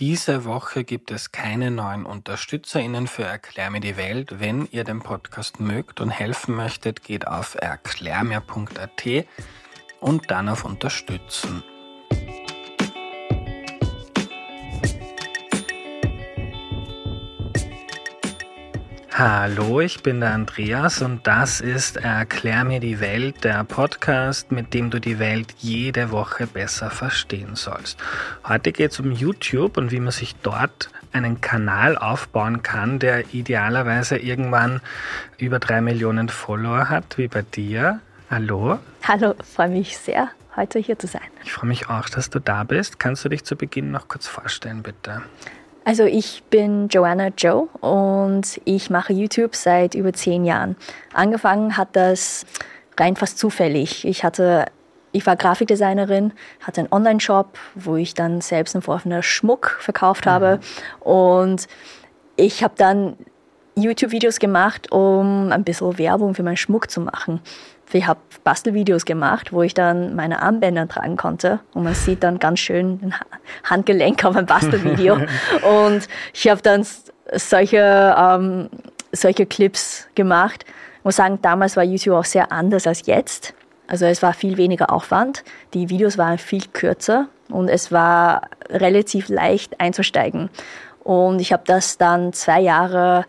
Diese 0.00 0.46
Woche 0.46 0.82
gibt 0.82 1.10
es 1.10 1.30
keine 1.30 1.70
neuen 1.70 2.06
UnterstützerInnen 2.06 3.06
für 3.06 3.24
Erklär 3.24 3.68
mir 3.68 3.80
die 3.80 3.98
Welt. 3.98 4.40
Wenn 4.40 4.66
ihr 4.70 4.82
den 4.82 5.00
Podcast 5.00 5.60
mögt 5.60 6.00
und 6.00 6.08
helfen 6.08 6.54
möchtet, 6.54 7.04
geht 7.04 7.26
auf 7.26 7.54
erklärmir.at 7.60 9.26
und 10.00 10.30
dann 10.30 10.48
auf 10.48 10.64
Unterstützen. 10.64 11.62
Hallo, 19.22 19.82
ich 19.82 20.02
bin 20.02 20.20
der 20.20 20.32
Andreas 20.32 21.02
und 21.02 21.26
das 21.26 21.60
ist 21.60 21.98
Erklär 21.98 22.64
mir 22.64 22.80
die 22.80 23.00
Welt, 23.00 23.44
der 23.44 23.64
Podcast, 23.64 24.50
mit 24.50 24.72
dem 24.72 24.88
du 24.88 24.98
die 24.98 25.18
Welt 25.18 25.56
jede 25.58 26.10
Woche 26.10 26.46
besser 26.46 26.90
verstehen 26.90 27.54
sollst. 27.54 27.98
Heute 28.48 28.72
geht 28.72 28.92
es 28.92 28.98
um 28.98 29.12
YouTube 29.12 29.76
und 29.76 29.90
wie 29.92 30.00
man 30.00 30.10
sich 30.10 30.36
dort 30.36 30.88
einen 31.12 31.42
Kanal 31.42 31.98
aufbauen 31.98 32.62
kann, 32.62 32.98
der 32.98 33.34
idealerweise 33.34 34.16
irgendwann 34.16 34.80
über 35.36 35.58
drei 35.58 35.82
Millionen 35.82 36.30
Follower 36.30 36.88
hat, 36.88 37.18
wie 37.18 37.28
bei 37.28 37.42
dir. 37.42 38.00
Hallo. 38.30 38.78
Hallo, 39.06 39.34
freue 39.44 39.68
mich 39.68 39.98
sehr, 39.98 40.30
heute 40.56 40.78
hier 40.78 40.98
zu 40.98 41.08
sein. 41.08 41.28
Ich 41.44 41.52
freue 41.52 41.68
mich 41.68 41.90
auch, 41.90 42.08
dass 42.08 42.30
du 42.30 42.38
da 42.38 42.64
bist. 42.64 42.98
Kannst 42.98 43.22
du 43.26 43.28
dich 43.28 43.44
zu 43.44 43.54
Beginn 43.54 43.90
noch 43.90 44.08
kurz 44.08 44.26
vorstellen, 44.26 44.82
bitte? 44.82 45.20
Also 45.90 46.04
ich 46.04 46.44
bin 46.50 46.86
Joanna 46.86 47.30
Joe 47.36 47.66
und 47.80 48.60
ich 48.64 48.90
mache 48.90 49.12
YouTube 49.12 49.56
seit 49.56 49.96
über 49.96 50.12
zehn 50.12 50.44
Jahren. 50.44 50.76
Angefangen 51.12 51.76
hat 51.76 51.96
das 51.96 52.46
rein 52.96 53.16
fast 53.16 53.40
zufällig. 53.40 54.04
Ich 54.04 54.22
hatte 54.22 54.66
ich 55.10 55.26
war 55.26 55.34
Grafikdesignerin, 55.34 56.32
hatte 56.60 56.82
einen 56.82 56.92
Online-Shop, 56.92 57.58
wo 57.74 57.96
ich 57.96 58.14
dann 58.14 58.40
selbst 58.40 58.76
entworfener 58.76 59.24
Schmuck 59.24 59.78
verkauft 59.80 60.28
habe. 60.28 60.60
Mhm. 60.60 61.06
Und 61.10 61.66
ich 62.36 62.62
habe 62.62 62.74
dann 62.76 63.16
YouTube-Videos 63.74 64.38
gemacht, 64.38 64.92
um 64.92 65.50
ein 65.50 65.64
bisschen 65.64 65.98
Werbung 65.98 66.36
für 66.36 66.44
meinen 66.44 66.56
Schmuck 66.56 66.88
zu 66.88 67.00
machen. 67.00 67.40
Ich 67.92 68.06
habe 68.06 68.20
Bastelvideos 68.44 69.04
gemacht, 69.04 69.52
wo 69.52 69.62
ich 69.62 69.74
dann 69.74 70.14
meine 70.14 70.42
Armbänder 70.42 70.88
tragen 70.88 71.16
konnte. 71.16 71.60
Und 71.74 71.84
man 71.84 71.94
sieht 71.94 72.22
dann 72.22 72.38
ganz 72.38 72.60
schön 72.60 73.00
ein 73.02 73.14
Handgelenk 73.64 74.24
auf 74.24 74.36
einem 74.36 74.46
Bastelvideo. 74.46 75.14
und 75.84 76.08
ich 76.32 76.48
habe 76.48 76.62
dann 76.62 76.86
solche, 77.32 78.14
ähm, 78.16 78.68
solche 79.12 79.46
Clips 79.46 80.08
gemacht. 80.14 80.64
Ich 80.98 81.04
muss 81.04 81.16
sagen, 81.16 81.38
damals 81.42 81.76
war 81.76 81.84
YouTube 81.84 82.14
auch 82.14 82.24
sehr 82.24 82.52
anders 82.52 82.86
als 82.86 83.06
jetzt. 83.06 83.54
Also 83.86 84.06
es 84.06 84.22
war 84.22 84.34
viel 84.34 84.56
weniger 84.56 84.92
Aufwand. 84.92 85.42
Die 85.74 85.88
Videos 85.88 86.16
waren 86.16 86.38
viel 86.38 86.62
kürzer 86.72 87.28
und 87.48 87.68
es 87.68 87.90
war 87.90 88.42
relativ 88.68 89.28
leicht 89.28 89.80
einzusteigen. 89.80 90.48
Und 91.02 91.40
ich 91.40 91.52
habe 91.52 91.64
das 91.66 91.98
dann 91.98 92.32
zwei 92.32 92.60
Jahre 92.60 93.24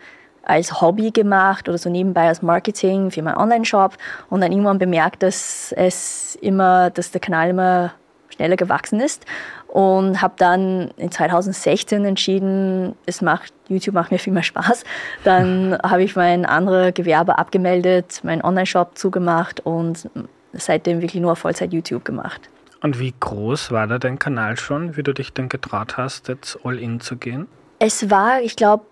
als 0.52 0.82
Hobby 0.82 1.12
gemacht 1.12 1.70
oder 1.70 1.78
so 1.78 1.90
nebenbei 1.90 2.28
als 2.28 2.42
Marketing 2.42 3.12
für 3.12 3.22
meinen 3.22 3.38
Online-Shop 3.38 3.98
und 4.30 4.42
dann 4.42 4.52
irgendwann 4.52 4.80
bemerkt, 4.80 5.24
dass 5.24 5.74
es 5.78 6.36
immer, 6.42 6.90
dass 6.90 7.12
der 7.12 7.22
Kanal 7.22 7.50
immer 7.50 7.94
schneller 8.30 8.56
gewachsen 8.56 9.00
ist 9.00 9.26
und 9.68 10.22
habe 10.22 10.34
dann 10.38 10.92
in 10.98 11.12
2016 11.12 12.04
entschieden, 12.06 12.96
es 13.06 13.22
macht 13.22 13.54
YouTube 13.70 13.96
macht 13.96 14.12
mir 14.12 14.20
viel 14.20 14.34
mehr 14.34 14.44
Spaß. 14.44 14.84
Dann 15.24 15.78
habe 15.84 16.04
ich 16.04 16.16
mein 16.16 16.46
anderes 16.46 16.94
Gewerbe 16.94 17.38
abgemeldet, 17.38 18.22
meinen 18.24 18.44
Online-Shop 18.44 18.98
zugemacht 18.98 19.62
und 19.62 20.10
seitdem 20.54 21.02
wirklich 21.02 21.22
nur 21.22 21.36
Vollzeit 21.36 21.72
YouTube 21.72 22.04
gemacht. 22.04 22.50
Und 22.82 23.00
wie 23.00 23.14
groß 23.20 23.72
war 23.72 23.88
da 23.88 24.00
dein 24.00 24.20
Kanal 24.20 24.58
schon, 24.58 24.98
wie 24.98 25.04
du 25.04 25.14
dich 25.14 25.34
dann 25.34 25.50
getraut 25.50 25.98
hast, 25.98 26.28
jetzt 26.28 26.60
all 26.64 26.80
in 26.80 27.00
zu 27.00 27.16
gehen? 27.16 27.48
Es 27.80 28.10
war, 28.10 28.42
ich 28.42 28.56
glaube, 28.56 28.86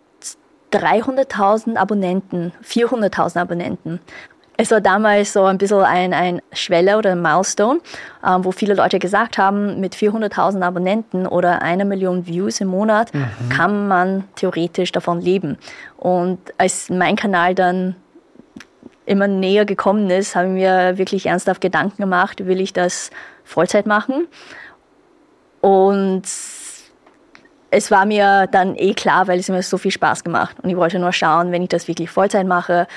300.000 0.72 1.76
Abonnenten, 1.76 2.52
400.000 2.64 3.40
Abonnenten. 3.40 4.00
Es 4.62 4.72
war 4.72 4.82
damals 4.82 5.32
so 5.32 5.46
ein 5.46 5.58
bisschen 5.58 5.84
ein, 5.84 6.14
ein 6.14 6.42
Schwelle 6.52 6.98
oder 6.98 7.14
ein 7.14 7.22
Milestone, 7.22 7.80
ähm, 8.28 8.44
wo 8.44 8.52
viele 8.52 8.74
Leute 8.74 9.00
gesagt 9.00 9.38
haben, 9.38 9.80
mit 9.80 9.96
400.000 9.96 10.62
Abonnenten 10.62 11.26
oder 11.28 11.62
einer 11.62 11.86
Million 11.86 12.28
Views 12.28 12.60
im 12.60 12.68
Monat 12.68 13.14
mhm. 13.14 13.50
kann 13.50 13.88
man 13.88 14.26
theoretisch 14.36 14.92
davon 14.92 15.22
leben. 15.22 15.58
Und 15.96 16.40
als 16.58 16.90
mein 16.90 17.16
Kanal 17.16 17.56
dann 17.56 17.96
immer 19.06 19.28
näher 19.28 19.64
gekommen 19.64 20.10
ist, 20.10 20.36
haben 20.36 20.56
wir 20.56 20.98
wirklich 20.98 21.28
ernsthaft 21.28 21.62
Gedanken 21.62 22.02
gemacht, 22.02 22.46
will 22.46 22.60
ich 22.60 22.74
das 22.74 23.12
Vollzeit 23.46 23.86
machen? 23.86 24.28
Und 25.62 26.24
es 27.72 27.92
war 27.92 28.06
mir 28.06 28.48
dann 28.48 28.76
eh 28.76 28.94
klar, 28.94 29.28
weil 29.28 29.40
es 29.40 29.50
mir 29.50 29.62
so 29.62 29.78
viel 29.78 29.92
Spaß 29.92 30.24
gemacht. 30.24 30.58
Und 30.62 30.70
ich 30.70 30.76
wollte 30.76 31.00
nur 31.00 31.14
schauen, 31.14 31.52
wenn 31.52 31.62
ich 31.62 31.70
das 31.70 31.88
wirklich 31.88 32.10
Vollzeit 32.10 32.48
mache, 32.48 32.88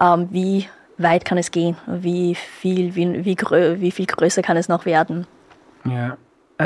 ähm, 0.00 0.28
wie 0.30 0.68
weit 0.98 1.24
kann 1.24 1.38
es 1.38 1.50
gehen? 1.50 1.76
Wie 1.86 2.34
viel, 2.34 2.94
wie, 2.94 3.24
wie, 3.24 3.36
wie 3.80 3.90
viel 3.90 4.06
größer 4.06 4.42
kann 4.42 4.56
es 4.56 4.68
noch 4.68 4.84
werden? 4.84 5.26
Ja. 5.84 6.16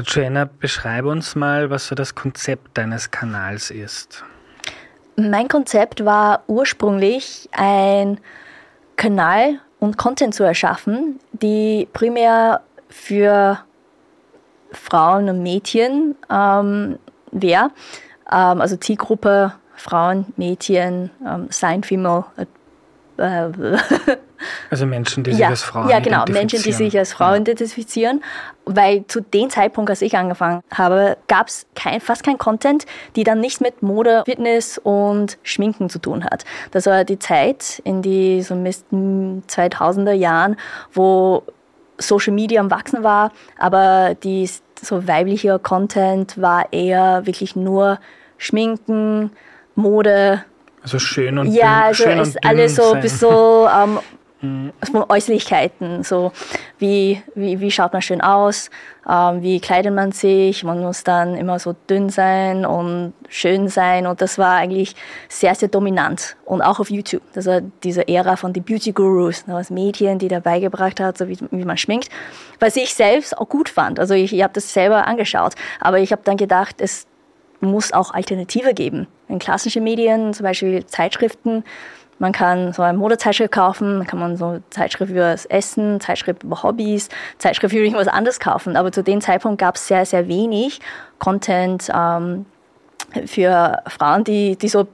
Joanna, 0.07 0.45
beschreibe 0.59 1.09
uns 1.09 1.37
mal, 1.37 1.71
was 1.71 1.87
so 1.87 1.95
das 1.95 2.17
Konzept 2.17 2.77
deines 2.77 3.13
Kanals 3.13 3.71
ist. 3.71 4.25
Mein 5.15 5.47
Konzept 5.47 6.05
war 6.05 6.43
ursprünglich 6.49 7.49
ein 7.53 8.19
Kanal 8.97 9.61
und 9.79 9.97
Content 9.97 10.35
zu 10.35 10.43
erschaffen, 10.43 11.21
die 11.31 11.87
primär 11.93 12.63
für 12.89 13.61
Frauen 14.73 15.29
und 15.29 15.45
Mädchen 15.45 16.17
ähm, 16.29 16.99
wer. 17.35 17.71
Ähm, 18.31 18.61
also 18.61 18.77
Zielgruppe 18.77 19.53
Frauen, 19.77 20.27
Mädchen, 20.37 21.11
ähm, 21.27 21.49
Sign 21.51 21.83
Female. 21.83 22.25
Äh, 22.37 22.47
also 24.71 24.87
Menschen, 24.87 25.23
die 25.23 25.33
sich 25.33 25.41
ja, 25.41 25.49
als 25.49 25.63
Frauen 25.63 25.89
Ja, 25.89 26.01
genau, 26.01 26.25
Menschen, 26.29 26.63
die 26.63 26.73
sich 26.73 26.99
als 26.99 27.13
Frauen 27.13 27.43
identifizieren. 27.43 28.25
Weil 28.65 29.07
zu 29.07 29.21
dem 29.21 29.51
Zeitpunkt, 29.51 29.91
als 29.91 30.03
ich 30.03 30.17
angefangen 30.17 30.63
habe, 30.73 31.17
gab 31.29 31.49
es 31.49 31.67
kein, 31.75 32.01
fast 32.01 32.25
kein 32.25 32.39
Content, 32.39 32.87
die 33.15 33.23
dann 33.23 33.41
nichts 33.41 33.61
mit 33.61 33.83
Mode, 33.83 34.23
Fitness 34.25 34.79
und 34.79 35.39
Schminken 35.43 35.91
zu 35.91 35.99
tun 35.99 36.25
hat. 36.25 36.45
Das 36.71 36.87
war 36.87 37.05
die 37.05 37.19
Zeit 37.19 37.81
in 37.85 38.03
die 38.03 38.43
so 38.43 38.55
2000er 38.55 40.13
Jahren, 40.13 40.57
wo 40.93 41.45
Social 41.99 42.33
Media 42.33 42.61
am 42.61 42.71
Wachsen 42.71 43.05
war, 43.05 43.33
aber 43.59 44.17
die 44.23 44.49
so 44.85 45.07
weiblicher 45.07 45.59
Content 45.59 46.41
war 46.41 46.73
eher 46.73 47.27
wirklich 47.27 47.57
nur 47.57 47.99
Schminken, 48.39 49.31
Mode. 49.75 50.45
Also 50.83 50.99
schön 50.99 51.39
und 51.39 51.53
Ja, 51.53 51.85
also 51.85 52.05
schön 52.05 52.19
ist 52.19 52.45
alles 52.45 52.77
so 52.77 52.93
ein 52.93 53.01
bisschen 53.01 53.29
ähm. 53.29 53.99
Von 54.91 55.05
Äußerlichkeiten. 55.09 56.03
So 56.03 56.33
wie, 56.79 57.23
wie, 57.35 57.61
wie 57.61 57.71
schaut 57.71 57.93
man 57.93 58.03
schön 58.03 58.21
aus, 58.21 58.71
ähm, 59.09 59.43
wie 59.43 59.61
kleidet 59.61 59.95
man 59.95 60.13
sich, 60.13 60.65
man 60.65 60.81
muss 60.81 61.05
dann 61.05 61.37
immer 61.37 61.59
so 61.59 61.75
dünn 61.89 62.09
sein 62.11 62.65
und 62.65 63.13
schön 63.29 63.69
sein. 63.69 64.07
Und 64.07 64.21
das 64.21 64.39
war 64.39 64.57
eigentlich 64.57 64.95
sehr, 65.29 65.55
sehr 65.55 65.69
dominant. 65.69 66.37
Und 66.45 66.63
auch 66.63 66.81
auf 66.81 66.91
YouTube. 66.91 67.23
War 67.35 67.61
diese 67.83 68.07
Ära 68.09 68.37
von 68.37 68.53
den 68.53 68.63
Beauty 68.63 68.93
Gurus, 68.93 69.47
ne, 69.47 69.55
das 69.55 69.71
Mädchen, 69.71 70.19
die 70.19 70.29
dabei 70.29 70.61
gebracht 70.61 71.01
hat, 71.01 71.19
so 71.19 71.29
wie, 71.29 71.39
wie 71.51 71.65
man 71.65 71.77
schminkt. 71.77 72.09
Was 72.61 72.77
ich 72.77 72.95
selbst 72.95 73.37
auch 73.37 73.49
gut 73.49 73.69
fand. 73.69 74.01
Also 74.01 74.15
ich, 74.15 74.33
ich 74.33 74.43
habe 74.43 74.53
das 74.53 74.73
selber 74.73 75.07
angeschaut. 75.07 75.55
Aber 75.81 75.99
ich 75.99 76.13
habe 76.13 76.23
dann 76.25 76.37
gedacht, 76.37 76.77
es 76.81 77.07
muss 77.61 77.93
auch 77.93 78.13
Alternative 78.13 78.75
geben. 78.75 79.07
In 79.29 79.39
klassischen 79.39 79.85
Medien, 79.85 80.35
zum 80.35 80.45
Beispiel 80.45 80.85
Zeitschriften, 80.87 81.65
man 82.19 82.33
kann 82.33 82.73
so 82.73 82.83
eine 82.83 82.97
Modezeitschrift 82.97 83.53
kaufen, 83.53 84.07
kann 84.07 84.19
man 84.19 84.37
so 84.37 84.61
Zeitschrift 84.71 85.11
über 85.11 85.33
das 85.33 85.47
Essen, 85.47 86.01
Zeitschrift 86.01 86.43
über 86.43 86.63
Hobbys, 86.63 87.09
Zeitschrift 87.39 87.75
über 87.75 87.85
irgendwas 87.85 88.09
anderes 88.09 88.41
kaufen. 88.41 88.77
Aber 88.77 88.93
zu 88.93 89.03
dem 89.03 89.21
Zeitpunkt 89.21 89.61
gab 89.61 89.77
es 89.77 89.89
sehr, 89.89 90.07
sehr 90.07 90.29
wenig 90.29 90.81
Content 91.19 91.91
ähm, 91.95 92.47
für 93.27 93.83
Frauen, 93.87 94.25
die, 94.25 94.57
die 94.57 94.69
so 94.69 94.87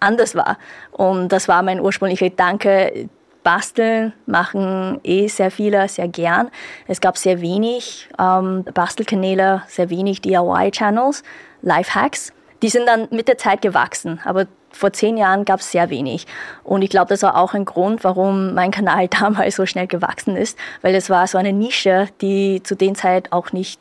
anders 0.00 0.34
war. 0.34 0.58
Und 0.92 1.28
das 1.28 1.48
war 1.48 1.62
mein 1.62 1.80
ursprünglicher 1.80 2.30
Gedanke. 2.30 3.08
Basteln 3.42 4.12
machen 4.26 5.00
eh 5.02 5.26
sehr 5.28 5.50
viele 5.50 5.88
sehr 5.88 6.08
gern. 6.08 6.50
Es 6.86 7.00
gab 7.00 7.16
sehr 7.16 7.40
wenig 7.40 8.08
ähm, 8.18 8.64
Bastelkanäle, 8.64 9.62
sehr 9.66 9.88
wenig 9.88 10.20
DIY-Channels, 10.20 11.22
Lifehacks. 11.62 12.34
Die 12.60 12.68
sind 12.68 12.86
dann 12.86 13.08
mit 13.10 13.28
der 13.28 13.38
Zeit 13.38 13.62
gewachsen, 13.62 14.20
aber 14.24 14.46
vor 14.70 14.92
zehn 14.92 15.16
Jahren 15.16 15.44
gab 15.44 15.60
es 15.60 15.70
sehr 15.72 15.90
wenig. 15.90 16.26
Und 16.64 16.82
ich 16.82 16.90
glaube, 16.90 17.08
das 17.08 17.22
war 17.22 17.36
auch 17.36 17.54
ein 17.54 17.64
Grund, 17.64 18.04
warum 18.04 18.54
mein 18.54 18.70
Kanal 18.70 19.08
damals 19.20 19.56
so 19.56 19.66
schnell 19.66 19.86
gewachsen 19.86 20.36
ist, 20.36 20.58
weil 20.82 20.94
es 20.94 21.10
war 21.10 21.26
so 21.26 21.38
eine 21.38 21.52
Nische, 21.52 22.08
die 22.20 22.62
zu 22.62 22.76
der 22.76 22.94
Zeit 22.94 23.32
auch 23.32 23.52
nicht 23.52 23.80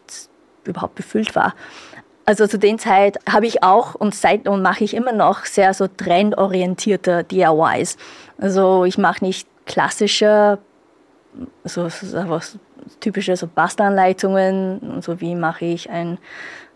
überhaupt 0.65 0.95
befüllt 0.95 1.35
war. 1.35 1.53
Also 2.25 2.45
zu 2.45 2.59
der 2.59 2.77
Zeit 2.77 3.17
habe 3.27 3.47
ich 3.47 3.63
auch 3.63 3.95
und 3.95 4.13
seit 4.13 4.47
und 4.47 4.61
mache 4.61 4.83
ich 4.83 4.93
immer 4.93 5.13
noch 5.13 5.45
sehr 5.45 5.73
so 5.73 5.87
trendorientierte 5.87 7.23
DIYs. 7.23 7.97
Also 8.37 8.85
ich 8.85 8.99
mache 8.99 9.25
nicht 9.25 9.47
klassische, 9.65 10.59
so, 11.63 11.89
so, 11.89 12.39
so 12.39 12.59
typische 12.99 13.35
so 13.35 13.47
Bastelanleitungen, 13.47 15.01
so 15.01 15.21
wie 15.21 15.33
mache 15.33 15.65
ich 15.65 15.89
ein 15.89 16.19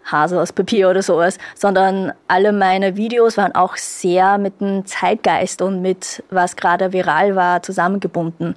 Hase 0.06 0.40
aus 0.40 0.52
Papier 0.52 0.90
oder 0.90 1.02
sowas, 1.02 1.38
sondern 1.56 2.14
alle 2.28 2.52
meine 2.52 2.96
Videos 2.96 3.38
waren 3.38 3.56
auch 3.56 3.78
sehr 3.78 4.38
mit 4.38 4.62
dem 4.62 4.86
Zeitgeist 4.86 5.62
und 5.62 5.82
mit 5.82 6.24
was 6.30 6.56
gerade 6.56 6.94
viral 6.94 7.36
war 7.36 7.64
zusammengebunden. 7.64 8.56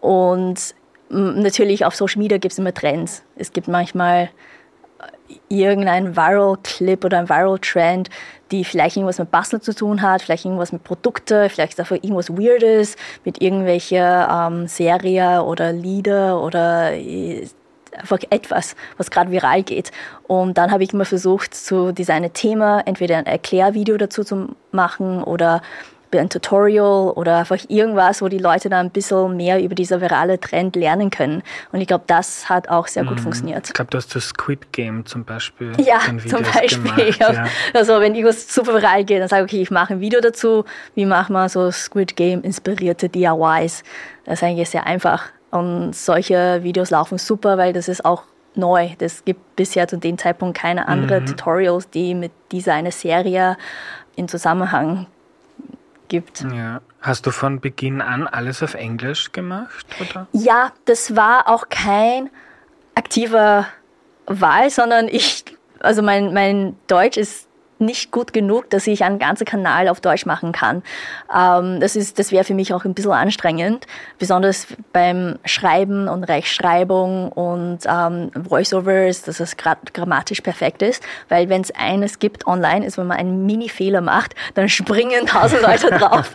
Und 0.00 0.74
natürlich 1.08 1.84
auf 1.84 1.94
Social 1.94 2.20
Media 2.20 2.38
gibt 2.38 2.52
es 2.52 2.58
immer 2.58 2.74
Trends. 2.74 3.22
Es 3.36 3.52
gibt 3.52 3.68
manchmal 3.68 4.30
irgendein 5.48 6.16
Viral-Clip 6.16 7.04
oder 7.04 7.18
ein 7.18 7.28
Viral-Trend, 7.28 8.10
die 8.50 8.64
vielleicht 8.64 8.96
irgendwas 8.96 9.18
mit 9.18 9.30
Basteln 9.30 9.62
zu 9.62 9.74
tun 9.74 10.02
hat, 10.02 10.22
vielleicht 10.22 10.44
irgendwas 10.44 10.72
mit 10.72 10.84
Produkten, 10.84 11.48
vielleicht 11.48 11.78
einfach 11.80 11.96
irgendwas 11.96 12.30
Weirdes 12.30 12.96
mit 13.24 13.40
irgendwelcher 13.40 14.48
ähm, 14.50 14.66
Serie 14.66 15.42
oder 15.42 15.72
Lieder 15.72 16.40
oder 16.42 16.92
äh, 16.92 17.46
einfach 17.96 18.18
etwas, 18.30 18.74
was 18.96 19.10
gerade 19.10 19.30
viral 19.30 19.62
geht. 19.62 19.92
Und 20.24 20.58
dann 20.58 20.70
habe 20.70 20.82
ich 20.82 20.92
immer 20.92 21.04
versucht, 21.04 21.54
zu 21.54 21.92
diesem 21.92 22.32
Thema 22.32 22.82
entweder 22.86 23.18
ein 23.18 23.26
Erklärvideo 23.26 23.96
dazu 23.96 24.24
zu 24.24 24.56
machen 24.70 25.22
oder 25.22 25.62
ein 26.18 26.28
Tutorial 26.28 27.10
oder 27.10 27.38
einfach 27.38 27.58
irgendwas, 27.68 28.22
wo 28.22 28.28
die 28.28 28.38
Leute 28.38 28.68
dann 28.68 28.86
ein 28.86 28.90
bisschen 28.90 29.36
mehr 29.36 29.62
über 29.62 29.74
dieser 29.74 30.00
virale 30.00 30.38
Trend 30.38 30.76
lernen 30.76 31.10
können. 31.10 31.42
Und 31.72 31.80
ich 31.80 31.86
glaube, 31.86 32.04
das 32.06 32.48
hat 32.48 32.68
auch 32.68 32.86
sehr 32.86 33.04
gut 33.04 33.18
mhm. 33.18 33.22
funktioniert. 33.22 33.66
Ich 33.66 33.72
glaube, 33.72 33.90
du 33.90 33.98
hast 33.98 34.14
das 34.14 34.28
Squid 34.28 34.72
Game 34.72 35.06
zum 35.06 35.24
Beispiel. 35.24 35.72
Ja, 35.82 36.00
zum 36.28 36.42
Beispiel. 36.42 37.12
Gemacht, 37.12 37.18
ja. 37.18 37.46
Also 37.74 37.98
wenn 38.00 38.14
irgendwas 38.14 38.52
super 38.52 38.74
viral 38.74 39.04
geht, 39.04 39.20
dann 39.20 39.28
sage 39.28 39.44
ich, 39.44 39.52
okay, 39.52 39.62
ich 39.62 39.70
mache 39.70 39.94
ein 39.94 40.00
Video 40.00 40.20
dazu. 40.20 40.64
Wie 40.94 41.06
machen 41.06 41.32
wir 41.32 41.48
so 41.48 41.70
Squid 41.70 42.14
Game 42.14 42.42
inspirierte 42.42 43.08
DIYs? 43.08 43.82
Das 44.24 44.34
ist 44.34 44.42
eigentlich 44.42 44.70
sehr 44.70 44.86
einfach. 44.86 45.24
Und 45.52 45.94
solche 45.94 46.64
Videos 46.64 46.90
laufen 46.90 47.18
super, 47.18 47.58
weil 47.58 47.74
das 47.74 47.86
ist 47.86 48.04
auch 48.04 48.24
neu. 48.54 48.90
Das 48.98 49.24
gibt 49.24 49.54
bisher 49.54 49.86
zu 49.86 49.98
dem 49.98 50.16
Zeitpunkt 50.16 50.56
keine 50.56 50.88
anderen 50.88 51.24
mhm. 51.24 51.28
Tutorials, 51.28 51.90
die 51.90 52.14
mit 52.14 52.32
dieser 52.50 52.72
eine 52.72 52.90
Serie 52.90 53.58
in 54.16 54.28
Zusammenhang 54.28 55.06
gibt. 56.08 56.46
Ja. 56.54 56.80
Hast 57.02 57.26
du 57.26 57.30
von 57.30 57.60
Beginn 57.60 58.00
an 58.00 58.26
alles 58.26 58.62
auf 58.62 58.74
Englisch 58.74 59.32
gemacht? 59.32 59.86
Oder? 60.00 60.26
Ja, 60.32 60.72
das 60.86 61.16
war 61.16 61.48
auch 61.48 61.68
kein 61.68 62.30
aktiver 62.94 63.66
Wahl, 64.26 64.70
sondern 64.70 65.06
ich, 65.08 65.44
also 65.80 66.00
mein, 66.00 66.32
mein 66.32 66.76
Deutsch 66.86 67.18
ist 67.18 67.46
nicht 67.82 68.10
gut 68.10 68.32
genug, 68.32 68.70
dass 68.70 68.86
ich 68.86 69.04
einen 69.04 69.18
ganzen 69.18 69.44
Kanal 69.44 69.88
auf 69.88 70.00
Deutsch 70.00 70.24
machen 70.24 70.52
kann. 70.52 70.82
Ähm, 71.34 71.80
das 71.80 71.96
ist, 71.96 72.18
das 72.18 72.32
wäre 72.32 72.44
für 72.44 72.54
mich 72.54 72.72
auch 72.72 72.84
ein 72.84 72.94
bisschen 72.94 73.12
anstrengend, 73.12 73.86
besonders 74.18 74.66
beim 74.92 75.38
Schreiben 75.44 76.08
und 76.08 76.24
Rechtschreibung 76.24 77.30
und 77.30 77.80
ähm, 77.86 78.30
Voiceovers, 78.34 79.22
dass 79.22 79.40
es 79.40 79.56
grammatisch 79.56 80.40
perfekt 80.40 80.82
ist, 80.82 81.02
weil 81.28 81.48
wenn 81.48 81.60
es 81.60 81.72
eines 81.74 82.18
gibt 82.18 82.46
online, 82.46 82.86
ist, 82.86 82.96
wenn 82.96 83.06
man 83.06 83.18
einen 83.18 83.44
Mini-Fehler 83.44 84.00
macht, 84.00 84.34
dann 84.54 84.68
springen 84.68 85.26
tausend 85.26 85.62
Leute 85.66 85.90
drauf. 85.90 86.34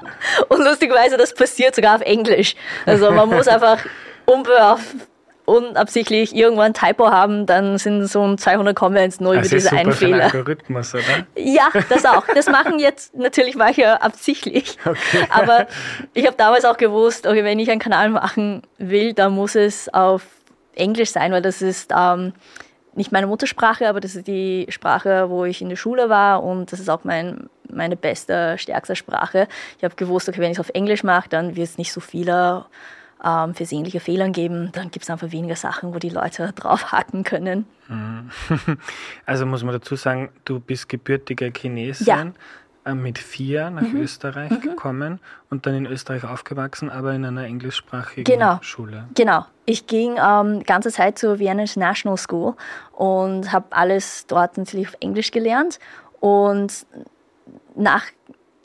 Und 0.50 0.64
lustigerweise, 0.64 1.18
das 1.18 1.34
passiert 1.34 1.76
sogar 1.76 1.96
auf 1.96 2.02
Englisch. 2.02 2.56
Also 2.86 3.10
man 3.12 3.30
muss 3.30 3.48
einfach 3.48 3.80
unbeaufsichtigt 4.26 5.17
unabsichtlich 5.48 6.36
irgendwann 6.36 6.74
ein 6.74 6.74
Typo 6.74 7.10
haben, 7.10 7.46
dann 7.46 7.78
sind 7.78 8.06
so 8.08 8.36
200 8.36 8.76
Comments 8.76 9.20
nur 9.22 9.36
das 9.36 9.48
über 9.48 9.56
diese 9.56 9.72
einen 9.72 9.94
Fehler. 9.94 10.26
Algorithmus, 10.26 10.94
oder? 10.94 11.26
Ja, 11.36 11.70
das 11.88 12.06
auch. 12.06 12.26
Das 12.36 12.48
machen 12.48 12.80
jetzt 12.80 13.16
natürlich 13.16 13.56
manche 13.56 14.02
absichtlich. 14.02 14.78
Okay. 14.86 15.26
Aber 15.30 15.68
ich 16.14 16.26
habe 16.26 16.36
damals 16.36 16.66
auch 16.66 16.76
gewusst, 16.76 17.26
okay, 17.26 17.46
wenn 17.46 17.60
ich 17.60 17.72
einen 17.72 17.80
Kanal 17.80 18.10
machen 18.10 18.64
will, 18.78 19.14
dann 19.14 19.32
muss 19.32 19.56
es 19.56 19.92
auf 19.94 20.24
Englisch 20.76 21.12
sein, 21.12 21.32
weil 21.32 21.42
das 21.42 21.62
ist 21.62 21.94
ähm, 21.98 22.34
nicht 22.94 23.14
meine 23.14 23.28
Muttersprache, 23.28 23.88
aber 23.88 24.02
das 24.02 24.16
ist 24.16 24.28
die 24.28 24.66
Sprache, 24.70 25.30
wo 25.30 25.46
ich 25.46 25.62
in 25.62 25.70
der 25.70 25.78
Schule 25.78 26.10
war 26.10 26.44
und 26.44 26.74
das 26.74 26.82
ist 26.82 26.90
auch 26.90 27.06
mein, 27.06 27.50
meine 27.70 27.96
beste, 27.96 28.58
stärkste 28.58 28.98
Sprache. 28.98 29.48
Ich 29.78 29.86
habe 29.86 29.96
gewusst, 29.96 30.28
okay, 30.28 30.42
wenn 30.42 30.52
ich 30.52 30.58
es 30.58 30.60
auf 30.60 30.72
Englisch 30.74 31.04
mache, 31.04 31.30
dann 31.30 31.56
wird 31.56 31.70
es 31.70 31.78
nicht 31.78 31.94
so 31.94 32.02
viele 32.02 32.66
ähm, 33.24 33.54
versehentliche 33.54 34.00
Fehler 34.00 34.30
geben, 34.30 34.70
dann 34.74 34.92
gibt 34.92 35.04
es 35.04 35.10
einfach 35.10 35.32
weniger 35.32 35.56
Sachen, 35.56 35.94
wo 35.94 36.00
die 36.00 36.10
Leute 36.10 36.52
drauf 36.56 36.92
hacken 36.92 37.24
können. 37.24 37.66
Mhm. 37.88 38.30
Also 39.26 39.46
muss 39.46 39.64
man 39.64 39.74
dazu 39.74 39.96
sagen, 39.96 40.30
du 40.46 40.60
bist 40.60 40.90
gebürtige 40.90 41.52
Chinesin. 41.56 42.08
Ja 42.08 42.26
äh, 42.88 42.94
mit 42.94 43.18
vier 43.20 43.70
nach 43.70 43.82
mhm. 43.82 44.02
Österreich 44.02 44.52
mhm. 44.52 44.62
gekommen 44.62 45.20
und 45.50 45.66
dann 45.66 45.76
in 45.76 45.86
Österreich 45.86 46.24
aufgewachsen, 46.24 46.90
aber 46.90 47.14
in 47.14 47.26
einer 47.26 47.44
englischsprachigen 47.44 48.24
genau. 48.24 48.60
Schule. 48.62 49.08
Genau. 49.16 49.46
Ich 49.66 49.88
ging 49.88 50.16
ähm, 50.18 50.64
ganze 50.64 50.92
Zeit 50.92 51.20
zur 51.20 51.40
Vienna 51.40 51.64
International 51.64 52.18
School 52.18 52.56
und 52.94 53.52
habe 53.52 53.66
alles 53.72 54.26
dort 54.28 54.58
natürlich 54.58 54.88
auf 54.88 54.96
Englisch 55.02 55.32
gelernt. 55.32 55.80
Und 56.22 56.86
nach 57.76 58.06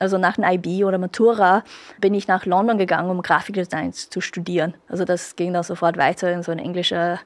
also 0.02 0.18
nach 0.18 0.34
dem 0.34 0.44
IB 0.44 0.84
oder 0.84 0.98
Matura, 0.98 1.62
bin 2.00 2.12
ich 2.12 2.26
nach 2.26 2.44
London 2.44 2.76
gegangen, 2.76 3.08
um 3.08 3.22
Grafikdesign 3.22 3.92
zu 3.92 4.20
studieren. 4.20 4.74
Also 4.88 5.04
das 5.04 5.36
ging 5.36 5.52
dann 5.52 5.62
sofort 5.62 5.96
weiter 5.96 6.32
in 6.32 6.42
so 6.42 6.50
eine 6.50 6.60
englische 6.60 7.20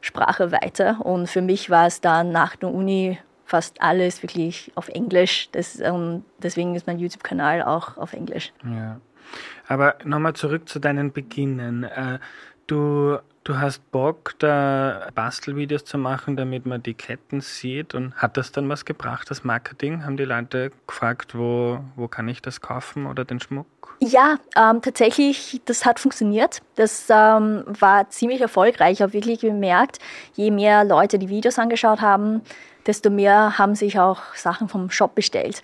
Sprache 0.00 0.50
weiter. 0.50 1.04
Und 1.04 1.28
für 1.28 1.42
mich 1.42 1.68
war 1.68 1.86
es 1.86 2.00
dann 2.00 2.32
nach 2.32 2.56
der 2.56 2.70
Uni 2.70 3.18
fast 3.44 3.82
alles 3.82 4.22
wirklich 4.22 4.72
auf 4.76 4.88
Englisch. 4.88 5.50
Das, 5.52 5.78
um, 5.80 6.24
deswegen 6.42 6.74
ist 6.74 6.86
mein 6.86 6.98
YouTube-Kanal 6.98 7.62
auch 7.62 7.98
auf 7.98 8.14
Englisch. 8.14 8.50
Ja. 8.64 8.98
Aber 9.68 9.96
nochmal 10.04 10.32
zurück 10.32 10.70
zu 10.70 10.78
deinen 10.78 11.12
Beginnen. 11.12 11.84
Äh, 11.84 12.18
du 12.66 13.18
Du 13.44 13.58
hast 13.58 13.90
Bock, 13.90 14.34
da 14.38 15.08
Bastelvideos 15.16 15.84
zu 15.84 15.98
machen, 15.98 16.36
damit 16.36 16.64
man 16.64 16.80
die 16.80 16.94
Ketten 16.94 17.40
sieht. 17.40 17.92
Und 17.94 18.14
hat 18.14 18.36
das 18.36 18.52
dann 18.52 18.68
was 18.68 18.84
gebracht, 18.84 19.30
das 19.30 19.42
Marketing? 19.42 20.04
Haben 20.04 20.16
die 20.16 20.24
Leute 20.24 20.70
gefragt, 20.86 21.36
wo, 21.36 21.80
wo 21.96 22.06
kann 22.06 22.28
ich 22.28 22.40
das 22.40 22.60
kaufen 22.60 23.06
oder 23.06 23.24
den 23.24 23.40
Schmuck? 23.40 23.66
Ja, 23.98 24.36
ähm, 24.56 24.80
tatsächlich, 24.80 25.60
das 25.64 25.84
hat 25.84 25.98
funktioniert. 25.98 26.60
Das 26.76 27.06
ähm, 27.10 27.64
war 27.66 28.08
ziemlich 28.10 28.40
erfolgreich. 28.40 28.94
Ich 28.94 29.02
habe 29.02 29.12
wirklich 29.12 29.40
gemerkt, 29.40 29.98
je 30.34 30.52
mehr 30.52 30.84
Leute 30.84 31.18
die 31.18 31.28
Videos 31.28 31.58
angeschaut 31.58 32.00
haben, 32.00 32.42
desto 32.86 33.10
mehr 33.10 33.58
haben 33.58 33.74
sich 33.74 33.98
auch 33.98 34.20
Sachen 34.34 34.68
vom 34.68 34.90
Shop 34.90 35.14
bestellt. 35.14 35.62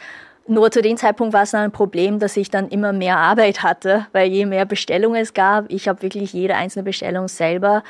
Nur 0.49 0.71
zu 0.71 0.81
dem 0.81 0.97
Zeitpunkt 0.97 1.35
war 1.35 1.43
es 1.43 1.51
dann 1.51 1.65
ein 1.65 1.73
Problem, 1.73 2.19
dass 2.19 2.37
ich 2.39 2.51
dann 2.51 2.69
immer 2.69 2.95
mehr 2.95 3.19
Arbeit 3.19 3.63
hatte, 3.63 4.07
weil 4.13 4.31
je 4.31 4.47
mehr 4.47 4.65
Bestellungen 4.65 5.21
es 5.21 5.35
gab, 5.35 5.67
ich 5.69 5.89
habe 5.89 6.01
wirklich 6.01 6.33
jede 6.33 6.55
einzelne 6.55 6.85
Bestellung 6.85 7.29
selber, 7.29 7.85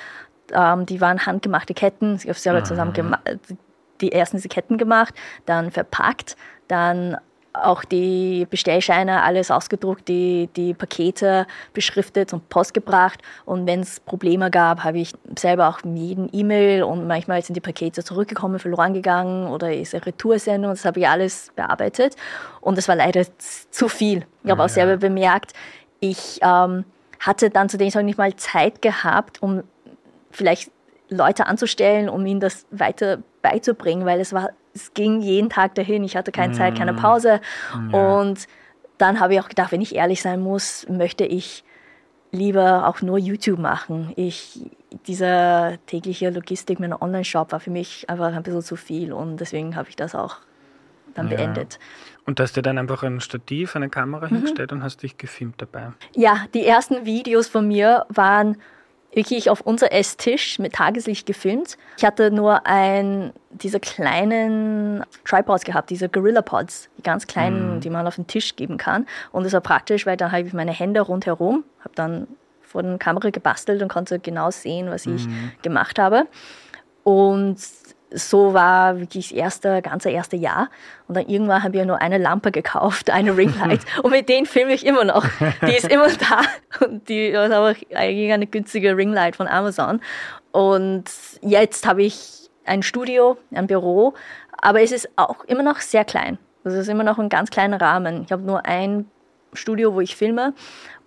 ähm, 0.52 0.84
die 0.84 1.00
waren 1.00 1.24
handgemachte 1.24 1.72
Ketten, 1.72 2.16
ich 2.16 2.28
habe 2.28 2.34
selber 2.34 2.64
zusammen 2.64 2.92
die 4.00 4.10
ersten 4.10 4.38
diese 4.38 4.48
Ketten 4.48 4.76
gemacht, 4.76 5.14
dann 5.46 5.70
verpackt, 5.70 6.36
dann 6.66 7.16
auch 7.64 7.84
die 7.84 8.46
Bestellscheine, 8.50 9.22
alles 9.22 9.50
ausgedruckt, 9.50 10.08
die, 10.08 10.48
die 10.56 10.74
Pakete 10.74 11.46
beschriftet 11.72 12.32
und 12.32 12.48
Post 12.48 12.74
gebracht. 12.74 13.20
Und 13.44 13.66
wenn 13.66 13.80
es 13.80 14.00
Probleme 14.00 14.50
gab, 14.50 14.84
habe 14.84 14.98
ich 14.98 15.12
selber 15.38 15.68
auch 15.68 15.80
jeden 15.84 16.28
E-Mail 16.32 16.82
und 16.82 17.06
manchmal 17.06 17.42
sind 17.42 17.54
die 17.54 17.60
Pakete 17.60 18.02
zurückgekommen, 18.04 18.58
verloren 18.58 18.94
gegangen 18.94 19.48
oder 19.48 19.72
ist 19.72 19.94
eine 19.94 20.06
Retoursendung. 20.06 20.70
Das 20.72 20.84
habe 20.84 21.00
ich 21.00 21.08
alles 21.08 21.50
bearbeitet. 21.54 22.16
Und 22.60 22.78
es 22.78 22.88
war 22.88 22.96
leider 22.96 23.24
zu 23.38 23.88
viel. 23.88 24.26
Ich 24.44 24.50
habe 24.50 24.64
auch 24.64 24.68
selber 24.68 24.96
bemerkt, 24.96 25.52
ich 26.00 26.40
ähm, 26.42 26.84
hatte 27.20 27.50
dann 27.50 27.68
zu 27.68 27.76
dem 27.76 27.88
Zeitpunkt 27.90 28.06
nicht 28.06 28.18
mal 28.18 28.34
Zeit 28.36 28.82
gehabt, 28.82 29.42
um 29.42 29.62
vielleicht 30.30 30.70
Leute 31.08 31.46
anzustellen, 31.46 32.08
um 32.08 32.24
ihnen 32.26 32.40
das 32.40 32.66
weiter 32.70 33.18
beizubringen, 33.42 34.04
weil 34.04 34.20
es 34.20 34.32
war 34.32 34.50
es 34.74 34.94
ging 34.94 35.20
jeden 35.20 35.50
Tag 35.50 35.74
dahin. 35.74 36.04
Ich 36.04 36.16
hatte 36.16 36.32
keine 36.32 36.52
Zeit, 36.52 36.76
keine 36.76 36.92
mm. 36.92 36.96
Pause. 36.96 37.40
Ja. 37.92 38.18
Und 38.18 38.46
dann 38.98 39.20
habe 39.20 39.34
ich 39.34 39.40
auch 39.40 39.48
gedacht, 39.48 39.72
wenn 39.72 39.80
ich 39.80 39.94
ehrlich 39.94 40.22
sein 40.22 40.40
muss, 40.40 40.86
möchte 40.88 41.24
ich 41.24 41.64
lieber 42.30 42.86
auch 42.86 43.00
nur 43.00 43.18
YouTube 43.18 43.58
machen. 43.58 44.12
Ich, 44.16 44.60
diese 45.06 45.78
tägliche 45.86 46.30
Logistik 46.30 46.80
mit 46.80 46.92
einem 46.92 47.00
Online-Shop 47.00 47.52
war 47.52 47.60
für 47.60 47.70
mich 47.70 48.08
einfach 48.10 48.32
ein 48.32 48.42
bisschen 48.42 48.62
zu 48.62 48.76
viel 48.76 49.12
und 49.12 49.38
deswegen 49.38 49.76
habe 49.76 49.88
ich 49.88 49.96
das 49.96 50.14
auch 50.14 50.36
dann 51.14 51.28
ja. 51.28 51.36
beendet. 51.36 51.78
Und 52.26 52.40
hast 52.40 52.56
du 52.56 52.62
dann 52.62 52.76
einfach 52.76 53.02
ein 53.02 53.20
Stativ, 53.20 53.74
eine 53.76 53.88
Kamera 53.88 54.26
mhm. 54.26 54.36
hingestellt 54.36 54.72
und 54.72 54.82
hast 54.82 55.02
dich 55.02 55.16
gefilmt 55.16 55.62
dabei? 55.62 55.92
Ja, 56.14 56.44
die 56.52 56.66
ersten 56.66 57.06
Videos 57.06 57.48
von 57.48 57.66
mir 57.66 58.04
waren 58.10 58.58
wirklich 59.12 59.50
auf 59.50 59.60
unser 59.62 59.92
Esstisch 59.92 60.58
mit 60.58 60.74
Tageslicht 60.74 61.26
gefilmt. 61.26 61.76
Ich 61.96 62.04
hatte 62.04 62.30
nur 62.30 62.66
ein, 62.66 63.32
diese 63.50 63.80
kleinen 63.80 65.04
Tripods 65.24 65.64
gehabt, 65.64 65.90
diese 65.90 66.08
Gorilla 66.08 66.42
Pods, 66.42 66.88
die 66.98 67.02
ganz 67.02 67.26
kleinen, 67.26 67.78
mm. 67.78 67.80
die 67.80 67.90
man 67.90 68.06
auf 68.06 68.16
den 68.16 68.26
Tisch 68.26 68.54
geben 68.56 68.76
kann. 68.76 69.06
Und 69.32 69.44
das 69.44 69.52
war 69.52 69.60
praktisch, 69.60 70.06
weil 70.06 70.16
da 70.16 70.30
habe 70.30 70.42
ich 70.42 70.52
meine 70.52 70.72
Hände 70.72 71.00
rundherum, 71.00 71.64
habe 71.80 71.94
dann 71.94 72.28
vor 72.62 72.82
der 72.82 72.98
Kamera 72.98 73.30
gebastelt 73.30 73.82
und 73.82 73.88
konnte 73.88 74.18
genau 74.18 74.50
sehen, 74.50 74.90
was 74.90 75.06
ich 75.06 75.26
mm. 75.26 75.52
gemacht 75.62 75.98
habe. 75.98 76.26
Und 77.02 77.56
so 78.10 78.54
war 78.54 78.98
wirklich 79.00 79.28
das 79.28 79.36
erste, 79.36 79.82
ganze 79.82 80.10
erste 80.10 80.36
Jahr. 80.36 80.70
Und 81.06 81.16
dann 81.16 81.26
irgendwann 81.26 81.62
habe 81.62 81.76
ich 81.76 81.84
nur 81.84 82.00
eine 82.00 82.18
Lampe 82.18 82.52
gekauft, 82.52 83.10
eine 83.10 83.36
Ringlight. 83.36 83.80
und 84.02 84.10
mit 84.10 84.28
denen 84.28 84.46
filme 84.46 84.72
ich 84.72 84.86
immer 84.86 85.04
noch. 85.04 85.26
Die 85.62 85.76
ist 85.76 85.90
immer 85.90 86.08
da. 86.08 86.86
Und 86.86 87.08
die 87.08 87.28
ist 87.28 87.36
aber 87.36 87.74
eigentlich 87.94 88.32
eine 88.32 88.46
günstige 88.46 88.96
Ringlight 88.96 89.36
von 89.36 89.46
Amazon. 89.46 90.00
Und 90.52 91.04
jetzt 91.42 91.86
habe 91.86 92.02
ich 92.02 92.50
ein 92.64 92.82
Studio, 92.82 93.38
ein 93.52 93.66
Büro, 93.66 94.14
Aber 94.60 94.82
es 94.82 94.92
ist 94.92 95.08
auch 95.16 95.44
immer 95.44 95.62
noch 95.62 95.78
sehr 95.80 96.04
klein. 96.04 96.38
Also 96.64 96.76
es 96.76 96.82
ist 96.86 96.92
immer 96.92 97.04
noch 97.04 97.18
ein 97.18 97.28
ganz 97.28 97.50
kleiner 97.50 97.80
Rahmen. 97.80 98.24
Ich 98.24 98.32
habe 98.32 98.42
nur 98.42 98.66
ein 98.66 99.06
Studio, 99.54 99.94
wo 99.94 100.00
ich 100.00 100.16
filme 100.16 100.52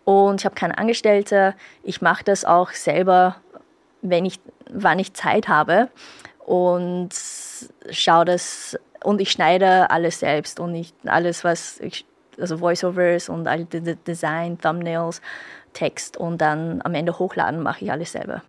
und 0.05 0.41
ich 0.41 0.45
habe 0.45 0.55
keine 0.55 0.77
Angestellte. 0.77 1.53
Ich 1.83 2.01
mache 2.01 2.23
das 2.23 2.45
auch 2.45 2.71
selber, 2.71 3.35
wenn 4.01 4.25
ich, 4.25 4.39
wann 4.71 4.97
ich 4.97 5.13
Zeit 5.13 5.47
habe 5.47 5.89
und 6.51 7.11
schaue 7.91 8.25
das 8.25 8.77
und 9.05 9.21
ich 9.21 9.31
schneide 9.31 9.89
alles 9.89 10.19
selbst 10.19 10.59
und 10.59 10.75
ich, 10.75 10.93
alles, 11.05 11.45
was 11.45 11.79
ich, 11.79 12.05
also 12.37 12.59
Voiceovers 12.59 13.29
und 13.29 13.47
all 13.47 13.63
die 13.63 13.95
Design, 13.95 14.59
Thumbnails, 14.59 15.21
Text 15.71 16.17
und 16.17 16.39
dann 16.39 16.81
am 16.83 16.93
Ende 16.93 17.17
hochladen 17.17 17.63
mache 17.63 17.85
ich 17.85 17.91
alles 17.91 18.11
selber. 18.11 18.43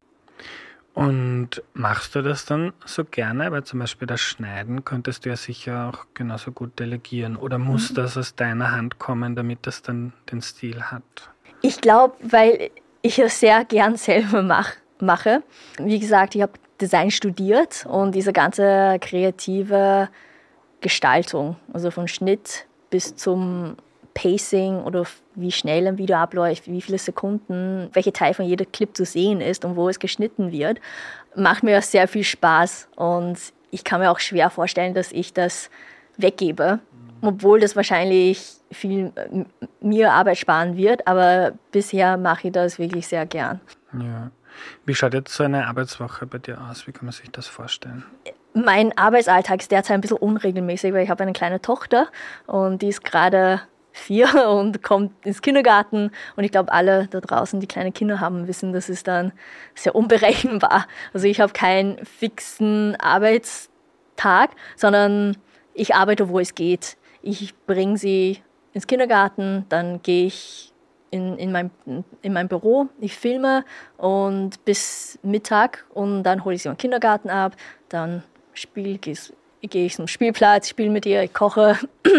Und 0.94 1.62
machst 1.74 2.16
du 2.16 2.22
das 2.22 2.44
dann 2.44 2.72
so 2.84 3.04
gerne? 3.04 3.52
Weil 3.52 3.62
zum 3.62 3.78
Beispiel 3.78 4.08
das 4.08 4.20
Schneiden 4.20 4.84
könntest 4.84 5.24
du 5.24 5.28
ja 5.30 5.36
sicher 5.36 5.88
auch 5.88 6.06
genauso 6.12 6.50
gut 6.50 6.80
delegieren. 6.80 7.36
Oder 7.36 7.58
muss 7.58 7.90
mhm. 7.90 7.94
das 7.94 8.16
aus 8.18 8.34
deiner 8.34 8.72
Hand 8.72 8.98
kommen, 8.98 9.36
damit 9.36 9.60
das 9.62 9.82
dann 9.82 10.12
den 10.30 10.42
Stil 10.42 10.82
hat? 10.82 11.30
Ich 11.62 11.80
glaube, 11.80 12.16
weil 12.20 12.70
ich 13.00 13.20
es 13.20 13.38
sehr 13.38 13.64
gern 13.64 13.96
selber 13.96 14.42
mach, 14.42 14.72
mache. 14.98 15.44
Wie 15.78 16.00
gesagt, 16.00 16.34
ich 16.34 16.42
habe 16.42 16.52
Design 16.80 17.10
studiert 17.10 17.86
und 17.86 18.14
diese 18.14 18.32
ganze 18.32 18.98
kreative 19.00 20.08
Gestaltung, 20.80 21.56
also 21.72 21.90
von 21.90 22.08
Schnitt 22.08 22.66
bis 22.90 23.16
zum 23.16 23.76
Pacing 24.14 24.82
oder 24.82 25.04
wie 25.34 25.52
schnell 25.52 25.86
ein 25.86 25.98
Video 25.98 26.16
abläuft, 26.16 26.66
wie 26.66 26.82
viele 26.82 26.98
Sekunden, 26.98 27.88
welcher 27.92 28.12
Teil 28.12 28.34
von 28.34 28.44
jedem 28.44 28.70
Clip 28.70 28.94
zu 28.94 29.04
sehen 29.04 29.40
ist 29.40 29.64
und 29.64 29.76
wo 29.76 29.88
es 29.88 29.98
geschnitten 29.98 30.52
wird, 30.52 30.80
macht 31.34 31.62
mir 31.62 31.80
sehr 31.80 32.08
viel 32.08 32.24
Spaß. 32.24 32.88
Und 32.96 33.38
ich 33.70 33.84
kann 33.84 34.00
mir 34.00 34.10
auch 34.10 34.18
schwer 34.18 34.50
vorstellen, 34.50 34.94
dass 34.94 35.12
ich 35.12 35.32
das 35.32 35.70
weggebe, 36.18 36.80
obwohl 37.22 37.60
das 37.60 37.74
wahrscheinlich 37.74 38.52
viel 38.70 39.12
mir 39.80 40.12
Arbeit 40.12 40.38
sparen 40.38 40.76
wird. 40.76 41.06
Aber 41.06 41.52
bisher 41.70 42.16
mache 42.16 42.48
ich 42.48 42.52
das 42.52 42.78
wirklich 42.78 43.06
sehr 43.06 43.24
gern. 43.24 43.60
Ja. 43.98 44.30
Wie 44.84 44.94
schaut 44.94 45.14
jetzt 45.14 45.34
so 45.34 45.44
eine 45.44 45.66
Arbeitswoche 45.66 46.26
bei 46.26 46.38
dir 46.38 46.60
aus? 46.60 46.86
Wie 46.86 46.92
kann 46.92 47.06
man 47.06 47.12
sich 47.12 47.30
das 47.30 47.46
vorstellen? 47.46 48.04
Mein 48.54 48.96
Arbeitsalltag 48.96 49.60
ist 49.60 49.70
derzeit 49.70 49.94
ein 49.94 50.00
bisschen 50.00 50.18
unregelmäßig, 50.18 50.92
weil 50.92 51.04
ich 51.04 51.10
habe 51.10 51.22
eine 51.22 51.32
kleine 51.32 51.60
Tochter 51.60 52.08
und 52.46 52.82
die 52.82 52.88
ist 52.88 53.02
gerade 53.04 53.62
vier 53.92 54.48
und 54.48 54.82
kommt 54.82 55.24
ins 55.24 55.42
Kindergarten. 55.42 56.10
Und 56.36 56.44
ich 56.44 56.50
glaube, 56.50 56.72
alle 56.72 57.06
da 57.08 57.20
draußen, 57.20 57.60
die 57.60 57.66
kleine 57.66 57.92
Kinder 57.92 58.20
haben, 58.20 58.48
wissen, 58.48 58.72
das 58.72 58.88
ist 58.88 59.08
dann 59.08 59.32
sehr 59.74 59.94
unberechenbar. 59.94 60.86
Also 61.12 61.26
ich 61.26 61.40
habe 61.40 61.52
keinen 61.52 62.04
fixen 62.04 62.96
Arbeitstag, 62.96 64.50
sondern 64.76 65.36
ich 65.74 65.94
arbeite, 65.94 66.28
wo 66.28 66.38
es 66.38 66.54
geht. 66.54 66.96
Ich 67.22 67.54
bringe 67.66 67.96
sie 67.96 68.42
ins 68.72 68.86
Kindergarten, 68.86 69.66
dann 69.68 70.02
gehe 70.02 70.26
ich 70.26 70.71
in, 71.12 71.36
in, 71.38 71.52
mein, 71.52 71.70
in 72.22 72.32
mein 72.32 72.48
Büro, 72.48 72.88
ich 73.00 73.16
filme 73.16 73.64
und 73.98 74.64
bis 74.64 75.18
Mittag 75.22 75.84
und 75.94 76.24
dann 76.24 76.44
hole 76.44 76.56
ich 76.56 76.62
sie 76.62 76.68
im 76.68 76.76
Kindergarten 76.76 77.30
ab, 77.30 77.54
dann 77.90 78.22
spiele, 78.54 78.98
gehe 78.98 79.86
ich 79.86 79.94
zum 79.94 80.08
Spielplatz, 80.08 80.68
spiele 80.68 80.90
mit 80.90 81.06
ihr, 81.06 81.22
ich 81.22 81.34
koche, 81.34 81.76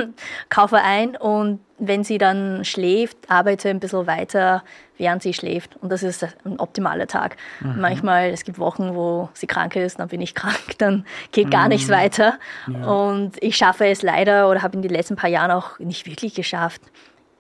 kaufe 0.49 0.77
ein 0.77 1.17
und 1.17 1.59
wenn 1.79 2.03
sie 2.03 2.19
dann 2.19 2.63
schläft, 2.63 3.17
arbeite 3.27 3.69
ein 3.69 3.79
bisschen 3.79 4.07
weiter, 4.07 4.63
während 4.97 5.21
sie 5.21 5.33
schläft. 5.33 5.75
Und 5.81 5.91
das 5.91 6.01
ist 6.03 6.23
ein 6.45 6.59
optimaler 6.59 7.07
Tag. 7.07 7.35
Mhm. 7.59 7.81
Manchmal, 7.81 8.29
es 8.29 8.45
gibt 8.45 8.57
Wochen, 8.57 8.95
wo 8.95 9.27
sie 9.33 9.47
krank 9.47 9.75
ist, 9.75 9.99
dann 9.99 10.07
bin 10.07 10.21
ich 10.21 10.35
krank, 10.35 10.77
dann 10.77 11.05
geht 11.31 11.51
gar 11.51 11.63
mhm. 11.63 11.69
nichts 11.69 11.89
weiter. 11.89 12.35
Ja. 12.71 12.85
Und 12.85 13.41
ich 13.41 13.57
schaffe 13.57 13.87
es 13.87 14.01
leider 14.01 14.49
oder 14.49 14.61
habe 14.61 14.75
in 14.75 14.81
den 14.81 14.91
letzten 14.91 15.15
paar 15.15 15.29
Jahren 15.29 15.51
auch 15.51 15.79
nicht 15.79 16.05
wirklich 16.05 16.35
geschafft, 16.35 16.81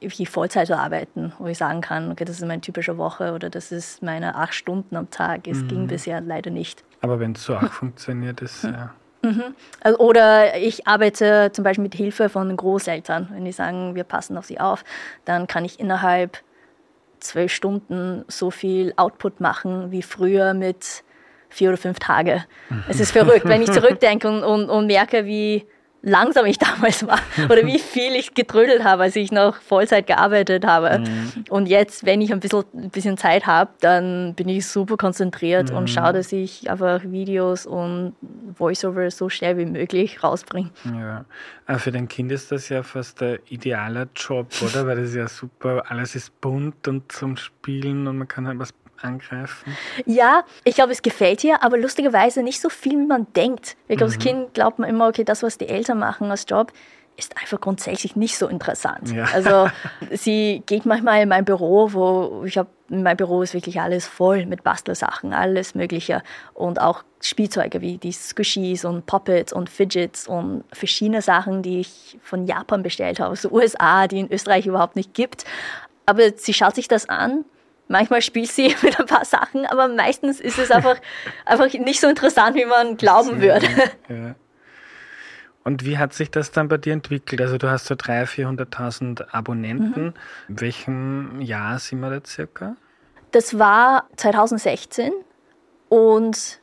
wirklich 0.03 0.29
Vollzeit 0.29 0.67
zu 0.67 0.77
arbeiten, 0.77 1.33
wo 1.39 1.47
ich 1.47 1.57
sagen 1.57 1.81
kann, 1.81 2.11
okay, 2.11 2.25
das 2.25 2.37
ist 2.37 2.45
meine 2.45 2.61
typische 2.61 2.97
Woche 2.97 3.33
oder 3.33 3.49
das 3.49 3.71
ist 3.71 4.03
meine 4.03 4.35
acht 4.35 4.53
Stunden 4.53 4.95
am 4.95 5.09
Tag. 5.09 5.47
Es 5.47 5.59
mhm. 5.59 5.67
ging 5.67 5.87
bisher 5.87 6.21
leider 6.21 6.51
nicht. 6.51 6.83
Aber 7.01 7.19
wenn 7.19 7.33
es 7.33 7.43
so 7.43 7.55
auch 7.55 7.71
funktioniert, 7.71 8.41
ist 8.41 8.63
ja 8.63 8.93
Mhm. 9.23 9.55
Also, 9.79 9.99
oder 9.99 10.57
ich 10.57 10.85
arbeite 10.85 11.49
zum 11.53 11.63
Beispiel 11.63 11.83
mit 11.83 11.95
Hilfe 11.95 12.29
von 12.29 12.55
Großeltern. 12.55 13.29
Wenn 13.31 13.45
die 13.45 13.51
sagen, 13.51 13.95
wir 13.95 14.03
passen 14.03 14.37
auf 14.37 14.45
sie 14.45 14.59
auf, 14.59 14.83
dann 15.25 15.47
kann 15.47 15.65
ich 15.65 15.79
innerhalb 15.79 16.39
zwölf 17.19 17.51
Stunden 17.51 18.25
so 18.27 18.51
viel 18.51 18.93
Output 18.97 19.39
machen 19.39 19.91
wie 19.91 20.01
früher 20.01 20.53
mit 20.53 21.03
vier 21.47 21.69
oder 21.69 21.77
fünf 21.77 21.99
Tage. 21.99 22.43
Es 22.89 22.99
ist 22.99 23.11
verrückt, 23.13 23.45
wenn 23.45 23.61
ich 23.61 23.71
zurückdenke 23.71 24.27
und, 24.27 24.43
und, 24.43 24.69
und 24.69 24.87
merke, 24.87 25.25
wie 25.25 25.65
langsam 26.03 26.45
ich 26.45 26.57
damals 26.59 27.07
war 27.07 27.19
oder 27.45 27.65
wie 27.65 27.79
viel 27.79 28.13
ich 28.13 28.33
getrödelt 28.35 28.83
habe, 28.83 29.03
als 29.03 29.15
ich 29.15 29.31
noch 29.31 29.55
Vollzeit 29.55 30.05
gearbeitet 30.05 30.65
habe. 30.65 30.99
Mhm. 30.99 31.45
Und 31.49 31.67
jetzt, 31.67 32.05
wenn 32.05 32.21
ich 32.21 32.31
ein 32.31 32.39
bisschen, 32.39 32.65
ein 32.73 32.89
bisschen 32.89 33.17
Zeit 33.17 33.47
habe, 33.47 33.71
dann 33.79 34.35
bin 34.35 34.49
ich 34.49 34.67
super 34.67 34.97
konzentriert 34.97 35.71
mhm. 35.71 35.77
und 35.77 35.89
schaue, 35.89 36.13
dass 36.13 36.31
ich 36.31 36.69
einfach 36.69 37.01
Videos 37.03 37.65
und 37.65 38.15
Voiceover 38.57 39.09
so 39.09 39.29
schnell 39.29 39.57
wie 39.57 39.65
möglich 39.65 40.23
rausbringe. 40.23 40.69
Ja, 40.85 41.25
aber 41.65 41.79
für 41.79 41.91
dein 41.91 42.07
Kind 42.07 42.31
ist 42.31 42.51
das 42.51 42.69
ja 42.69 42.83
fast 42.83 43.21
der 43.21 43.39
ideale 43.49 44.09
Job, 44.15 44.47
oder? 44.61 44.85
Weil 44.85 44.97
das 44.97 45.09
ist 45.09 45.15
ja 45.15 45.27
super, 45.27 45.83
alles 45.87 46.15
ist 46.15 46.39
bunt 46.41 46.87
und 46.87 47.11
zum 47.11 47.37
Spielen 47.37 48.07
und 48.07 48.17
man 48.17 48.27
kann 48.27 48.47
halt 48.47 48.59
was 48.59 48.73
angreifen? 49.03 49.75
Ja, 50.05 50.43
ich 50.63 50.75
glaube, 50.75 50.91
es 50.91 51.01
gefällt 51.01 51.43
ihr, 51.43 51.63
aber 51.63 51.77
lustigerweise 51.77 52.43
nicht 52.43 52.61
so 52.61 52.69
viel, 52.69 52.99
wie 52.99 53.05
man 53.05 53.27
denkt. 53.33 53.75
Ich 53.87 53.97
glaube, 53.97 54.11
mhm. 54.11 54.17
als 54.17 54.23
Kind 54.23 54.53
glaubt 54.53 54.79
man 54.79 54.89
immer, 54.89 55.07
okay, 55.07 55.23
das, 55.23 55.43
was 55.43 55.57
die 55.57 55.67
Eltern 55.67 55.99
machen 55.99 56.31
als 56.31 56.45
Job, 56.47 56.71
ist 57.15 57.37
einfach 57.37 57.61
grundsätzlich 57.61 58.15
nicht 58.15 58.37
so 58.37 58.47
interessant. 58.47 59.11
Ja. 59.11 59.25
Also 59.33 59.69
sie 60.11 60.63
geht 60.65 60.85
manchmal 60.85 61.21
in 61.21 61.29
mein 61.29 61.45
Büro, 61.45 61.93
wo 61.93 62.43
ich 62.45 62.57
habe, 62.57 62.69
mein 62.89 63.17
Büro 63.17 63.41
ist 63.41 63.53
wirklich 63.53 63.79
alles 63.79 64.07
voll 64.07 64.45
mit 64.45 64.63
Bastelsachen, 64.63 65.33
alles 65.33 65.75
Mögliche 65.75 66.23
und 66.53 66.81
auch 66.81 67.03
Spielzeuge 67.21 67.81
wie 67.81 67.97
die 67.97 68.11
Squishies 68.11 68.83
und 68.85 69.05
Puppets 69.05 69.53
und 69.53 69.69
Fidgets 69.69 70.27
und 70.27 70.63
verschiedene 70.71 71.21
Sachen, 71.21 71.61
die 71.61 71.81
ich 71.81 72.17
von 72.21 72.45
Japan 72.45 72.83
bestellt 72.83 73.19
habe, 73.19 73.31
aus 73.31 73.43
den 73.43 73.51
USA, 73.51 74.07
die 74.07 74.19
in 74.19 74.31
Österreich 74.31 74.65
überhaupt 74.65 74.95
nicht 74.95 75.13
gibt. 75.13 75.45
Aber 76.05 76.23
sie 76.35 76.53
schaut 76.53 76.75
sich 76.75 76.87
das 76.87 77.07
an 77.07 77.45
Manchmal 77.93 78.23
spielt 78.23 78.51
sie 78.51 78.75
mit 78.81 78.99
ein 78.99 79.05
paar 79.05 79.23
Sachen, 79.23 79.67
aber 79.67 79.87
meistens 79.87 80.39
ist 80.39 80.57
es 80.57 80.71
einfach, 80.71 80.97
einfach 81.45 81.71
nicht 81.73 81.99
so 81.99 82.07
interessant, 82.07 82.55
wie 82.55 82.65
man 82.65 82.97
glauben 82.97 83.39
würde. 83.39 83.67
Ja. 84.09 84.35
Und 85.63 85.85
wie 85.85 85.97
hat 85.97 86.13
sich 86.13 86.29
das 86.29 86.51
dann 86.51 86.67
bei 86.67 86.77
dir 86.77 86.91
entwickelt? 86.91 87.39
Also 87.39 87.57
du 87.57 87.69
hast 87.69 87.85
so 87.85 87.95
300.000, 87.95 88.67
400.000 88.67 89.29
Abonnenten. 89.31 90.07
Mhm. 90.07 90.13
In 90.49 90.61
welchem 90.61 91.41
Jahr 91.41 91.79
sind 91.79 92.01
wir 92.01 92.09
da 92.09 92.19
circa? 92.25 92.75
Das 93.31 93.57
war 93.57 94.09
2016 94.17 95.13
und 95.87 96.59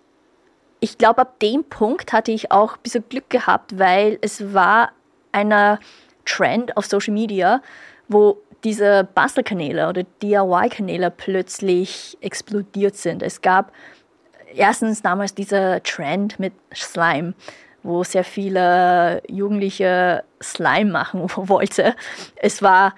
ich 0.80 0.98
glaube, 0.98 1.22
ab 1.22 1.40
dem 1.40 1.64
Punkt 1.64 2.12
hatte 2.12 2.32
ich 2.32 2.52
auch 2.52 2.74
ein 2.74 2.82
bisschen 2.82 3.08
Glück 3.08 3.30
gehabt, 3.30 3.78
weil 3.78 4.18
es 4.20 4.52
war 4.52 4.92
einer 5.32 5.78
Trend 6.26 6.76
auf 6.76 6.84
Social 6.84 7.14
Media, 7.14 7.62
wo 8.08 8.42
diese 8.64 9.08
Bastelkanäle 9.14 9.88
oder 9.88 10.02
DIY-Kanäle 10.22 11.10
plötzlich 11.10 12.18
explodiert 12.20 12.96
sind. 12.96 13.22
Es 13.22 13.40
gab 13.40 13.72
erstens 14.54 15.02
damals 15.02 15.34
dieser 15.34 15.82
Trend 15.82 16.38
mit 16.38 16.52
Slime, 16.74 17.34
wo 17.82 18.04
sehr 18.04 18.24
viele 18.24 19.22
Jugendliche 19.28 20.24
Slime 20.42 20.90
machen 20.90 21.22
wollten. 21.36 21.94
Es 22.36 22.62
war, 22.62 22.94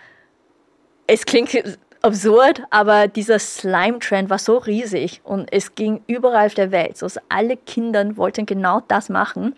es 1.06 1.24
klingt 1.24 1.56
absurd, 2.02 2.62
aber 2.70 3.06
dieser 3.06 3.38
Slime-Trend 3.38 4.28
war 4.28 4.38
so 4.38 4.58
riesig 4.58 5.20
und 5.24 5.52
es 5.52 5.74
ging 5.74 6.02
überall 6.06 6.46
auf 6.46 6.54
der 6.54 6.72
Welt. 6.72 7.02
Also 7.02 7.20
alle 7.28 7.56
Kinder 7.56 8.16
wollten 8.16 8.44
genau 8.44 8.80
das 8.80 9.08
machen, 9.08 9.54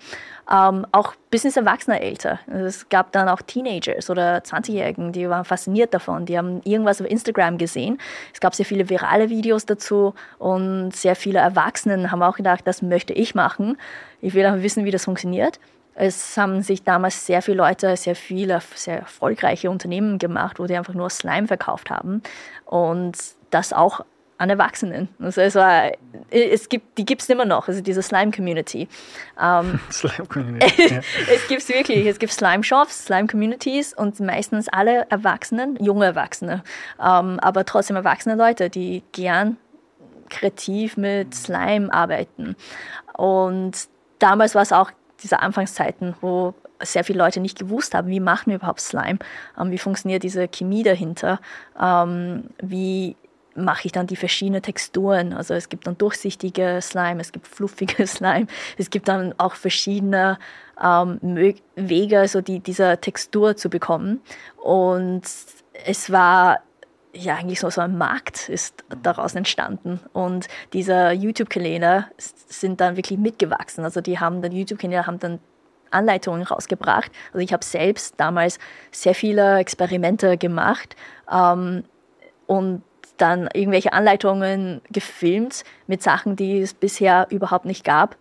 ähm, 0.51 0.87
auch 0.93 1.15
bis 1.31 1.45
ins 1.45 1.57
Erwachsene 1.57 2.01
Also 2.01 2.67
es 2.67 2.89
gab 2.89 3.13
dann 3.13 3.29
auch 3.29 3.43
Teenagers 3.43 4.11
oder 4.11 4.39
20-Jährigen, 4.39 5.13
die 5.13 5.29
waren 5.29 5.45
fasziniert 5.45 5.95
davon. 5.95 6.27
Die 6.27 6.37
haben 6.37 6.61
irgendwas 6.65 7.01
auf 7.01 7.09
Instagram 7.09 7.59
gesehen. 7.59 7.99
Es 8.33 8.41
gab 8.41 8.55
sehr 8.55 8.67
viele 8.67 8.89
virale 8.89 9.31
Videos 9.31 9.67
dazu 9.67 10.15
und 10.39 10.95
sehr 10.95 11.17
viele 11.17 11.39
Erwachsenen 11.39 12.11
haben 12.11 12.23
auch 12.23 12.37
gedacht, 12.37 12.67
das 12.67 12.83
möchte 12.83 13.13
ich 13.13 13.35
machen. 13.35 13.79
Ich 14.21 14.35
will 14.35 14.47
auch 14.47 14.57
wissen, 14.57 14.85
wie 14.85 14.91
das 14.91 15.05
funktioniert. 15.05 15.59
Es 15.95 16.37
haben 16.37 16.61
sich 16.63 16.83
damals 16.83 17.25
sehr 17.25 17.41
viele 17.41 17.59
Leute, 17.59 17.97
sehr 17.97 18.17
viele, 18.17 18.61
sehr 18.75 18.99
erfolgreiche 19.01 19.71
Unternehmen 19.71 20.19
gemacht, 20.19 20.59
wo 20.59 20.67
die 20.67 20.77
einfach 20.77 20.95
nur 20.95 21.09
Slime 21.09 21.47
verkauft 21.47 21.89
haben. 21.91 22.23
Und 22.67 23.17
das 23.51 23.73
auch 23.73 24.05
an 24.38 24.50
Erwachsenen. 24.50 25.09
Also 25.21 25.41
es 25.41 25.55
war, 25.55 25.93
es 26.31 26.69
gibt, 26.69 26.99
die 26.99 27.05
gibt 27.05 27.23
es 27.23 27.29
immer 27.29 27.45
noch, 27.45 27.69
also 27.69 27.81
diese 27.81 28.03
Slime-Community. 28.03 28.88
Ähm, 29.41 29.81
Slime-Community. 29.91 31.00
es 31.33 31.49
gibt 31.49 31.62
es 31.62 31.69
wirklich, 31.69 32.07
es 32.07 32.19
gibt 32.19 32.33
Slime-Shops, 32.33 33.05
Slime-Communities 33.05 33.95
und 33.95 34.19
meistens 34.21 34.69
alle 34.69 35.07
Erwachsenen, 35.11 35.76
junge 35.76 36.07
Erwachsene, 36.07 36.64
ähm, 37.00 37.38
aber 37.41 37.64
trotzdem 37.64 37.97
erwachsene 37.97 38.35
Leute, 38.35 38.71
die 38.71 39.03
gern 39.12 39.57
kreativ 40.31 40.97
mit 40.97 41.35
Slime 41.35 41.93
arbeiten. 41.93 42.57
Und 43.17 43.88
damals 44.19 44.55
war 44.55 44.62
es 44.62 44.73
auch 44.73 44.91
dieser 45.23 45.43
Anfangszeiten, 45.43 46.14
wo 46.21 46.55
sehr 46.83 47.05
viele 47.05 47.19
Leute 47.19 47.41
nicht 47.41 47.59
gewusst 47.59 47.95
haben, 47.95 48.09
wie 48.09 48.21
machen 48.21 48.49
wir 48.49 48.57
überhaupt 48.57 48.81
Slime, 48.81 49.19
ähm, 49.59 49.71
wie 49.71 49.79
funktioniert 49.79 50.23
diese 50.23 50.49
Chemie 50.49 50.83
dahinter, 50.83 51.41
ähm, 51.81 52.50
wie 52.61 53.17
mache 53.54 53.87
ich 53.87 53.92
dann 53.92 54.06
die 54.06 54.16
verschiedenen 54.16 54.62
Texturen. 54.62 55.32
Also 55.32 55.54
es 55.54 55.68
gibt 55.68 55.87
dann 55.87 55.99
durchsichtige 55.99 56.80
Slime, 56.82 57.20
es 57.20 57.32
gibt 57.32 57.46
fluffige 57.46 58.06
Slime, 58.06 58.46
es 58.78 58.90
gibt 58.90 59.08
dann 59.08 59.34
auch 59.38 59.54
verschiedene 59.54 60.38
ähm, 60.82 61.18
Wege, 61.76 62.26
so 62.28 62.40
die, 62.40 62.61
diese 62.61 62.99
Textur 62.99 63.56
zu 63.56 63.68
bekommen. 63.68 64.20
Und 64.62 65.23
es 65.84 66.11
war 66.11 66.61
ja 67.12 67.37
eigentlich 67.37 67.61
so, 67.61 67.70
so 67.70 67.80
ein 67.80 67.96
Markt 67.96 68.49
ist 68.49 68.84
daraus 69.02 69.34
entstanden. 69.34 70.00
Und 70.12 70.49
diese 70.73 71.11
YouTube-Kanäle 71.11 72.06
sind 72.16 72.80
dann 72.80 72.96
wirklich 72.96 73.18
mitgewachsen. 73.18 73.84
Also 73.84 74.00
die 74.00 74.18
haben 74.18 74.42
dann 74.42 74.52
YouTube-Kanäle 74.52 75.06
haben 75.06 75.18
dann 75.18 75.38
Anleitungen 75.90 76.42
rausgebracht. 76.42 77.11
Also 77.32 77.38
ich 77.38 77.52
habe 77.52 77.64
selbst 77.64 78.14
damals 78.18 78.58
sehr 78.90 79.14
viele 79.14 79.58
Experimente 79.58 80.37
gemacht 80.37 80.96
ähm, 81.30 81.84
und 82.46 82.82
dann 83.16 83.49
irgendwelche 83.52 83.92
Anleitungen 83.92 84.80
gefilmt 84.90 85.64
mit 85.87 86.02
Sachen, 86.02 86.37
die 86.37 86.61
es 86.61 86.75
bisher 86.75 87.26
überhaupt 87.30 87.64
nicht 87.64 87.85
gab, 87.85 88.16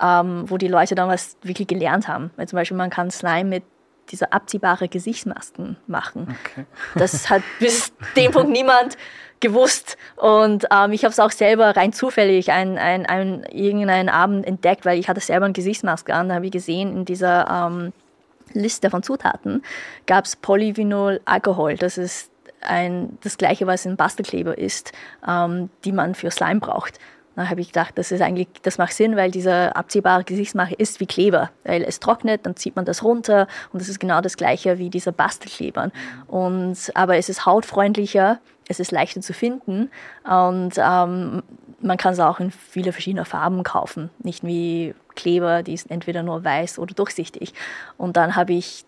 ähm, 0.00 0.44
wo 0.46 0.56
die 0.56 0.68
Leute 0.68 0.94
dann 0.94 1.08
was 1.08 1.36
wirklich 1.42 1.68
gelernt 1.68 2.08
haben. 2.08 2.30
Weil 2.36 2.48
zum 2.48 2.56
Beispiel 2.56 2.76
man 2.76 2.90
kann 2.90 3.10
Slime 3.10 3.48
mit 3.48 3.64
diese 4.10 4.32
abziehbare 4.32 4.88
Gesichtsmasken 4.88 5.76
machen. 5.86 6.36
Okay. 6.44 6.66
Das 6.94 7.30
hat 7.30 7.42
bis 7.58 7.92
dem 8.16 8.32
Punkt 8.32 8.50
niemand 8.50 8.96
gewusst. 9.40 9.96
Und 10.16 10.66
ähm, 10.70 10.92
ich 10.92 11.04
habe 11.04 11.12
es 11.12 11.20
auch 11.20 11.30
selber 11.30 11.76
rein 11.76 11.92
zufällig 11.92 12.50
ein, 12.50 12.78
ein, 12.78 13.06
ein, 13.06 13.44
irgendeinen 13.50 14.08
Abend 14.08 14.46
entdeckt, 14.46 14.86
weil 14.86 14.98
ich 14.98 15.08
hatte 15.08 15.20
selber 15.20 15.44
eine 15.44 15.52
Gesichtsmaske 15.52 16.14
an. 16.14 16.28
Da 16.28 16.36
habe 16.36 16.46
ich 16.46 16.52
gesehen, 16.52 16.96
in 16.96 17.04
dieser 17.04 17.68
ähm, 17.70 17.92
Liste 18.54 18.90
von 18.90 19.02
Zutaten 19.02 19.62
gab 20.06 20.24
es 20.24 20.36
Polyvinyl-Alkohol. 20.36 21.76
Das 21.76 21.98
ist 21.98 22.31
ein, 22.62 23.18
das 23.22 23.38
gleiche, 23.38 23.66
was 23.66 23.86
ein 23.86 23.96
Bastelkleber 23.96 24.56
ist, 24.58 24.92
ähm, 25.26 25.70
die 25.84 25.92
man 25.92 26.14
für 26.14 26.30
Slime 26.30 26.60
braucht. 26.60 26.98
Da 27.34 27.48
habe 27.48 27.62
ich 27.62 27.68
gedacht, 27.68 27.96
das 27.96 28.12
ist 28.12 28.20
eigentlich, 28.20 28.48
das 28.62 28.76
macht 28.76 28.92
Sinn, 28.92 29.16
weil 29.16 29.30
diese 29.30 29.74
abziehbare 29.74 30.24
Gesichtsmaske 30.24 30.74
ist 30.74 31.00
wie 31.00 31.06
Kleber, 31.06 31.50
weil 31.64 31.82
es 31.82 31.98
trocknet, 31.98 32.44
dann 32.44 32.56
zieht 32.56 32.76
man 32.76 32.84
das 32.84 33.02
runter 33.02 33.46
und 33.72 33.80
das 33.80 33.88
ist 33.88 34.00
genau 34.00 34.20
das 34.20 34.36
gleiche 34.36 34.78
wie 34.78 34.90
dieser 34.90 35.12
Bastelkleber. 35.12 35.90
Und 36.26 36.76
aber 36.94 37.16
es 37.16 37.30
ist 37.30 37.46
hautfreundlicher, 37.46 38.38
es 38.68 38.80
ist 38.80 38.92
leichter 38.92 39.22
zu 39.22 39.32
finden 39.32 39.90
und 40.24 40.74
ähm, 40.76 41.42
man 41.80 41.96
kann 41.96 42.12
es 42.12 42.20
auch 42.20 42.38
in 42.38 42.50
viele 42.50 42.92
verschiedene 42.92 43.24
Farben 43.24 43.62
kaufen, 43.62 44.10
nicht 44.22 44.44
wie 44.44 44.94
Kleber, 45.14 45.62
die 45.62 45.74
ist 45.74 45.90
entweder 45.90 46.22
nur 46.22 46.44
weiß 46.44 46.78
oder 46.78 46.94
durchsichtig. 46.94 47.54
Und 47.96 48.16
dann 48.16 48.36
habe 48.36 48.52
ich 48.52 48.84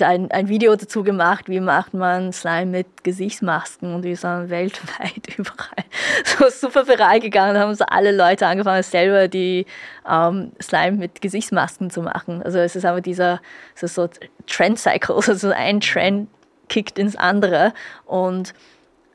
ein, 0.00 0.30
ein 0.30 0.48
Video 0.48 0.74
dazu 0.76 1.02
gemacht, 1.02 1.48
wie 1.48 1.60
macht 1.60 1.94
man 1.94 2.32
Slime 2.32 2.66
mit 2.66 3.04
Gesichtsmasken 3.04 3.94
und 3.94 4.04
wir 4.04 4.16
sind 4.16 4.50
weltweit 4.50 5.28
überall 5.36 5.84
so 6.24 6.48
super 6.48 6.86
viral 6.86 7.20
gegangen, 7.20 7.58
haben 7.58 7.74
so 7.74 7.84
alle 7.86 8.12
Leute 8.12 8.46
angefangen, 8.46 8.82
selber 8.82 9.28
die 9.28 9.66
ähm, 10.08 10.52
Slime 10.60 10.98
mit 10.98 11.20
Gesichtsmasken 11.20 11.90
zu 11.90 12.02
machen. 12.02 12.42
Also 12.42 12.58
es 12.58 12.76
ist 12.76 12.84
aber 12.84 13.00
dieser 13.00 13.40
so, 13.74 13.86
so 13.86 14.08
Trend-Cycle, 14.46 15.14
also 15.14 15.50
ein 15.50 15.80
Trend 15.80 16.28
kickt 16.68 16.98
ins 16.98 17.16
andere 17.16 17.72
und 18.06 18.54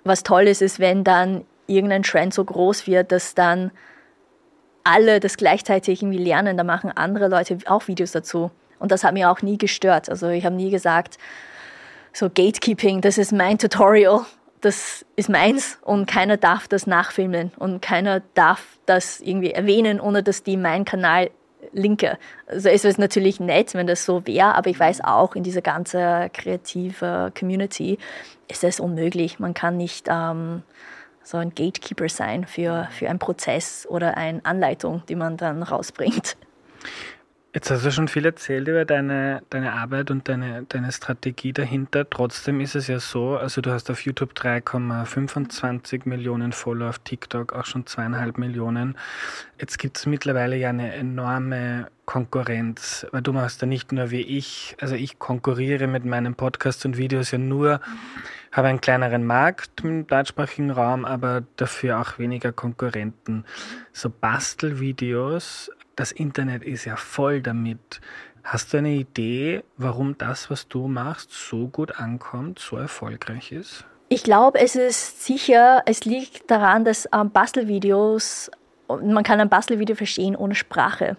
was 0.03 0.23
toll 0.23 0.47
ist, 0.47 0.61
ist, 0.61 0.79
wenn 0.79 1.03
dann 1.03 1.45
irgendein 1.67 2.03
Trend 2.03 2.33
so 2.33 2.43
groß 2.43 2.87
wird, 2.87 3.11
dass 3.11 3.35
dann 3.35 3.71
alle 4.83 5.19
das 5.19 5.37
gleichzeitig 5.37 6.01
irgendwie 6.01 6.23
lernen, 6.23 6.57
da 6.57 6.63
machen 6.63 6.91
andere 6.95 7.27
Leute 7.27 7.57
auch 7.67 7.87
Videos 7.87 8.11
dazu. 8.11 8.51
Und 8.79 8.91
das 8.91 9.03
hat 9.03 9.13
mir 9.13 9.29
auch 9.29 9.41
nie 9.41 9.57
gestört. 9.57 10.09
Also 10.09 10.29
ich 10.29 10.45
habe 10.45 10.55
nie 10.55 10.71
gesagt, 10.71 11.17
so 12.13 12.29
Gatekeeping, 12.29 13.01
das 13.01 13.17
ist 13.17 13.31
mein 13.31 13.57
Tutorial, 13.57 14.25
das 14.61 15.05
ist 15.15 15.29
meins 15.29 15.77
und 15.83 16.05
keiner 16.05 16.37
darf 16.37 16.67
das 16.67 16.87
nachfilmen 16.87 17.51
und 17.57 17.81
keiner 17.81 18.21
darf 18.33 18.79
das 18.85 19.21
irgendwie 19.21 19.51
erwähnen, 19.51 20.01
ohne 20.01 20.23
dass 20.23 20.43
die 20.43 20.57
meinen 20.57 20.85
Kanal 20.85 21.29
linke. 21.71 22.17
Also 22.47 22.69
es 22.69 22.85
ist 22.85 22.99
natürlich 22.99 23.39
nett, 23.39 23.73
wenn 23.73 23.87
das 23.87 24.05
so 24.05 24.25
wäre, 24.25 24.55
aber 24.55 24.69
ich 24.69 24.79
weiß 24.79 25.01
auch, 25.03 25.35
in 25.35 25.43
dieser 25.43 25.61
ganzen 25.61 26.31
kreativen 26.33 27.33
Community 27.33 27.97
ist 28.47 28.63
es 28.63 28.79
unmöglich. 28.79 29.39
Man 29.39 29.53
kann 29.53 29.77
nicht 29.77 30.07
ähm, 30.09 30.63
so 31.23 31.37
ein 31.37 31.53
Gatekeeper 31.53 32.09
sein 32.09 32.45
für, 32.45 32.87
für 32.91 33.09
einen 33.09 33.19
Prozess 33.19 33.85
oder 33.87 34.17
eine 34.17 34.43
Anleitung, 34.45 35.03
die 35.07 35.15
man 35.15 35.37
dann 35.37 35.63
rausbringt. 35.63 36.37
Jetzt 37.51 37.71
hast 37.71 37.83
du 37.83 37.91
schon 37.91 38.07
viel 38.07 38.27
erzählt 38.27 38.67
über 38.67 38.85
deine, 38.85 39.41
deine 39.49 39.73
Arbeit 39.73 40.11
und 40.11 40.27
deine, 40.27 40.65
deine 40.69 40.91
Strategie 40.91 41.51
dahinter. 41.51 42.07
Trotzdem 42.07 42.61
ist 42.61 42.75
es 42.75 42.85
ja 42.85 42.99
so, 42.99 43.37
also 43.37 43.59
du 43.61 43.71
hast 43.71 43.89
auf 43.89 44.01
YouTube 44.01 44.33
3,25 44.33 46.01
Millionen 46.07 46.51
Follower, 46.51 46.89
auf 46.89 46.99
TikTok 46.99 47.53
auch 47.53 47.65
schon 47.65 47.87
zweieinhalb 47.87 48.37
Millionen. 48.37 48.95
Jetzt 49.59 49.79
gibt 49.79 49.97
es 49.97 50.05
mittlerweile 50.05 50.57
ja 50.57 50.69
eine 50.69 50.93
enorme 50.93 51.87
Konkurrenz, 52.05 53.07
weil 53.11 53.23
du 53.23 53.33
machst 53.33 53.61
ja 53.61 53.67
nicht 53.67 53.91
nur 53.91 54.11
wie 54.11 54.21
ich, 54.21 54.77
also 54.79 54.93
ich 54.93 55.17
konkurriere 55.17 55.87
mit 55.87 56.05
meinen 56.05 56.35
Podcasts 56.35 56.85
und 56.85 56.97
Videos 56.97 57.31
ja 57.31 57.39
nur, 57.39 57.81
habe 58.51 58.67
einen 58.67 58.81
kleineren 58.81 59.25
Markt 59.25 59.83
im 59.83 60.05
deutschsprachigen 60.05 60.69
Raum, 60.69 61.03
aber 61.03 61.43
dafür 61.55 61.99
auch 61.99 62.19
weniger 62.19 62.51
Konkurrenten. 62.51 63.43
So 63.91 64.11
Bastelvideos 64.11 65.71
das 65.99 66.11
Internet 66.13 66.63
ist 66.63 66.85
ja 66.85 66.95
voll 66.95 67.41
damit. 67.41 67.99
Hast 68.43 68.73
du 68.73 68.77
eine 68.77 68.91
Idee, 68.91 69.63
warum 69.75 70.17
das, 70.17 70.49
was 70.49 70.67
du 70.67 70.87
machst, 70.87 71.31
so 71.31 71.67
gut 71.67 71.99
ankommt, 71.99 72.59
so 72.59 72.77
erfolgreich 72.77 73.51
ist? 73.51 73.83
Ich 74.07 74.23
glaube, 74.23 74.59
es 74.59 74.75
ist 74.75 75.23
sicher, 75.23 75.83
es 75.85 76.05
liegt 76.05 76.49
daran, 76.49 76.85
dass 76.85 77.07
ähm, 77.13 77.29
Bastelvideos, 77.31 78.49
man 78.87 79.23
kann 79.23 79.41
ein 79.41 79.49
Bastelvideo 79.49 79.95
verstehen 79.95 80.35
ohne 80.35 80.55
Sprache. 80.55 81.17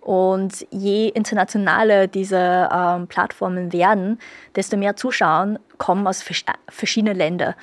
Und 0.00 0.66
je 0.70 1.08
internationaler 1.08 2.06
diese 2.06 2.68
ähm, 2.70 3.08
Plattformen 3.08 3.72
werden, 3.72 4.20
desto 4.54 4.76
mehr 4.76 4.94
Zuschauer 4.94 5.58
kommen 5.78 6.06
aus 6.06 6.22
verschiedenen 6.68 7.16
Ländern. 7.16 7.54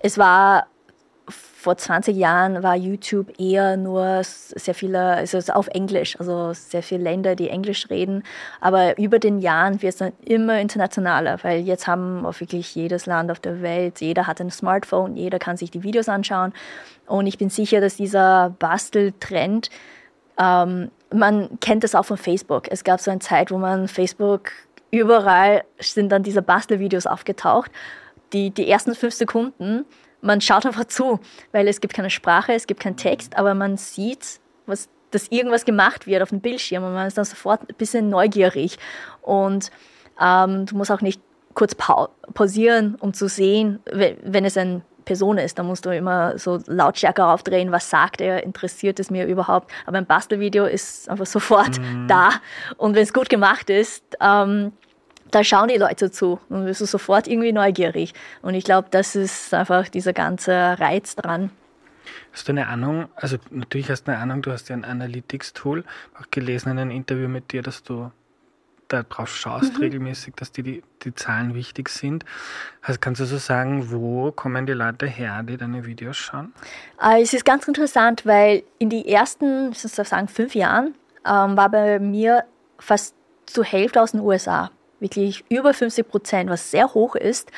Es 0.00 0.18
war 0.18 0.66
vor 1.64 1.78
20 1.78 2.14
Jahren 2.14 2.62
war 2.62 2.76
YouTube 2.76 3.40
eher 3.40 3.78
nur 3.78 4.20
sehr 4.22 4.74
viele, 4.74 5.00
also 5.00 5.38
auf 5.54 5.66
Englisch, 5.68 6.14
also 6.20 6.52
sehr 6.52 6.82
viele 6.82 7.02
Länder, 7.02 7.36
die 7.36 7.48
Englisch 7.48 7.88
reden. 7.88 8.22
Aber 8.60 8.98
über 8.98 9.18
den 9.18 9.38
Jahren 9.38 9.80
wird 9.80 9.94
es 9.94 9.98
dann 9.98 10.12
immer 10.26 10.60
internationaler, 10.60 11.38
weil 11.42 11.60
jetzt 11.60 11.86
haben 11.86 12.26
auch 12.26 12.38
wirklich 12.38 12.74
jedes 12.74 13.06
Land 13.06 13.30
auf 13.30 13.40
der 13.40 13.62
Welt, 13.62 14.02
jeder 14.02 14.26
hat 14.26 14.42
ein 14.42 14.50
Smartphone, 14.50 15.16
jeder 15.16 15.38
kann 15.38 15.56
sich 15.56 15.70
die 15.70 15.82
Videos 15.82 16.10
anschauen. 16.10 16.52
Und 17.06 17.26
ich 17.26 17.38
bin 17.38 17.48
sicher, 17.48 17.80
dass 17.80 17.96
dieser 17.96 18.50
Basteltrend, 18.58 19.70
ähm, 20.38 20.90
man 21.14 21.58
kennt 21.60 21.82
das 21.82 21.94
auch 21.94 22.04
von 22.04 22.18
Facebook. 22.18 22.70
Es 22.70 22.84
gab 22.84 23.00
so 23.00 23.10
eine 23.10 23.20
Zeit, 23.20 23.50
wo 23.50 23.56
man 23.56 23.88
Facebook 23.88 24.52
überall 24.90 25.64
sind 25.78 26.12
dann 26.12 26.22
diese 26.22 26.42
Bastelvideos 26.42 27.06
aufgetaucht. 27.06 27.70
Die, 28.34 28.50
die 28.50 28.68
ersten 28.68 28.94
fünf 28.94 29.14
Sekunden 29.14 29.86
man 30.24 30.40
schaut 30.40 30.66
einfach 30.66 30.86
zu, 30.86 31.20
weil 31.52 31.68
es 31.68 31.80
gibt 31.80 31.94
keine 31.94 32.10
Sprache, 32.10 32.54
es 32.54 32.66
gibt 32.66 32.80
keinen 32.80 32.96
Text, 32.96 33.36
aber 33.36 33.54
man 33.54 33.76
sieht, 33.76 34.40
was, 34.66 34.88
dass 35.10 35.28
irgendwas 35.28 35.64
gemacht 35.64 36.06
wird 36.06 36.22
auf 36.22 36.30
dem 36.30 36.40
Bildschirm 36.40 36.82
und 36.82 36.94
man 36.94 37.06
ist 37.06 37.18
dann 37.18 37.24
sofort 37.26 37.60
ein 37.60 37.74
bisschen 37.76 38.08
neugierig. 38.08 38.78
Und 39.22 39.70
ähm, 40.20 40.66
du 40.66 40.76
musst 40.76 40.90
auch 40.90 41.02
nicht 41.02 41.20
kurz 41.52 41.74
pa 41.74 42.08
pausieren, 42.32 42.96
um 42.96 43.12
zu 43.12 43.28
sehen, 43.28 43.80
wenn 43.84 44.44
es 44.44 44.56
eine 44.56 44.82
Person 45.04 45.36
ist, 45.36 45.58
dann 45.58 45.66
musst 45.66 45.84
du 45.84 45.94
immer 45.94 46.38
so 46.38 46.58
Lautstärke 46.66 47.24
aufdrehen, 47.26 47.70
was 47.70 47.90
sagt 47.90 48.22
er, 48.22 48.42
interessiert 48.42 48.98
es 48.98 49.10
mir 49.10 49.26
überhaupt. 49.26 49.70
Aber 49.84 49.98
ein 49.98 50.06
Bastelvideo 50.06 50.64
ist 50.64 51.08
einfach 51.10 51.26
sofort 51.26 51.78
mhm. 51.78 52.08
da. 52.08 52.30
Und 52.78 52.94
wenn 52.94 53.02
es 53.02 53.12
gut 53.12 53.28
gemacht 53.28 53.68
ist, 53.68 54.02
ähm, 54.20 54.72
da 55.34 55.42
schauen 55.42 55.68
die 55.68 55.76
Leute 55.76 56.10
zu 56.10 56.38
und 56.48 56.64
bist 56.64 56.80
du 56.80 56.86
sofort 56.86 57.26
irgendwie 57.26 57.52
neugierig. 57.52 58.14
Und 58.42 58.54
ich 58.54 58.64
glaube, 58.64 58.88
das 58.90 59.16
ist 59.16 59.52
einfach 59.52 59.88
dieser 59.88 60.12
ganze 60.12 60.52
Reiz 60.78 61.16
dran. 61.16 61.50
Hast 62.32 62.48
du 62.48 62.52
eine 62.52 62.68
Ahnung, 62.68 63.08
also 63.16 63.38
natürlich 63.50 63.90
hast 63.90 64.04
du 64.04 64.12
eine 64.12 64.20
Ahnung, 64.20 64.42
du 64.42 64.52
hast 64.52 64.68
ja 64.68 64.76
ein 64.76 64.84
Analytics-Tool, 64.84 65.84
auch 66.20 66.26
gelesen 66.30 66.70
in 66.70 66.78
einem 66.78 66.90
Interview 66.90 67.28
mit 67.28 67.52
dir, 67.52 67.62
dass 67.62 67.82
du 67.82 68.10
darauf 68.88 69.34
schaust 69.34 69.74
mhm. 69.74 69.80
regelmäßig, 69.80 70.34
dass 70.36 70.52
die, 70.52 70.62
die, 70.62 70.82
die 71.02 71.14
Zahlen 71.14 71.54
wichtig 71.54 71.88
sind. 71.88 72.24
Also 72.82 73.00
kannst 73.00 73.20
du 73.20 73.24
so 73.24 73.38
sagen, 73.38 73.90
wo 73.90 74.30
kommen 74.30 74.66
die 74.66 74.72
Leute 74.74 75.06
her, 75.06 75.42
die 75.42 75.56
deine 75.56 75.86
Videos 75.86 76.16
schauen? 76.16 76.52
Äh, 77.02 77.22
es 77.22 77.32
ist 77.32 77.44
ganz 77.44 77.66
interessant, 77.66 78.26
weil 78.26 78.62
in 78.78 78.90
die 78.90 79.08
ersten, 79.08 79.72
ich 79.72 79.82
muss 79.82 79.94
sagen, 79.94 80.28
fünf 80.28 80.54
Jahren 80.54 80.94
ähm, 81.26 81.56
war 81.56 81.70
bei 81.70 81.98
mir 81.98 82.44
fast 82.78 83.14
zur 83.46 83.64
Hälfte 83.64 84.02
aus 84.02 84.12
den 84.12 84.20
USA 84.20 84.70
wirklich 85.04 85.44
über 85.50 85.72
50 85.74 86.08
Prozent, 86.08 86.50
was 86.50 86.70
sehr 86.70 86.92
hoch 86.94 87.14
ist. 87.14 87.52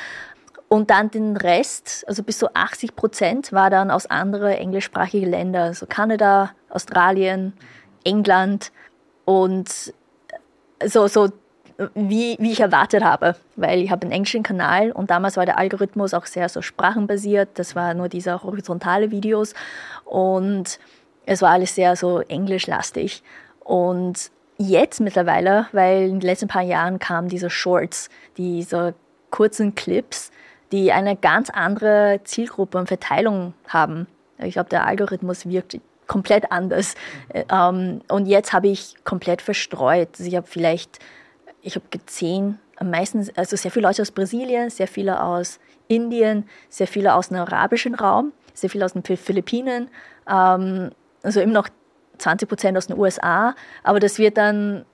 Und 0.69 0.91
dann 0.91 1.11
den 1.11 1.37
Rest, 1.37 2.05
also 2.09 2.25
bis 2.25 2.39
zu 2.39 2.53
80 2.53 2.97
Prozent, 2.97 3.53
war 3.53 3.71
dann 3.71 3.91
aus 3.93 4.07
anderen 4.07 4.51
englischsprachigen 4.51 5.31
Ländern, 5.31 5.69
also 5.69 5.87
Kanada, 5.87 6.51
Australien, 6.69 7.55
England. 8.05 8.73
Und 9.25 9.95
so, 10.85 11.07
so 11.07 11.29
wie, 11.95 12.37
wie 12.41 12.53
ich 12.53 12.61
erwartet 12.61 13.05
habe, 13.05 13.37
weil 13.55 13.81
ich 13.81 13.91
habe 13.93 14.03
einen 14.03 14.13
englischen 14.13 14.43
Kanal 14.43 14.91
und 14.91 15.11
damals 15.11 15.37
war 15.37 15.47
der 15.47 15.59
Algorithmus 15.59 16.15
auch 16.15 16.27
sehr 16.27 16.49
so 16.49 16.63
sprachenbasiert. 16.63 17.51
Das 17.55 17.77
war 17.77 17.95
nur 17.95 18.09
diese 18.09 18.43
horizontale 18.43 19.11
Videos 19.13 19.55
und 20.05 20.81
es 21.27 21.43
war 21.43 21.51
alles 21.51 21.75
sehr 21.75 21.95
so 21.95 22.21
englischlastig. 22.21 23.23
Und 23.61 24.31
jetzt 24.59 25.01
mittlerweile, 25.01 25.67
weil 25.73 26.05
in 26.05 26.21
den 26.21 26.27
letzten 26.27 26.49
paar 26.49 26.63
Jahren 26.63 26.99
kamen 26.99 27.29
diese 27.29 27.51
Shorts, 27.51 28.09
diese 28.37 28.95
kurzen 29.31 29.75
Clips, 29.75 30.31
die 30.73 30.93
eine 30.93 31.17
ganz 31.17 31.51
andere 31.51 32.21
Zielgruppe 32.25 32.79
und 32.79 32.89
Verteilung 32.89 33.55
haben. 33.69 34.07
Ich 34.39 34.55
glaube, 34.55 34.69
der 34.69 34.87
Algorithmus 34.87 35.47
wirkt 35.47 35.79
komplett 36.07 36.53
anders. 36.53 36.95
Mhm. 37.51 38.03
und 38.09 38.27
jetzt 38.27 38.53
habe 38.53 38.69
ich 38.69 38.95
komplett 39.05 39.43
verstreut. 39.43 40.09
Also 40.13 40.25
ich 40.25 40.37
habe 40.37 40.47
vielleicht, 40.47 40.99
ich 41.63 41.75
habe 41.75 41.87
zehn, 42.07 42.59
am 42.77 42.91
meisten, 42.91 43.29
also 43.37 43.57
sehr 43.57 43.71
viele 43.71 43.87
Leute 43.89 44.03
aus 44.03 44.11
Brasilien, 44.11 44.71
sehr 44.71 44.89
viele 44.89 45.23
aus 45.23 45.59
Indien, 45.89 46.49
sehr 46.69 46.87
viele 46.87 47.15
aus 47.15 47.29
dem 47.29 47.39
arabischen 47.39 47.95
Raum, 47.95 48.33
sehr 48.55 48.71
viele 48.71 48.85
aus 48.85 48.93
den 48.93 49.03
Philippinen, 49.03 49.89
ähm, 50.29 50.91
also 51.23 51.41
immer 51.41 51.55
noch 51.55 51.69
20 52.19 52.49
Prozent 52.49 52.79
aus 52.79 52.87
den 52.87 52.99
USA, 52.99 53.55
aber 53.83 54.01
das 54.01 54.19
wird 54.19 54.37
dann 54.37 54.85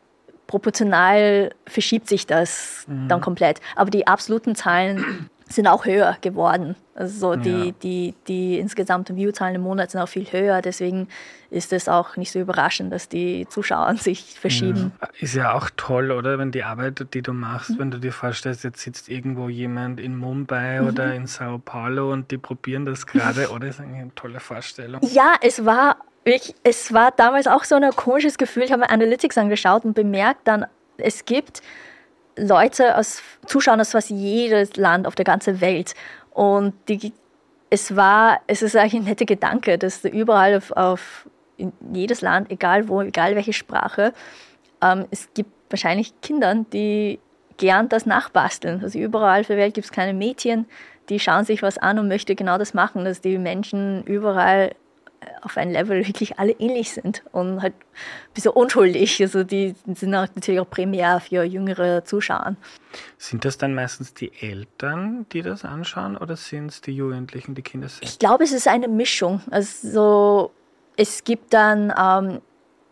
proportional 0.46 1.54
verschiebt 1.66 2.08
sich 2.08 2.26
das 2.26 2.84
mhm. 2.86 3.08
dann 3.08 3.20
komplett. 3.20 3.60
Aber 3.74 3.90
die 3.90 4.06
absoluten 4.06 4.54
Zahlen 4.54 5.30
sind 5.52 5.66
auch 5.66 5.84
höher 5.84 6.16
geworden. 6.20 6.76
Also 6.94 7.36
die, 7.36 7.66
ja. 7.66 7.72
die, 7.82 8.14
die 8.28 8.58
insgesamten 8.58 9.16
Viewzahlen 9.16 9.54
im 9.54 9.62
Monat 9.62 9.90
sind 9.90 10.00
auch 10.00 10.08
viel 10.08 10.30
höher. 10.30 10.60
Deswegen 10.60 11.08
ist 11.50 11.72
es 11.72 11.88
auch 11.88 12.16
nicht 12.16 12.32
so 12.32 12.38
überraschend, 12.38 12.92
dass 12.92 13.08
die 13.08 13.46
Zuschauer 13.48 13.96
sich 13.96 14.38
verschieben. 14.38 14.92
Ja. 15.00 15.08
Ist 15.18 15.34
ja 15.34 15.54
auch 15.54 15.70
toll, 15.76 16.10
oder? 16.10 16.38
Wenn 16.38 16.52
die 16.52 16.64
Arbeit, 16.64 17.06
die 17.14 17.22
du 17.22 17.32
machst, 17.32 17.70
mhm. 17.70 17.78
wenn 17.78 17.90
du 17.90 17.98
dir 17.98 18.12
vorstellst, 18.12 18.64
jetzt 18.64 18.80
sitzt 18.80 19.08
irgendwo 19.08 19.48
jemand 19.48 20.00
in 20.00 20.16
Mumbai 20.16 20.80
mhm. 20.80 20.88
oder 20.88 21.14
in 21.14 21.26
Sao 21.26 21.58
Paulo 21.58 22.12
und 22.12 22.30
die 22.30 22.38
probieren 22.38 22.84
das 22.84 23.06
gerade, 23.06 23.50
oder? 23.50 23.66
Das 23.66 23.76
ist 23.76 23.80
eine 23.80 24.14
tolle 24.14 24.40
Vorstellung. 24.40 25.00
Ja, 25.12 25.34
es 25.40 25.64
war 25.64 25.96
ich, 26.24 26.54
es 26.62 26.92
war 26.92 27.10
damals 27.10 27.46
auch 27.46 27.64
so 27.64 27.74
ein 27.74 27.90
komisches 27.92 28.38
Gefühl. 28.38 28.64
Ich 28.64 28.72
habe 28.72 28.80
mir 28.80 28.90
Analytics 28.90 29.38
angeschaut 29.38 29.84
und 29.84 29.94
bemerkt 29.94 30.46
dann, 30.46 30.66
es 30.96 31.24
gibt 31.24 31.62
Leute 32.36 32.96
aus 32.96 33.22
Zuschauern 33.46 33.80
aus 33.80 33.90
fast 33.90 34.10
jedes 34.10 34.76
Land 34.76 35.06
auf 35.06 35.14
der 35.14 35.24
ganzen 35.24 35.60
Welt. 35.60 35.94
Und 36.30 36.74
die, 36.88 37.12
es 37.70 37.96
war, 37.96 38.40
es 38.46 38.62
ist 38.62 38.76
eigentlich 38.76 38.94
ein 38.94 39.04
netter 39.04 39.24
Gedanke, 39.24 39.78
dass 39.78 40.04
überall 40.04 40.56
auf, 40.56 40.70
auf 40.72 41.28
jedes 41.92 42.20
Land, 42.20 42.50
egal 42.50 42.88
wo, 42.88 43.02
egal 43.02 43.34
welche 43.34 43.52
Sprache, 43.52 44.12
ähm, 44.80 45.06
es 45.10 45.28
gibt 45.34 45.50
wahrscheinlich 45.70 46.12
Kinder, 46.20 46.54
die 46.72 47.18
gern 47.56 47.88
das 47.88 48.06
nachbasteln. 48.06 48.82
Also 48.82 48.98
überall 48.98 49.40
auf 49.40 49.46
der 49.46 49.56
Welt 49.56 49.74
gibt 49.74 49.86
es 49.86 49.92
kleine 49.92 50.14
Mädchen, 50.14 50.66
die 51.08 51.20
schauen 51.20 51.44
sich 51.44 51.62
was 51.62 51.78
an 51.78 51.98
und 51.98 52.08
möchten 52.08 52.36
genau 52.36 52.58
das 52.58 52.74
machen, 52.74 53.04
dass 53.04 53.20
die 53.20 53.38
Menschen 53.38 54.04
überall 54.04 54.72
auf 55.42 55.56
ein 55.56 55.70
Level 55.70 56.06
wirklich 56.06 56.38
alle 56.38 56.52
ähnlich 56.52 56.92
sind 56.92 57.22
und 57.32 57.62
halt 57.62 57.74
ein 57.74 58.34
bisschen 58.34 58.52
unschuldig. 58.52 59.20
Also 59.20 59.44
die 59.44 59.74
sind 59.94 60.14
auch 60.14 60.26
natürlich 60.34 60.60
auch 60.60 60.68
primär 60.68 61.20
für 61.20 61.42
jüngere 61.44 62.04
Zuschauer. 62.04 62.56
Sind 63.18 63.44
das 63.44 63.58
dann 63.58 63.74
meistens 63.74 64.14
die 64.14 64.32
Eltern, 64.40 65.26
die 65.32 65.42
das 65.42 65.64
anschauen 65.64 66.16
oder 66.16 66.36
sind 66.36 66.70
es 66.70 66.80
die 66.80 66.92
Jugendlichen, 66.92 67.54
die 67.54 67.62
Kinder 67.62 67.88
sind? 67.88 68.04
Ich 68.04 68.18
glaube, 68.18 68.44
es 68.44 68.52
ist 68.52 68.68
eine 68.68 68.88
Mischung. 68.88 69.40
Also 69.50 70.52
es 70.96 71.24
gibt 71.24 71.52
dann 71.54 71.92
ähm, 71.98 72.40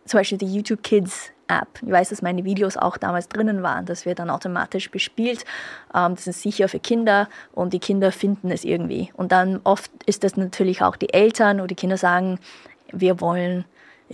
zum 0.05 0.19
Beispiel 0.19 0.37
die 0.37 0.53
YouTube 0.53 0.83
Kids 0.83 1.31
App. 1.59 1.67
Ich 1.81 1.91
weiß, 1.91 2.09
dass 2.09 2.21
meine 2.21 2.45
Videos 2.45 2.77
auch 2.77 2.97
damals 2.97 3.27
drinnen 3.27 3.63
waren. 3.63 3.85
Das 3.85 4.05
wird 4.05 4.19
dann 4.19 4.29
automatisch 4.29 4.89
bespielt. 4.91 5.45
Ähm, 5.93 6.15
das 6.15 6.27
ist 6.27 6.41
sicher 6.41 6.67
für 6.67 6.79
Kinder 6.79 7.27
und 7.53 7.73
die 7.73 7.79
Kinder 7.79 8.11
finden 8.11 8.51
es 8.51 8.63
irgendwie. 8.63 9.11
Und 9.15 9.31
dann 9.31 9.59
oft 9.63 9.91
ist 10.05 10.23
das 10.23 10.37
natürlich 10.37 10.81
auch 10.81 10.95
die 10.95 11.13
Eltern 11.13 11.59
oder 11.59 11.67
die 11.67 11.75
Kinder 11.75 11.97
sagen, 11.97 12.39
wir 12.91 13.21
wollen 13.21 13.65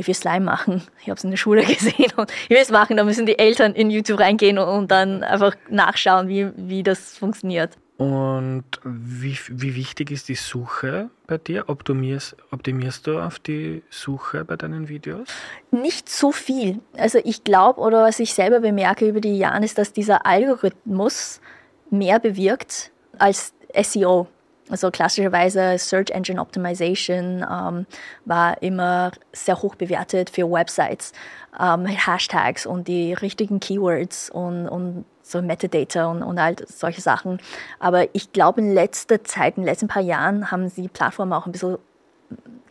will 0.06 0.13
Slime 0.13 0.45
machen. 0.45 0.84
Ich 1.02 1.10
habe 1.10 1.17
es 1.17 1.23
in 1.23 1.32
der 1.32 1.38
Schule 1.38 1.63
gesehen 1.65 2.12
und 2.17 2.32
ich 2.43 2.50
will 2.50 2.58
es 2.58 2.69
machen. 2.69 2.97
Da 2.97 3.04
müssen 3.04 3.26
die 3.26 3.39
Eltern 3.39 3.73
in 3.73 3.89
YouTube 3.89 4.19
reingehen 4.19 4.60
und 4.60 4.91
dann 4.91 5.23
einfach 5.23 5.56
nachschauen, 5.69 6.28
wie, 6.28 6.52
wie 6.56 6.84
das 6.84 7.17
funktioniert. 7.17 7.78
Und 7.97 8.65
wie, 8.83 9.38
wie 9.49 9.75
wichtig 9.75 10.12
ist 10.12 10.29
die 10.29 10.36
Suche 10.36 11.10
bei 11.25 11.39
dir? 11.39 11.67
Optimierst, 11.67 12.36
optimierst 12.51 13.07
du 13.07 13.19
auf 13.19 13.39
die 13.39 13.81
Suche 13.89 14.45
bei 14.45 14.55
deinen 14.55 14.88
Videos? 14.88 15.27
Nicht 15.71 16.07
so 16.07 16.31
viel. 16.31 16.79
Also 16.95 17.19
ich 17.23 17.43
glaube 17.43 17.81
oder 17.81 18.03
was 18.03 18.19
ich 18.19 18.36
selber 18.36 18.60
bemerke 18.60 19.07
über 19.07 19.19
die 19.19 19.38
Jahre 19.38 19.65
ist, 19.65 19.79
dass 19.79 19.93
dieser 19.93 20.27
Algorithmus 20.27 21.41
mehr 21.89 22.19
bewirkt 22.19 22.91
als 23.17 23.53
SEO. 23.75 24.27
Also 24.69 24.91
klassischerweise 24.91 25.77
Search 25.79 26.12
Engine 26.12 26.41
Optimization 26.41 27.45
ähm, 27.49 27.86
war 28.25 28.62
immer 28.62 29.12
sehr 29.31 29.60
hoch 29.62 29.75
bewertet 29.75 30.29
für 30.29 30.51
Websites, 30.51 31.13
ähm, 31.60 31.86
Hashtags 31.86 32.65
und 32.65 32.88
die 32.88 33.13
richtigen 33.13 33.60
Keywords 33.60 34.29
und, 34.29 34.67
und 34.67 35.05
so 35.31 35.41
Metadata 35.41 36.07
und, 36.07 36.23
und 36.23 36.39
all 36.39 36.55
solche 36.65 37.01
Sachen. 37.01 37.39
Aber 37.79 38.13
ich 38.13 38.31
glaube, 38.31 38.61
in 38.61 38.73
letzter 38.73 39.23
Zeit, 39.23 39.57
in 39.57 39.63
den 39.63 39.69
letzten 39.69 39.87
paar 39.87 40.01
Jahren, 40.01 40.51
haben 40.51 40.71
die 40.75 40.87
Plattformen 40.87 41.33
auch 41.33 41.45
ein 41.45 41.51
bisschen 41.51 41.77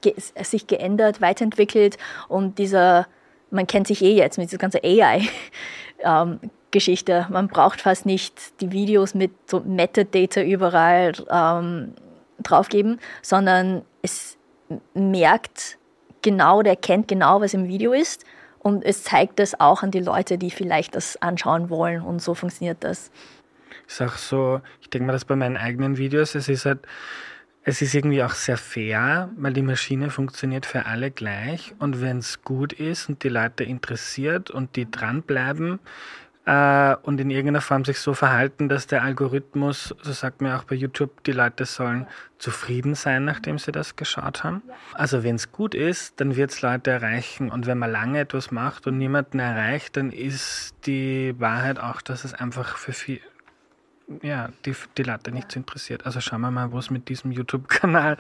ge 0.01 0.15
sich 0.43 0.67
geändert, 0.67 1.21
weiterentwickelt 1.21 1.97
und 2.29 2.59
dieser, 2.59 3.07
man 3.51 3.67
kennt 3.67 3.87
sich 3.87 4.03
eh 4.03 4.15
jetzt 4.15 4.39
mit 4.39 4.49
dieser 4.51 4.59
ganzen 4.59 4.81
AI. 4.85 5.23
Ähm, 6.01 6.41
Geschichte. 6.77 7.27
Man 7.31 7.49
braucht 7.49 7.81
fast 7.81 8.05
nicht 8.05 8.61
die 8.61 8.71
Videos 8.71 9.15
mit 9.15 9.33
so 9.47 9.61
Metadata 9.61 10.43
überall 10.43 11.13
ähm, 11.31 11.95
draufgeben, 12.43 13.01
sondern 13.23 13.81
es 14.03 14.37
merkt 14.93 15.79
genau, 16.21 16.61
der 16.63 16.77
kennt 16.77 17.09
genau, 17.09 17.41
was 17.41 17.55
im 17.55 17.67
Video 17.67 17.95
ist 17.95 18.27
und 18.67 18.85
es 18.85 19.05
zeigt 19.05 19.39
das 19.39 19.61
auch 19.61 19.85
an 19.85 19.93
die 19.93 20.01
Leute, 20.01 20.39
die 20.39 20.51
vielleicht 20.51 20.97
das 20.97 21.23
anschauen 21.23 21.71
wollen. 21.71 22.03
Und 22.03 22.21
so 22.21 22.35
funktioniert 22.35 22.83
das. 22.83 23.13
Ich 23.87 23.95
sage 23.95 24.15
so, 24.17 24.61
ich 24.81 24.91
denke 24.91 25.07
mal, 25.07 25.13
das 25.13 25.25
bei 25.25 25.37
meinen 25.37 25.57
eigenen 25.57 25.99
Videos, 25.99 26.35
es 26.35 26.49
ist 26.49 26.67
halt, 26.67 26.81
es 27.63 27.81
ist 27.81 27.95
irgendwie 27.95 28.25
auch 28.25 28.33
sehr 28.33 28.57
fair, 28.57 29.31
weil 29.37 29.53
die 29.53 29.63
Maschine 29.63 30.11
funktioniert 30.11 30.67
für 30.67 30.87
alle 30.87 31.13
gleich. 31.13 31.77
Und 31.79 32.03
wenn 32.03 32.19
es 32.19 32.43
gut 32.43 32.73
ist 32.73 33.09
und 33.09 33.23
die 33.23 33.29
Leute 33.29 33.63
interessiert 33.63 34.51
und 34.51 34.75
die 34.75 34.91
dranbleiben, 34.91 35.79
äh, 36.47 36.95
und 37.03 37.21
in 37.21 37.31
irgendeiner 37.31 37.61
Form 37.61 37.85
sich 37.85 37.99
so 37.99 38.15
verhalten, 38.15 38.69
dass 38.69 38.87
der 38.87 39.03
Algorithmus, 39.03 39.95
so 40.01 40.13
sagt 40.13 40.41
mir 40.41 40.57
auch 40.57 40.65
bei 40.65 40.77
YouTube, 40.77 41.25
die 41.25 41.33
Leute 41.33 41.65
sollen 41.65 42.07
zufrieden 42.39 42.95
sein, 42.95 43.25
nachdem 43.25 43.59
sie 43.59 43.73
das 43.73 43.97
geschaut 43.97 44.45
haben. 44.45 44.63
Also 44.95 45.25
wenn 45.25 45.35
es 45.35 45.51
gut 45.51 45.75
ist, 45.75 46.21
dann 46.21 46.37
wird 46.37 46.53
es 46.53 46.63
Leute 46.63 46.93
erreichen. 46.93 47.51
Und 47.51 47.67
wenn 47.67 47.79
man 47.79 47.91
lange 47.91 48.21
etwas 48.21 48.53
macht 48.53 48.87
und 48.87 48.97
niemanden 48.97 49.41
erreicht, 49.41 49.97
dann 49.97 50.13
ist 50.13 50.75
die 50.87 51.35
Wahrheit 51.39 51.81
auch, 51.81 52.01
dass 52.01 52.25
es 52.25 52.33
einfach 52.33 52.77
für 52.77 52.93
viel, 52.93 53.21
ja, 54.23 54.51
die, 54.65 54.75
die 54.97 55.03
Leute 55.03 55.33
nicht 55.33 55.51
so 55.51 55.59
interessiert. 55.59 56.07
Also 56.07 56.21
schauen 56.21 56.41
wir 56.41 56.51
mal, 56.51 56.73
wo 56.73 56.79
es 56.79 56.91
mit 56.91 57.09
diesem 57.09 57.33
YouTube-Kanal 57.33 58.17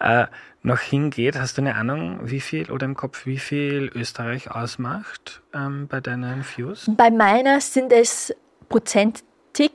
äh, 0.00 0.26
noch 0.62 0.80
hingeht. 0.80 1.38
Hast 1.38 1.56
du 1.56 1.62
eine 1.62 1.76
Ahnung, 1.76 2.20
wie 2.22 2.40
viel 2.40 2.70
oder 2.70 2.86
im 2.86 2.96
Kopf, 2.96 3.26
wie 3.26 3.38
viel 3.38 3.90
Österreich 3.94 4.50
ausmacht 4.50 5.42
ähm, 5.54 5.86
bei 5.88 6.00
deinen 6.00 6.44
Views? 6.44 6.90
Bei 6.96 7.10
meiner 7.10 7.60
sind 7.60 7.92
es 7.92 8.34
prozentig 8.68 9.24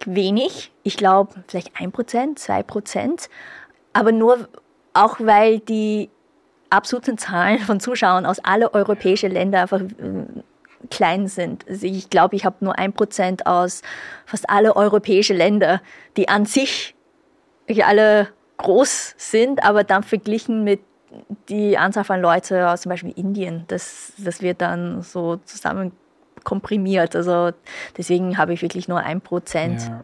wenig. 0.06 0.72
Ich 0.84 0.98
glaube, 0.98 1.44
vielleicht 1.48 1.80
ein 1.80 1.92
Prozent, 1.92 2.40
zwei 2.40 2.64
Prozent. 2.64 3.30
Aber 3.94 4.12
nur 4.12 4.50
auch, 4.94 5.20
weil 5.20 5.60
die 5.60 6.10
absoluten 6.70 7.18
Zahlen 7.18 7.60
von 7.60 7.80
Zuschauern 7.80 8.26
aus 8.26 8.40
allen 8.40 8.68
europäischen 8.68 9.32
Ländern 9.32 9.62
einfach 9.62 9.82
äh, 9.82 10.44
klein 10.90 11.28
sind. 11.28 11.68
Also 11.68 11.86
ich 11.86 12.10
glaube, 12.10 12.36
ich 12.36 12.46
habe 12.46 12.58
nur 12.62 12.78
ein 12.78 12.94
Prozent 12.94 13.46
aus 13.46 13.82
fast 14.26 14.50
alle 14.50 14.76
europäischen 14.76 15.38
Länder, 15.38 15.82
die 16.18 16.30
an 16.30 16.46
sich 16.46 16.96
alle 17.84 18.30
groß 18.58 19.16
sind, 19.18 19.64
aber 19.64 19.84
dann 19.84 20.04
verglichen 20.04 20.64
mit 20.64 20.82
die 21.50 21.78
Anzahl 21.78 22.04
von 22.04 22.22
Leuten 22.22 22.62
aus 22.62 22.82
zum 22.82 22.92
Beispiel 22.92 23.14
Indien, 23.16 23.66
das, 23.68 24.14
das 24.18 24.42
wird 24.42 24.62
dann 24.62 25.02
so 25.02 25.38
zusammen 25.38 25.92
komprimiert. 26.44 27.16
Also 27.16 27.52
deswegen 27.98 28.38
habe 28.38 28.54
ich 28.54 28.62
wirklich 28.62 28.88
nur 28.88 29.00
ein 29.00 29.22
Prozent 29.22 29.82
ja. 29.82 30.04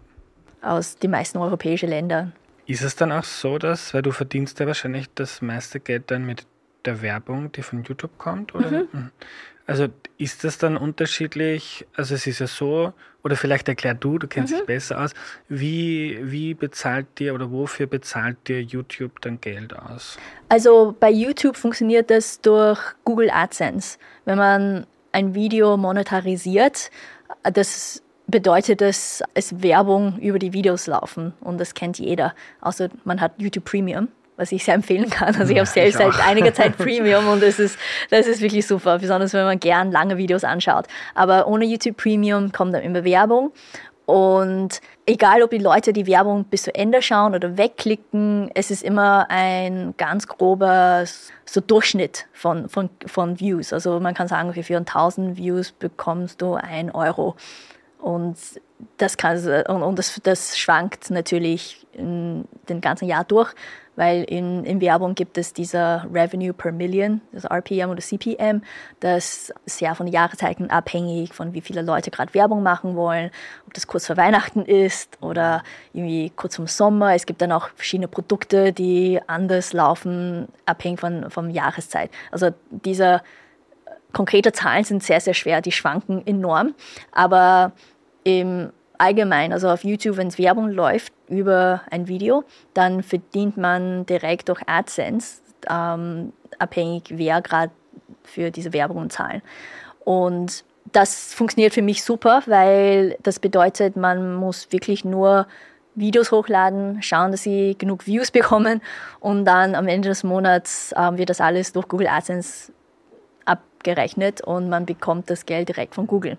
aus 0.62 0.98
den 0.98 1.12
meisten 1.12 1.38
europäischen 1.38 1.90
Ländern. 1.90 2.34
Ist 2.68 2.82
es 2.82 2.96
dann 2.96 3.12
auch 3.12 3.24
so, 3.24 3.58
dass, 3.58 3.94
weil 3.94 4.02
du 4.02 4.12
verdienst 4.12 4.60
ja 4.60 4.68
wahrscheinlich 4.68 5.08
das 5.14 5.42
meiste 5.42 5.80
Geld 5.80 6.10
dann 6.10 6.26
mit 6.26 6.48
der 6.86 7.02
Werbung, 7.02 7.52
die 7.52 7.62
von 7.62 7.84
YouTube 7.84 8.18
kommt, 8.18 8.56
oder? 8.56 8.84
Mhm. 8.92 9.12
Also 9.68 9.88
ist 10.18 10.44
das 10.44 10.58
dann 10.58 10.78
unterschiedlich? 10.78 11.86
Also 11.96 12.16
es 12.16 12.28
ist 12.28 12.40
ja 12.40 12.48
so, 12.48 12.94
oder 13.24 13.36
vielleicht 13.36 13.68
erklär 13.68 13.96
du, 13.96 14.20
du 14.20 14.28
kennst 14.28 14.54
mhm. 14.54 14.58
dich 14.58 14.66
besser 14.68 15.02
aus, 15.02 15.12
wie, 15.50 16.20
wie 16.22 16.54
bezahlt 16.54 17.08
dir 17.18 17.34
oder 17.34 17.52
wofür 17.52 17.88
bezahlt 17.88 18.38
dir 18.48 18.62
YouTube 18.62 19.20
dann 19.22 19.42
Geld 19.42 19.76
aus? 19.76 20.18
Also 20.50 20.96
bei 21.00 21.10
YouTube 21.10 21.58
funktioniert 21.58 22.12
das 22.12 22.42
durch 22.42 22.80
Google 23.04 23.32
AdSense. 23.32 23.98
Wenn 24.26 24.38
man 24.38 24.86
ein 25.12 25.34
Video 25.34 25.78
monetarisiert, 25.78 26.92
Das 27.44 28.04
bedeutet, 28.28 28.82
dass 28.82 29.24
es 29.34 29.62
Werbung 29.62 30.20
über 30.20 30.40
die 30.40 30.54
Videos 30.54 30.88
laufen 30.88 31.34
und 31.42 31.60
das 31.60 31.74
kennt 31.74 32.00
jeder. 32.00 32.34
Außer 32.62 32.90
man 33.04 33.22
hat 33.22 33.34
YouTube 33.38 33.66
Premium 33.66 34.08
was 34.38 34.52
ich 34.52 34.64
sehr 34.64 34.76
empfehlen 34.76 35.10
kann. 35.10 35.36
Also 35.36 35.54
ich 35.54 35.60
habe 35.60 35.68
selbst 35.68 35.98
seit 35.98 36.20
einiger 36.26 36.54
Zeit 36.54 36.78
Premium 36.78 37.28
und 37.28 37.42
das 37.42 37.60
ist, 37.60 37.78
das 38.10 38.28
ist 38.28 38.42
wirklich 38.42 38.68
super, 38.68 39.00
besonders 39.00 39.34
wenn 39.34 39.46
man 39.46 39.60
gern 39.60 39.92
lange 39.92 40.18
Videos 40.18 40.44
anschaut. 40.44 40.88
Aber 41.14 41.48
ohne 41.48 41.66
YouTube 41.66 41.98
Premium 41.98 42.52
kommt 42.52 42.74
dann 42.74 42.82
immer 42.82 43.04
Werbung 43.04 43.52
und 44.06 44.82
egal, 45.08 45.42
ob 45.42 45.50
die 45.50 45.58
Leute 45.58 45.92
die 45.92 46.06
Werbung 46.06 46.46
bis 46.46 46.64
zu 46.64 46.76
Ende 46.76 47.02
schauen 47.02 47.34
oder 47.34 47.58
wegklicken, 47.58 48.52
es 48.54 48.70
ist 48.70 48.84
immer 48.84 49.28
ein 49.30 49.96
ganz 49.98 50.28
grober 50.28 51.06
so 51.46 51.62
Durchschnitt 51.62 52.28
von, 52.32 52.70
von, 52.70 52.90
von 53.08 53.40
Views. 53.40 53.74
Also 53.74 54.00
man 54.00 54.14
kann 54.14 54.28
sagen, 54.28 54.54
für 54.54 54.78
1000 54.78 55.38
Views 55.38 55.72
bekommst 55.72 56.42
du 56.42 56.54
ein 56.54 56.92
Euro. 56.92 57.36
Und 58.00 58.38
das, 58.98 59.18
kann, 59.18 59.38
und, 59.68 59.82
und 59.82 59.98
das, 59.98 60.20
das 60.22 60.58
schwankt 60.58 61.10
natürlich 61.10 61.88
den 61.98 62.46
ganzen 62.82 63.08
Jahr 63.08 63.24
durch 63.24 63.54
weil 63.96 64.24
in, 64.24 64.64
in 64.64 64.82
Werbung 64.82 65.16
gibt 65.16 65.38
es 65.38 65.54
dieser 65.54 66.06
Revenue 66.12 66.54
per 66.54 66.72
Million, 66.72 67.22
das 67.32 67.46
RPM 67.46 67.90
oder 67.90 68.02
CPM, 68.02 68.62
das 69.00 69.54
sehr 69.66 69.96
von 69.96 70.08
Jahreszeiten 70.08 70.70
abhängig, 70.70 71.34
von 71.34 71.54
wie 71.54 71.62
viele 71.62 71.82
Leute 71.82 72.12
gerade 72.12 72.34
Werbung 72.34 72.64
machen 72.64 72.96
wollen, 72.96 73.32
ob 73.66 73.74
das 73.74 73.88
kurz 73.88 74.08
vor 74.08 74.18
Weihnachten 74.18 74.62
ist 74.62 75.18
oder 75.22 75.64
irgendwie 75.94 76.32
kurz 76.36 76.56
vom 76.56 76.68
Sommer. 76.68 77.16
Es 77.16 77.26
gibt 77.26 77.42
dann 77.42 77.52
auch 77.52 77.70
verschiedene 77.76 78.08
Produkte, 78.08 78.74
die 78.74 79.20
anders 79.28 79.74
laufen, 79.74 80.48
abhängig 80.66 81.00
von, 81.00 81.30
von 81.30 81.50
Jahreszeit. 81.50 82.12
Also 82.32 82.52
diese 82.70 83.22
konkrete 84.14 84.54
Zahlen 84.54 84.84
sind 84.84 85.04
sehr, 85.04 85.20
sehr 85.20 85.34
schwer, 85.34 85.62
die 85.62 85.72
schwanken 85.72 86.26
enorm, 86.26 86.74
aber 87.12 87.74
im 88.24 88.72
allgemein, 88.98 89.54
also 89.54 89.70
auf 89.70 89.84
YouTube, 89.84 90.18
wenn 90.18 90.28
es 90.28 90.38
Werbung 90.38 90.70
läuft 90.70 91.14
über 91.28 91.82
ein 91.92 92.08
Video, 92.08 92.44
dann 92.74 93.04
verdient 93.04 93.58
man 93.58 94.06
direkt 94.06 94.50
durch 94.50 94.62
AdSense, 94.68 95.42
ähm, 95.70 96.34
abhängig 96.60 97.04
wer 97.10 97.42
gerade 97.42 97.72
für 98.24 98.52
diese 98.52 98.74
Werbung 98.74 99.10
zahlen. 99.10 99.42
Und 100.04 100.64
das 100.92 101.34
funktioniert 101.34 101.74
für 101.74 101.82
mich 101.82 102.04
super, 102.04 102.44
weil 102.46 103.18
das 103.24 103.40
bedeutet, 103.40 103.96
man 103.96 104.36
muss 104.36 104.72
wirklich 104.72 105.04
nur 105.04 105.48
Videos 105.96 106.32
hochladen, 106.32 107.02
schauen, 107.02 107.32
dass 107.32 107.44
sie 107.44 107.76
genug 107.78 108.06
Views 108.06 108.32
bekommen 108.40 108.82
und 109.20 109.46
dann 109.46 109.76
am 109.76 109.88
Ende 109.88 110.10
des 110.10 110.24
Monats 110.24 110.92
äh, 110.94 111.18
wird 111.18 111.30
das 111.30 111.42
alles 111.42 111.74
durch 111.74 111.88
Google 111.88 112.08
AdSense 112.08 112.72
abgerechnet 113.46 114.42
und 114.42 114.70
man 114.70 114.86
bekommt 114.86 115.30
das 115.30 115.46
Geld 115.46 115.70
direkt 115.70 115.96
von 115.96 116.08
Google. 116.08 116.38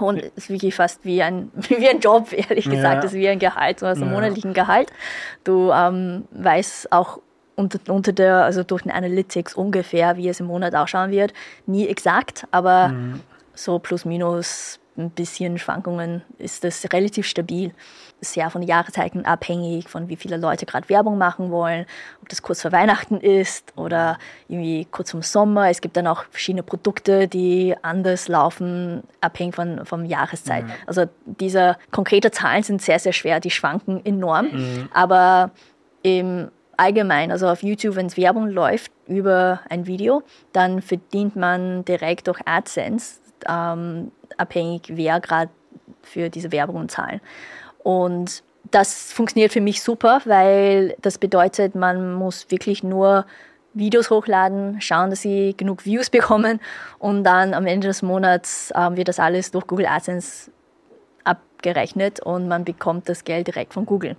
Und 0.00 0.18
es 0.18 0.30
ist 0.36 0.50
wirklich 0.50 0.74
fast 0.74 1.04
wie 1.04 1.22
ein, 1.22 1.50
wie 1.68 1.88
ein 1.88 2.00
Job, 2.00 2.32
ehrlich 2.32 2.64
gesagt. 2.64 2.94
Ja. 2.94 3.00
Das 3.00 3.12
ist 3.12 3.18
wie 3.18 3.28
ein 3.28 3.38
Gehalt, 3.38 3.80
so 3.80 3.86
also 3.86 4.04
ja. 4.04 4.10
monatlichen 4.10 4.54
Gehalt. 4.54 4.92
Du 5.44 5.70
ähm, 5.70 6.24
weißt 6.32 6.92
auch 6.92 7.20
unter, 7.56 7.78
unter 7.92 8.12
der, 8.12 8.44
also 8.44 8.62
durch 8.62 8.82
den 8.82 8.90
Analytics 8.90 9.54
ungefähr, 9.54 10.16
wie 10.16 10.28
es 10.28 10.40
im 10.40 10.46
Monat 10.46 10.74
ausschauen 10.74 11.10
wird. 11.10 11.32
Nie 11.66 11.86
exakt, 11.86 12.46
aber 12.50 12.88
mhm. 12.88 13.20
so 13.54 13.78
plus 13.78 14.04
minus 14.04 14.79
ein 14.96 15.10
bisschen 15.10 15.58
Schwankungen 15.58 16.22
ist 16.38 16.64
das 16.64 16.84
relativ 16.92 17.26
stabil. 17.26 17.72
Sehr 18.20 18.50
von 18.50 18.62
Jahreszeiten 18.62 19.24
abhängig, 19.24 19.88
von 19.88 20.08
wie 20.08 20.16
viele 20.16 20.36
Leute 20.36 20.66
gerade 20.66 20.88
Werbung 20.88 21.16
machen 21.16 21.50
wollen, 21.50 21.86
ob 22.20 22.28
das 22.28 22.42
kurz 22.42 22.60
vor 22.60 22.72
Weihnachten 22.72 23.16
ist 23.18 23.72
oder 23.76 24.18
irgendwie 24.48 24.86
kurz 24.90 25.12
vom 25.12 25.22
Sommer. 25.22 25.70
Es 25.70 25.80
gibt 25.80 25.96
dann 25.96 26.06
auch 26.06 26.24
verschiedene 26.30 26.62
Produkte, 26.62 27.28
die 27.28 27.74
anders 27.82 28.28
laufen, 28.28 29.02
abhängig 29.20 29.54
von, 29.54 29.86
von 29.86 30.04
Jahreszeit. 30.04 30.64
Mhm. 30.64 30.72
Also 30.86 31.06
diese 31.24 31.78
konkreten 31.90 32.32
Zahlen 32.32 32.62
sind 32.62 32.82
sehr, 32.82 32.98
sehr 32.98 33.12
schwer, 33.12 33.40
die 33.40 33.50
schwanken 33.50 34.04
enorm. 34.04 34.48
Mhm. 34.52 34.88
Aber 34.92 35.50
im 36.02 36.50
allgemein, 36.76 37.30
also 37.30 37.46
auf 37.46 37.62
YouTube, 37.62 37.96
wenn 37.96 38.06
es 38.06 38.16
Werbung 38.16 38.48
läuft 38.48 38.90
über 39.06 39.60
ein 39.68 39.86
Video, 39.86 40.22
dann 40.52 40.80
verdient 40.80 41.36
man 41.36 41.84
direkt 41.84 42.26
durch 42.26 42.40
AdSense 42.46 43.20
ähm, 43.48 44.10
abhängig, 44.36 44.82
wer 44.88 45.20
gerade 45.20 45.50
für 46.02 46.30
diese 46.30 46.52
Werbungen 46.52 46.88
zahlen. 46.88 47.20
Und 47.82 48.42
das 48.70 49.12
funktioniert 49.12 49.52
für 49.52 49.60
mich 49.60 49.82
super, 49.82 50.20
weil 50.24 50.96
das 51.00 51.18
bedeutet, 51.18 51.74
man 51.74 52.14
muss 52.14 52.50
wirklich 52.50 52.82
nur 52.82 53.26
Videos 53.72 54.10
hochladen, 54.10 54.80
schauen, 54.80 55.10
dass 55.10 55.22
sie 55.22 55.54
genug 55.56 55.84
Views 55.84 56.10
bekommen 56.10 56.60
und 56.98 57.24
dann 57.24 57.54
am 57.54 57.66
Ende 57.66 57.88
des 57.88 58.02
Monats 58.02 58.70
äh, 58.72 58.96
wird 58.96 59.08
das 59.08 59.18
alles 59.18 59.50
durch 59.50 59.66
Google 59.66 59.86
AdSense 59.86 60.50
abgerechnet 61.24 62.20
und 62.20 62.48
man 62.48 62.64
bekommt 62.64 63.08
das 63.08 63.24
Geld 63.24 63.46
direkt 63.46 63.74
von 63.74 63.86
Google. 63.86 64.16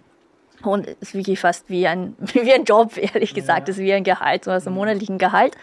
Und 0.64 0.88
es 0.88 0.96
ist 1.02 1.14
wirklich 1.16 1.40
fast 1.40 1.70
wie 1.70 1.88
ein, 1.88 2.16
wie 2.20 2.54
ein 2.54 2.66
Job, 2.66 2.98
ehrlich 2.98 3.34
gesagt. 3.34 3.68
Es 3.70 3.78
ja. 3.78 3.82
ist 3.82 3.88
wie 3.88 3.94
ein 3.94 4.04
Gehalt, 4.04 4.46
so 4.46 4.52
also 4.52 4.70
ein 4.70 4.74
monatlichen 4.74 5.18
Gehalt. 5.18 5.56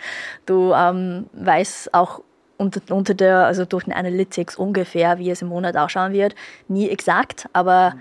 Du 0.47 0.73
ähm, 0.73 1.27
weißt 1.33 1.94
auch 1.94 2.21
unter, 2.59 2.94
unter 2.94 3.14
der, 3.14 3.47
also 3.47 3.64
durch 3.64 3.85
den 3.85 3.94
Analytics 3.94 4.57
ungefähr, 4.57 5.18
wie 5.18 5.31
es 5.31 5.40
im 5.40 5.49
Monat 5.49 5.77
ausschauen 5.77 6.12
wird. 6.12 6.35
Nie 6.66 6.90
exakt, 6.90 7.49
aber 7.53 7.94
mhm. 7.94 8.01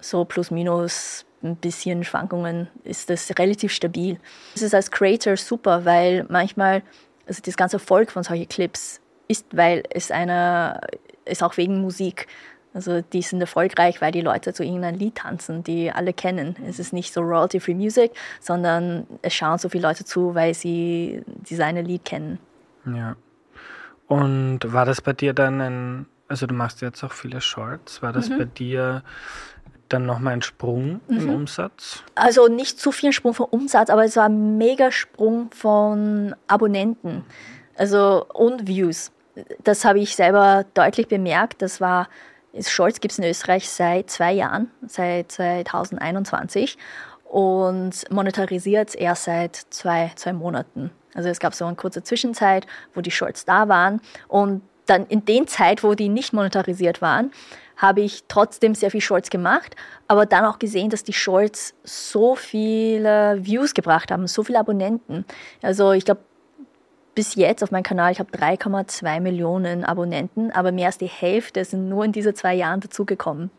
so 0.00 0.24
plus 0.24 0.50
minus 0.50 1.24
ein 1.42 1.56
bisschen 1.56 2.04
Schwankungen 2.04 2.68
ist 2.84 3.10
das 3.10 3.32
relativ 3.38 3.72
stabil. 3.72 4.18
Es 4.54 4.62
ist 4.62 4.74
als 4.74 4.90
Creator 4.90 5.36
super, 5.36 5.84
weil 5.84 6.24
manchmal, 6.28 6.82
also 7.26 7.40
das 7.44 7.56
ganze 7.56 7.76
Erfolg 7.76 8.10
von 8.10 8.22
solchen 8.22 8.48
Clips 8.48 9.00
ist, 9.28 9.46
weil 9.52 9.82
es 9.90 10.10
einer, 10.10 10.80
ist 11.24 11.42
auch 11.42 11.56
wegen 11.56 11.80
Musik. 11.80 12.26
Also 12.74 13.02
die 13.02 13.22
sind 13.22 13.40
erfolgreich, 13.40 14.00
weil 14.00 14.12
die 14.12 14.20
Leute 14.20 14.54
zu 14.54 14.64
irgendeinem 14.64 14.98
Lied 14.98 15.16
tanzen, 15.16 15.62
die 15.62 15.90
alle 15.90 16.12
kennen. 16.12 16.56
Es 16.66 16.78
ist 16.78 16.92
nicht 16.92 17.12
so 17.12 17.20
royalty-free 17.20 17.74
Music, 17.74 18.12
sondern 18.40 19.06
es 19.20 19.34
schauen 19.34 19.58
so 19.58 19.68
viele 19.68 19.86
Leute 19.86 20.04
zu, 20.04 20.34
weil 20.34 20.54
sie 20.54 21.22
dieses 21.26 21.62
eine 21.62 21.82
Lied 21.82 22.04
kennen. 22.04 22.38
Ja. 22.86 23.16
Und 24.12 24.60
war 24.64 24.84
das 24.84 25.00
bei 25.00 25.12
dir 25.12 25.32
dann 25.32 25.60
ein, 25.60 26.06
also 26.28 26.46
du 26.46 26.54
machst 26.54 26.82
jetzt 26.82 27.02
auch 27.02 27.12
viele 27.12 27.40
Shorts, 27.40 28.02
war 28.02 28.12
das 28.12 28.28
mhm. 28.28 28.38
bei 28.38 28.44
dir 28.44 29.02
dann 29.88 30.06
nochmal 30.06 30.34
ein 30.34 30.42
Sprung 30.42 31.00
mhm. 31.08 31.18
im 31.18 31.30
Umsatz? 31.30 32.02
Also 32.14 32.48
nicht 32.48 32.78
zu 32.78 32.92
viel 32.92 33.12
Sprung 33.12 33.34
vom 33.34 33.46
Umsatz, 33.50 33.90
aber 33.90 34.04
es 34.04 34.16
war 34.16 34.26
ein 34.26 34.58
mega 34.58 34.90
Sprung 34.90 35.50
von 35.52 36.34
Abonnenten 36.46 37.24
also 37.76 38.26
und 38.32 38.66
Views. 38.66 39.12
Das 39.64 39.84
habe 39.84 40.00
ich 40.00 40.14
selber 40.14 40.64
deutlich 40.74 41.08
bemerkt. 41.08 41.62
Das 41.62 41.80
war, 41.80 42.08
Shorts 42.60 43.00
gibt 43.00 43.12
es 43.12 43.18
in 43.18 43.24
Österreich 43.24 43.68
seit 43.68 44.10
zwei 44.10 44.32
Jahren, 44.32 44.70
seit 44.86 45.32
2021 45.32 46.76
und 47.24 48.10
monetarisiert 48.10 48.94
erst 48.94 49.24
seit 49.24 49.56
zwei, 49.70 50.12
zwei 50.16 50.32
Monaten. 50.32 50.90
Also 51.14 51.28
es 51.28 51.40
gab 51.40 51.54
so 51.54 51.64
eine 51.64 51.76
kurze 51.76 52.02
Zwischenzeit, 52.02 52.66
wo 52.94 53.00
die 53.00 53.10
Shorts 53.10 53.44
da 53.44 53.68
waren 53.68 54.00
und 54.28 54.62
dann 54.86 55.06
in 55.06 55.24
den 55.24 55.46
Zeit, 55.46 55.84
wo 55.84 55.94
die 55.94 56.08
nicht 56.08 56.32
monetarisiert 56.32 57.00
waren, 57.02 57.30
habe 57.76 58.00
ich 58.00 58.24
trotzdem 58.28 58.74
sehr 58.74 58.90
viel 58.90 59.00
Shorts 59.00 59.30
gemacht, 59.30 59.76
aber 60.08 60.26
dann 60.26 60.44
auch 60.44 60.58
gesehen, 60.58 60.90
dass 60.90 61.04
die 61.04 61.12
Shorts 61.12 61.74
so 61.84 62.36
viele 62.36 63.38
Views 63.44 63.74
gebracht 63.74 64.10
haben, 64.10 64.26
so 64.26 64.42
viele 64.42 64.58
Abonnenten. 64.58 65.24
Also 65.62 65.92
ich 65.92 66.04
glaube, 66.04 66.20
bis 67.14 67.34
jetzt 67.34 67.62
auf 67.62 67.70
meinem 67.70 67.82
Kanal, 67.82 68.12
ich 68.12 68.20
habe 68.20 68.30
3,2 68.30 69.20
Millionen 69.20 69.84
Abonnenten, 69.84 70.50
aber 70.50 70.72
mehr 70.72 70.86
als 70.86 70.98
die 70.98 71.06
Hälfte 71.06 71.64
sind 71.64 71.88
nur 71.88 72.04
in 72.04 72.12
diesen 72.12 72.34
zwei 72.34 72.54
Jahren 72.54 72.80
dazugekommen. 72.80 73.50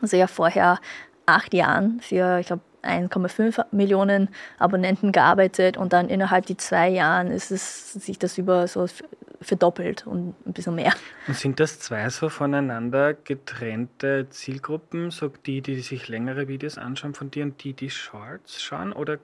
Also 0.00 0.16
ja 0.16 0.26
vorher 0.26 0.80
acht 1.26 1.54
Jahren 1.54 2.00
für, 2.00 2.38
ich 2.40 2.46
glaube, 2.46 2.62
1,5 2.84 3.64
Millionen 3.72 4.28
Abonnenten 4.58 5.12
gearbeitet 5.12 5.76
und 5.76 5.92
dann 5.92 6.08
innerhalb 6.08 6.46
die 6.46 6.56
zwei 6.56 6.88
Jahren 6.88 7.30
ist 7.30 7.50
es 7.50 7.92
sich 7.92 8.18
das 8.18 8.38
über 8.38 8.66
so 8.68 8.86
verdoppelt 9.40 10.06
und 10.06 10.34
ein 10.46 10.52
bisschen 10.52 10.74
mehr. 10.74 10.94
Und 11.28 11.36
sind 11.36 11.60
das 11.60 11.78
zwei 11.78 12.08
so 12.08 12.28
voneinander 12.28 13.14
getrennte 13.14 14.26
Zielgruppen, 14.30 15.10
so 15.10 15.30
die, 15.46 15.60
die 15.60 15.80
sich 15.80 16.08
längere 16.08 16.48
Videos 16.48 16.78
anschauen 16.78 17.14
von 17.14 17.30
dir 17.30 17.44
und 17.44 17.62
die, 17.62 17.72
die 17.72 17.90
Shorts 17.90 18.62
schauen 18.62 18.92
oder 18.92 19.18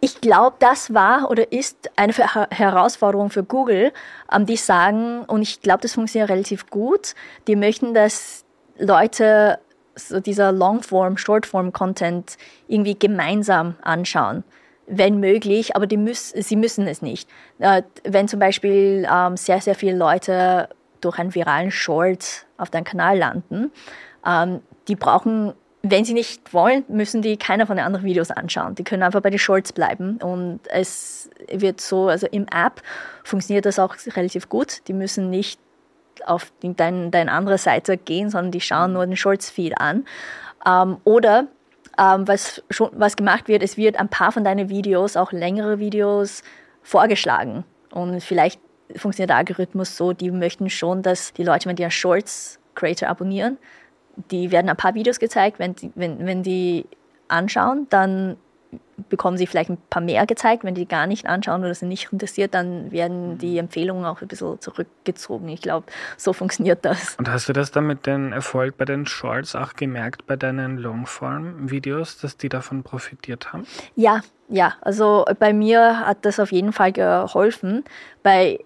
ich 0.00 0.20
glaube, 0.20 0.54
das 0.60 0.94
war 0.94 1.28
oder 1.28 1.50
ist 1.50 1.90
eine 1.96 2.12
Herausforderung 2.12 3.30
für 3.30 3.42
Google, 3.42 3.92
die 4.42 4.56
sagen, 4.56 5.24
und 5.24 5.42
ich 5.42 5.60
glaube, 5.60 5.80
das 5.82 5.94
funktioniert 5.94 6.30
relativ 6.30 6.70
gut, 6.70 7.16
die 7.48 7.56
möchten, 7.56 7.94
dass 7.94 8.44
Leute 8.78 9.58
so 9.98 10.20
dieser 10.20 10.52
Longform, 10.52 11.16
Shortform-Content 11.16 12.36
irgendwie 12.66 12.98
gemeinsam 12.98 13.76
anschauen, 13.82 14.44
wenn 14.86 15.20
möglich, 15.20 15.76
aber 15.76 15.86
die 15.86 15.96
müß, 15.96 16.30
sie 16.30 16.56
müssen 16.56 16.86
es 16.86 17.02
nicht. 17.02 17.28
Äh, 17.58 17.82
wenn 18.04 18.28
zum 18.28 18.40
Beispiel 18.40 19.06
ähm, 19.10 19.36
sehr, 19.36 19.60
sehr 19.60 19.74
viele 19.74 19.96
Leute 19.96 20.68
durch 21.00 21.18
einen 21.18 21.34
viralen 21.34 21.70
Short 21.70 22.46
auf 22.56 22.70
deinem 22.70 22.84
Kanal 22.84 23.18
landen, 23.18 23.70
ähm, 24.26 24.60
die 24.88 24.96
brauchen, 24.96 25.52
wenn 25.82 26.04
sie 26.04 26.14
nicht 26.14 26.52
wollen, 26.52 26.84
müssen 26.88 27.22
die 27.22 27.36
keiner 27.36 27.66
von 27.66 27.76
den 27.76 27.84
anderen 27.84 28.04
Videos 28.04 28.30
anschauen. 28.30 28.74
Die 28.74 28.84
können 28.84 29.02
einfach 29.02 29.20
bei 29.20 29.30
den 29.30 29.38
Shorts 29.38 29.72
bleiben 29.72 30.16
und 30.18 30.60
es 30.68 31.30
wird 31.52 31.80
so, 31.80 32.08
also 32.08 32.26
im 32.26 32.46
App 32.48 32.82
funktioniert 33.22 33.66
das 33.66 33.78
auch 33.78 33.94
relativ 34.16 34.48
gut. 34.48 34.88
Die 34.88 34.92
müssen 34.92 35.30
nicht 35.30 35.60
auf 36.26 36.52
deine 36.62 37.10
dein 37.10 37.28
andere 37.28 37.58
Seite 37.58 37.96
gehen, 37.96 38.30
sondern 38.30 38.52
die 38.52 38.60
schauen 38.60 38.92
nur 38.92 39.06
den 39.06 39.16
Shorts-Feed 39.16 39.80
an. 39.80 40.04
Ähm, 40.66 40.98
oder 41.04 41.46
ähm, 41.98 42.26
was, 42.28 42.62
schon, 42.70 42.90
was 42.92 43.16
gemacht 43.16 43.48
wird, 43.48 43.62
es 43.62 43.76
wird 43.76 43.98
ein 43.98 44.08
paar 44.08 44.32
von 44.32 44.44
deinen 44.44 44.68
Videos, 44.68 45.16
auch 45.16 45.32
längere 45.32 45.78
Videos, 45.78 46.42
vorgeschlagen. 46.82 47.64
Und 47.90 48.22
vielleicht 48.22 48.60
funktioniert 48.96 49.30
der 49.30 49.36
Algorithmus 49.36 49.96
so, 49.96 50.12
die 50.12 50.30
möchten 50.30 50.70
schon, 50.70 51.02
dass 51.02 51.32
die 51.32 51.44
Leute, 51.44 51.68
wenn 51.68 51.76
die 51.76 51.84
einen 51.84 51.90
Shorts-Creator 51.90 53.08
abonnieren, 53.08 53.58
die 54.30 54.50
werden 54.50 54.68
ein 54.68 54.76
paar 54.76 54.94
Videos 54.94 55.18
gezeigt, 55.18 55.58
wenn 55.58 55.74
die, 55.74 55.92
wenn, 55.94 56.26
wenn 56.26 56.42
die 56.42 56.86
anschauen, 57.28 57.86
dann 57.90 58.36
bekommen 59.08 59.38
sie 59.38 59.46
vielleicht 59.46 59.70
ein 59.70 59.78
paar 59.90 60.02
mehr 60.02 60.26
gezeigt. 60.26 60.64
Wenn 60.64 60.74
die 60.74 60.86
gar 60.86 61.06
nicht 61.06 61.26
anschauen 61.26 61.60
oder 61.62 61.74
sind 61.74 61.88
nicht 61.88 62.12
interessiert, 62.12 62.54
dann 62.54 62.90
werden 62.90 63.38
die 63.38 63.58
Empfehlungen 63.58 64.04
auch 64.04 64.20
ein 64.20 64.28
bisschen 64.28 64.60
zurückgezogen. 64.60 65.48
Ich 65.48 65.62
glaube, 65.62 65.86
so 66.16 66.32
funktioniert 66.34 66.84
das. 66.84 67.14
Und 67.16 67.30
hast 67.30 67.48
du 67.48 67.52
das 67.52 67.70
dann 67.70 67.86
mit 67.86 68.06
dem 68.06 68.32
Erfolg 68.32 68.76
bei 68.76 68.84
den 68.84 69.06
Shorts 69.06 69.54
auch 69.54 69.74
gemerkt, 69.74 70.26
bei 70.26 70.36
deinen 70.36 70.78
Longform-Videos, 70.78 72.18
dass 72.18 72.36
die 72.36 72.48
davon 72.48 72.82
profitiert 72.82 73.52
haben? 73.52 73.66
Ja, 73.94 74.20
ja. 74.48 74.74
Also 74.80 75.24
bei 75.38 75.52
mir 75.52 76.06
hat 76.06 76.24
das 76.24 76.40
auf 76.40 76.52
jeden 76.52 76.72
Fall 76.72 76.92
geholfen. 76.92 77.84
Bei 78.22 78.58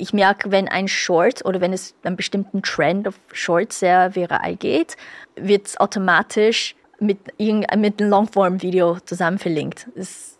ich 0.00 0.14
merke, 0.14 0.50
wenn 0.50 0.66
ein 0.66 0.88
Short 0.88 1.44
oder 1.44 1.60
wenn 1.60 1.74
es 1.74 1.94
einen 2.04 2.16
bestimmten 2.16 2.62
Trend 2.62 3.06
auf 3.06 3.20
Shorts 3.32 3.80
sehr 3.80 4.14
viral 4.14 4.56
geht, 4.56 4.96
wird 5.36 5.66
es 5.66 5.78
automatisch 5.78 6.74
mit, 7.00 7.18
mit 7.38 8.00
einem 8.00 8.10
Longform-Video 8.10 8.98
zusammen 9.00 9.38
verlinkt. 9.38 9.88
Das, 9.94 10.38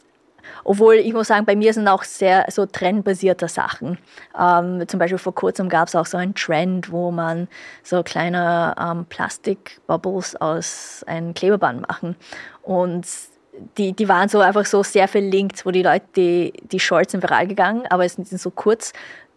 obwohl 0.64 0.96
ich 0.96 1.12
muss 1.12 1.28
sagen, 1.28 1.46
bei 1.46 1.56
mir 1.56 1.72
sind 1.72 1.88
auch 1.88 2.04
sehr 2.04 2.46
so 2.50 2.66
trendbasierte 2.66 3.48
Sachen. 3.48 3.98
Ähm, 4.38 4.86
zum 4.86 4.98
Beispiel 4.98 5.18
vor 5.18 5.34
kurzem 5.34 5.68
gab 5.68 5.88
es 5.88 5.94
auch 5.94 6.06
so 6.06 6.16
einen 6.16 6.34
Trend, 6.34 6.90
wo 6.90 7.10
man 7.10 7.48
so 7.82 8.02
kleine 8.02 8.74
ähm, 8.78 9.06
Plastikbubbles 9.06 10.36
aus 10.36 11.04
einem 11.06 11.34
Klebeband 11.34 11.86
machen. 11.88 12.16
Und 12.62 13.06
die, 13.76 13.92
die 13.92 14.08
waren 14.08 14.28
so 14.28 14.40
einfach 14.40 14.64
so 14.66 14.82
sehr 14.82 15.08
verlinkt, 15.08 15.64
wo 15.66 15.70
die 15.70 15.82
Leute, 15.82 16.06
die, 16.16 16.52
die 16.70 16.80
Shorts 16.80 17.12
sind 17.12 17.22
viral 17.22 17.46
gegangen, 17.46 17.82
aber 17.90 18.04
es 18.04 18.14
sind 18.14 18.28
so 18.28 18.50
kurz, 18.50 18.92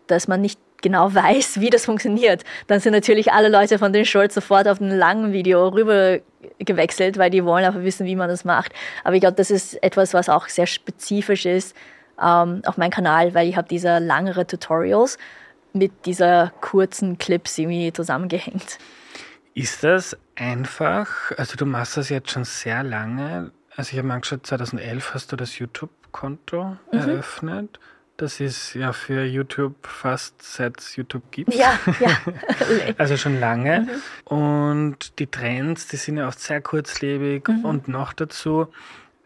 dass 0.07 0.27
man 0.27 0.41
nicht 0.41 0.59
genau 0.83 1.13
weiß, 1.13 1.59
wie 1.59 1.71
das 1.71 1.85
funktioniert. 1.85 2.43
Dann 2.67 2.79
sind 2.79 2.93
natürlich 2.93 3.31
alle 3.31 3.49
Leute 3.49 3.79
von 3.79 3.91
den 3.91 4.05
Shorts 4.05 4.35
sofort 4.35 4.67
auf 4.67 4.79
ein 4.79 4.91
langen 4.91 5.33
Video 5.33 5.67
rüber 5.69 6.19
gewechselt, 6.59 7.17
weil 7.17 7.31
die 7.31 7.43
wollen 7.43 7.65
einfach 7.65 7.81
wissen, 7.81 8.05
wie 8.05 8.15
man 8.15 8.29
das 8.29 8.45
macht. 8.45 8.73
Aber 9.03 9.15
ich 9.15 9.21
glaube, 9.21 9.35
das 9.35 9.49
ist 9.49 9.81
etwas, 9.81 10.13
was 10.13 10.29
auch 10.29 10.47
sehr 10.47 10.67
spezifisch 10.67 11.47
ist 11.47 11.75
ähm, 12.21 12.61
auf 12.65 12.77
meinem 12.77 12.91
Kanal, 12.91 13.33
weil 13.33 13.47
ich 13.47 13.57
habe 13.57 13.67
diese 13.67 13.97
langere 13.97 14.45
Tutorials 14.45 15.17
mit 15.73 16.05
dieser 16.05 16.51
kurzen 16.61 17.17
Clips 17.17 17.57
irgendwie 17.57 17.91
zusammengehängt. 17.91 18.77
Ist 19.55 19.83
das 19.83 20.17
einfach, 20.35 21.31
also 21.37 21.55
du 21.55 21.65
machst 21.65 21.97
das 21.97 22.09
jetzt 22.09 22.31
schon 22.31 22.43
sehr 22.43 22.83
lange, 22.83 23.51
also 23.75 23.91
ich 23.91 23.97
habe 23.97 24.07
mal 24.07 24.15
angeschaut, 24.15 24.45
2011 24.45 25.13
hast 25.13 25.31
du 25.31 25.35
das 25.35 25.57
YouTube-Konto 25.57 26.77
mhm. 26.91 26.99
eröffnet. 26.99 27.79
Das 28.17 28.39
ist 28.39 28.75
ja 28.75 28.93
für 28.93 29.23
YouTube 29.23 29.75
fast 29.87 30.41
seit 30.41 30.79
es 30.79 30.95
YouTube 30.95 31.31
gibt. 31.31 31.53
Ja, 31.53 31.79
ja. 31.99 32.17
also 32.97 33.17
schon 33.17 33.39
lange. 33.39 33.87
Mhm. 34.29 34.37
Und 34.37 35.19
die 35.19 35.27
Trends, 35.27 35.87
die 35.87 35.97
sind 35.97 36.17
ja 36.17 36.27
oft 36.27 36.39
sehr 36.39 36.61
kurzlebig. 36.61 37.47
Mhm. 37.47 37.65
Und 37.65 37.87
noch 37.87 38.13
dazu, 38.13 38.67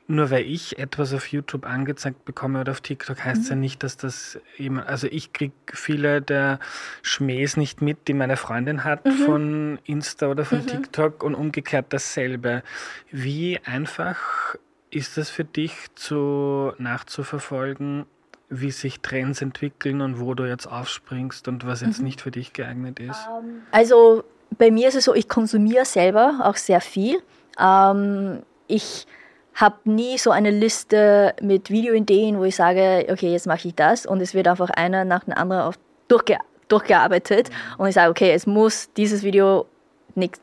nur 0.07 0.31
weil 0.31 0.45
ich 0.45 0.79
etwas 0.79 1.13
auf 1.13 1.27
YouTube 1.27 1.65
angezeigt 1.65 2.23
bekomme 2.23 2.61
oder 2.61 2.71
auf 2.71 2.79
TikTok, 2.79 3.23
heißt 3.23 3.43
mhm. 3.43 3.49
ja 3.49 3.55
nicht, 3.55 3.83
dass 3.83 3.97
das 3.97 4.39
jemand, 4.55 4.87
also 4.87 5.07
ich 5.11 5.33
kriege 5.33 5.53
viele 5.73 6.21
der 6.21 6.59
Schmähs 7.01 7.57
nicht 7.57 7.81
mit, 7.81 8.07
die 8.07 8.13
meine 8.13 8.37
Freundin 8.37 8.85
hat 8.85 9.05
mhm. 9.05 9.11
von 9.11 9.79
Insta 9.83 10.27
oder 10.27 10.45
von 10.45 10.59
mhm. 10.59 10.67
TikTok 10.67 11.23
und 11.23 11.35
umgekehrt 11.35 11.87
dasselbe. 11.89 12.63
Wie 13.11 13.59
einfach 13.65 14.55
ist 14.91 15.17
das 15.17 15.29
für 15.29 15.43
dich 15.43 15.73
zu 15.95 16.71
nachzuverfolgen, 16.77 18.05
wie 18.49 18.71
sich 18.71 19.01
Trends 19.01 19.41
entwickeln 19.41 20.01
und 20.01 20.19
wo 20.19 20.33
du 20.33 20.45
jetzt 20.45 20.67
aufspringst 20.67 21.47
und 21.47 21.65
was 21.65 21.81
jetzt 21.81 21.99
mhm. 21.99 22.05
nicht 22.05 22.21
für 22.21 22.31
dich 22.31 22.53
geeignet 22.53 22.99
ist? 22.99 23.27
Ähm, 23.37 23.61
also 23.71 24.23
bei 24.57 24.71
mir 24.71 24.87
ist 24.87 24.95
es 24.95 25.05
so, 25.05 25.13
ich 25.13 25.27
konsumiere 25.27 25.85
selber 25.85 26.39
auch 26.43 26.55
sehr 26.55 26.81
viel. 26.81 27.21
Ähm, 27.59 28.43
ich 28.67 29.05
habe 29.53 29.77
nie 29.85 30.17
so 30.17 30.31
eine 30.31 30.51
Liste 30.51 31.33
mit 31.41 31.69
Videoideen, 31.69 32.37
wo 32.37 32.43
ich 32.43 32.55
sage, 32.55 33.07
okay, 33.09 33.31
jetzt 33.31 33.47
mache 33.47 33.67
ich 33.67 33.75
das 33.75 34.05
und 34.05 34.21
es 34.21 34.33
wird 34.33 34.47
einfach 34.47 34.69
einer 34.69 35.03
nach 35.03 35.23
dem 35.23 35.33
anderen 35.33 35.75
durchge 36.07 36.37
durchgearbeitet 36.67 37.49
mhm. 37.49 37.81
und 37.81 37.87
ich 37.87 37.95
sage, 37.95 38.11
okay, 38.11 38.31
es 38.31 38.45
muss 38.45 38.91
dieses 38.93 39.23
Video 39.23 39.65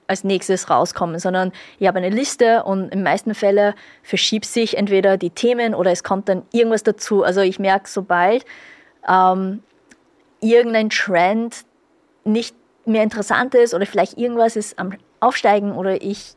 als 0.06 0.24
nächstes 0.24 0.70
rauskommen, 0.70 1.18
sondern 1.18 1.52
ich 1.78 1.86
habe 1.86 1.98
eine 1.98 2.10
Liste 2.10 2.64
und 2.64 2.90
in 2.90 3.02
meisten 3.02 3.34
Fällen 3.34 3.74
verschiebt 4.02 4.46
sich 4.46 4.76
entweder 4.76 5.16
die 5.16 5.30
Themen 5.30 5.74
oder 5.74 5.90
es 5.90 6.02
kommt 6.02 6.28
dann 6.28 6.42
irgendwas 6.52 6.82
dazu. 6.82 7.22
Also 7.22 7.40
ich 7.40 7.58
merke, 7.58 7.88
sobald 7.88 8.44
ähm, 9.08 9.62
irgendein 10.40 10.90
Trend 10.90 11.64
nicht 12.24 12.54
mehr 12.86 13.02
interessant 13.02 13.54
ist 13.54 13.74
oder 13.74 13.86
vielleicht 13.86 14.18
irgendwas 14.18 14.56
ist 14.56 14.78
am 14.78 14.92
Aufsteigen 15.20 15.72
oder 15.72 16.02
ich 16.02 16.36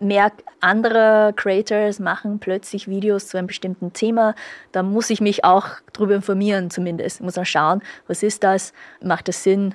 merke, 0.00 0.42
andere 0.60 1.32
Creators 1.36 1.98
machen 1.98 2.38
plötzlich 2.38 2.88
Videos 2.88 3.28
zu 3.28 3.36
einem 3.36 3.46
bestimmten 3.46 3.92
Thema, 3.92 4.34
da 4.72 4.82
muss 4.82 5.10
ich 5.10 5.20
mich 5.20 5.44
auch 5.44 5.66
darüber 5.92 6.14
informieren 6.14 6.70
zumindest. 6.70 7.16
Ich 7.16 7.22
muss 7.22 7.34
dann 7.34 7.44
schauen, 7.44 7.82
was 8.06 8.22
ist 8.22 8.42
das, 8.42 8.72
macht 9.02 9.28
das 9.28 9.42
Sinn, 9.42 9.74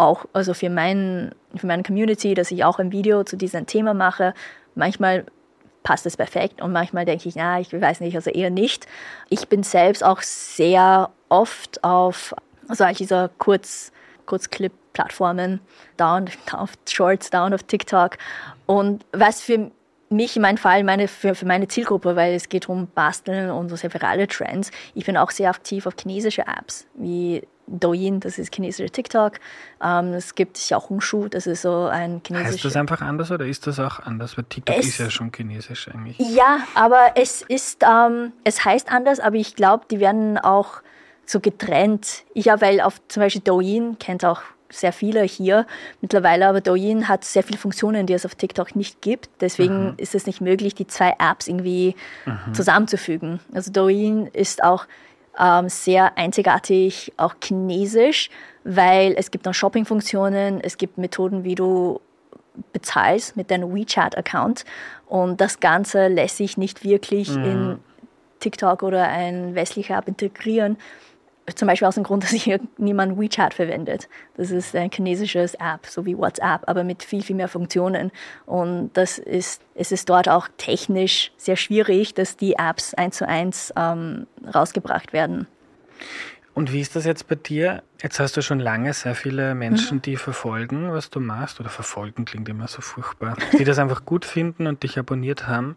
auch 0.00 0.24
also 0.32 0.54
für, 0.54 0.70
mein, 0.70 1.32
für 1.54 1.66
meine 1.66 1.82
Community, 1.82 2.34
dass 2.34 2.50
ich 2.50 2.64
auch 2.64 2.78
ein 2.78 2.90
Video 2.90 3.22
zu 3.22 3.36
diesem 3.36 3.66
Thema 3.66 3.92
mache. 3.94 4.34
Manchmal 4.74 5.26
passt 5.82 6.06
es 6.06 6.16
perfekt 6.16 6.60
und 6.60 6.72
manchmal 6.72 7.04
denke 7.04 7.28
ich, 7.28 7.36
na, 7.36 7.60
ich 7.60 7.72
weiß 7.72 8.00
nicht, 8.00 8.16
also 8.16 8.30
eher 8.30 8.50
nicht. 8.50 8.86
Ich 9.28 9.48
bin 9.48 9.62
selbst 9.62 10.02
auch 10.02 10.22
sehr 10.22 11.10
oft 11.28 11.84
auf 11.84 12.34
solche 12.68 12.98
dieser 12.98 13.30
Kurz, 13.38 13.92
Kurzclip-Plattformen, 14.26 15.60
down 15.96 16.26
auf 16.52 16.72
Shorts, 16.88 17.30
down 17.30 17.52
auf 17.52 17.62
TikTok. 17.62 18.16
Und 18.66 19.04
was 19.12 19.42
für 19.42 19.70
mich 20.08 20.36
in 20.36 20.42
meinem 20.42 20.58
Fall, 20.58 20.82
meine, 20.82 21.08
für, 21.08 21.34
für 21.34 21.46
meine 21.46 21.68
Zielgruppe, 21.68 22.16
weil 22.16 22.34
es 22.34 22.48
geht 22.48 22.68
um 22.68 22.88
Basteln 22.88 23.50
und 23.50 23.68
so 23.68 23.76
sehr 23.76 23.92
virale 23.92 24.26
Trends. 24.26 24.70
Ich 24.94 25.06
bin 25.06 25.16
auch 25.16 25.30
sehr 25.30 25.50
aktiv 25.50 25.86
auf 25.86 25.94
chinesische 26.00 26.42
Apps, 26.42 26.86
wie 26.94 27.42
Douyin, 27.70 28.20
das 28.20 28.38
ist 28.38 28.54
chinesische 28.54 28.90
TikTok. 28.90 29.40
Ähm, 29.82 30.12
es 30.14 30.34
gibt 30.34 30.54
Xiaohongshu, 30.54 31.28
das 31.28 31.46
ist 31.46 31.62
so 31.62 31.86
ein 31.86 32.20
chinesisches... 32.26 32.54
Heißt 32.54 32.64
das 32.64 32.76
einfach 32.76 33.00
anders 33.00 33.30
oder 33.30 33.46
ist 33.46 33.66
das 33.66 33.78
auch 33.78 34.00
anders? 34.00 34.36
Weil 34.36 34.44
TikTok 34.44 34.76
es, 34.78 34.86
ist 34.86 34.98
ja 34.98 35.10
schon 35.10 35.30
chinesisch 35.32 35.88
eigentlich. 35.88 36.18
Ja, 36.18 36.60
aber 36.74 37.12
es 37.14 37.42
ist, 37.42 37.82
ähm, 37.82 38.32
es 38.44 38.64
heißt 38.64 38.90
anders, 38.90 39.20
aber 39.20 39.36
ich 39.36 39.54
glaube, 39.54 39.84
die 39.90 40.00
werden 40.00 40.38
auch 40.38 40.82
so 41.24 41.40
getrennt. 41.40 42.24
Ja, 42.34 42.60
weil 42.60 42.80
auf 42.80 43.00
zum 43.08 43.22
Beispiel 43.22 43.42
Douyin 43.42 43.98
kennt 43.98 44.24
auch 44.24 44.42
sehr 44.72 44.92
viele 44.92 45.22
hier 45.22 45.66
mittlerweile, 46.00 46.46
aber 46.46 46.60
Douyin 46.60 47.08
hat 47.08 47.24
sehr 47.24 47.42
viele 47.42 47.58
Funktionen, 47.58 48.06
die 48.06 48.12
es 48.12 48.24
auf 48.24 48.34
TikTok 48.34 48.76
nicht 48.76 49.02
gibt. 49.02 49.28
Deswegen 49.40 49.90
mhm. 49.90 49.94
ist 49.96 50.14
es 50.14 50.26
nicht 50.26 50.40
möglich, 50.40 50.74
die 50.74 50.86
zwei 50.86 51.14
Apps 51.18 51.48
irgendwie 51.48 51.96
mhm. 52.24 52.54
zusammenzufügen. 52.54 53.40
Also 53.52 53.72
Douyin 53.72 54.26
ist 54.28 54.62
auch 54.62 54.86
ähm, 55.38 55.68
sehr 55.68 56.16
einzigartig, 56.16 57.12
auch 57.16 57.34
chinesisch, 57.42 58.30
weil 58.64 59.14
es 59.16 59.30
gibt 59.30 59.46
noch 59.46 59.54
Shopping-Funktionen, 59.54 60.60
es 60.60 60.76
gibt 60.76 60.98
Methoden, 60.98 61.44
wie 61.44 61.54
du 61.54 62.00
bezahlst 62.72 63.36
mit 63.36 63.50
deinem 63.50 63.74
WeChat-Account 63.74 64.64
und 65.06 65.40
das 65.40 65.60
Ganze 65.60 66.08
lässt 66.08 66.36
sich 66.36 66.56
nicht 66.56 66.84
wirklich 66.84 67.30
mhm. 67.30 67.44
in 67.44 67.78
TikTok 68.40 68.82
oder 68.82 69.08
ein 69.08 69.54
westlicher 69.54 69.96
App 69.96 70.08
integrieren 70.08 70.76
zum 71.54 71.68
Beispiel 71.68 71.88
aus 71.88 71.94
dem 71.94 72.04
Grund, 72.04 72.22
dass 72.24 72.30
hier 72.30 72.60
niemand 72.78 73.18
WeChat 73.18 73.54
verwendet. 73.54 74.08
Das 74.36 74.50
ist 74.50 74.74
ein 74.74 74.90
chinesisches 74.90 75.54
App, 75.54 75.86
so 75.86 76.06
wie 76.06 76.16
WhatsApp, 76.16 76.62
aber 76.66 76.84
mit 76.84 77.02
viel, 77.02 77.22
viel 77.22 77.36
mehr 77.36 77.48
Funktionen. 77.48 78.10
Und 78.46 78.90
das 78.94 79.18
ist, 79.18 79.62
es 79.74 79.92
ist 79.92 80.08
dort 80.08 80.28
auch 80.28 80.48
technisch 80.56 81.32
sehr 81.36 81.56
schwierig, 81.56 82.14
dass 82.14 82.36
die 82.36 82.54
Apps 82.54 82.94
eins 82.94 83.16
zu 83.16 83.26
eins 83.26 83.72
ähm, 83.76 84.26
rausgebracht 84.54 85.12
werden. 85.12 85.46
Und 86.52 86.72
wie 86.72 86.80
ist 86.80 86.96
das 86.96 87.04
jetzt 87.04 87.28
bei 87.28 87.36
dir? 87.36 87.82
Jetzt 88.02 88.18
hast 88.18 88.36
du 88.36 88.42
schon 88.42 88.58
lange 88.58 88.92
sehr 88.92 89.14
viele 89.14 89.54
Menschen, 89.54 89.98
mhm. 89.98 90.02
die 90.02 90.16
verfolgen, 90.16 90.92
was 90.92 91.08
du 91.08 91.20
machst, 91.20 91.60
oder 91.60 91.68
verfolgen 91.68 92.24
klingt 92.24 92.48
immer 92.48 92.66
so 92.66 92.82
furchtbar, 92.82 93.36
die 93.58 93.64
das 93.64 93.78
einfach 93.78 94.04
gut 94.04 94.24
finden 94.24 94.66
und 94.66 94.82
dich 94.82 94.98
abonniert 94.98 95.46
haben 95.46 95.76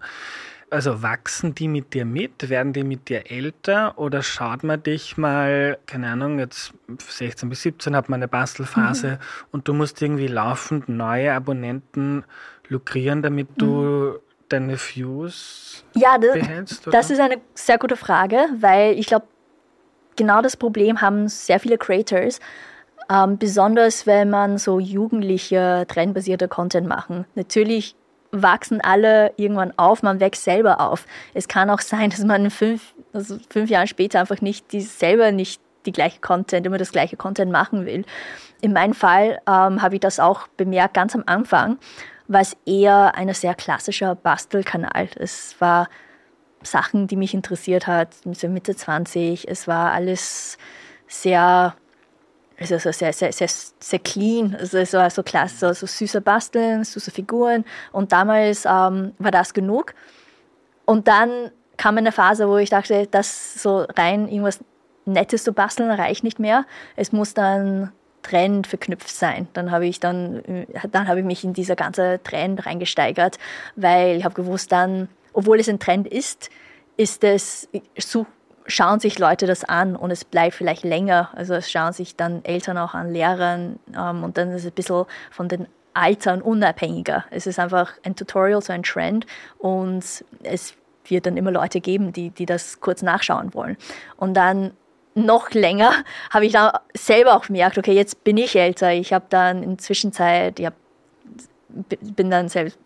also 0.74 1.04
wachsen 1.04 1.54
die 1.54 1.68
mit 1.68 1.94
dir 1.94 2.04
mit? 2.04 2.50
Werden 2.50 2.74
die 2.74 2.84
mit 2.84 3.08
dir 3.08 3.30
älter? 3.30 3.98
Oder 4.00 4.24
schaut 4.24 4.64
man 4.64 4.82
dich 4.82 5.18
mal, 5.18 5.78
keine 5.86 6.10
Ahnung, 6.10 6.40
jetzt 6.40 6.74
16 6.98 7.48
bis 7.48 7.62
17 7.62 7.96
hat 7.96 8.10
man 8.10 8.18
eine 8.18 8.28
Bastelphase 8.28 9.08
mhm. 9.08 9.18
und 9.52 9.68
du 9.68 9.74
musst 9.74 10.02
irgendwie 10.02 10.28
laufend 10.28 10.90
neue 10.90 11.32
Abonnenten 11.32 12.26
lukrieren, 12.68 13.22
damit 13.22 13.50
du 13.58 13.68
mhm. 13.68 14.20
deine 14.50 14.78
Views 14.78 15.86
ja, 15.94 16.18
das, 16.18 16.34
behältst? 16.34 16.88
Oder? 16.88 16.98
Das 16.98 17.12
ist 17.12 17.20
eine 17.20 17.38
sehr 17.54 17.78
gute 17.78 17.96
Frage, 17.96 18.38
weil 18.60 18.98
ich 18.98 19.06
glaube, 19.06 19.28
genau 20.16 20.42
das 20.42 20.58
Problem 20.58 21.02
haben 21.02 21.28
sehr 21.28 21.60
viele 21.60 21.78
Creators. 21.78 22.40
Ähm, 23.12 23.38
besonders 23.38 24.08
wenn 24.08 24.32
man 24.32 24.58
so 24.58 24.80
jugendliche, 24.80 25.86
trendbasierte 25.88 26.48
Content 26.48 26.88
machen. 26.88 27.26
Natürlich 27.36 27.96
wachsen 28.34 28.82
alle 28.82 29.32
irgendwann 29.38 29.78
auf, 29.78 30.04
man 30.04 30.20
wächst 30.20 30.44
selber 30.44 30.82
auf. 30.82 31.06
Es 31.34 31.48
kann 31.48 31.70
auch 31.70 31.80
sein, 31.80 32.10
dass 32.10 32.24
man 32.24 32.50
fünf, 32.50 32.94
also 33.14 33.38
fünf 33.50 33.70
Jahre 33.70 33.88
später 33.88 34.20
einfach 34.20 34.42
nicht 34.42 34.74
die, 34.74 34.82
selber 34.82 35.32
nicht 35.32 35.62
die 35.86 35.92
gleiche 35.92 36.20
Content, 36.20 36.66
immer 36.66 36.78
das 36.78 36.92
gleiche 36.92 37.16
Content 37.16 37.52
machen 37.52 37.86
will. 37.86 38.04
In 38.62 38.74
meinem 38.74 38.94
Fall 38.94 39.40
ähm, 39.48 39.82
habe 39.82 39.96
ich 39.96 40.02
das 40.02 40.20
auch 40.20 40.48
bemerkt 40.58 40.96
ganz 40.96 41.16
am 41.16 41.24
Anfang, 41.26 41.78
war 42.28 42.42
es 42.42 42.58
eher 42.66 43.16
ein 43.16 43.32
sehr 43.34 43.54
klassischer 43.54 44.16
Bastelkanal. 44.16 45.10
Es 45.16 45.56
war 45.60 45.88
Sachen, 46.64 47.08
die 47.08 47.18
mich 47.18 47.34
interessiert 47.34 47.88
hat, 47.88 48.10
Mitte 48.26 48.76
20. 48.76 49.48
Es 49.48 49.68
war 49.68 49.92
alles 49.92 50.58
sehr 51.08 51.76
also 52.72 52.92
sehr, 52.92 53.14
sehr, 53.14 53.32
sehr, 53.32 53.48
sehr 53.48 54.00
clean. 54.00 54.56
Also 54.60 54.78
es 54.78 54.94
war 54.94 55.10
so 55.10 55.24
klasse, 55.24 55.68
so, 55.68 55.74
so 55.74 55.88
süße 55.88 56.22
Basteln, 56.22 56.84
süße 56.84 57.12
Figuren. 57.12 57.66
Und 57.92 58.12
damals 58.12 58.66
ähm, 58.66 59.14
war 59.20 59.32
das 59.32 59.54
genug. 59.54 59.94
Und 60.86 61.08
dann 61.08 61.52
kam 61.78 61.98
eine 61.98 62.12
Phase, 62.12 62.48
wo 62.48 62.58
ich 62.58 62.70
dachte, 62.70 63.08
das 63.08 63.62
so 63.62 63.86
rein 63.96 64.28
irgendwas 64.28 64.60
Nettes 65.06 65.44
zu 65.44 65.54
basteln 65.54 65.92
reicht 65.92 66.24
nicht 66.24 66.40
mehr. 66.40 66.66
Es 66.96 67.12
muss 67.12 67.34
dann 67.34 67.92
Trend 68.22 68.68
verknüpft 68.68 69.10
sein. 69.10 69.48
Dann 69.54 69.72
habe 69.72 69.86
ich 69.86 70.00
dann, 70.00 70.66
dann 70.92 71.08
habe 71.08 71.20
ich 71.20 71.26
mich 71.26 71.44
in 71.44 71.54
dieser 71.54 71.76
ganze 71.76 72.22
Trend 72.24 72.66
reingesteigert, 72.66 73.38
weil 73.76 74.18
ich 74.18 74.24
habe 74.24 74.34
gewusst, 74.34 74.72
dann, 74.72 75.10
obwohl 75.34 75.60
es 75.60 75.68
ein 75.68 75.80
Trend 75.80 76.08
ist, 76.08 76.50
ist 76.96 77.24
es, 77.24 77.68
such, 77.98 78.28
schauen 78.66 79.00
sich 79.00 79.20
Leute 79.20 79.46
das 79.46 79.64
an 79.64 79.96
und 79.96 80.12
es 80.12 80.24
bleibt 80.24 80.56
vielleicht 80.56 80.84
länger. 80.84 81.30
Also 81.34 81.54
es 81.54 81.72
schauen 81.72 81.94
sich 81.94 82.16
dann 82.16 82.44
Eltern 82.46 82.78
auch 82.78 82.94
an, 82.94 83.12
Lehrern 83.12 83.80
ähm, 83.96 84.24
und 84.24 84.38
dann 84.38 84.52
ist 84.52 84.62
es 84.62 84.72
ein 84.72 84.74
bisschen 84.74 85.06
von 85.32 85.48
den 85.48 85.68
Altern 85.94 86.42
unabhängiger. 86.42 87.26
Es 87.30 87.48
ist 87.48 87.60
einfach 87.60 87.94
ein 88.04 88.16
Tutorial, 88.16 88.62
so 88.62 88.74
ein 88.74 88.84
Trend 88.84 89.26
und 89.60 90.04
es 90.44 90.76
wird 91.06 91.26
dann 91.26 91.38
immer 91.38 91.52
Leute 91.52 91.82
geben, 91.82 92.14
die, 92.14 92.30
die 92.30 92.46
das 92.46 92.80
kurz 92.80 93.02
nachschauen 93.02 93.54
wollen. 93.54 93.78
Und 94.18 94.34
dann 94.36 94.72
noch 95.16 95.52
länger 95.52 95.92
habe 96.32 96.46
ich 96.46 96.54
dann 96.54 96.72
selber 96.96 97.36
auch 97.36 97.48
gemerkt, 97.48 97.78
okay, 97.78 97.94
jetzt 97.94 98.24
bin 98.24 98.38
ich 98.38 98.56
älter. 98.56 98.92
Ich 98.92 99.14
habe 99.14 99.26
dann 99.30 99.64
in 99.64 99.78
Zwischenzeit, 99.80 100.60
ich 100.60 100.66
hab, 100.66 100.74
bin 101.68 102.30
dann 102.30 102.50
selbst 102.50 102.78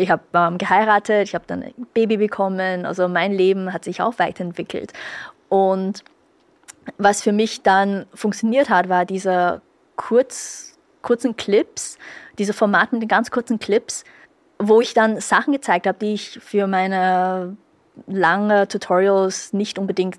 ich 0.00 0.10
habe 0.10 0.22
ähm, 0.34 0.58
geheiratet, 0.58 1.28
ich 1.28 1.34
habe 1.34 1.44
dann 1.46 1.62
ein 1.62 1.86
Baby 1.94 2.16
bekommen, 2.16 2.86
also 2.86 3.08
mein 3.08 3.32
Leben 3.32 3.72
hat 3.72 3.84
sich 3.84 4.00
auch 4.00 4.18
weiterentwickelt. 4.18 4.92
Und 5.48 6.04
was 6.98 7.22
für 7.22 7.32
mich 7.32 7.62
dann 7.62 8.06
funktioniert 8.14 8.70
hat, 8.70 8.88
war 8.88 9.04
diese 9.04 9.60
kurz, 9.96 10.78
kurzen 11.02 11.36
Clips, 11.36 11.98
diese 12.38 12.52
Formate 12.52 12.94
mit 12.94 13.02
den 13.02 13.08
ganz 13.08 13.30
kurzen 13.30 13.58
Clips, 13.58 14.04
wo 14.58 14.80
ich 14.80 14.94
dann 14.94 15.20
Sachen 15.20 15.52
gezeigt 15.52 15.86
habe, 15.86 15.98
die 15.98 16.14
ich 16.14 16.38
für 16.42 16.66
meine 16.66 17.56
lange 18.06 18.68
Tutorials 18.68 19.52
nicht 19.52 19.78
unbedingt 19.78 20.18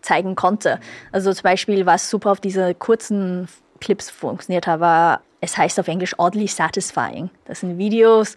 zeigen 0.00 0.34
konnte. 0.34 0.80
Also 1.12 1.32
zum 1.32 1.42
Beispiel, 1.42 1.84
was 1.86 2.08
super 2.08 2.30
auf 2.30 2.40
diese 2.40 2.74
kurzen 2.74 3.48
Clips 3.80 4.10
funktioniert 4.10 4.66
hat, 4.66 4.80
war, 4.80 5.22
es 5.40 5.56
heißt 5.56 5.78
auf 5.78 5.88
Englisch 5.88 6.14
oddly 6.18 6.46
satisfying. 6.46 7.30
Das 7.44 7.60
sind 7.60 7.78
Videos, 7.78 8.34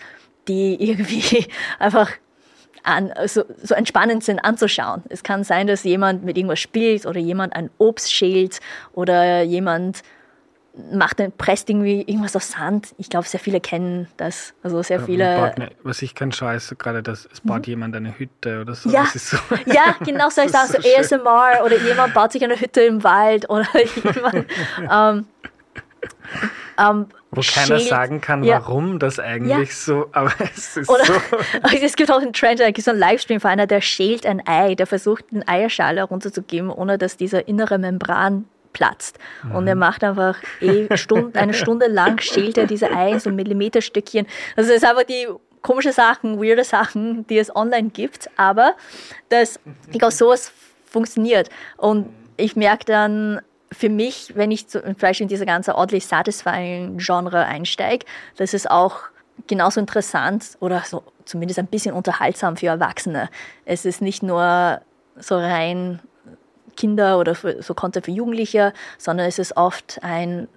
die 0.48 0.90
irgendwie 0.90 1.48
einfach 1.80 2.12
an, 2.84 3.12
so, 3.28 3.44
so 3.62 3.76
entspannend 3.76 4.24
sind 4.24 4.40
anzuschauen. 4.40 5.04
Es 5.10 5.24
kann 5.24 5.44
sein, 5.44 5.68
dass 5.68 5.84
jemand 5.84 6.24
mit 6.24 6.38
irgendwas 6.38 6.60
spielt 6.60 7.06
oder 7.06 7.20
jemand 7.20 7.56
ein 7.56 7.70
Obst 7.78 8.12
schält 8.12 8.60
oder 8.94 9.44
jemand 9.44 10.02
macht 10.92 11.20
ein, 11.20 11.32
presst 11.32 11.70
irgendwie 11.70 12.02
irgendwas 12.02 12.36
aus 12.36 12.52
Sand. 12.52 12.96
Ich 12.98 13.10
glaube, 13.10 13.28
sehr 13.28 13.40
viele 13.40 13.60
kennen 13.60 14.08
das. 14.18 14.54
Also 14.64 14.82
sehr 14.82 15.02
viele. 15.02 15.54
Ne, 15.58 15.72
was 15.84 16.02
ich 16.02 16.16
kann 16.16 16.32
scheiße 16.32 16.76
gerade, 16.76 17.04
dass 17.04 17.28
es 17.32 17.42
baut 17.42 17.68
mhm. 17.68 17.72
jemand 17.72 17.96
eine 17.96 18.18
Hütte 18.18 18.62
oder 18.62 18.74
so. 18.74 18.90
Ja, 18.90 19.06
so 19.14 19.38
ja 19.66 19.96
genau 20.04 20.30
so 20.30 20.42
ich 20.46 20.52
sage, 20.52 20.72
so, 20.72 20.82
so 20.82 20.98
ASMR 20.98 21.66
oder 21.66 21.78
jemand 21.78 22.14
baut 22.14 22.32
sich 22.32 22.44
eine 22.44 22.60
Hütte 22.60 22.82
im 22.82 23.04
Wald 23.04 23.50
oder 23.50 23.68
jemand. 23.96 24.46
ähm, 24.90 25.26
ähm, 26.78 27.08
Wo 27.32 27.42
keiner 27.42 27.80
sagen 27.80 28.22
kann, 28.22 28.44
ja. 28.44 28.56
warum 28.56 29.00
das 29.00 29.20
eigentlich 29.20 29.70
ja. 29.70 29.76
so, 29.76 30.08
aber 30.12 30.32
es 30.56 30.78
ist 30.78 30.90
Oder, 30.90 31.06
so. 31.06 31.14
es 31.82 31.96
gibt 31.96 32.12
auch 32.12 32.22
einen 32.22 32.34
Trend, 32.34 32.60
da 32.60 32.70
gibt 32.72 32.84
so 32.84 32.92
einen 32.92 33.00
Livestream 33.00 33.40
von 33.40 33.52
einer, 33.52 33.68
der 33.68 33.82
schält 33.82 34.26
ein 34.26 34.46
Ei, 34.46 34.76
der 34.76 34.88
versucht, 34.88 35.26
eine 35.34 35.48
Eierschale 35.48 36.04
runterzugeben, 36.04 36.70
ohne 36.70 36.98
dass 36.98 37.18
diese 37.18 37.40
innere 37.40 37.78
Membran 37.78 38.46
platzt. 38.74 39.20
Mhm. 39.44 39.56
Und 39.56 39.68
er 39.68 39.76
macht 39.76 40.04
einfach 40.04 40.38
eh 40.62 40.96
Stund, 40.98 41.38
eine 41.38 41.54
Stunde 41.54 41.88
lang, 41.88 42.20
schält 42.22 42.58
er 42.58 42.68
diese 42.68 42.92
Ei 42.92 43.12
in 43.12 43.20
so 43.20 43.30
Millimeterstückchen. 43.30 44.28
Also 44.56 44.72
es 44.72 44.78
ist 44.78 44.86
einfach 44.86 45.04
die 45.04 45.28
komische 45.62 45.92
Sachen, 45.92 46.42
weirde 46.42 46.64
Sachen, 46.64 47.26
die 47.28 47.38
es 47.38 47.56
online 47.56 47.90
gibt, 47.90 48.30
aber 48.38 48.76
das, 49.30 49.60
ich 49.92 50.00
glaube, 50.00 50.14
sowas 50.14 50.52
funktioniert. 50.86 51.50
Und 51.78 52.10
ich 52.38 52.56
merke 52.56 52.86
dann, 52.86 53.42
für 53.72 53.90
mich, 53.90 54.34
wenn 54.36 54.52
ich 54.52 54.68
zum 54.68 54.82
Beispiel 54.96 55.26
in 55.26 55.30
diese 55.30 55.46
ganze 55.46 55.76
oddly 55.76 56.00
satisfying 56.00 56.98
Genre 56.98 57.46
einsteige, 57.46 58.06
das 58.38 58.54
ist 58.54 58.70
auch 58.70 59.00
genauso 59.48 59.80
interessant 59.80 60.58
oder 60.60 60.84
so 60.86 61.04
zumindest 61.26 61.60
ein 61.60 61.68
bisschen 61.68 61.96
unterhaltsam 61.96 62.58
für 62.58 62.68
Erwachsene. 62.68 63.30
Es 63.66 63.86
ist 63.86 64.02
nicht 64.02 64.24
nur 64.24 64.82
so 65.16 65.38
rein 65.38 66.00
Kinder 66.76 67.20
oder 67.20 67.36
für, 67.36 67.62
so 67.62 67.74
Content 67.74 68.06
für 68.06 68.12
Jugendliche, 68.12 68.74
sondern 68.98 69.28
es 69.28 69.40
ist 69.40 69.56
oft 69.58 70.00
ein 70.04 70.48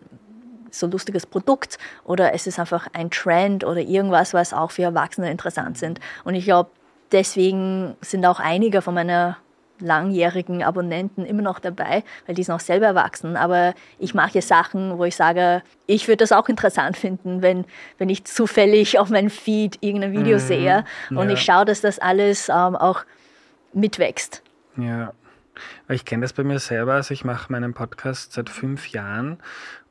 so 0.71 0.87
lustiges 0.89 1.27
Produkt 1.27 1.79
oder 2.03 2.35
es 2.35 2.47
ist 2.47 2.59
einfach 2.59 2.89
ein 2.93 3.11
Trend 3.11 3.65
oder 3.65 3.81
irgendwas, 3.81 4.35
was 4.35 4.53
auch 4.53 4.73
für 4.73 4.83
Erwachsene 4.83 5.31
interessant 5.31 5.79
sind. 5.79 6.01
Und 6.25 6.35
ich 6.35 6.45
glaube, 6.45 6.71
deswegen 7.13 7.97
sind 8.01 8.27
auch 8.27 8.41
einige 8.41 8.83
von 8.83 8.95
meiner 8.95 9.37
langjährigen 9.81 10.63
Abonnenten 10.63 11.25
immer 11.25 11.43
noch 11.43 11.59
dabei, 11.59 12.05
weil 12.27 12.35
die 12.35 12.43
sind 12.43 12.55
auch 12.55 12.61
selber 12.61 12.87
erwachsen. 12.87 13.37
Aber 13.37 13.75
ich 13.99 14.15
mache 14.15 14.41
Sachen, 14.43 14.99
wo 14.99 15.05
ich 15.05 15.17
sage, 15.17 15.63
ich 15.87 16.09
würde 16.09 16.19
das 16.19 16.33
auch 16.33 16.49
interessant 16.49 16.97
finden, 16.97 17.43
wenn, 17.43 17.65
wenn 17.99 18.09
ich 18.09 18.25
zufällig 18.25 18.99
auf 18.99 19.11
meinem 19.11 19.31
Feed 19.31 19.79
irgendein 19.81 20.13
Video 20.13 20.37
mhm. 20.37 20.43
sehe 20.43 20.85
und 21.11 21.29
ja. 21.29 21.35
ich 21.35 21.43
schaue, 21.43 21.65
dass 21.65 21.81
das 21.81 21.99
alles 21.99 22.49
ähm, 22.49 22.77
auch 22.77 23.05
mitwächst. 23.73 24.43
Ja, 24.77 25.13
ich 25.89 26.05
kenne 26.05 26.23
das 26.23 26.33
bei 26.33 26.45
mir 26.45 26.59
selber. 26.59 26.95
Also 26.95 27.15
ich 27.15 27.25
mache 27.25 27.53
meinen 27.53 27.75
Podcast 27.75 28.33
seit 28.33 28.51
fünf 28.51 28.89
Jahren 28.89 29.39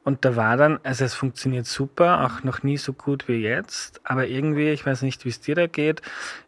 und 0.04 0.26
da 0.26 0.36
war 0.36 0.58
dann, 0.58 0.80
also 0.84 1.06
es 1.06 1.14
funktioniert 1.14 1.66
super, 1.66 2.26
auch 2.26 2.44
noch 2.44 2.62
nie 2.62 2.76
so 2.76 2.92
gut 2.92 3.30
wie 3.30 3.38
jetzt, 3.38 4.02
aber 4.04 4.28
irgendwie, 4.28 4.70
ich 4.70 4.86
weiß 4.86 5.02
nicht, 5.04 5.24
wie 5.24 5.30
es 5.30 5.40
dir 5.40 5.56
da 5.56 5.68
geht, 5.68 6.02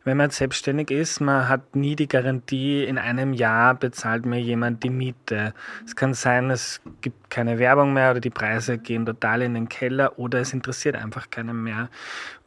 wenn 0.04 0.18
man 0.18 0.30
selbstständig 0.30 0.92
ist, 0.92 1.22
man 1.22 1.48
hat 1.48 1.76
nie 1.76 1.96
die 1.96 2.10
Garantie, 2.10 2.84
in 2.84 2.98
einem 2.98 3.32
Jahr 3.34 3.74
bezahlt 3.74 4.26
mir 4.26 4.42
jemand 4.42 4.84
die 4.84 4.90
Miete. 4.90 5.54
Es 5.86 5.96
kann 5.96 6.14
sein, 6.14 6.52
es 6.52 6.82
gibt 7.00 7.30
keine 7.30 7.58
Werbung 7.58 7.94
mehr 7.94 8.12
oder 8.12 8.20
die 8.20 8.30
Preise 8.30 8.78
gehen 8.78 9.06
total 9.06 9.42
in 9.42 9.54
den 9.54 9.70
Keller 9.70 10.20
oder 10.20 10.40
es 10.40 10.52
interessiert 10.52 10.96
einfach 10.96 11.30
keinen 11.30 11.64
mehr. 11.64 11.90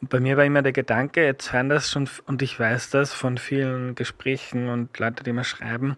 Und 0.02 0.11
bei 0.11 0.20
mir 0.20 0.36
war 0.36 0.44
immer 0.44 0.62
der 0.62 0.72
Gedanke, 0.72 1.24
jetzt 1.24 1.52
hören 1.54 1.70
das 1.70 1.90
schon, 1.90 2.09
und 2.26 2.42
ich 2.42 2.61
weiß 2.61 2.90
das 2.90 3.14
von 3.14 3.38
vielen 3.38 3.94
Gesprächen 3.94 4.68
und 4.68 4.98
Leute, 4.98 5.24
die 5.24 5.32
mir 5.32 5.44
schreiben, 5.44 5.96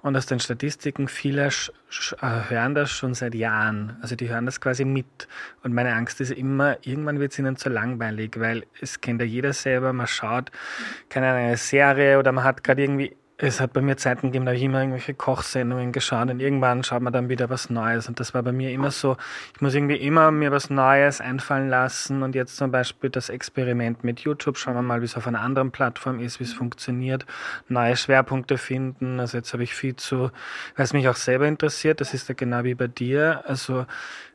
und 0.00 0.16
aus 0.16 0.26
den 0.26 0.38
Statistiken, 0.38 1.08
viele 1.08 1.46
äh, 1.48 2.26
hören 2.48 2.74
das 2.74 2.90
schon 2.90 3.14
seit 3.14 3.34
Jahren. 3.34 3.96
Also 4.00 4.14
die 4.14 4.28
hören 4.28 4.46
das 4.46 4.60
quasi 4.60 4.84
mit. 4.84 5.26
Und 5.64 5.74
meine 5.74 5.92
Angst 5.94 6.20
ist 6.20 6.30
immer, 6.30 6.76
irgendwann 6.86 7.18
wird 7.18 7.32
es 7.32 7.38
ihnen 7.38 7.56
zu 7.56 7.68
langweilig, 7.68 8.38
weil 8.38 8.64
es 8.80 9.00
kennt 9.00 9.20
ja 9.20 9.26
jeder 9.26 9.52
selber, 9.52 9.92
man 9.92 10.06
schaut, 10.06 10.52
keine 11.08 11.28
Ahnung, 11.28 11.42
eine 11.46 11.56
Serie 11.56 12.18
oder 12.18 12.30
man 12.30 12.44
hat 12.44 12.62
gerade 12.62 12.82
irgendwie 12.82 13.16
es 13.40 13.60
hat 13.60 13.72
bei 13.72 13.80
mir 13.80 13.96
Zeiten 13.96 14.26
gegeben, 14.26 14.46
da 14.46 14.50
habe 14.50 14.56
ich 14.56 14.64
immer 14.64 14.80
irgendwelche 14.80 15.14
Kochsendungen 15.14 15.92
geschaut 15.92 16.28
und 16.28 16.40
irgendwann 16.40 16.82
schaut 16.82 17.02
man 17.02 17.12
dann 17.12 17.28
wieder 17.28 17.48
was 17.48 17.70
Neues. 17.70 18.08
Und 18.08 18.18
das 18.18 18.34
war 18.34 18.42
bei 18.42 18.50
mir 18.50 18.72
immer 18.72 18.90
so, 18.90 19.16
ich 19.54 19.60
muss 19.60 19.74
irgendwie 19.74 19.96
immer 19.96 20.32
mir 20.32 20.50
was 20.50 20.70
Neues 20.70 21.20
einfallen 21.20 21.68
lassen. 21.68 22.24
Und 22.24 22.34
jetzt 22.34 22.56
zum 22.56 22.72
Beispiel 22.72 23.10
das 23.10 23.28
Experiment 23.28 24.02
mit 24.02 24.20
YouTube, 24.20 24.58
schauen 24.58 24.74
wir 24.74 24.82
mal, 24.82 25.02
wie 25.02 25.04
es 25.04 25.16
auf 25.16 25.28
einer 25.28 25.40
anderen 25.40 25.70
Plattform 25.70 26.18
ist, 26.18 26.40
wie 26.40 26.44
es 26.44 26.52
funktioniert, 26.52 27.26
neue 27.68 27.96
Schwerpunkte 27.96 28.58
finden. 28.58 29.20
Also 29.20 29.38
jetzt 29.38 29.52
habe 29.52 29.62
ich 29.62 29.72
viel 29.72 29.94
zu, 29.94 30.32
was 30.76 30.92
mich 30.92 31.08
auch 31.08 31.16
selber 31.16 31.46
interessiert, 31.46 32.00
das 32.00 32.14
ist 32.14 32.28
ja 32.28 32.34
genau 32.34 32.64
wie 32.64 32.74
bei 32.74 32.88
dir. 32.88 33.44
Also 33.46 33.86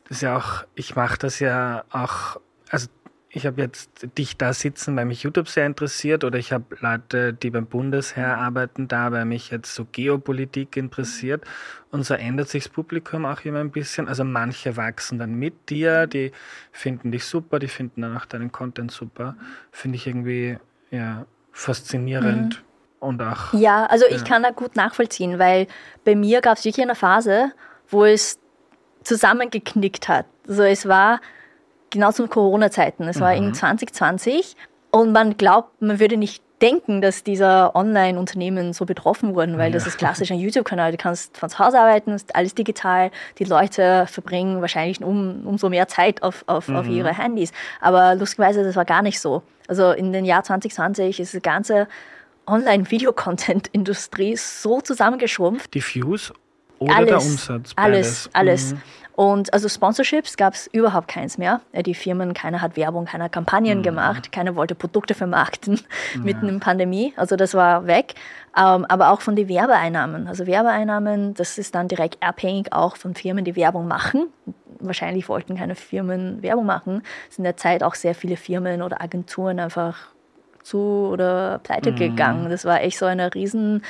das 0.08 0.18
ist 0.18 0.22
ja 0.22 0.38
auch, 0.38 0.64
ich 0.76 0.96
mache 0.96 1.18
das 1.18 1.40
ja 1.40 1.84
auch, 1.92 2.40
also 2.70 2.88
ich 3.36 3.48
habe 3.48 3.62
jetzt 3.62 3.90
dich 4.16 4.38
da 4.38 4.54
sitzen, 4.54 4.96
weil 4.96 5.06
mich 5.06 5.24
YouTube 5.24 5.50
sehr 5.50 5.66
interessiert 5.66 6.24
oder 6.24 6.38
ich 6.38 6.54
habe 6.54 6.66
Leute, 6.80 7.34
die 7.34 7.50
beim 7.50 7.66
Bundesheer 7.66 8.38
arbeiten, 8.38 8.88
da, 8.88 9.12
weil 9.12 9.26
mich 9.26 9.50
jetzt 9.50 9.74
so 9.74 9.88
Geopolitik 9.92 10.78
interessiert 10.78 11.44
und 11.90 12.06
so 12.06 12.14
ändert 12.14 12.50
sich 12.50 12.66
das 12.66 12.72
Publikum 12.72 13.26
auch 13.26 13.44
immer 13.44 13.60
ein 13.60 13.72
bisschen. 13.72 14.08
Also 14.08 14.24
manche 14.24 14.78
wachsen 14.78 15.18
dann 15.18 15.34
mit 15.34 15.72
dir, 15.72 16.06
die 16.06 16.32
finden 16.72 17.12
dich 17.12 17.26
super, 17.26 17.58
die 17.58 17.68
finden 17.68 18.02
dann 18.02 18.16
auch 18.16 18.26
deinen 18.26 18.52
Content 18.52 18.92
super. 18.92 19.36
Finde 19.72 19.96
ich 19.96 20.06
irgendwie 20.06 20.60
ja, 20.92 21.26
faszinierend. 21.52 22.60
Mhm. 22.60 22.68
Und 23.00 23.22
auch, 23.22 23.54
ja, 23.54 23.88
also 23.88 24.06
ja. 24.06 24.16
ich 24.16 24.24
kann 24.24 24.44
da 24.44 24.52
gut 24.52 24.76
nachvollziehen, 24.76 25.38
weil 25.38 25.68
bei 26.06 26.16
mir 26.16 26.40
gab 26.40 26.58
es 26.58 26.66
wirklich 26.66 26.86
eine 26.86 26.96
Phase, 26.96 27.52
wo 27.90 28.06
es 28.06 28.40
zusammengeknickt 29.04 30.08
hat. 30.08 30.26
Also 30.48 30.64
es 30.64 30.88
war 30.88 31.20
genau 31.94 32.12
zu 32.12 32.28
Corona-Zeiten, 32.28 33.08
es 33.08 33.18
mhm. 33.18 33.22
war 33.22 33.34
in 33.34 33.54
2020 33.54 34.56
und 34.92 35.12
man 35.12 35.38
glaubt, 35.38 35.82
man 35.82 36.00
würde 36.00 36.18
nicht 36.18 36.44
denken, 36.62 37.02
dass 37.02 37.24
diese 37.24 37.76
Online-Unternehmen 37.76 38.72
so 38.72 38.86
betroffen 38.86 39.36
wurden, 39.36 39.58
weil 39.58 39.72
ja. 39.72 39.74
das 39.74 39.86
ist 39.86 39.98
klassisch 39.98 40.32
ein 40.32 40.40
YouTube-Kanal. 40.40 40.92
Du 40.92 40.98
kannst 40.98 41.36
von 41.38 41.50
zu 41.50 41.60
Hause 41.60 41.80
arbeiten, 41.80 42.12
ist 42.12 42.34
alles 42.36 42.56
digital. 42.56 43.12
Die 43.38 43.44
Leute 43.44 44.06
verbringen 44.08 44.62
wahrscheinlich 44.62 45.04
um, 45.04 45.46
umso 45.46 45.70
mehr 45.70 45.90
Zeit 45.90 46.24
auf, 46.24 46.44
auf, 46.48 46.70
mhm. 46.70 46.78
auf 46.78 46.88
ihre 46.88 47.18
Handys. 47.18 47.52
Aber 47.82 48.16
lustigerweise, 48.16 48.64
das 48.64 48.78
war 48.78 48.86
gar 48.86 49.02
nicht 49.02 49.20
so. 49.20 49.44
Also 49.68 49.92
in 49.92 50.14
den 50.14 50.24
Jahr 50.24 50.44
2020 50.44 51.20
ist 51.20 51.34
die 51.34 51.42
ganze 51.42 51.88
Online-Video-Content-Industrie 52.48 54.38
so 54.38 54.80
zusammengeschrumpft. 54.80 55.74
Die 55.74 55.82
Views 55.82 56.32
oder 56.80 56.96
alles, 56.96 57.08
der 57.08 57.18
Umsatz? 57.18 57.74
Beides. 57.74 57.76
Alles, 57.76 58.30
alles. 58.34 58.74
Mhm. 58.74 58.82
Und 59.16 59.54
also 59.54 59.70
Sponsorships 59.70 60.38
gab 60.38 60.56
es 60.56 60.68
überhaupt 60.68 61.08
keins 61.08 61.38
mehr. 61.38 61.62
Die 61.74 61.94
Firmen, 61.94 62.34
keiner 62.34 62.62
hat 62.62 62.76
Werbung, 62.76 63.06
keiner 63.06 63.30
Kampagnen 63.30 63.80
mhm. 63.80 63.84
gemacht, 63.84 64.32
keiner 64.32 64.56
wollte 64.56 64.74
Produkte 64.74 65.14
vermarkten 65.14 65.76
ja. 66.16 66.22
mitten 66.22 66.48
in 66.50 66.60
Pandemie. 66.60 67.14
Also 67.16 67.36
das 67.36 67.54
war 67.54 67.86
weg. 67.86 68.16
Ähm, 68.58 68.86
aber 68.86 69.12
auch 69.12 69.22
von 69.22 69.36
den 69.36 69.50
Werbeeinnahmen. 69.50 70.28
Also 70.28 70.48
Werbeeinnahmen, 70.48 71.36
das 71.36 71.58
ist 71.58 71.76
dann 71.76 71.88
direkt 71.88 72.22
abhängig 72.24 72.74
auch 72.74 72.98
von 72.98 73.14
Firmen, 73.14 73.46
die 73.46 73.56
Werbung 73.56 73.88
machen. 73.88 74.28
Wahrscheinlich 74.80 75.30
wollten 75.30 75.56
keine 75.56 75.76
Firmen 75.76 76.42
Werbung 76.42 76.66
machen. 76.66 77.04
Es 77.30 77.36
sind 77.36 77.46
in 77.46 77.50
der 77.50 77.58
Zeit 77.58 77.84
auch 77.84 77.96
sehr 77.96 78.16
viele 78.16 78.36
Firmen 78.36 78.82
oder 78.82 79.02
Agenturen 79.02 79.60
einfach 79.60 80.08
zu 80.64 80.80
oder 81.12 81.60
pleite 81.60 81.92
mhm. 81.92 81.98
gegangen. 81.98 82.50
Das 82.50 82.66
war 82.66 82.82
echt 82.82 82.98
so 82.98 83.06
eine 83.06 83.34
riesen, 83.36 83.84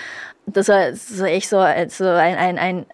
das 0.45 0.67
war 0.67 1.28
echt 1.28 1.49
so, 1.49 1.63
so 1.88 2.07
ein, 2.09 2.36
ein, 2.36 2.57
ein 2.57 2.86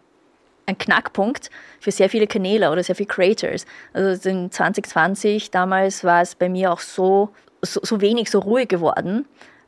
ein 0.70 0.78
Knackpunkt 0.78 1.50
für 1.80 1.92
sehr 1.92 2.10
viele 2.10 2.28
Kanäle 2.28 2.72
oder 2.72 2.84
sehr 2.84 2.96
viele 2.96 3.08
Creators. 3.08 3.66
Also 3.94 4.30
in 4.30 4.52
2020 4.52 5.52
damals 5.52 6.04
war 6.04 6.22
es 6.22 6.36
bei 6.36 6.48
mir 6.48 6.72
auch 6.72 6.80
so, 6.80 7.30
so, 7.62 7.82
so 7.84 8.02
wenig, 8.02 8.30
so 8.30 8.40
ruhig 8.40 8.70
geworden. 8.70 9.26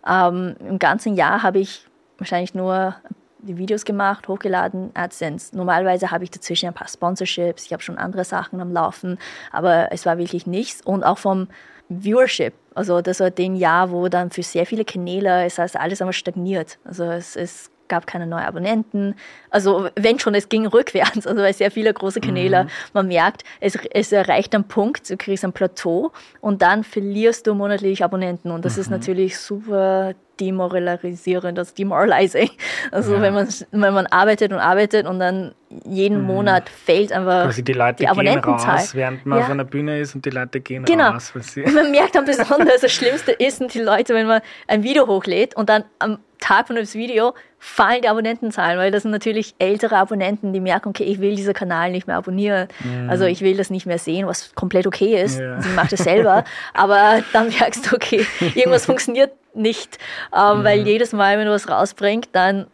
Ähm, 0.08 0.56
Im 0.60 0.80
ganzen 0.80 1.16
Jahr 1.16 1.43
habe 1.43 1.60
ich 1.60 1.86
wahrscheinlich 2.18 2.54
nur 2.54 2.95
die 3.39 3.58
Videos 3.58 3.86
gemacht, 3.86 4.28
hochgeladen, 4.28 4.91
AdSense. 4.93 5.56
Normalerweise 5.56 6.12
habe 6.12 6.24
ich 6.24 6.32
dazwischen 6.32 6.68
ein 6.68 6.74
paar 6.74 6.88
Sponsorships, 6.88 7.66
ich 7.66 7.74
habe 7.74 7.82
schon 7.82 7.97
andere 7.97 8.24
Sachen 8.24 8.62
am 8.62 8.72
Laufen, 8.72 9.18
aber 9.52 9.91
es 9.91 10.06
war 10.06 10.20
wirklich 10.20 10.45
nichts. 10.45 10.82
Und 10.82 11.04
auch 11.04 11.18
vom 11.18 11.47
Viewership, 11.89 12.54
also 12.76 13.02
das 13.02 13.20
war 13.20 13.32
den 13.32 13.56
Jahr, 13.56 13.91
wo 13.91 14.08
dann 14.08 14.30
für 14.30 14.43
sehr 14.43 14.68
viele 14.68 14.86
Kanäle, 14.86 15.45
es 15.45 15.58
heißt, 15.58 15.76
alles 15.76 16.02
einmal 16.02 16.14
stagniert. 16.14 16.78
Also 16.86 17.06
es, 17.06 17.36
es 17.36 17.70
gab 17.92 18.08
keine 18.08 18.26
neuen 18.26 18.46
Abonnenten. 18.46 19.16
Also 19.50 19.89
wenn 19.96 20.18
schon, 20.18 20.34
es 20.34 20.50
ging 20.50 20.66
rückwärts. 20.66 21.28
Also 21.28 21.42
bei 21.42 21.54
sehr 21.54 21.70
viele 21.72 21.94
große 21.94 22.22
Kanäle, 22.22 22.64
mhm. 22.64 22.70
man 22.94 23.08
merkt, 23.08 23.44
es, 23.60 23.78
es 23.92 24.12
erreicht 24.12 24.56
einen 24.56 24.64
Punkt, 24.64 25.10
du 25.10 25.18
kriegst 25.18 25.44
ein 25.44 25.52
Plateau 25.52 26.12
und 26.39 26.62
dann 26.62 26.84
verlierst 26.84 27.46
du 27.46 27.54
monatlich 27.54 28.04
Abonnenten. 28.04 28.50
Und 28.50 28.64
das 28.66 28.78
mhm. 28.78 28.82
ist 28.82 28.89
natürlich 28.89 29.38
super 29.38 30.14
demoralisierend, 30.39 31.58
das 31.58 31.74
demoralizing. 31.74 32.50
Also 32.92 33.14
ja. 33.14 33.22
wenn 33.22 33.34
man 33.34 33.48
wenn 33.72 33.94
man 33.94 34.08
arbeitet 34.08 34.52
und 34.52 34.60
arbeitet 34.60 35.06
und 35.06 35.20
dann 35.20 35.54
jeden 35.86 36.22
mhm. 36.22 36.28
Monat 36.28 36.68
fällt 36.68 37.12
einfach 37.12 37.46
also 37.46 37.62
die, 37.62 37.74
Leute 37.74 37.98
die 37.98 38.08
Abonnentenzahl. 38.08 38.78
Raus, 38.78 38.96
während 38.96 39.26
man 39.26 39.39
ja. 39.39 39.46
auf 39.46 39.52
einer 39.52 39.66
Bühne 39.66 40.00
ist 40.00 40.16
und 40.16 40.26
die 40.26 40.32
Leute 40.32 40.60
gehen 40.60 40.84
genau. 40.86 41.12
raus. 41.12 41.32
Genau. 41.54 41.72
Man 41.72 41.92
merkt 41.92 42.16
dann 42.16 42.26
besonders, 42.26 42.82
das 42.82 42.92
Schlimmste 42.92 43.32
ist, 43.34 43.58
sind 43.58 43.74
die 43.74 43.82
Leute, 43.82 44.14
wenn 44.14 44.28
man 44.28 44.42
ein 44.68 44.84
Video 44.84 45.08
hochlädt 45.08 45.56
und 45.56 45.70
dann 45.70 45.84
am 46.00 46.20
Tag 46.42 46.68
von 46.68 46.76
dem 46.76 46.94
Video 46.94 47.34
fallen 47.60 48.02
die 48.02 48.10
Abonnentenzahlen, 48.10 48.78
weil 48.78 48.92
das 48.92 49.04
sind 49.04 49.12
natürlich 49.12 49.56
ältere 49.60 49.96
Abonnenten, 49.96 50.52
die 50.52 50.60
merken, 50.60 50.89
okay, 50.89 51.04
ich 51.04 51.22
will 51.22 51.36
diesen 51.36 51.54
Kanal 51.54 51.92
nicht 51.92 52.08
mehr 52.08 52.18
abonnieren. 52.18 52.68
Mhm. 52.84 53.10
Also 53.10 53.26
ich 53.26 53.42
will 53.42 53.56
das 53.56 53.70
nicht 53.70 53.86
mehr 53.86 54.00
sehen, 54.00 54.28
was 54.28 54.54
komplett 54.56 54.88
okay 54.88 55.22
ist. 55.22 55.39
Ja. 55.39 55.62
Sie 55.62 55.70
macht 55.70 55.94
es 55.94 56.04
selber. 56.04 56.44
aber 56.74 57.24
dann 57.32 57.50
merkst 57.50 57.89
du, 57.89 57.96
okay, 57.96 58.26
irgendwas 58.56 58.86
funktioniert 58.86 59.32
nicht, 59.54 60.00
ähm, 60.36 60.60
mhm. 60.60 60.64
weil 60.64 60.80
jedes 60.80 61.14
Mal, 61.14 61.38
wenn 61.38 61.46
du 61.46 61.52
was 61.52 61.70
rausbringst, 61.70 62.30
dann 62.34 62.68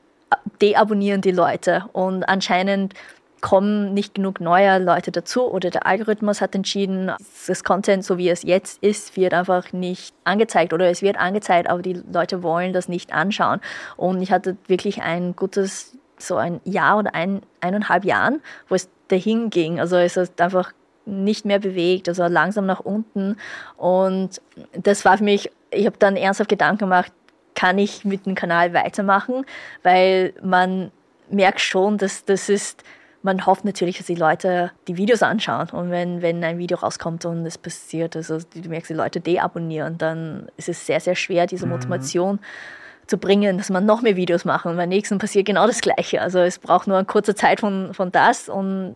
deabonnieren 0.61 1.21
die 1.21 1.31
Leute. 1.31 1.85
Und 1.91 2.23
anscheinend 2.23 2.93
kommen 3.41 3.93
nicht 3.93 4.15
genug 4.15 4.39
neue 4.39 4.79
Leute 4.79 5.11
dazu 5.11 5.49
oder 5.49 5.69
der 5.69 5.85
Algorithmus 5.85 6.41
hat 6.41 6.55
entschieden, 6.55 7.11
das 7.47 7.63
Content, 7.63 8.03
so 8.03 8.17
wie 8.17 8.29
es 8.29 8.43
jetzt 8.43 8.81
ist, 8.83 9.15
wird 9.15 9.33
einfach 9.33 9.73
nicht 9.73 10.15
angezeigt 10.23 10.73
oder 10.73 10.89
es 10.89 11.01
wird 11.01 11.17
angezeigt, 11.17 11.69
aber 11.69 11.81
die 11.81 12.01
Leute 12.11 12.41
wollen 12.43 12.73
das 12.73 12.87
nicht 12.87 13.13
anschauen. 13.13 13.61
Und 13.95 14.21
ich 14.21 14.31
hatte 14.31 14.57
wirklich 14.67 15.01
ein 15.01 15.35
gutes, 15.35 15.97
so 16.17 16.37
ein 16.37 16.61
Jahr 16.63 16.97
oder 16.97 17.13
ein, 17.13 17.41
eineinhalb 17.61 18.05
Jahren, 18.05 18.41
wo 18.69 18.75
es 18.75 18.89
dahin 19.07 19.49
ging. 19.49 19.79
Also 19.79 19.97
es 19.97 20.17
ist 20.17 20.41
einfach 20.41 20.73
nicht 21.05 21.45
mehr 21.45 21.59
bewegt, 21.59 22.09
also 22.09 22.25
langsam 22.25 22.65
nach 22.65 22.79
unten. 22.79 23.37
Und 23.77 24.41
das 24.73 25.05
war 25.05 25.17
für 25.19 25.23
mich, 25.23 25.51
ich 25.71 25.85
habe 25.85 25.97
dann 25.99 26.15
ernsthaft 26.15 26.49
Gedanken 26.49 26.79
gemacht, 26.79 27.11
kann 27.55 27.77
ich 27.77 28.05
mit 28.05 28.25
dem 28.25 28.35
Kanal 28.35 28.73
weitermachen, 28.73 29.45
weil 29.83 30.33
man 30.43 30.91
merkt 31.29 31.59
schon, 31.59 31.97
dass 31.97 32.25
das 32.25 32.49
ist 32.49 32.83
man 33.21 33.45
hofft 33.45 33.65
natürlich, 33.65 33.97
dass 33.97 34.07
die 34.07 34.15
Leute 34.15 34.71
die 34.87 34.97
Videos 34.97 35.23
anschauen. 35.23 35.69
Und 35.71 35.91
wenn, 35.91 36.21
wenn 36.21 36.43
ein 36.43 36.57
Video 36.57 36.77
rauskommt 36.77 37.25
und 37.25 37.45
es 37.45 37.57
passiert, 37.57 38.15
also 38.15 38.37
du 38.37 38.69
merkst, 38.69 38.89
die 38.89 38.95
Leute 38.95 39.19
deabonnieren, 39.19 39.97
dann 39.97 40.47
ist 40.57 40.69
es 40.69 40.85
sehr, 40.85 40.99
sehr 40.99 41.15
schwer, 41.15 41.47
diese 41.47 41.65
mhm. 41.65 41.73
Motivation 41.73 42.35
mhm. 42.35 43.07
zu 43.07 43.17
bringen, 43.17 43.57
dass 43.57 43.69
man 43.69 43.85
noch 43.85 44.01
mehr 44.01 44.15
Videos 44.15 44.45
macht. 44.45 44.65
Und 44.65 44.77
beim 44.77 44.89
nächsten 44.89 45.17
passiert 45.17 45.45
genau 45.45 45.67
das 45.67 45.81
Gleiche. 45.81 46.21
Also 46.21 46.39
es 46.39 46.59
braucht 46.59 46.87
nur 46.87 46.97
eine 46.97 47.05
kurze 47.05 47.35
Zeit 47.35 47.59
von, 47.59 47.93
von 47.93 48.11
das 48.11 48.49
und 48.49 48.95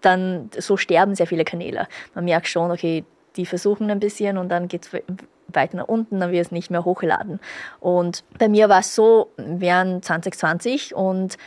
dann 0.00 0.50
so 0.58 0.76
sterben 0.76 1.14
sehr 1.14 1.26
viele 1.26 1.44
Kanäle. 1.44 1.88
Man 2.14 2.24
merkt 2.24 2.48
schon, 2.48 2.70
okay, 2.70 3.04
die 3.36 3.46
versuchen 3.46 3.90
ein 3.90 4.00
bisschen 4.00 4.38
und 4.38 4.48
dann 4.48 4.68
geht 4.68 4.86
es 4.86 5.02
weiter 5.48 5.78
nach 5.78 5.88
unten, 5.88 6.20
dann 6.20 6.30
wird 6.30 6.46
es 6.46 6.52
nicht 6.52 6.70
mehr 6.70 6.84
hochgeladen. 6.84 7.40
Und 7.80 8.24
bei 8.38 8.48
mir 8.48 8.68
war 8.68 8.80
es 8.80 8.94
so, 8.94 9.30
während 9.36 10.04
2020 10.04 10.94
und 10.94 11.38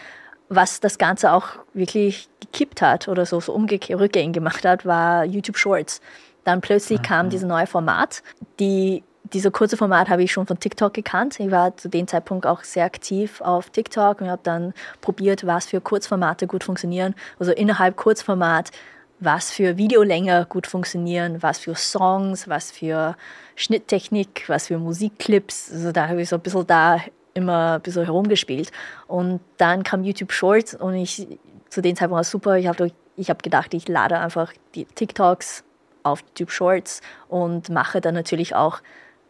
was 0.52 0.82
das 0.82 0.98
Ganze 0.98 1.32
auch 1.32 1.48
wirklich 1.74 2.28
gekippt 2.42 2.82
hat 2.82 3.08
oder 3.08 3.26
so, 3.26 3.40
so 3.40 3.54
rückgängig 3.54 4.34
gemacht 4.34 4.66
hat, 4.66 4.86
war 4.86 5.24
YouTube 5.24 5.58
Shorts. 5.58 6.02
Dann 6.44 6.60
plötzlich 6.60 7.00
mhm. 7.00 7.04
kam 7.04 7.30
dieses 7.30 7.48
neue 7.48 7.68
Format. 7.68 8.22
Die, 8.60 9.02
dieser 9.32 9.50
kurze 9.50 9.78
Format 9.78 10.10
habe 10.10 10.24
ich 10.24 10.32
schon 10.34 10.46
von 10.46 10.60
TikTok 10.60 10.94
gekannt. 10.94 11.40
Ich 11.40 11.52
war 11.52 11.78
zu 11.78 11.88
dem 11.88 12.06
Zeitpunkt 12.06 12.46
auch 12.46 12.64
sehr 12.64 12.84
aktiv 12.84 13.40
auf 13.40 13.70
TikTok 13.70 14.20
und 14.20 14.30
habe 14.30 14.42
dann 14.44 14.74
probiert, 15.00 15.48
was 15.48 15.68
für 15.68 15.80
Kurzformate 15.80 16.48
gut 16.48 16.66
funktionieren. 16.66 17.16
Also 17.40 17.54
innerhalb 17.54 17.96
Kurzformat, 17.96 18.72
was 19.22 19.52
für 19.52 19.78
Videolänge 19.78 20.48
gut 20.50 20.68
funktionieren, 20.68 21.42
was 21.42 21.60
für 21.60 21.76
Songs, 21.76 22.50
was 22.50 22.72
für 22.72 23.16
Schnitttechnik, 23.56 24.44
was 24.48 24.68
für 24.68 24.80
Musikclips. 24.80 25.72
Also 25.72 25.94
da 25.94 26.10
habe 26.10 26.22
ich 26.22 26.28
so 26.28 26.36
ein 26.36 26.42
bisschen 26.42 26.68
da 26.68 27.00
immer 27.34 27.76
ein 27.76 27.82
bisschen 27.82 28.06
herumgespielt. 28.06 28.72
Und 29.08 29.40
dann 29.58 29.84
kam 29.84 30.04
YouTube 30.04 30.32
Shorts 30.32 30.74
und 30.76 30.96
ich, 30.96 31.28
zu 31.70 31.82
dem 31.82 31.96
Zeitpunkt 31.96 32.16
war 32.16 32.22
es 32.22 32.32
super. 32.32 32.58
Ich 32.58 32.68
habe 32.68 32.92
ich 33.18 33.30
hab 33.30 33.44
gedacht, 33.44 33.74
ich 33.74 33.88
lade 33.88 34.20
einfach 34.20 34.54
die 34.76 34.86
TikToks 34.86 35.64
auf 36.04 36.22
YouTube 36.22 36.52
Shorts 36.52 37.02
und 37.28 37.70
mache 37.70 38.02
dann 38.02 38.16
natürlich 38.16 38.56
auch 38.56 38.82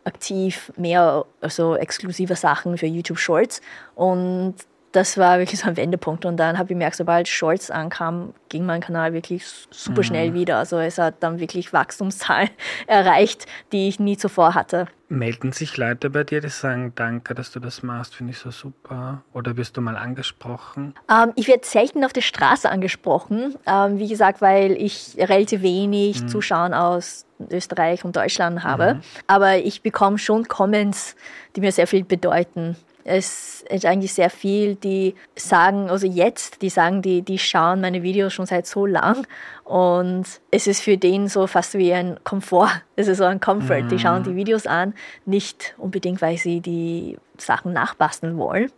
aktiv 0.03 0.71
mehr 0.77 1.25
also 1.41 1.75
exklusive 1.75 2.35
Sachen 2.35 2.77
für 2.77 2.87
YouTube 2.87 3.19
Shorts. 3.19 3.61
Und 3.95 4.55
das 4.91 5.17
war 5.17 5.39
wirklich 5.39 5.59
so 5.59 5.67
ein 5.67 5.77
Wendepunkt. 5.77 6.25
Und 6.25 6.37
dann 6.37 6.57
habe 6.57 6.65
ich 6.65 6.69
gemerkt, 6.69 6.95
sobald 6.95 7.27
Shorts 7.27 7.71
ankam, 7.71 8.33
ging 8.49 8.65
mein 8.65 8.81
Kanal 8.81 9.13
wirklich 9.13 9.45
super 9.69 10.03
schnell 10.03 10.31
mhm. 10.31 10.33
wieder. 10.33 10.57
Also 10.57 10.77
es 10.79 10.97
hat 10.97 11.15
dann 11.21 11.39
wirklich 11.39 11.71
Wachstumszahlen 11.71 12.49
erreicht, 12.87 13.45
die 13.71 13.87
ich 13.87 13.99
nie 13.99 14.17
zuvor 14.17 14.53
hatte. 14.53 14.87
Melden 15.07 15.51
sich 15.51 15.75
Leute 15.75 16.09
bei 16.09 16.23
dir, 16.23 16.39
die 16.39 16.49
sagen, 16.49 16.93
danke, 16.95 17.35
dass 17.35 17.51
du 17.51 17.59
das 17.59 17.83
machst, 17.83 18.15
finde 18.15 18.31
ich 18.31 18.39
so 18.39 18.49
super? 18.49 19.23
Oder 19.33 19.57
wirst 19.57 19.75
du 19.75 19.81
mal 19.81 19.97
angesprochen? 19.97 20.93
Ähm, 21.09 21.33
ich 21.35 21.47
werde 21.47 21.65
selten 21.65 22.05
auf 22.05 22.13
der 22.13 22.21
Straße 22.21 22.69
angesprochen. 22.69 23.55
Ähm, 23.65 23.99
wie 23.99 24.07
gesagt, 24.07 24.41
weil 24.41 24.71
ich 24.71 25.15
relativ 25.17 25.61
wenig 25.61 26.21
mhm. 26.21 26.27
Zuschauer 26.29 26.73
aus 26.73 27.25
Österreich 27.49 28.05
und 28.05 28.15
Deutschland 28.15 28.63
habe. 28.63 28.95
Mhm. 28.95 29.01
Aber 29.27 29.57
ich 29.57 29.81
bekomme 29.81 30.17
schon 30.17 30.47
Comments, 30.47 31.15
die 31.55 31.61
mir 31.61 31.71
sehr 31.71 31.87
viel 31.87 32.03
bedeuten. 32.03 32.77
Es 33.03 33.63
ist 33.69 33.85
eigentlich 33.85 34.13
sehr 34.13 34.29
viel, 34.29 34.75
die 34.75 35.15
sagen, 35.35 35.89
also 35.89 36.07
jetzt, 36.07 36.61
die 36.61 36.69
sagen, 36.69 37.01
die, 37.01 37.21
die 37.21 37.39
schauen 37.39 37.81
meine 37.81 38.03
Videos 38.03 38.33
schon 38.33 38.45
seit 38.45 38.67
so 38.67 38.85
lang 38.85 39.25
und 39.63 40.25
es 40.51 40.67
ist 40.67 40.81
für 40.81 40.97
den 40.97 41.27
so 41.27 41.47
fast 41.47 41.75
wie 41.75 41.93
ein 41.93 42.19
Komfort. 42.23 42.69
Es 42.95 43.07
ist 43.07 43.17
so 43.17 43.23
ein 43.23 43.39
Comfort. 43.39 43.83
Mhm. 43.83 43.89
Die 43.89 43.99
schauen 43.99 44.23
die 44.23 44.35
Videos 44.35 44.67
an, 44.67 44.93
nicht 45.25 45.73
unbedingt, 45.79 46.21
weil 46.21 46.37
sie 46.37 46.59
die 46.59 47.17
Sachen 47.37 47.73
nachbasteln 47.73 48.37
wollen, 48.37 48.71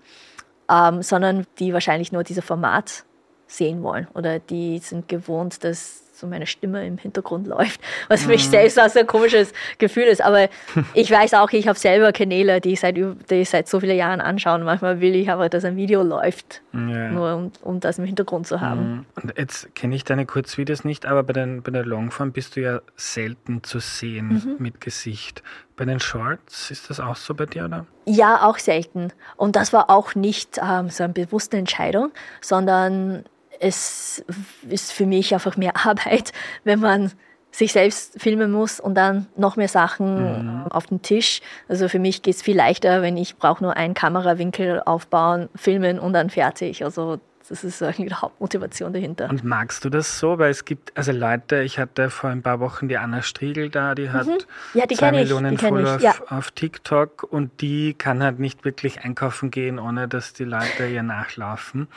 ähm, 0.71 1.01
sondern 1.01 1.45
die 1.59 1.73
wahrscheinlich 1.73 2.13
nur 2.13 2.23
dieses 2.23 2.45
Format 2.45 3.03
sehen 3.47 3.83
wollen 3.83 4.07
oder 4.13 4.39
die 4.39 4.79
sind 4.79 5.09
gewohnt, 5.09 5.63
dass 5.63 6.02
so 6.23 6.27
meine 6.29 6.47
Stimme 6.47 6.87
im 6.87 6.97
Hintergrund 6.97 7.47
läuft, 7.47 7.81
was 8.07 8.23
für 8.23 8.29
mich 8.29 8.45
mhm. 8.47 8.51
selbst 8.51 8.79
auch 8.79 8.89
so 8.89 8.99
ein 8.99 9.07
komisches 9.07 9.53
Gefühl 9.77 10.03
ist. 10.03 10.21
Aber 10.21 10.47
ich 10.93 11.11
weiß 11.11 11.33
auch, 11.35 11.51
ich 11.51 11.67
habe 11.67 11.77
selber 11.77 12.11
Kanäle, 12.11 12.61
die 12.61 12.73
ich 12.73 12.79
seit, 12.79 12.95
die 12.95 13.13
ich 13.29 13.49
seit 13.49 13.67
so 13.67 13.79
vielen 13.79 13.97
Jahren 13.97 14.21
anschaue. 14.21 14.55
Und 14.55 14.63
manchmal 14.63 15.01
will 15.01 15.15
ich 15.15 15.29
aber, 15.29 15.49
dass 15.49 15.65
ein 15.65 15.75
Video 15.75 16.01
läuft, 16.01 16.61
ja. 16.73 17.09
nur 17.09 17.35
um, 17.35 17.51
um 17.61 17.79
das 17.79 17.99
im 17.99 18.05
Hintergrund 18.05 18.47
zu 18.47 18.61
haben. 18.61 18.89
Mhm. 18.89 19.05
Und 19.21 19.37
jetzt 19.37 19.75
kenne 19.75 19.95
ich 19.95 20.03
deine 20.05 20.25
Kurzvideos 20.25 20.85
nicht, 20.85 21.05
aber 21.05 21.23
bei, 21.23 21.33
den, 21.33 21.61
bei 21.61 21.71
der 21.71 21.85
Longform 21.85 22.31
bist 22.31 22.55
du 22.55 22.61
ja 22.61 22.81
selten 22.95 23.63
zu 23.63 23.79
sehen 23.79 24.29
mhm. 24.29 24.55
mit 24.59 24.81
Gesicht. 24.81 25.43
Bei 25.75 25.85
den 25.85 25.99
Shorts 25.99 26.69
ist 26.71 26.89
das 26.89 26.99
auch 26.99 27.15
so 27.15 27.33
bei 27.33 27.47
dir, 27.47 27.65
oder? 27.65 27.87
Ja, 28.05 28.47
auch 28.47 28.59
selten. 28.59 29.11
Und 29.35 29.55
das 29.55 29.73
war 29.73 29.89
auch 29.89 30.13
nicht 30.13 30.59
ähm, 30.61 30.89
so 30.89 31.03
eine 31.03 31.13
bewusste 31.13 31.57
Entscheidung, 31.57 32.11
sondern 32.41 33.25
es 33.59 34.23
ist 34.69 34.91
für 34.91 35.05
mich 35.05 35.33
einfach 35.33 35.57
mehr 35.57 35.73
Arbeit, 35.85 36.31
wenn 36.63 36.79
man 36.79 37.11
sich 37.51 37.71
selbst 37.71 38.19
filmen 38.19 38.51
muss 38.51 38.79
und 38.79 38.95
dann 38.95 39.27
noch 39.37 39.57
mehr 39.57 39.67
Sachen 39.67 40.63
mhm. 40.63 40.67
auf 40.71 40.87
den 40.87 41.03
Tisch. 41.03 41.39
Also 41.67 41.87
für 41.87 41.99
mich 41.99 42.23
geht 42.23 42.35
es 42.35 42.41
viel 42.41 42.57
leichter, 42.57 43.03
wenn 43.03 43.15
ich 43.15 43.37
brauche 43.37 43.63
nur 43.63 43.77
einen 43.77 43.93
Kamerawinkel 43.93 44.81
aufbauen, 44.83 45.49
filmen 45.55 45.99
und 45.99 46.13
dann 46.13 46.31
fertig. 46.31 46.83
Also 46.83 47.19
das 47.49 47.63
ist 47.63 47.81
eigentlich 47.81 48.09
die 48.09 48.15
Hauptmotivation 48.15 48.93
dahinter. 48.93 49.29
Und 49.29 49.43
magst 49.43 49.83
du 49.83 49.89
das 49.89 50.19
so? 50.19 50.39
Weil 50.39 50.51
es 50.51 50.65
gibt, 50.65 50.95
also 50.97 51.11
Leute, 51.11 51.61
ich 51.61 51.79
hatte 51.79 52.09
vor 52.09 52.29
ein 52.29 52.41
paar 52.41 52.59
Wochen 52.59 52.87
die 52.87 52.97
Anna 52.97 53.21
Striegel 53.21 53.69
da, 53.69 53.95
die 53.95 54.09
hat 54.09 54.27
mhm. 54.27 54.37
ja, 54.73 54.85
die 54.85 54.95
zwei 54.95 55.11
Millionen 55.11 55.57
Follower 55.57 55.99
ja. 55.99 56.11
auf, 56.11 56.31
auf, 56.31 56.51
TikTok 56.51 57.23
und 57.23 57.61
die 57.61 57.93
kann 57.93 58.23
halt 58.23 58.39
nicht 58.39 58.65
wirklich 58.65 59.01
einkaufen 59.01 59.51
gehen, 59.51 59.79
ohne 59.79 60.07
dass 60.07 60.33
die 60.33 60.45
Leute 60.45 60.87
ihr 60.87 61.03
nachlaufen. 61.03 61.87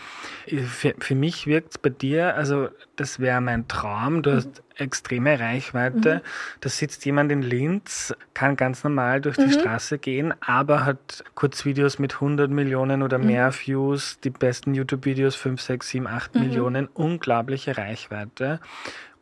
Für, 0.46 0.94
für 0.98 1.14
mich 1.14 1.46
wirkt 1.46 1.70
es 1.72 1.78
bei 1.78 1.90
dir, 1.90 2.34
also 2.34 2.68
das 2.96 3.20
wäre 3.20 3.40
mein 3.40 3.68
Traum. 3.68 4.22
Du 4.22 4.30
mhm. 4.30 4.36
hast 4.36 4.62
extreme 4.76 5.38
Reichweite. 5.38 6.16
Mhm. 6.16 6.20
Da 6.60 6.68
sitzt 6.68 7.04
jemand 7.04 7.32
in 7.32 7.42
Linz, 7.42 8.14
kann 8.34 8.56
ganz 8.56 8.84
normal 8.84 9.20
durch 9.20 9.36
die 9.36 9.46
mhm. 9.46 9.52
Straße 9.52 9.98
gehen, 9.98 10.34
aber 10.40 10.84
hat 10.84 11.24
Kurzvideos 11.34 11.98
mit 11.98 12.14
100 12.14 12.50
Millionen 12.50 13.02
oder 13.02 13.18
mhm. 13.18 13.26
mehr 13.26 13.52
Views, 13.52 14.18
die 14.20 14.30
besten 14.30 14.74
YouTube-Videos 14.74 15.34
5, 15.36 15.60
6, 15.60 15.88
7, 15.88 16.06
8 16.06 16.34
Millionen, 16.34 16.88
unglaubliche 16.88 17.76
Reichweite. 17.76 18.60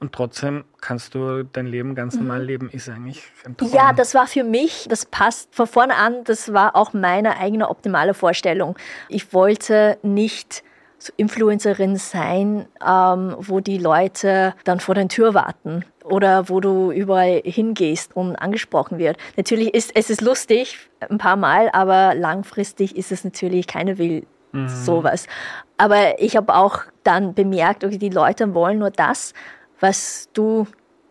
Und 0.00 0.12
trotzdem 0.12 0.64
kannst 0.80 1.14
du 1.14 1.44
dein 1.44 1.66
Leben 1.66 1.94
ganz 1.94 2.16
normal 2.16 2.40
mhm. 2.40 2.46
leben, 2.46 2.70
ist 2.70 2.88
eigentlich 2.88 3.22
ein 3.46 3.56
Traum. 3.56 3.72
Ja, 3.72 3.92
das 3.92 4.14
war 4.14 4.26
für 4.26 4.44
mich, 4.44 4.86
das 4.88 5.06
passt 5.06 5.54
von 5.54 5.66
vorne 5.66 5.94
an, 5.94 6.24
das 6.24 6.52
war 6.52 6.76
auch 6.76 6.92
meine 6.92 7.38
eigene 7.38 7.70
optimale 7.70 8.12
Vorstellung. 8.12 8.76
Ich 9.08 9.32
wollte 9.32 9.98
nicht 10.02 10.62
Influencerin 11.16 11.96
sein, 11.96 12.66
ähm, 12.86 13.36
wo 13.38 13.60
die 13.60 13.78
Leute 13.78 14.54
dann 14.64 14.80
vor 14.80 14.94
der 14.94 15.08
Tür 15.08 15.34
warten 15.34 15.84
oder 16.04 16.48
wo 16.48 16.60
du 16.60 16.92
überall 16.92 17.40
hingehst 17.44 18.14
und 18.16 18.36
angesprochen 18.36 18.98
wird. 18.98 19.16
Natürlich 19.36 19.74
ist 19.74 19.92
es 19.94 20.10
ist 20.10 20.20
lustig 20.20 20.78
ein 21.00 21.18
paar 21.18 21.36
Mal, 21.36 21.70
aber 21.72 22.14
langfristig 22.14 22.96
ist 22.96 23.12
es 23.12 23.24
natürlich 23.24 23.66
keine 23.66 23.98
will 23.98 24.26
mhm. 24.52 24.68
sowas. 24.68 25.26
Aber 25.76 26.20
ich 26.20 26.36
habe 26.36 26.54
auch 26.54 26.80
dann 27.02 27.34
bemerkt, 27.34 27.84
okay, 27.84 27.98
die 27.98 28.10
Leute 28.10 28.54
wollen 28.54 28.78
nur 28.78 28.90
das, 28.90 29.34
was 29.80 30.28
du 30.32 30.66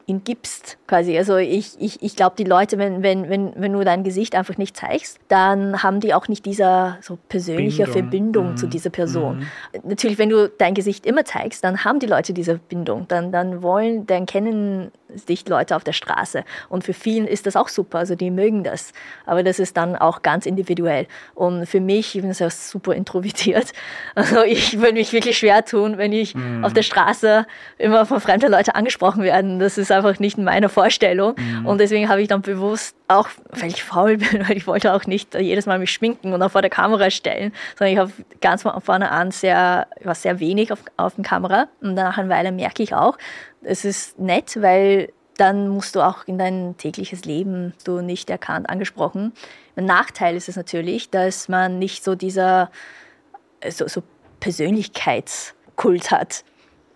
ihn 0.05 0.23
gibst, 0.23 0.77
quasi. 0.87 1.17
Also 1.17 1.37
ich, 1.37 1.75
ich, 1.79 2.01
ich 2.01 2.15
glaube, 2.15 2.35
die 2.37 2.43
Leute, 2.43 2.77
wenn, 2.77 3.03
wenn, 3.03 3.29
wenn, 3.29 3.53
wenn 3.55 3.73
du 3.73 3.83
dein 3.83 4.03
Gesicht 4.03 4.35
einfach 4.35 4.57
nicht 4.57 4.75
zeigst, 4.75 5.19
dann 5.27 5.83
haben 5.83 5.99
die 5.99 6.13
auch 6.13 6.27
nicht 6.27 6.45
diese 6.45 6.97
so 7.01 7.17
persönliche 7.29 7.83
Bindung. 7.83 7.93
Verbindung 7.93 8.51
mhm. 8.51 8.57
zu 8.57 8.67
dieser 8.67 8.89
Person. 8.89 9.39
Mhm. 9.39 9.89
Natürlich, 9.89 10.17
wenn 10.17 10.29
du 10.29 10.49
dein 10.49 10.73
Gesicht 10.73 11.05
immer 11.05 11.25
zeigst, 11.25 11.63
dann 11.63 11.83
haben 11.83 11.99
die 11.99 12.07
Leute 12.07 12.33
diese 12.33 12.55
Bindung. 12.57 13.07
Dann, 13.07 13.31
dann 13.31 13.61
wollen, 13.61 14.05
dann 14.05 14.25
kennen 14.25 14.91
dich 15.29 15.47
Leute 15.47 15.75
auf 15.75 15.83
der 15.83 15.93
Straße. 15.93 16.43
Und 16.69 16.83
für 16.83 16.93
vielen 16.93 17.27
ist 17.27 17.45
das 17.45 17.55
auch 17.55 17.69
super, 17.69 17.99
also 17.99 18.15
die 18.15 18.31
mögen 18.31 18.63
das. 18.63 18.93
Aber 19.25 19.43
das 19.43 19.59
ist 19.59 19.77
dann 19.77 19.95
auch 19.95 20.21
ganz 20.21 20.45
individuell. 20.45 21.07
Und 21.35 21.65
für 21.65 21.79
mich, 21.79 22.15
ich 22.15 22.21
bin 22.21 22.31
ja 22.31 22.49
super 22.49 22.93
introvertiert. 22.93 23.73
Also 24.15 24.43
ich 24.43 24.79
würde 24.79 24.93
mich 24.93 25.11
wirklich 25.11 25.37
schwer 25.37 25.65
tun, 25.65 25.97
wenn 25.97 26.13
ich 26.13 26.35
mhm. 26.35 26.63
auf 26.63 26.73
der 26.73 26.83
Straße 26.83 27.45
immer 27.77 28.05
von 28.05 28.19
fremden 28.19 28.51
Leuten 28.51 28.71
angesprochen 28.71 29.23
werde. 29.23 29.57
Das 29.57 29.77
ist 29.77 29.91
einfach 29.91 30.19
nicht 30.19 30.37
in 30.37 30.43
meiner 30.43 30.69
Vorstellung. 30.69 31.35
Mhm. 31.37 31.65
Und 31.65 31.79
deswegen 31.79 32.09
habe 32.09 32.21
ich 32.21 32.27
dann 32.27 32.41
bewusst, 32.41 32.95
auch 33.13 33.29
weil 33.49 33.69
ich 33.69 33.83
faul 33.83 34.17
bin, 34.17 34.47
weil 34.47 34.57
ich 34.57 34.67
wollte 34.67 34.93
auch 34.93 35.05
nicht 35.05 35.35
jedes 35.35 35.65
Mal 35.65 35.79
mich 35.79 35.91
schminken 35.91 36.33
und 36.33 36.41
auch 36.41 36.51
vor 36.51 36.61
der 36.61 36.69
Kamera 36.69 37.09
stellen, 37.09 37.53
sondern 37.77 37.93
ich 37.93 37.99
habe 37.99 38.11
ganz 38.41 38.63
von 38.63 38.79
vorne 38.81 39.11
an 39.11 39.31
sehr, 39.31 39.87
war 40.03 40.15
sehr 40.15 40.39
wenig 40.39 40.71
auf, 40.71 40.79
auf 40.97 41.15
der 41.15 41.23
Kamera. 41.23 41.67
Und 41.81 41.93
nach 41.93 42.17
einer 42.17 42.29
Weile 42.29 42.51
merke 42.51 42.83
ich 42.83 42.93
auch, 42.93 43.17
es 43.61 43.85
ist 43.85 44.19
nett, 44.19 44.61
weil 44.61 45.11
dann 45.37 45.67
musst 45.69 45.95
du 45.95 46.01
auch 46.01 46.27
in 46.27 46.37
dein 46.37 46.75
tägliches 46.77 47.25
Leben 47.25 47.73
du 47.85 48.01
nicht 48.01 48.29
erkannt, 48.29 48.69
angesprochen. 48.69 49.33
Ein 49.75 49.85
Nachteil 49.85 50.35
ist 50.35 50.49
es 50.49 50.55
natürlich, 50.55 51.09
dass 51.09 51.49
man 51.49 51.79
nicht 51.79 52.03
so 52.03 52.15
dieser 52.15 52.69
so, 53.67 53.87
so 53.87 54.03
Persönlichkeitskult 54.39 56.11
hat 56.11 56.43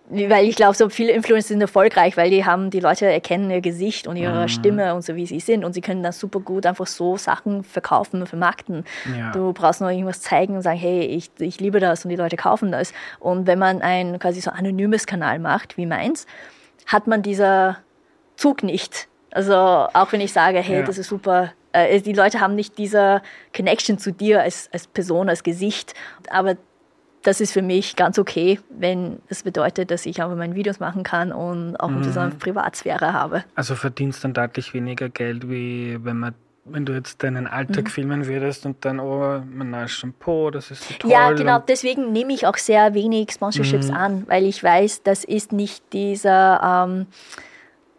weil 0.10 0.45
ich 0.45 0.55
glaube, 0.55 0.74
so 0.74 0.88
viele 0.88 1.12
Influencer 1.12 1.49
sind 1.49 1.62
erfolgreich, 1.62 2.16
weil 2.16 2.30
die 2.30 2.45
haben, 2.45 2.70
die 2.70 2.80
Leute 2.80 3.05
erkennen 3.05 3.51
ihr 3.51 3.60
Gesicht 3.60 4.08
und 4.08 4.16
ihre 4.16 4.43
mhm. 4.43 4.47
Stimme 4.47 4.95
und 4.95 5.03
so 5.03 5.16
wie 5.16 5.26
sie 5.26 5.41
sind 5.41 5.66
und 5.66 5.74
sie 5.74 5.82
können 5.82 6.01
dann 6.01 6.14
super 6.14 6.39
gut 6.39 6.66
einfach 6.66 6.88
so 6.88 7.18
Sachen 7.18 7.64
verkaufen 7.64 8.22
und 8.22 8.28
vermarkten. 8.28 8.86
Ja. 9.18 9.32
Du 9.32 9.51
brauchst 9.51 9.82
nur 9.82 9.91
irgendwas 9.91 10.22
zeigen 10.22 10.55
und 10.55 10.62
sagen, 10.62 10.78
hey, 10.78 11.01
ich, 11.01 11.30
ich 11.39 11.60
liebe 11.60 11.82
das 11.82 12.05
und 12.05 12.10
die 12.10 12.16
Leute 12.16 12.38
kaufen 12.38 12.72
das. 12.72 12.93
Und 13.20 13.47
wenn 13.47 13.60
man 13.60 13.82
ein 13.82 14.18
quasi 14.20 14.39
so 14.39 14.51
anonymes 14.51 15.08
Kanal 15.08 15.39
macht, 15.39 15.78
wie 15.78 15.86
meins, 15.86 16.26
hat 16.86 17.08
man 17.08 17.22
dieser 17.22 17.78
Zug 18.38 18.64
nicht. 18.64 19.10
Also 19.32 19.55
auch 19.55 20.12
wenn 20.14 20.22
ich 20.22 20.32
sage, 20.32 20.60
hey, 20.60 20.80
ja. 20.80 20.86
das 20.86 20.97
ist 20.97 21.10
super, 21.10 21.51
äh, 21.74 21.99
die 21.99 22.14
Leute 22.14 22.39
haben 22.39 22.55
nicht 22.55 22.78
diese 22.78 23.22
Connection 23.53 23.97
zu 23.97 24.14
dir 24.14 24.41
als, 24.41 24.70
als 24.72 24.88
Person, 24.88 25.28
als 25.28 25.43
Gesicht, 25.43 25.93
aber 26.30 26.55
das 27.28 27.41
ist 27.41 27.51
für 27.51 27.61
mich 27.61 27.97
ganz 27.97 28.17
okay, 28.17 28.57
wenn 28.69 29.19
es 29.28 29.43
bedeutet, 29.43 29.91
dass 29.91 30.05
ich 30.05 30.21
aber 30.21 30.38
meine 30.38 30.55
Videos 30.55 30.80
machen 30.80 31.03
kann 31.03 31.34
und 31.34 31.75
auch 31.75 31.89
mhm. 31.89 32.17
eine 32.17 32.32
Privatsphäre 32.32 33.11
habe. 33.11 33.43
Also 33.53 33.75
verdienst 33.75 34.23
dann 34.23 34.34
deutlich 34.34 34.73
weniger 34.73 35.09
Geld, 35.09 35.49
wie 35.49 35.97
wenn 36.01 36.19
man 36.19 36.36
wenn 36.69 36.86
du 36.86 36.93
jetzt 36.93 37.23
deinen 37.23 37.47
Alltag 37.47 37.86
mhm. 37.86 37.89
filmen 37.89 38.28
würdest 38.28 38.65
und 38.65 38.84
dann, 38.84 38.99
oh, 38.99 39.41
mein 39.49 39.69
neues 39.69 39.91
Shampoo, 39.91 40.51
das 40.51 40.69
ist 40.69 40.86
so 40.86 40.93
toll. 40.99 41.11
Ja, 41.11 41.32
genau, 41.32 41.59
deswegen 41.59 42.11
nehme 42.11 42.34
ich 42.34 42.45
auch 42.45 42.57
sehr 42.57 42.93
wenig 42.93 43.32
Sponsorships 43.32 43.88
mhm. 43.88 43.93
an, 43.95 44.23
weil 44.28 44.43
ich 44.43 44.61
weiß, 44.61 45.03
das 45.03 45.23
ist 45.23 45.53
nicht 45.53 45.93
dieser, 45.93 46.86
ähm, 46.86 47.07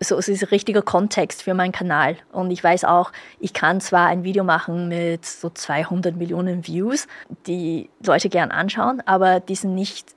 so 0.01 0.17
es 0.17 0.29
ist 0.29 0.43
ein 0.43 0.49
richtiger 0.49 0.83
Kontext 0.83 1.43
für 1.43 1.55
meinen 1.55 1.73
Kanal. 1.73 2.17
Und 2.33 2.51
ich 2.51 2.63
weiß 2.63 2.85
auch, 2.85 3.13
ich 3.41 3.53
kann 3.53 3.81
zwar 3.81 4.07
ein 4.07 4.25
Video 4.25 4.45
machen 4.45 4.89
mit 4.89 5.25
so 5.25 5.51
200 5.51 6.17
Millionen 6.17 6.67
Views, 6.67 7.07
die 7.47 7.91
Leute 8.05 8.29
gern 8.29 8.51
anschauen, 8.51 9.03
aber 9.07 9.41
die 9.41 9.55
sind 9.55 9.75
nicht, 9.75 10.15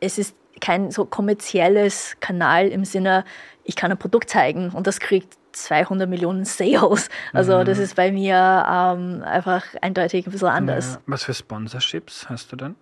es 0.00 0.18
ist 0.18 0.36
kein 0.60 0.90
so 0.90 1.04
kommerzielles 1.04 2.16
Kanal 2.20 2.68
im 2.68 2.84
Sinne, 2.84 3.24
ich 3.64 3.76
kann 3.76 3.90
ein 3.90 3.98
Produkt 3.98 4.30
zeigen 4.30 4.70
und 4.70 4.86
das 4.86 5.00
kriegt 5.00 5.36
200 5.52 6.08
Millionen 6.08 6.44
Sales. 6.44 7.08
Also 7.32 7.58
mhm. 7.58 7.64
das 7.64 7.78
ist 7.78 7.96
bei 7.96 8.10
mir 8.10 8.34
ähm, 8.36 9.22
einfach 9.24 9.64
eindeutig 9.80 10.26
ein 10.26 10.32
bisschen 10.32 10.48
anders. 10.48 10.94
Ja. 10.94 11.00
Was 11.06 11.24
für 11.24 11.34
Sponsorships 11.34 12.28
hast 12.28 12.52
du 12.52 12.56
dann? 12.56 12.74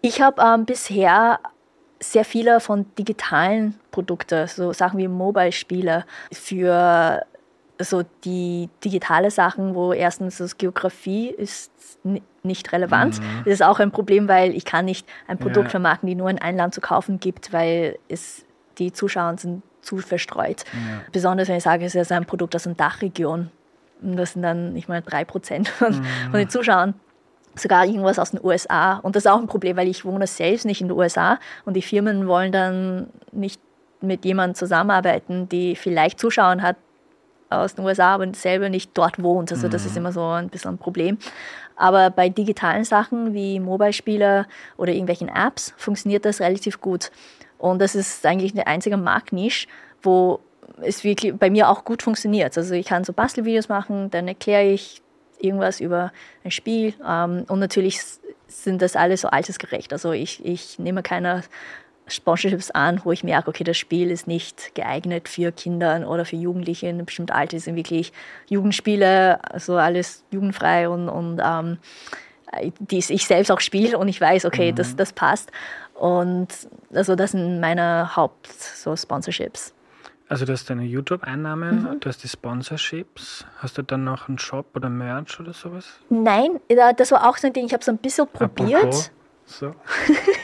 Ich 0.00 0.20
habe 0.20 0.42
ähm, 0.42 0.64
bisher 0.64 1.40
sehr 2.00 2.24
viele 2.24 2.60
von 2.60 2.86
digitalen 2.96 3.78
Produkten, 3.90 4.46
so 4.46 4.72
Sachen 4.72 4.98
wie 4.98 5.08
Mobile-Spiele, 5.08 6.04
für 6.32 7.24
so 7.80 8.02
die 8.24 8.68
digitale 8.84 9.30
Sachen, 9.30 9.74
wo 9.74 9.92
erstens 9.92 10.38
das 10.38 10.58
Geografie 10.58 11.28
ist 11.28 11.70
nicht 12.42 12.72
relevant. 12.72 13.20
Mhm. 13.20 13.44
Das 13.44 13.54
ist 13.54 13.62
auch 13.62 13.78
ein 13.78 13.90
Problem, 13.90 14.28
weil 14.28 14.54
ich 14.54 14.64
kann 14.64 14.84
nicht 14.84 15.06
ein 15.26 15.38
Produkt 15.38 15.66
ja. 15.66 15.70
vermarkten, 15.70 16.08
die 16.08 16.14
nur 16.14 16.30
in 16.30 16.38
einem 16.38 16.58
Land 16.58 16.74
zu 16.74 16.80
kaufen 16.80 17.20
gibt, 17.20 17.52
weil 17.52 17.98
es 18.08 18.44
die 18.78 18.92
Zuschauer 18.92 19.36
sind 19.38 19.62
zu 19.82 19.98
verstreut. 19.98 20.64
Ja. 20.72 21.00
Besonders 21.12 21.48
wenn 21.48 21.56
ich 21.56 21.62
sage, 21.62 21.84
es 21.84 21.94
ist 21.94 22.12
ein 22.12 22.24
Produkt 22.24 22.54
aus 22.56 22.66
einer 22.66 22.76
Dachregion. 22.76 23.50
Und 24.02 24.16
das 24.16 24.32
sind 24.32 24.42
dann 24.42 24.72
nicht 24.72 24.88
mal 24.88 25.02
drei 25.02 25.24
Prozent 25.24 25.68
von, 25.68 25.92
mhm. 25.92 26.04
von 26.30 26.38
den 26.38 26.48
Zuschauern 26.48 26.94
sogar 27.58 27.84
irgendwas 27.84 28.18
aus 28.18 28.30
den 28.30 28.40
USA. 28.42 28.98
Und 28.98 29.16
das 29.16 29.24
ist 29.24 29.30
auch 29.30 29.38
ein 29.38 29.46
Problem, 29.46 29.76
weil 29.76 29.88
ich 29.88 30.04
wohne 30.04 30.26
selbst 30.26 30.64
nicht 30.64 30.80
in 30.80 30.88
den 30.88 30.96
USA 30.96 31.38
und 31.64 31.74
die 31.74 31.82
Firmen 31.82 32.26
wollen 32.28 32.52
dann 32.52 33.08
nicht 33.32 33.60
mit 34.00 34.24
jemandem 34.24 34.54
zusammenarbeiten, 34.54 35.48
die 35.48 35.76
vielleicht 35.76 36.20
Zuschauer 36.20 36.62
hat 36.62 36.76
aus 37.50 37.74
den 37.74 37.84
USA, 37.84 38.14
aber 38.14 38.32
selber 38.34 38.68
nicht 38.68 38.90
dort 38.94 39.22
wohnt. 39.22 39.50
Also 39.52 39.68
das 39.68 39.84
ist 39.86 39.92
mhm. 39.92 39.98
immer 39.98 40.12
so 40.12 40.24
ein 40.24 40.48
bisschen 40.48 40.72
ein 40.72 40.78
Problem. 40.78 41.18
Aber 41.76 42.10
bei 42.10 42.28
digitalen 42.28 42.84
Sachen 42.84 43.34
wie 43.34 43.60
Mobile-Spiele 43.60 44.46
oder 44.76 44.92
irgendwelchen 44.92 45.28
Apps 45.28 45.72
funktioniert 45.76 46.24
das 46.24 46.40
relativ 46.40 46.80
gut. 46.80 47.10
Und 47.56 47.80
das 47.80 47.94
ist 47.94 48.24
eigentlich 48.26 48.52
eine 48.52 48.66
einzige 48.66 48.96
Marktnische, 48.96 49.66
wo 50.02 50.40
es 50.82 51.04
wirklich 51.04 51.34
bei 51.34 51.50
mir 51.50 51.68
auch 51.68 51.84
gut 51.84 52.02
funktioniert. 52.02 52.56
Also 52.56 52.74
ich 52.74 52.86
kann 52.86 53.04
so 53.04 53.12
Bastelvideos 53.12 53.68
machen, 53.68 54.10
dann 54.10 54.28
erkläre 54.28 54.70
ich 54.70 55.02
irgendwas 55.40 55.80
über 55.80 56.12
ein 56.44 56.50
Spiel. 56.50 56.94
Ähm, 57.06 57.44
und 57.48 57.58
natürlich 57.58 58.00
sind 58.46 58.82
das 58.82 58.96
alles 58.96 59.22
so 59.22 59.28
altersgerecht. 59.28 59.92
Also 59.92 60.12
ich, 60.12 60.44
ich 60.44 60.78
nehme 60.78 61.02
keine 61.02 61.42
Sponsorships 62.06 62.70
an, 62.70 63.00
wo 63.04 63.12
ich 63.12 63.22
merke, 63.22 63.48
okay, 63.48 63.64
das 63.64 63.76
Spiel 63.76 64.10
ist 64.10 64.26
nicht 64.26 64.74
geeignet 64.74 65.28
für 65.28 65.52
Kinder 65.52 66.08
oder 66.08 66.24
für 66.24 66.36
Jugendliche 66.36 66.86
in 66.86 66.96
einem 66.96 67.06
bestimmten 67.06 67.32
Alter. 67.32 67.56
Es 67.56 67.64
sind 67.64 67.76
wirklich 67.76 68.12
Jugendspiele, 68.48 69.44
also 69.52 69.76
alles 69.76 70.24
jugendfrei 70.30 70.88
und, 70.88 71.08
und 71.08 71.40
ähm, 71.44 71.78
die 72.78 72.98
ich 72.98 73.26
selbst 73.26 73.50
auch 73.50 73.60
spiele 73.60 73.98
und 73.98 74.08
ich 74.08 74.20
weiß, 74.20 74.46
okay, 74.46 74.72
mhm. 74.72 74.76
das, 74.76 74.96
das 74.96 75.12
passt. 75.12 75.52
Und 75.94 76.48
also 76.94 77.14
das 77.14 77.32
sind 77.32 77.60
meine 77.60 78.16
Haupt-Sponsorships. 78.16 79.74
Also 80.28 80.44
du 80.44 80.52
hast 80.52 80.68
deine 80.68 80.84
YouTube-Einnahmen, 80.84 81.82
mhm. 81.82 82.00
du 82.00 82.08
hast 82.08 82.22
die 82.22 82.28
Sponsorships. 82.28 83.46
Hast 83.58 83.78
du 83.78 83.82
dann 83.82 84.04
noch 84.04 84.28
einen 84.28 84.38
Shop 84.38 84.66
oder 84.74 84.90
Merch 84.90 85.40
oder 85.40 85.54
sowas? 85.54 85.86
Nein, 86.10 86.60
das 86.96 87.12
war 87.12 87.28
auch 87.28 87.38
so 87.38 87.46
ein 87.46 87.54
Ding, 87.54 87.64
ich 87.64 87.72
habe 87.72 87.82
so 87.82 87.92
ein 87.92 87.98
bisschen 87.98 88.26
probiert. 88.28 88.84
Apropos. 88.84 89.10
So. 89.46 89.74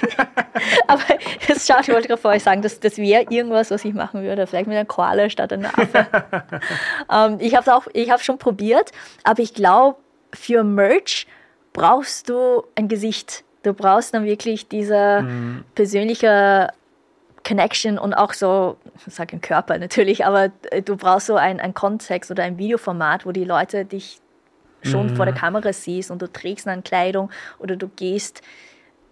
Aber 0.87 1.03
das 1.47 1.67
schaut, 1.67 1.83
ich 1.83 1.95
wollte 1.95 2.09
gerade 2.09 2.21
vorher 2.21 2.41
sagen, 2.41 2.63
das, 2.63 2.81
das 2.81 2.97
wäre 2.97 3.27
irgendwas, 3.29 3.71
was 3.71 3.85
ich 3.85 3.93
machen 3.93 4.23
würde. 4.23 4.47
Vielleicht 4.47 4.67
mit 4.67 4.79
einem 4.79 4.89
Koala 4.89 5.29
statt 5.29 5.53
einer 5.53 5.79
Affe. 5.79 6.07
ähm, 7.13 7.37
ich 7.39 7.55
habe 7.55 7.63
es 7.63 7.69
auch, 7.69 8.23
schon 8.23 8.39
probiert, 8.39 8.93
aber 9.23 9.43
ich 9.43 9.53
glaube, 9.53 9.99
für 10.33 10.65
Merch 10.65 11.27
brauchst 11.75 12.31
du 12.31 12.65
ein 12.75 12.89
Gesicht. 12.89 13.45
Du 13.63 13.75
brauchst 13.75 14.15
dann 14.15 14.25
wirklich 14.25 14.69
diese 14.69 15.23
mhm. 15.23 15.65
persönliche 15.75 16.71
Connection 17.47 17.99
und 17.99 18.15
auch 18.15 18.33
so, 18.33 18.77
ich 19.07 19.15
sage 19.15 19.37
im 19.37 19.41
Körper 19.41 19.79
natürlich, 19.79 20.25
aber 20.25 20.51
du 20.85 20.97
brauchst 20.97 21.27
so 21.27 21.37
ein, 21.37 21.75
Kontext 21.75 22.31
oder 22.31 22.43
ein 22.43 22.59
Videoformat, 22.59 23.27
wo 23.27 23.33
die 23.33 23.45
Leute 23.45 23.85
dich 23.85 24.21
schon 24.83 25.09
mhm. 25.09 25.17
vor 25.17 25.27
der 25.27 25.35
Kamera 25.35 25.73
siehst 25.73 26.11
und 26.11 26.21
du 26.21 26.31
trägst 26.31 26.67
dann 26.67 26.85
Kleidung 26.85 27.31
oder 27.59 27.77
du 27.77 27.89
gehst 27.89 28.43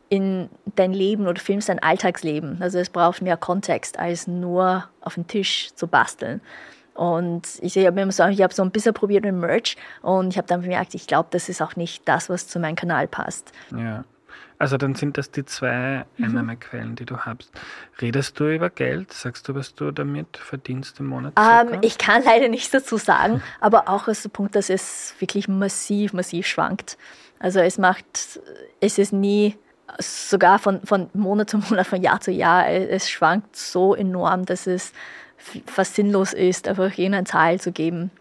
in 0.08 0.50
dein 0.76 0.92
Leben 0.92 1.26
oder 1.26 1.40
filmst 1.40 1.68
dein 1.68 1.78
Alltagsleben. 1.78 2.58
Also 2.60 2.78
es 2.78 2.90
braucht 2.90 3.22
mehr 3.22 3.38
Kontext, 3.38 3.98
als 3.98 4.26
nur 4.26 4.88
auf 5.00 5.14
den 5.14 5.26
Tisch 5.26 5.72
zu 5.74 5.86
basteln. 5.86 6.42
Und 6.94 7.48
ich, 7.62 7.76
ich 7.76 7.86
habe 7.86 8.12
so, 8.12 8.24
hab 8.24 8.52
so 8.52 8.62
ein 8.62 8.70
bisschen 8.70 8.92
probiert 8.92 9.24
mit 9.24 9.34
Merch 9.34 9.76
und 10.02 10.28
ich 10.28 10.36
habe 10.36 10.46
dann 10.46 10.60
bemerkt, 10.60 10.94
ich 10.94 11.06
glaube, 11.06 11.28
das 11.30 11.48
ist 11.48 11.62
auch 11.62 11.76
nicht 11.76 12.06
das, 12.06 12.28
was 12.28 12.46
zu 12.46 12.58
meinem 12.58 12.76
Kanal 12.76 13.08
passt. 13.08 13.52
Ja. 13.74 14.04
Also 14.62 14.76
dann 14.76 14.94
sind 14.94 15.18
das 15.18 15.32
die 15.32 15.44
zwei 15.44 16.04
mhm. 16.18 16.24
Einnahmequellen, 16.24 16.94
die 16.94 17.04
du 17.04 17.16
hast. 17.16 17.50
Redest 18.00 18.38
du 18.38 18.46
über 18.46 18.70
Geld? 18.70 19.12
Sagst 19.12 19.48
du, 19.48 19.56
was 19.56 19.74
du 19.74 19.90
damit 19.90 20.36
verdienst 20.36 21.00
im 21.00 21.06
Monat? 21.06 21.32
Ähm, 21.36 21.78
ich 21.80 21.98
kann 21.98 22.22
leider 22.22 22.46
nichts 22.46 22.70
dazu 22.70 22.96
sagen, 22.96 23.42
aber 23.60 23.88
auch 23.88 24.06
aus 24.06 24.22
dem 24.22 24.30
Punkt, 24.30 24.54
dass 24.54 24.70
es 24.70 25.16
wirklich 25.18 25.48
massiv, 25.48 26.12
massiv 26.12 26.46
schwankt. 26.46 26.96
Also 27.40 27.58
es 27.58 27.76
macht, 27.76 28.38
es 28.78 28.98
ist 28.98 29.12
nie 29.12 29.56
sogar 29.98 30.60
von, 30.60 30.80
von 30.82 31.10
Monat 31.12 31.50
zu 31.50 31.58
Monat, 31.58 31.88
von 31.88 32.00
Jahr 32.00 32.20
zu 32.20 32.30
Jahr, 32.30 32.68
es 32.68 33.10
schwankt 33.10 33.56
so 33.56 33.96
enorm, 33.96 34.44
dass 34.44 34.68
es 34.68 34.92
fast 35.66 35.96
sinnlos 35.96 36.34
ist, 36.34 36.68
einfach 36.68 36.92
jene 36.92 37.24
Zahl 37.24 37.58
zu 37.58 37.72
geben. 37.72 38.12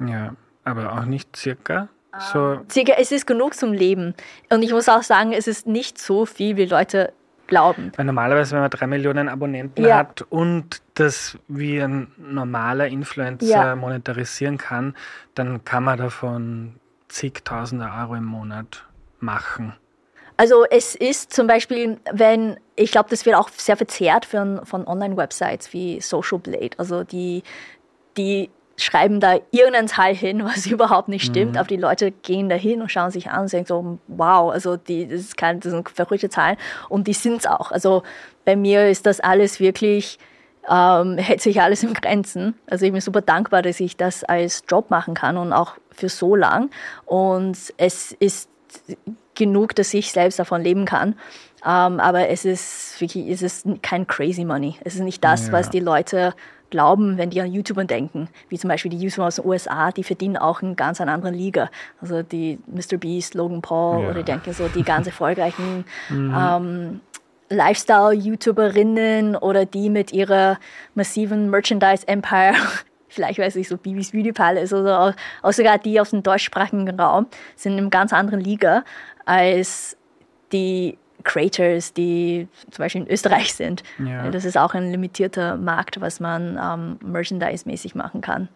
Ja, 0.00 0.34
aber 0.64 0.92
auch 0.92 1.04
nicht 1.04 1.36
circa? 1.36 1.88
So. 2.32 2.60
Circa, 2.70 2.94
es 2.98 3.12
ist 3.12 3.26
genug 3.26 3.54
zum 3.54 3.72
Leben. 3.72 4.14
Und 4.50 4.62
ich 4.62 4.72
muss 4.72 4.88
auch 4.88 5.02
sagen, 5.02 5.32
es 5.32 5.46
ist 5.46 5.66
nicht 5.66 5.98
so 5.98 6.26
viel, 6.26 6.56
wie 6.56 6.66
Leute 6.66 7.12
glauben. 7.46 7.92
Weil 7.96 8.06
normalerweise, 8.06 8.52
wenn 8.52 8.60
man 8.60 8.70
drei 8.70 8.86
Millionen 8.86 9.28
Abonnenten 9.28 9.84
ja. 9.84 9.98
hat 9.98 10.22
und 10.30 10.82
das 10.94 11.38
wie 11.48 11.80
ein 11.80 12.10
normaler 12.16 12.86
Influencer 12.88 13.46
ja. 13.46 13.76
monetarisieren 13.76 14.58
kann, 14.58 14.96
dann 15.34 15.64
kann 15.64 15.84
man 15.84 15.98
davon 15.98 16.76
zigtausende 17.08 17.86
Euro 17.86 18.14
im 18.14 18.24
Monat 18.24 18.84
machen. 19.20 19.74
Also 20.36 20.64
es 20.68 20.96
ist 20.96 21.32
zum 21.32 21.46
Beispiel, 21.46 21.98
wenn, 22.12 22.58
ich 22.74 22.90
glaube, 22.90 23.08
das 23.08 23.24
wird 23.24 23.36
auch 23.36 23.50
sehr 23.50 23.76
verzerrt 23.76 24.24
von, 24.24 24.64
von 24.66 24.86
Online-Websites 24.86 25.72
wie 25.72 26.00
Social 26.00 26.38
Blade. 26.38 26.70
Also 26.76 27.04
die, 27.04 27.44
die 28.16 28.50
schreiben 28.76 29.20
da 29.20 29.36
irgendeinen 29.50 29.88
Teil 29.88 30.14
hin, 30.14 30.44
was 30.44 30.66
überhaupt 30.66 31.08
nicht 31.08 31.24
stimmt, 31.24 31.52
mhm. 31.52 31.58
aber 31.58 31.68
die 31.68 31.76
Leute 31.76 32.10
gehen 32.10 32.48
da 32.48 32.56
hin 32.56 32.82
und 32.82 32.90
schauen 32.90 33.10
sich 33.10 33.30
an 33.30 33.42
und 33.42 33.48
sagen 33.48 33.66
so, 33.66 33.98
wow, 34.08 34.52
also 34.52 34.76
die, 34.76 35.06
das, 35.06 35.20
ist 35.20 35.36
kein, 35.36 35.60
das 35.60 35.72
sind 35.72 35.88
verrückte 35.88 36.28
Zahlen 36.28 36.56
und 36.88 37.06
die 37.06 37.12
sind 37.12 37.38
es 37.38 37.46
auch. 37.46 37.70
Also 37.70 38.02
bei 38.44 38.56
mir 38.56 38.88
ist 38.88 39.06
das 39.06 39.20
alles 39.20 39.60
wirklich, 39.60 40.18
ähm, 40.68 41.18
hält 41.18 41.40
sich 41.40 41.60
alles 41.60 41.82
im 41.82 41.94
Grenzen. 41.94 42.54
Also 42.66 42.86
ich 42.86 42.92
bin 42.92 43.00
super 43.00 43.20
dankbar, 43.20 43.62
dass 43.62 43.80
ich 43.80 43.96
das 43.96 44.24
als 44.24 44.64
Job 44.68 44.90
machen 44.90 45.14
kann 45.14 45.36
und 45.36 45.52
auch 45.52 45.74
für 45.90 46.08
so 46.08 46.34
lang 46.34 46.70
und 47.06 47.56
es 47.76 48.12
ist 48.12 48.48
genug, 49.34 49.74
dass 49.74 49.92
ich 49.94 50.12
selbst 50.12 50.38
davon 50.38 50.62
leben 50.62 50.84
kann. 50.84 51.16
Um, 51.64 51.70
ähm, 51.70 52.00
aber 52.00 52.28
es 52.28 52.44
ist 52.44 53.00
wirklich, 53.00 53.26
es 53.26 53.40
ist 53.40 53.66
kein 53.80 54.06
crazy 54.06 54.44
money. 54.44 54.76
Es 54.84 54.96
ist 54.96 55.00
nicht 55.00 55.24
das, 55.24 55.46
ja. 55.46 55.52
was 55.54 55.70
die 55.70 55.80
Leute 55.80 56.34
glauben, 56.70 57.18
wenn 57.18 57.30
die 57.30 57.40
an 57.40 57.52
YouTubern 57.52 57.86
denken. 57.86 58.28
Wie 58.48 58.58
zum 58.58 58.68
Beispiel 58.68 58.90
die 58.90 58.98
YouTuber 58.98 59.26
aus 59.26 59.36
den 59.36 59.46
USA, 59.46 59.90
die 59.92 60.04
verdienen 60.04 60.36
auch 60.36 60.62
in 60.62 60.76
ganz 60.76 61.00
einer 61.00 61.12
anderen 61.12 61.34
Liga. 61.34 61.70
Also 62.00 62.22
die 62.22 62.58
Mr. 62.66 62.96
Beast, 62.98 63.34
Logan 63.34 63.62
Paul 63.62 64.02
ja. 64.02 64.10
oder 64.10 64.18
ich 64.20 64.24
denke 64.24 64.52
so 64.52 64.68
die 64.68 64.82
ganz 64.82 65.06
erfolgreichen 65.06 65.84
mhm. 66.08 66.34
ähm, 66.36 67.00
Lifestyle-YouTuberinnen 67.50 69.36
oder 69.36 69.66
die 69.66 69.90
mit 69.90 70.12
ihrer 70.12 70.58
massiven 70.94 71.50
Merchandise-Empire 71.50 72.54
vielleicht 73.08 73.38
weiß 73.38 73.56
ich 73.56 73.68
so 73.68 73.76
Bibis 73.76 74.10
Beauty 74.10 74.32
Palace 74.32 74.72
oder 74.72 75.14
auch 75.42 75.52
sogar 75.52 75.78
die 75.78 76.00
aus 76.00 76.10
dem 76.10 76.22
deutschsprachigen 76.22 76.88
Raum 76.98 77.26
sind 77.54 77.74
in 77.74 77.78
einer 77.78 77.90
ganz 77.90 78.12
anderen 78.12 78.40
Liga 78.40 78.82
als 79.24 79.96
die 80.52 80.98
Creators, 81.24 81.92
die 81.92 82.48
zum 82.70 82.82
Beispiel 82.82 83.02
in 83.02 83.08
Österreich 83.08 83.54
sind. 83.54 83.82
Ja. 83.98 84.30
Das 84.30 84.44
ist 84.44 84.56
auch 84.56 84.74
ein 84.74 84.90
limitierter 84.90 85.56
Markt, 85.56 86.00
was 86.00 86.20
man 86.20 86.58
ähm, 86.62 86.98
Merchandise-mäßig 87.02 87.94
machen 87.94 88.20
kann. 88.20 88.48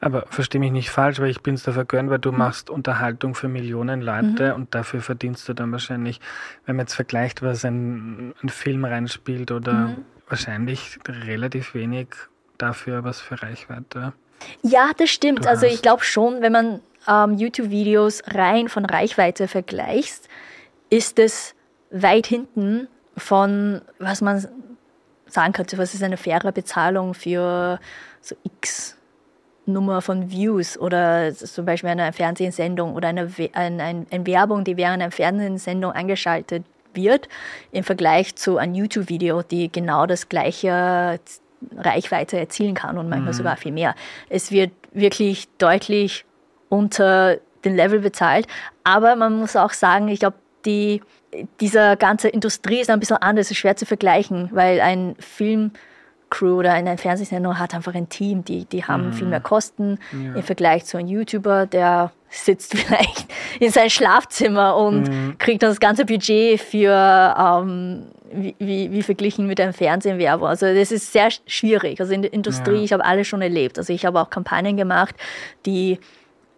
Aber 0.00 0.26
verstehe 0.28 0.60
mich 0.60 0.70
nicht 0.70 0.90
falsch, 0.90 1.18
weil 1.18 1.30
ich 1.30 1.40
bin 1.40 1.54
es 1.54 1.62
dafür 1.62 1.86
gönnt, 1.86 2.10
weil 2.10 2.18
du 2.18 2.30
mhm. 2.30 2.38
machst 2.38 2.68
Unterhaltung 2.68 3.34
für 3.34 3.48
Millionen 3.48 4.02
Leute 4.02 4.50
mhm. 4.50 4.54
und 4.54 4.74
dafür 4.74 5.00
verdienst 5.00 5.48
du 5.48 5.54
dann 5.54 5.72
wahrscheinlich, 5.72 6.20
wenn 6.66 6.76
man 6.76 6.84
jetzt 6.84 6.94
vergleicht, 6.94 7.42
was 7.42 7.64
ein, 7.64 8.34
ein 8.42 8.48
Film 8.50 8.84
reinspielt 8.84 9.50
oder 9.50 9.72
mhm. 9.72 10.04
wahrscheinlich 10.28 10.98
relativ 11.08 11.74
wenig 11.74 12.08
dafür 12.58 13.02
was 13.04 13.20
für 13.20 13.42
Reichweite. 13.42 14.12
Ja, 14.62 14.90
das 14.96 15.10
stimmt. 15.10 15.46
Also 15.46 15.66
ich 15.66 15.80
glaube 15.80 16.04
schon, 16.04 16.42
wenn 16.42 16.52
man 16.52 16.80
ähm, 17.08 17.38
YouTube-Videos 17.38 18.22
rein 18.26 18.68
von 18.68 18.84
Reichweite 18.84 19.48
vergleicht, 19.48 20.28
ist 20.90 21.18
es 21.18 21.54
weit 21.94 22.26
hinten 22.26 22.88
von, 23.16 23.80
was 23.98 24.20
man 24.20 24.46
sagen 25.26 25.52
könnte, 25.52 25.78
was 25.78 25.94
ist 25.94 26.02
eine 26.02 26.16
faire 26.16 26.52
Bezahlung 26.52 27.14
für 27.14 27.78
so 28.20 28.34
X 28.42 28.96
Nummer 29.66 30.02
von 30.02 30.30
Views 30.30 30.76
oder 30.76 31.32
zum 31.34 31.64
Beispiel 31.64 31.90
eine 31.90 32.12
Fernsehsendung 32.12 32.94
oder 32.94 33.08
eine, 33.08 33.30
eine, 33.52 34.06
eine 34.10 34.26
Werbung, 34.26 34.64
die 34.64 34.76
während 34.76 35.02
einer 35.02 35.10
Fernsehsendung 35.10 35.92
eingeschaltet 35.92 36.64
wird, 36.92 37.28
im 37.72 37.82
Vergleich 37.82 38.36
zu 38.36 38.58
einem 38.58 38.74
YouTube-Video, 38.74 39.42
die 39.42 39.72
genau 39.72 40.06
das 40.06 40.28
gleiche 40.28 41.18
Reichweite 41.76 42.38
erzielen 42.38 42.74
kann 42.74 42.98
und 42.98 43.08
manchmal 43.08 43.32
mhm. 43.32 43.36
sogar 43.36 43.56
viel 43.56 43.72
mehr. 43.72 43.94
Es 44.28 44.50
wird 44.50 44.70
wirklich 44.92 45.48
deutlich 45.56 46.26
unter 46.68 47.38
den 47.64 47.74
Level 47.74 48.00
bezahlt, 48.00 48.46
aber 48.84 49.16
man 49.16 49.38
muss 49.38 49.56
auch 49.56 49.72
sagen, 49.72 50.08
ich 50.08 50.20
glaube, 50.20 50.36
die, 50.64 51.02
diese 51.60 51.96
ganze 51.96 52.28
Industrie 52.28 52.80
ist 52.80 52.90
ein 52.90 53.00
bisschen 53.00 53.16
anders, 53.16 53.50
ist 53.50 53.58
schwer 53.58 53.76
zu 53.76 53.86
vergleichen, 53.86 54.50
weil 54.52 54.80
ein 54.80 55.16
Film 55.18 55.72
Crew 56.30 56.58
oder 56.58 56.72
eine 56.72 56.98
Fernsehsendung 56.98 57.58
hat 57.58 57.74
einfach 57.74 57.94
ein 57.94 58.08
Team, 58.08 58.44
die, 58.44 58.64
die 58.64 58.84
haben 58.84 59.08
mhm. 59.08 59.12
viel 59.12 59.26
mehr 59.26 59.40
Kosten 59.40 59.98
ja. 60.12 60.34
im 60.34 60.42
Vergleich 60.42 60.84
zu 60.84 60.96
einem 60.96 61.08
YouTuber, 61.08 61.66
der 61.66 62.10
sitzt 62.28 62.76
vielleicht 62.78 63.26
in 63.60 63.70
seinem 63.70 63.90
Schlafzimmer 63.90 64.76
und 64.76 65.08
mhm. 65.08 65.38
kriegt 65.38 65.62
das 65.62 65.78
ganze 65.78 66.04
Budget 66.04 66.60
für 66.60 67.34
ähm, 67.38 68.06
wie, 68.32 68.56
wie, 68.58 68.90
wie, 68.90 69.02
verglichen 69.02 69.46
mit 69.46 69.60
einem 69.60 69.72
Fernsehwerbung. 69.72 70.48
Also 70.48 70.66
das 70.66 70.90
ist 70.90 71.12
sehr 71.12 71.28
schwierig. 71.46 72.00
Also 72.00 72.12
in 72.12 72.22
der 72.22 72.32
Industrie, 72.32 72.78
ja. 72.78 72.82
ich 72.82 72.92
habe 72.92 73.04
alles 73.04 73.28
schon 73.28 73.40
erlebt. 73.40 73.78
Also 73.78 73.92
ich 73.92 74.04
habe 74.04 74.20
auch 74.20 74.30
Kampagnen 74.30 74.76
gemacht, 74.76 75.14
die 75.66 76.00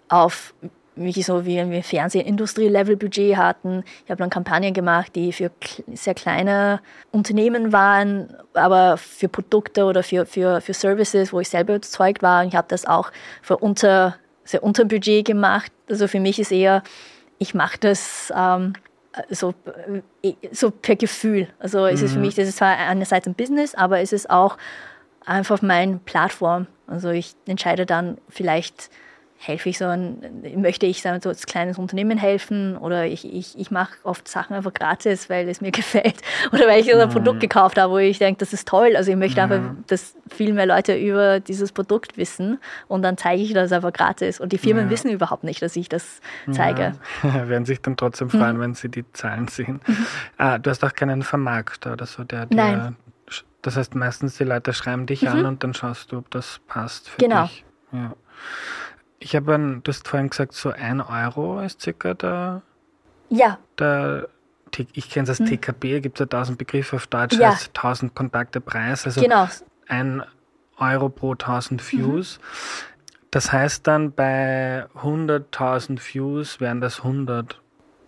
auf 0.09 0.55
wie 0.97 1.23
so 1.23 1.45
wie 1.45 1.61
ein 1.61 1.83
Fernsehindustrie-Level-Budget 1.83 3.37
hatten. 3.37 3.85
Ich 4.05 4.11
habe 4.11 4.19
dann 4.19 4.31
Kampagnen 4.31 4.73
gemacht, 4.73 5.15
die 5.15 5.33
für 5.33 5.51
sehr 5.93 6.15
kleine 6.15 6.81
Unternehmen 7.13 7.73
waren, 7.73 8.35
aber 8.55 8.97
für 8.97 9.29
Produkte 9.29 9.85
oder 9.85 10.03
für, 10.03 10.27
für, 10.27 10.61
für 10.61 10.75
Services, 10.75 11.33
wo 11.33 11.41
ich 11.41 11.51
selber 11.51 11.75
überzeugt 11.75 12.23
war. 12.23 12.43
Und 12.43 12.49
ich 12.49 12.57
habe 12.57 12.69
das 12.69 12.87
auch 12.87 13.13
für 13.43 13.59
unter, 13.59 14.17
sehr 14.45 14.63
unter 14.63 14.87
Budget 14.87 15.27
gemacht. 15.27 15.71
Also 15.89 16.09
für 16.09 16.21
mich 16.21 16.39
ist 16.39 16.51
eher, 16.51 16.83
ich 17.39 17.55
mache 17.55 17.79
das 17.79 18.33
ähm, 18.35 18.73
so, 19.29 19.55
äh, 20.23 20.33
so 20.51 20.71
per 20.71 20.97
Gefühl. 20.97 21.49
Also 21.59 21.81
mhm. 21.81 21.87
es 21.87 22.03
ist 22.03 22.13
für 22.13 22.19
mhm. 22.19 22.25
mich, 22.25 22.35
das 22.35 22.49
ist 22.49 22.57
zwar 22.57 22.77
einerseits 22.77 23.27
ein 23.27 23.35
Business, 23.35 23.75
aber 23.75 24.01
es 24.01 24.13
ist 24.13 24.31
auch 24.31 24.57
einfach 25.27 25.61
meine 25.61 25.99
Plattform. 25.99 26.67
Also 26.87 27.11
ich 27.11 27.35
entscheide 27.47 27.85
dann 27.85 28.17
vielleicht 28.29 28.91
helfe 29.39 29.69
ich 29.69 29.79
so 29.79 29.85
ein, 29.85 30.19
möchte 30.57 30.87
ich 30.87 31.03
so 31.03 31.09
als 31.09 31.47
kleines 31.47 31.79
Unternehmen 31.79 32.19
helfen 32.19 32.77
oder 32.77 33.07
ich, 33.07 33.25
ich, 33.25 33.59
ich 33.59 33.71
mache 33.71 33.93
oft 34.03 34.27
Sachen 34.29 34.55
einfach 34.55 34.73
gratis, 34.73 35.29
weil 35.29 35.49
es 35.49 35.61
mir 35.61 35.71
gefällt 35.73 36.17
oder 36.53 36.67
weil 36.67 36.81
ich 36.81 36.93
mhm. 36.93 37.01
ein 37.01 37.09
Produkt 37.09 37.41
gekauft 37.41 37.79
habe, 37.79 37.93
wo 37.93 37.99
ich 37.99 38.19
denke, 38.19 38.39
das 38.41 38.53
ist 38.53 38.67
toll. 38.67 38.97
Also 38.97 39.11
ich 39.11 39.17
möchte 39.17 39.45
mhm. 39.45 39.53
einfach, 39.53 39.71
dass 39.87 40.15
viel 40.29 40.53
mehr 40.53 40.67
Leute 40.67 40.97
über 40.97 41.41
dieses 41.41 41.73
Produkt 41.73 42.17
wissen 42.17 42.59
und 42.89 43.03
dann 43.03 43.17
zeige 43.17 43.43
ich 43.43 43.53
das 43.53 43.73
einfach 43.73 43.93
gratis. 43.93 44.41
Und 44.41 44.53
die 44.53 44.59
Firmen 44.59 44.87
ja. 44.87 44.91
wissen 44.91 45.11
überhaupt 45.11 45.45
nicht, 45.45 45.63
dass 45.63 45.77
ich 45.77 45.89
das 45.89 46.21
zeige. 46.51 46.95
Ja. 47.23 47.49
Werden 47.49 47.67
sich 47.67 47.81
dann 47.81 47.97
trotzdem 47.97 48.31
freuen, 48.31 48.57
mhm. 48.57 48.61
wenn 48.61 48.75
sie 48.75 48.89
die 48.89 49.05
Zahlen 49.13 49.49
sehen. 49.49 49.81
Mhm. 49.87 49.97
Ah, 50.39 50.59
du 50.59 50.71
hast 50.71 50.85
auch 50.85 50.93
keinen 50.93 51.23
Vermarkter 51.23 51.93
oder 51.93 52.05
so, 52.05 52.23
der 52.25 52.47
dir 52.47 52.57
Nein. 52.57 52.97
Das 53.63 53.77
heißt, 53.77 53.95
meistens 53.95 54.37
die 54.37 54.45
Leute 54.45 54.73
schreiben 54.73 55.07
dich 55.07 55.23
mhm. 55.23 55.29
an 55.29 55.47
und 55.47 55.65
dann 55.65 55.75
schaust 55.75 56.13
du, 56.13 56.19
ob 56.19 56.31
das 56.31 56.61
passt 56.69 57.09
für 57.09 57.19
genau. 57.19 57.45
dich. 57.45 57.65
Ja. 57.93 58.13
Ich 59.19 59.35
habe, 59.35 59.81
du 59.83 59.89
hast 59.89 60.07
vorhin 60.07 60.31
gesagt, 60.31 60.53
so 60.53 60.71
ein 60.71 61.01
Euro 61.01 61.61
ist 61.61 61.81
circa 61.81 62.15
der. 62.15 62.63
Ja. 63.29 63.59
Der, 63.79 64.29
ich 64.93 65.11
kenne 65.11 65.25
es 65.25 65.31
als 65.31 65.39
hm. 65.39 65.47
TKB, 65.47 66.03
gibt 66.03 66.21
es 66.21 66.21
ja 66.21 66.25
1000 66.25 66.59
Begriffe 66.59 66.97
auf 66.97 67.07
Deutsch, 67.07 67.37
ja. 67.39 67.51
heißt 67.51 67.69
1000 67.69 68.15
Kontakte 68.15 68.61
Preis. 68.61 69.07
Also 69.07 69.21
genau. 69.21 69.49
ein 69.89 70.23
Euro 70.79 71.09
pro 71.09 71.33
1000 71.33 71.93
Views. 71.93 72.39
Mhm. 72.39 72.43
Das 73.31 73.53
heißt 73.53 73.87
dann 73.87 74.13
bei 74.13 74.87
100.000 75.03 75.99
Views 75.99 76.61
wären 76.61 76.81
das 76.81 76.99
100 76.99 77.61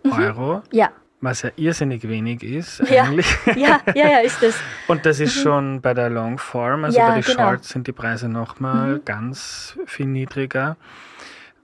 mhm. 0.03 0.11
Euro. 0.13 0.63
Ja. 0.71 0.89
Was 1.21 1.41
ja 1.41 1.49
irrsinnig 1.57 2.07
wenig 2.07 2.43
ist 2.43 2.79
ja. 2.89 3.03
eigentlich. 3.03 3.27
Ja, 3.57 3.81
ja, 3.93 4.09
ja, 4.09 4.19
ist 4.19 4.41
das. 4.41 4.55
Und 4.87 5.05
das 5.05 5.19
ist 5.19 5.35
mhm. 5.37 5.41
schon 5.41 5.81
bei 5.81 5.93
der 5.93 6.09
Longform, 6.09 6.85
also 6.85 6.97
ja, 6.97 7.09
bei 7.09 7.15
den 7.15 7.23
genau. 7.23 7.49
Shorts 7.49 7.69
sind 7.69 7.87
die 7.87 7.91
Preise 7.91 8.29
nochmal 8.29 8.95
mhm. 8.95 9.05
ganz 9.05 9.77
viel 9.85 10.05
niedriger. 10.05 10.77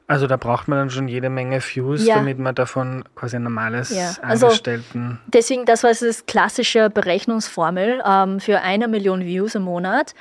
Also 0.08 0.28
da 0.28 0.38
braucht 0.38 0.68
man 0.68 0.78
dann 0.78 0.90
schon 0.92 1.08
jede 1.08 1.30
Menge 1.30 1.60
Views, 1.62 2.06
ja. 2.06 2.16
damit 2.16 2.38
man 2.38 2.54
davon 2.54 3.06
quasi 3.16 3.38
ein 3.38 3.44
normales 3.44 3.90
ja. 3.90 4.12
also 4.22 4.48
Angestellten... 4.48 5.20
Deswegen, 5.28 5.66
das 5.66 5.84
war 5.84 5.90
das 5.90 6.26
klassische 6.28 6.92
Berechnungsformel. 6.92 8.04
Ähm, 8.06 8.40
für 8.40 8.62
eine 8.62 8.88
Million 8.88 9.22
Views 9.22 9.56
im 9.56 9.64
Monat 9.64 10.14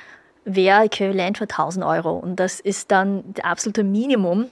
wäre 0.43 0.85
äquivalent 0.85 1.37
für 1.37 1.43
1000 1.43 1.85
Euro. 1.85 2.17
Und 2.17 2.39
das 2.39 2.59
ist 2.59 2.89
dann 2.89 3.23
das 3.33 3.45
absolute 3.45 3.83
Minimum, 3.83 4.47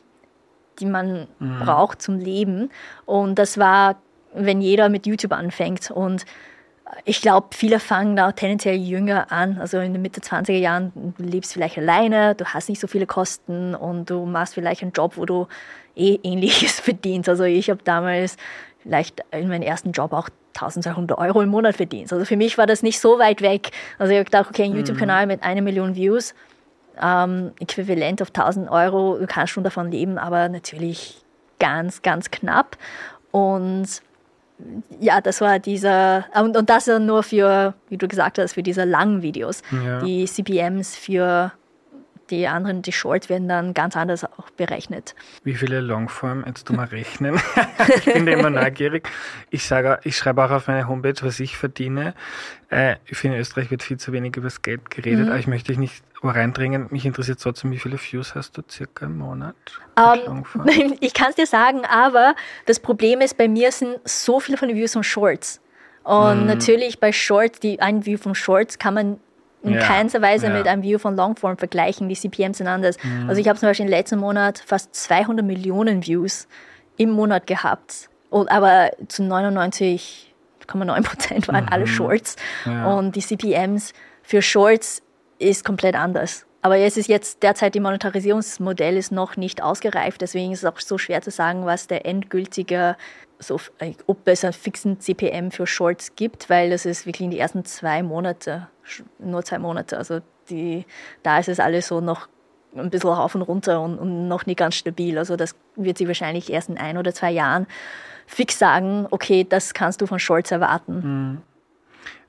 die 0.79 0.85
man 0.85 1.27
mhm. 1.39 1.59
braucht 1.59 2.01
zum 2.01 2.19
Leben. 2.19 2.69
Und 3.05 3.39
das 3.39 3.57
war 3.57 3.95
wenn 4.35 4.61
jeder 4.61 4.89
mit 4.89 5.05
YouTube 5.05 5.31
anfängt. 5.31 5.91
Und 5.91 6.25
ich 7.05 7.21
glaube, 7.21 7.47
viele 7.51 7.79
fangen 7.79 8.15
da 8.15 8.31
tendenziell 8.31 8.75
jünger 8.75 9.31
an. 9.31 9.57
Also 9.59 9.79
in 9.79 9.93
den 9.93 10.01
Mitte 10.01 10.21
20er 10.21 10.57
Jahren, 10.57 10.91
du 11.17 11.23
lebst 11.23 11.53
vielleicht 11.53 11.77
alleine, 11.77 12.35
du 12.35 12.45
hast 12.45 12.69
nicht 12.69 12.81
so 12.81 12.87
viele 12.87 13.05
Kosten 13.05 13.75
und 13.75 14.09
du 14.09 14.25
machst 14.25 14.53
vielleicht 14.53 14.81
einen 14.81 14.91
Job, 14.91 15.17
wo 15.17 15.25
du 15.25 15.47
eh 15.95 16.19
ähnliches 16.23 16.79
verdienst. 16.79 17.29
Also 17.29 17.43
ich 17.43 17.69
habe 17.69 17.81
damals 17.83 18.37
vielleicht 18.81 19.23
in 19.31 19.47
meinem 19.47 19.63
ersten 19.63 19.91
Job 19.91 20.13
auch 20.13 20.29
1200 20.55 21.17
Euro 21.17 21.41
im 21.41 21.49
Monat 21.49 21.75
verdient. 21.75 22.11
Also 22.13 22.25
für 22.25 22.37
mich 22.37 22.57
war 22.57 22.67
das 22.67 22.83
nicht 22.83 22.99
so 22.99 23.17
weit 23.17 23.41
weg. 23.41 23.71
Also 23.97 24.11
ich 24.11 24.17
habe 24.17 24.25
gedacht, 24.25 24.49
okay, 24.49 24.63
ein 24.63 24.71
mhm. 24.71 24.77
YouTube-Kanal 24.77 25.25
mit 25.25 25.41
einer 25.43 25.61
Million 25.61 25.95
Views, 25.95 26.35
ähm, 27.01 27.53
äquivalent 27.59 28.21
auf 28.21 28.29
1000 28.29 28.69
Euro, 28.69 29.17
du 29.17 29.25
kannst 29.25 29.53
schon 29.53 29.63
davon 29.63 29.89
leben, 29.89 30.17
aber 30.17 30.49
natürlich 30.49 31.23
ganz, 31.59 32.01
ganz 32.01 32.29
knapp. 32.29 32.77
Und 33.31 33.87
ja, 34.99 35.21
das 35.21 35.41
war 35.41 35.59
dieser, 35.59 36.25
und, 36.39 36.55
und 36.55 36.69
das 36.69 36.87
nur 36.87 37.23
für, 37.23 37.73
wie 37.89 37.97
du 37.97 38.07
gesagt 38.07 38.37
hast, 38.39 38.53
für 38.53 38.63
diese 38.63 38.83
langen 38.83 39.21
Videos. 39.21 39.61
Ja. 39.71 40.01
Die 40.01 40.25
CPMs 40.25 40.95
für 40.95 41.51
die 42.29 42.47
anderen, 42.47 42.81
die 42.81 42.91
Shorts 42.91 43.29
werden 43.29 43.47
dann 43.47 43.73
ganz 43.73 43.95
anders 43.95 44.23
auch 44.23 44.49
berechnet. 44.51 45.15
Wie 45.43 45.55
viele 45.55 45.81
Longform, 45.81 46.43
jetzt 46.45 46.69
du 46.69 46.73
mal 46.73 46.85
rechnen. 46.85 47.39
ich 47.95 48.05
bin 48.05 48.27
immer 48.27 48.49
neugierig. 48.49 49.07
Ich 49.49 49.65
sage, 49.65 49.99
ich 50.03 50.15
schreibe 50.17 50.43
auch 50.43 50.51
auf 50.51 50.67
meine 50.67 50.87
Homepage, 50.87 51.15
was 51.21 51.39
ich 51.39 51.57
verdiene. 51.57 52.13
Äh, 52.69 52.95
ich 53.05 53.17
finde, 53.17 53.37
in 53.37 53.41
Österreich 53.41 53.71
wird 53.71 53.83
viel 53.83 53.97
zu 53.97 54.11
wenig 54.11 54.35
über 54.35 54.47
das 54.47 54.61
Geld 54.61 54.89
geredet, 54.89 55.25
mhm. 55.25 55.31
aber 55.31 55.39
ich 55.39 55.47
möchte 55.47 55.71
dich 55.71 55.77
nicht 55.77 56.03
reindringen. 56.23 56.87
Mich 56.89 57.05
interessiert 57.05 57.39
trotzdem, 57.41 57.71
wie 57.71 57.79
viele 57.79 57.97
Views 57.99 58.35
hast 58.35 58.57
du 58.57 58.61
circa 58.69 59.05
im 59.05 59.17
Monat? 59.17 59.55
Um, 59.95 60.45
ähm, 60.67 60.95
ich 60.99 61.13
kann 61.13 61.29
es 61.29 61.35
dir 61.35 61.47
sagen, 61.47 61.85
aber 61.85 62.35
das 62.65 62.79
Problem 62.79 63.21
ist, 63.21 63.37
bei 63.37 63.47
mir 63.47 63.71
sind 63.71 63.97
so 64.05 64.39
viele 64.39 64.57
von 64.57 64.69
den 64.69 64.77
Views 64.77 64.93
von 64.93 65.03
Shorts. 65.03 65.59
Und 66.03 66.43
mm. 66.43 66.47
natürlich 66.47 66.99
bei 66.99 67.11
Shorts, 67.11 67.59
die 67.59 67.79
ein 67.79 68.05
View 68.05 68.17
von 68.17 68.35
Shorts 68.35 68.77
kann 68.77 68.93
man 68.93 69.19
in 69.63 69.73
ja, 69.73 69.79
keinster 69.79 70.21
Weise 70.21 70.47
ja. 70.47 70.53
mit 70.53 70.67
einem 70.67 70.83
View 70.83 70.99
von 70.99 71.15
Longform 71.15 71.57
vergleichen. 71.57 72.09
Die 72.09 72.15
CPMs 72.15 72.57
sind 72.57 72.67
anders. 72.67 72.97
Mhm. 73.01 73.29
Also 73.29 73.39
ich 73.39 73.47
habe 73.47 73.57
zum 73.57 73.69
Beispiel 73.69 73.85
im 73.85 73.91
letzten 73.91 74.19
Monat 74.19 74.61
fast 74.65 74.93
200 74.93 75.45
Millionen 75.45 76.05
Views 76.05 76.47
im 76.97 77.11
Monat 77.11 77.47
gehabt. 77.47 78.09
Und, 78.29 78.51
aber 78.51 78.91
zu 79.07 79.23
99,9 79.23 81.03
Prozent 81.03 81.47
waren 81.47 81.65
mhm. 81.65 81.71
alle 81.71 81.87
Shorts. 81.87 82.35
Ja. 82.65 82.93
Und 82.93 83.15
die 83.15 83.21
CPMs 83.21 83.93
für 84.21 84.41
Shorts 84.41 85.01
ist 85.39 85.63
komplett 85.65 85.95
anders. 85.95 86.45
Aber 86.63 86.77
es 86.77 86.95
ist 86.95 87.09
jetzt 87.09 87.43
derzeit 87.43 87.75
die 87.75 87.81
Monetarisierungsmodell 87.81 88.95
ist 88.95 89.11
noch 89.11 89.35
nicht 89.35 89.61
ausgereift, 89.61 90.21
deswegen 90.21 90.53
ist 90.53 90.63
es 90.63 90.65
auch 90.65 90.79
so 90.79 90.97
schwer 90.97 91.21
zu 91.21 91.29
sagen, 91.29 91.65
was 91.65 91.87
der 91.87 92.05
endgültige, 92.05 92.95
so, 93.43 93.59
ob 94.07 94.27
es 94.27 94.43
einen 94.43 94.53
fixen 94.53 94.99
CPM 94.99 95.51
für 95.51 95.67
Shorts 95.67 96.15
gibt, 96.15 96.49
weil 96.49 96.69
das 96.69 96.85
ist 96.85 97.05
wirklich 97.05 97.25
in 97.25 97.31
die 97.31 97.39
ersten 97.39 97.65
zwei 97.65 98.03
Monate, 98.03 98.67
nur 99.19 99.43
zwei 99.43 99.59
Monate. 99.59 99.97
Also 99.97 100.21
die, 100.49 100.85
da 101.21 101.39
ist 101.39 101.49
es 101.49 101.59
alles 101.59 101.87
so 101.87 102.01
noch 102.01 102.27
ein 102.75 102.89
bisschen 102.89 103.09
rauf 103.09 103.35
und 103.35 103.43
runter 103.43 103.81
und, 103.81 103.99
und 103.99 104.27
noch 104.27 104.45
nicht 104.45 104.57
ganz 104.57 104.75
stabil. 104.75 105.17
Also 105.17 105.35
das 105.35 105.55
wird 105.75 105.97
sie 105.97 106.07
wahrscheinlich 106.07 106.51
erst 106.51 106.69
in 106.69 106.77
ein 106.77 106.97
oder 106.97 107.13
zwei 107.13 107.31
Jahren 107.31 107.67
fix 108.25 108.57
sagen, 108.57 109.07
okay, 109.11 109.45
das 109.47 109.73
kannst 109.73 110.01
du 110.01 110.07
von 110.07 110.19
Shorts 110.19 110.51
erwarten. 110.51 110.95
Mhm. 111.33 111.41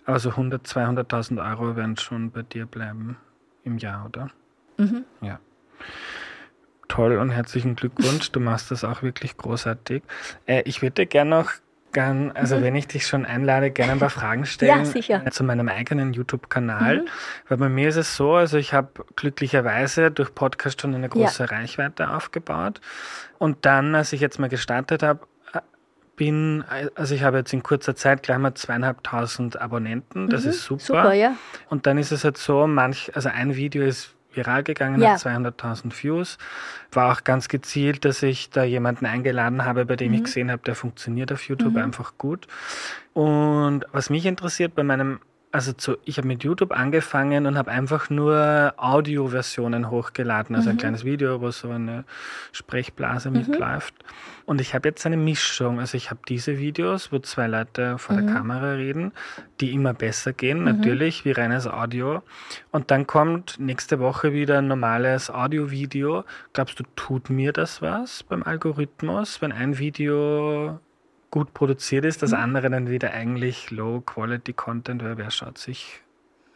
Also 0.07 0.31
100, 0.31 0.67
200.000 0.67 1.51
Euro 1.51 1.77
werden 1.77 1.97
schon 1.97 2.31
bei 2.31 2.43
dir 2.43 2.67
bleiben 2.67 3.17
im 3.65 3.79
Jahr, 3.79 4.05
oder? 4.05 4.31
Mhm. 4.77 5.05
Ja. 5.23 5.39
Toll 6.89 7.17
und 7.17 7.31
herzlichen 7.31 7.77
Glückwunsch. 7.77 8.31
Du 8.33 8.41
machst 8.41 8.71
das 8.71 8.85
auch 8.85 9.03
wirklich 9.03 9.37
großartig. 9.37 10.03
Äh, 10.47 10.63
ich 10.67 10.83
würde 10.83 11.07
gerne 11.07 11.31
noch 11.31 11.53
gern, 11.95 12.33
also 12.33 12.57
mhm. 12.57 12.63
wenn 12.63 12.75
ich 12.75 12.89
dich 12.89 13.07
schon 13.07 13.25
einlade, 13.25 13.71
gerne 13.71 13.93
ein 13.93 13.99
paar 13.99 14.11
Fragen 14.11 14.45
stellen 14.45 14.81
ja, 14.81 14.85
sicher. 14.85 15.23
Äh, 15.25 15.31
zu 15.31 15.45
meinem 15.45 15.69
eigenen 15.69 16.13
YouTube-Kanal. 16.13 17.03
Mhm. 17.03 17.09
Weil 17.49 17.57
bei 17.57 17.69
mir 17.71 17.89
ist 17.89 17.97
es 17.97 18.17
so, 18.17 18.35
also 18.35 18.59
ich 18.59 18.75
habe 18.75 19.05
glücklicherweise 19.17 20.11
durch 20.11 20.35
Podcast 20.35 20.83
schon 20.83 20.95
eine 20.95 21.09
große 21.09 21.45
ja. 21.45 21.49
Reichweite 21.49 22.11
aufgebaut. 22.11 22.81
Und 23.39 23.65
dann, 23.65 23.95
als 23.95 24.13
ich 24.13 24.21
jetzt 24.21 24.39
mal 24.39 24.49
gestartet 24.49 25.03
habe, 25.03 25.21
bin, 26.17 26.65
also 26.95 27.15
ich 27.15 27.23
habe 27.25 27.39
jetzt 27.39 27.53
in 27.53 27.63
kurzer 27.63 27.97
Zeit 27.97 28.23
gleich 28.23 28.39
mal 28.39 28.55
zweieinhalbtausend 28.55 29.61
Abonnenten, 29.61 30.29
das 30.29 30.45
mhm, 30.45 30.51
ist 30.51 30.65
super. 30.65 30.85
Super, 30.85 31.13
ja. 31.13 31.37
Und 31.71 31.87
dann 31.87 31.99
ist 31.99 32.13
es 32.13 32.25
halt 32.25 32.39
so, 32.39 32.67
manch, 32.67 33.11
also 33.15 33.31
ein 33.31 33.57
Video 33.57 33.85
ist 33.85 34.14
viral 34.37 34.63
gegangen, 34.63 35.01
ja. 35.01 35.13
hat 35.13 35.21
200.000 35.21 35.93
Views. 36.03 36.39
War 36.93 37.13
auch 37.13 37.25
ganz 37.25 37.49
gezielt, 37.49 38.05
dass 38.05 38.23
ich 38.23 38.51
da 38.51 38.65
jemanden 38.65 39.07
eingeladen 39.07 39.65
habe, 39.65 39.85
bei 39.85 39.97
dem 39.97 40.09
mhm. 40.13 40.19
ich 40.19 40.25
gesehen 40.25 40.51
habe, 40.51 40.63
der 40.65 40.75
funktioniert 40.75 41.33
auf 41.33 41.49
YouTube 41.49 41.75
mhm. 41.75 41.83
einfach 41.83 42.19
gut. 42.19 42.47
Und 43.13 43.85
was 43.93 44.11
mich 44.11 44.27
interessiert 44.27 44.75
bei 44.75 44.83
meinem 44.83 45.21
also 45.55 45.73
zu, 45.73 45.99
ich 46.05 46.17
habe 46.19 46.27
mit 46.27 46.43
YouTube 46.43 46.73
angefangen 46.73 47.47
und 47.47 47.57
habe 47.57 47.71
einfach 47.71 48.11
nur 48.11 48.75
Audioversionen 48.77 49.89
hochgeladen, 49.89 50.57
also 50.57 50.69
mhm. 50.69 50.75
ein 50.75 50.79
kleines 50.79 51.05
Video, 51.05 51.41
wo 51.41 51.53
so 51.53 51.71
eine 51.71 52.05
Sprechblase 52.51 53.31
mhm. 53.31 53.37
mitläuft. 53.37 53.95
Und 54.47 54.61
ich 54.61 54.75
habe 54.75 54.89
jetzt 54.89 55.07
eine 55.07 55.17
Mischung. 55.17 55.79
Also 55.79 55.97
ich 55.97 56.11
habe 56.11 56.19
diese 56.29 56.59
Videos, 56.59 57.13
wo 57.13 57.21
zwei 57.21 57.47
Leute 57.47 57.99
vor 57.99 58.17
mhm. 58.17 58.27
der 58.27 58.35
Kamera 58.35 58.73
reden, 58.73 59.13
die 59.61 59.73
immer 59.73 59.95
besser 59.95 60.33
gehen, 60.33 60.59
mhm. 60.59 60.65
natürlich, 60.65 61.25
wie 61.25 61.31
reines 61.31 61.69
Audio. 61.69 62.25
Und 62.73 62.91
dann 62.91 63.07
kommt 63.07 63.61
nächste 63.61 64.01
Woche 64.01 64.33
wieder 64.33 64.59
ein 64.59 64.67
normales 64.67 65.31
Audio-Video. 65.31 66.25
Glaubst 66.53 66.81
du, 66.81 66.85
tut 66.97 67.31
mir 67.31 67.53
das 67.53 67.81
was 67.81 68.25
beim 68.25 68.43
Algorithmus, 68.43 69.41
wenn 69.41 69.53
ein 69.53 69.79
Video 69.79 70.81
gut 71.35 71.53
produziert 71.53 72.05
ist, 72.05 72.23
das 72.23 72.31
mhm. 72.31 72.39
andere 72.39 72.71
dann 72.71 72.89
wieder 72.89 73.11
eigentlich 73.11 73.73
Low-Quality-Content, 73.73 75.03
weil 75.03 75.19
wer 75.19 75.33
schaut 75.33 75.59
sich 75.59 76.01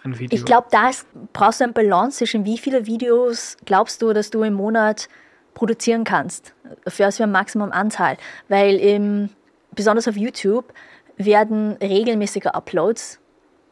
ein 0.04 0.16
Video? 0.20 0.38
Ich 0.38 0.44
glaube, 0.44 0.68
da 0.70 0.88
ist, 0.88 1.04
brauchst 1.32 1.58
du 1.58 1.64
ein 1.64 1.72
Balance 1.72 2.18
zwischen 2.18 2.44
wie 2.44 2.58
viele 2.58 2.86
Videos 2.86 3.56
glaubst 3.64 4.00
du, 4.02 4.12
dass 4.12 4.30
du 4.30 4.44
im 4.44 4.54
Monat 4.54 5.08
produzieren 5.54 6.04
kannst, 6.04 6.54
für 6.86 7.06
was 7.06 7.16
für 7.16 7.24
ein 7.24 7.32
Maximum-Anteil, 7.32 8.18
weil 8.48 8.76
im, 8.76 9.30
besonders 9.72 10.06
auf 10.06 10.16
YouTube 10.16 10.72
werden 11.16 11.72
regelmäßige 11.82 12.46
Uploads 12.46 13.18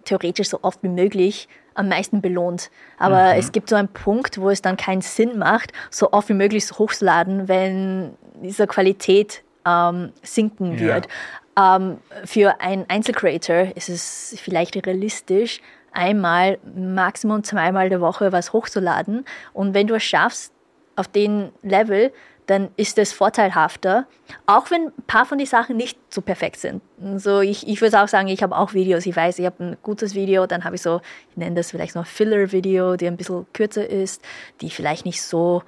theoretisch 0.07 0.49
so 0.49 0.59
oft 0.63 0.83
wie 0.83 0.89
möglich 0.89 1.49
am 1.75 1.89
meisten 1.89 2.21
belohnt. 2.21 2.69
Aber 2.99 3.35
mhm. 3.35 3.39
es 3.39 3.53
gibt 3.53 3.69
so 3.69 3.77
einen 3.77 3.87
Punkt, 3.87 4.41
wo 4.41 4.51
es 4.51 4.61
dann 4.61 4.77
keinen 4.77 5.03
Sinn 5.03 5.39
macht, 5.39 5.73
so 5.93 6.11
oft 6.11 6.29
wie 6.31 6.35
möglich 6.35 6.69
hochzuladen, 6.73 7.47
wenn 7.47 8.17
diese 8.43 8.67
Qualität 8.67 9.45
ähm, 9.67 10.13
sinken 10.23 10.79
wird. 10.79 11.09
Ja. 11.57 11.77
Ähm, 11.77 11.99
für 12.25 12.61
einen 12.61 12.85
Einzelcreator 12.89 13.77
ist 13.77 13.89
es 13.89 14.37
vielleicht 14.41 14.77
realistisch, 14.77 15.61
einmal, 15.93 16.59
maximum 16.75 17.43
zweimal 17.43 17.89
der 17.89 18.01
Woche 18.01 18.31
was 18.31 18.53
hochzuladen. 18.53 19.25
Und 19.53 19.75
wenn 19.75 19.87
du 19.87 19.95
es 19.95 20.05
schaffst, 20.05 20.53
auf 20.97 21.09
den 21.09 21.53
Level, 21.63 22.11
dann 22.47 22.69
ist 22.77 22.97
es 22.99 23.13
vorteilhafter, 23.13 24.07
auch 24.47 24.71
wenn 24.71 24.87
ein 24.87 25.03
paar 25.07 25.27
von 25.27 25.37
den 25.39 25.47
Sachen 25.47 25.77
nicht 25.77 25.99
so 26.13 26.23
perfekt 26.23 26.59
sind. 26.59 26.81
So, 27.17 27.41
ich, 27.41 27.67
ich 27.69 27.81
würde 27.81 28.01
auch 28.01 28.09
sagen, 28.09 28.29
ich 28.29 28.43
habe 28.43 28.57
auch 28.57 28.73
Videos. 28.73 29.05
Ich 29.05 29.17
weiß, 29.17 29.39
ich 29.39 29.47
habe 29.47 29.63
ein 29.63 29.77
gutes 29.83 30.15
Video, 30.15 30.47
dann 30.47 30.65
habe 30.65 30.77
ich 30.77 30.83
so, 30.83 31.01
ich 31.31 31.37
nenne 31.37 31.57
das 31.57 31.71
vielleicht 31.71 31.93
so 31.93 31.99
ein 32.01 32.05
Filler-Video, 32.05 32.97
die 32.97 33.09
ein 33.09 33.17
bisschen 33.17 33.47
kürzer 33.53 33.89
ist, 33.89 34.23
die 34.61 34.71
vielleicht 34.71 35.05
nicht 35.05 35.23
so 35.23 35.63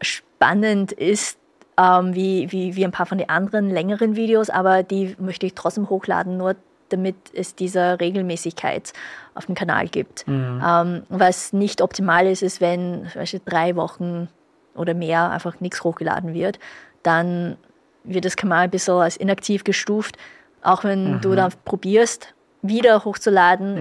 spannend 0.00 0.92
ist 0.92 1.38
ähm, 1.78 2.14
wie, 2.14 2.50
wie, 2.52 2.76
wie 2.76 2.84
ein 2.84 2.92
paar 2.92 3.06
von 3.06 3.18
den 3.18 3.28
anderen 3.28 3.70
längeren 3.70 4.16
Videos, 4.16 4.50
aber 4.50 4.82
die 4.82 5.16
möchte 5.18 5.46
ich 5.46 5.54
trotzdem 5.54 5.90
hochladen, 5.90 6.36
nur 6.36 6.56
damit 6.88 7.16
es 7.32 7.54
diese 7.54 7.98
Regelmäßigkeit 8.00 8.92
auf 9.34 9.46
dem 9.46 9.54
Kanal 9.54 9.88
gibt. 9.88 10.26
Mhm. 10.28 10.62
Ähm, 10.64 11.02
was 11.08 11.52
nicht 11.52 11.80
optimal 11.80 12.26
ist, 12.26 12.42
ist, 12.42 12.60
wenn 12.60 13.06
zum 13.10 13.20
Beispiel 13.20 13.40
drei 13.44 13.74
Wochen 13.76 14.28
oder 14.74 14.94
mehr 14.94 15.30
einfach 15.30 15.60
nichts 15.60 15.82
hochgeladen 15.82 16.34
wird, 16.34 16.58
dann 17.02 17.56
wird 18.04 18.24
das 18.24 18.36
Kanal 18.36 18.64
ein 18.64 18.70
bisschen 18.70 18.94
als 18.94 19.16
inaktiv 19.16 19.64
gestuft. 19.64 20.16
Auch 20.62 20.84
wenn 20.84 21.14
mhm. 21.14 21.20
du 21.20 21.34
dann 21.34 21.52
probierst, 21.64 22.34
wieder 22.62 23.04
hochzuladen, 23.04 23.74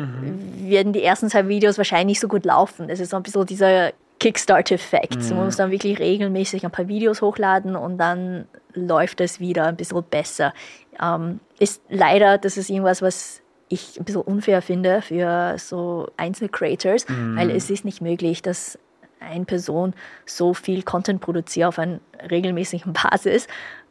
mhm. 0.64 0.70
werden 0.70 0.94
die 0.94 1.04
ersten 1.04 1.30
zwei 1.30 1.48
Videos 1.48 1.78
wahrscheinlich 1.78 2.06
nicht 2.06 2.20
so 2.20 2.28
gut 2.28 2.46
laufen. 2.46 2.88
Das 2.88 3.00
ist 3.00 3.12
so 3.12 3.18
ein 3.18 3.24
bisschen 3.24 3.46
dieser 3.46 3.92
Kickstart-Effekt. 4.24 5.18
Mhm. 5.18 5.36
Man 5.36 5.46
muss 5.46 5.58
dann 5.58 5.70
wirklich 5.70 6.00
regelmäßig 6.00 6.64
ein 6.64 6.72
paar 6.72 6.88
Videos 6.88 7.22
hochladen 7.22 7.76
und 7.76 7.98
dann 7.98 8.46
läuft 8.74 9.20
es 9.20 9.42
wieder 9.42 9.66
ein 9.66 9.76
bisschen 9.76 10.02
besser. 10.10 10.54
Ähm, 11.02 11.42
ist 11.60 11.82
leider, 11.90 12.38
das 12.38 12.56
ist 12.56 12.70
irgendwas, 12.70 13.02
was 13.02 13.42
ich 13.68 14.00
ein 14.00 14.06
bisschen 14.06 14.22
unfair 14.22 14.62
finde 14.62 15.02
für 15.02 15.58
so 15.58 16.10
Einzelcreators, 16.16 17.10
mhm. 17.10 17.36
weil 17.36 17.52
es 17.52 17.70
ist 17.70 17.84
nicht 17.84 18.02
möglich, 18.02 18.42
dass 18.42 18.80
eine 19.20 19.44
Person 19.44 19.94
so 20.26 20.54
viel 20.54 20.84
Content 20.84 21.20
produziert 21.20 21.68
auf 21.68 21.78
einer 21.78 22.00
regelmäßigen 22.32 22.94
Basis, 23.12 23.48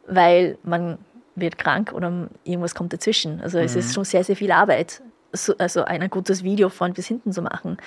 weil 0.07 0.57
man 0.63 0.97
wird 1.35 1.59
krank 1.59 1.93
oder 1.93 2.27
irgendwas 2.43 2.73
kommt 2.73 2.91
dazwischen. 2.91 3.39
Also 3.41 3.59
mhm. 3.59 3.65
es 3.65 3.75
ist 3.75 3.89
mhm. 3.89 3.93
schon 3.93 4.05
sehr, 4.05 4.23
sehr 4.23 4.35
viel 4.35 4.51
Arbeit, 4.51 5.03
so, 5.31 5.55
also 5.59 5.83
ein 5.83 6.09
gutes 6.09 6.43
Video 6.43 6.69
von 6.69 6.93
bis 6.93 7.05
hinten 7.05 7.31
zu 7.31 7.43
machen. 7.43 7.77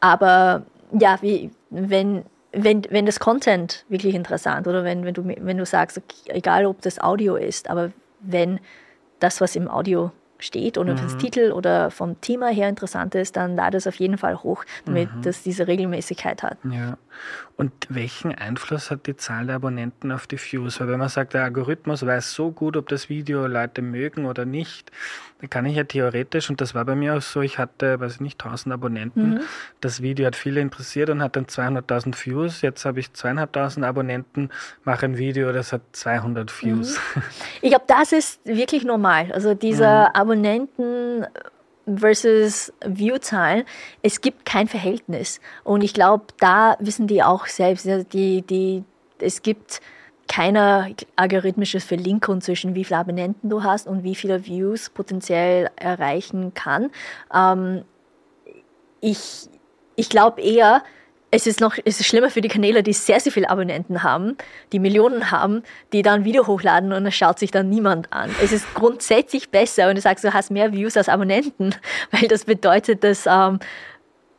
Aber 0.00 0.66
ja, 0.92 1.18
wie, 1.20 1.50
wenn, 1.70 2.24
wenn, 2.52 2.82
wenn 2.90 3.06
das 3.06 3.20
Content 3.20 3.84
wirklich 3.88 4.14
interessant 4.14 4.66
oder 4.66 4.84
wenn, 4.84 5.04
wenn, 5.04 5.14
du, 5.14 5.26
wenn 5.26 5.58
du 5.58 5.66
sagst, 5.66 5.98
okay, 5.98 6.32
egal 6.32 6.66
ob 6.66 6.80
das 6.82 7.00
Audio 7.00 7.36
ist, 7.36 7.68
aber 7.70 7.92
wenn 8.20 8.60
das, 9.20 9.40
was 9.40 9.56
im 9.56 9.68
Audio 9.68 10.12
steht 10.38 10.78
oder 10.78 10.92
mhm. 10.92 10.98
das 10.98 11.16
Titel 11.16 11.52
oder 11.52 11.90
vom 11.90 12.20
Thema 12.20 12.48
her 12.48 12.68
interessant 12.68 13.14
ist, 13.14 13.36
dann 13.36 13.56
lade 13.56 13.76
es 13.76 13.86
auf 13.86 13.96
jeden 13.96 14.18
Fall 14.18 14.36
hoch, 14.36 14.64
damit 14.84 15.12
mhm. 15.14 15.22
das 15.22 15.42
diese 15.42 15.66
Regelmäßigkeit 15.66 16.42
hat. 16.42 16.58
Ja. 16.70 16.96
Und 17.56 17.72
welchen 17.88 18.34
Einfluss 18.34 18.90
hat 18.90 19.06
die 19.06 19.16
Zahl 19.16 19.46
der 19.46 19.56
Abonnenten 19.56 20.12
auf 20.12 20.26
die 20.26 20.38
Views? 20.38 20.78
Weil 20.80 20.88
wenn 20.88 21.00
man 21.00 21.08
sagt, 21.08 21.34
der 21.34 21.42
Algorithmus 21.42 22.06
weiß 22.06 22.32
so 22.32 22.52
gut, 22.52 22.76
ob 22.76 22.88
das 22.88 23.08
Video 23.08 23.46
Leute 23.46 23.82
mögen 23.82 24.26
oder 24.26 24.44
nicht, 24.44 24.92
dann 25.40 25.50
kann 25.50 25.66
ich 25.66 25.76
ja 25.76 25.84
theoretisch, 25.84 26.50
und 26.50 26.60
das 26.60 26.74
war 26.74 26.84
bei 26.84 26.96
mir 26.96 27.16
auch 27.16 27.22
so, 27.22 27.42
ich 27.42 27.58
hatte, 27.58 28.00
weiß 28.00 28.14
ich 28.14 28.20
nicht, 28.20 28.42
1000 28.42 28.74
Abonnenten. 28.74 29.30
Mhm. 29.30 29.40
Das 29.80 30.02
Video 30.02 30.26
hat 30.26 30.34
viele 30.34 30.60
interessiert 30.60 31.10
und 31.10 31.22
hat 31.22 31.36
dann 31.36 31.46
200.000 31.46 32.26
Views. 32.26 32.60
Jetzt 32.60 32.84
habe 32.84 32.98
ich 32.98 33.12
zweieinhalbtausend 33.12 33.86
Abonnenten, 33.86 34.50
mache 34.82 35.06
ein 35.06 35.16
Video, 35.16 35.52
das 35.52 35.72
hat 35.72 35.82
200 35.92 36.50
Views. 36.62 36.98
Mhm. 37.14 37.22
Ich 37.62 37.70
glaube, 37.70 37.84
das 37.86 38.12
ist 38.12 38.40
wirklich 38.44 38.84
normal. 38.84 39.30
Also 39.32 39.54
dieser 39.54 40.08
mhm. 40.08 40.14
Abonnenten 40.14 41.26
versus 41.96 42.72
Viewzahlen, 42.84 43.64
es 44.02 44.20
gibt 44.20 44.44
kein 44.44 44.68
Verhältnis. 44.68 45.40
Und 45.64 45.82
ich 45.82 45.94
glaube, 45.94 46.26
da 46.40 46.76
wissen 46.80 47.06
die 47.06 47.22
auch 47.22 47.46
selbst, 47.46 47.86
die, 48.12 48.42
die, 48.42 48.84
es 49.20 49.42
gibt 49.42 49.80
keine 50.28 50.94
algorithmische 51.16 51.80
Verlinkung 51.80 52.40
zwischen 52.40 52.74
wie 52.74 52.84
viele 52.84 53.00
Abonnenten 53.00 53.48
du 53.48 53.62
hast 53.62 53.86
und 53.86 54.04
wie 54.04 54.14
viele 54.14 54.46
Views 54.46 54.90
potenziell 54.90 55.70
erreichen 55.76 56.54
kann. 56.54 56.90
Ähm, 57.34 57.84
ich 59.00 59.48
ich 59.96 60.08
glaube 60.08 60.40
eher, 60.40 60.84
es 61.30 61.46
ist 61.46 61.60
noch 61.60 61.76
es 61.84 62.00
ist 62.00 62.06
schlimmer 62.06 62.30
für 62.30 62.40
die 62.40 62.48
Kanäle, 62.48 62.82
die 62.82 62.92
sehr, 62.92 63.20
sehr 63.20 63.32
viele 63.32 63.50
Abonnenten 63.50 64.02
haben, 64.02 64.36
die 64.72 64.78
Millionen 64.78 65.30
haben, 65.30 65.62
die 65.92 66.02
dann 66.02 66.24
Video 66.24 66.46
hochladen 66.46 66.92
und 66.92 67.06
es 67.06 67.14
schaut 67.14 67.38
sich 67.38 67.50
dann 67.50 67.68
niemand 67.68 68.12
an. 68.12 68.34
Es 68.42 68.52
ist 68.52 68.72
grundsätzlich 68.74 69.50
besser, 69.50 69.88
wenn 69.88 69.96
du 69.96 70.00
sagst, 70.00 70.24
du 70.24 70.32
hast 70.32 70.50
mehr 70.50 70.72
Views 70.72 70.96
als 70.96 71.08
Abonnenten, 71.08 71.74
weil 72.10 72.28
das 72.28 72.44
bedeutet, 72.44 73.02
dass 73.02 73.26
ähm, 73.26 73.58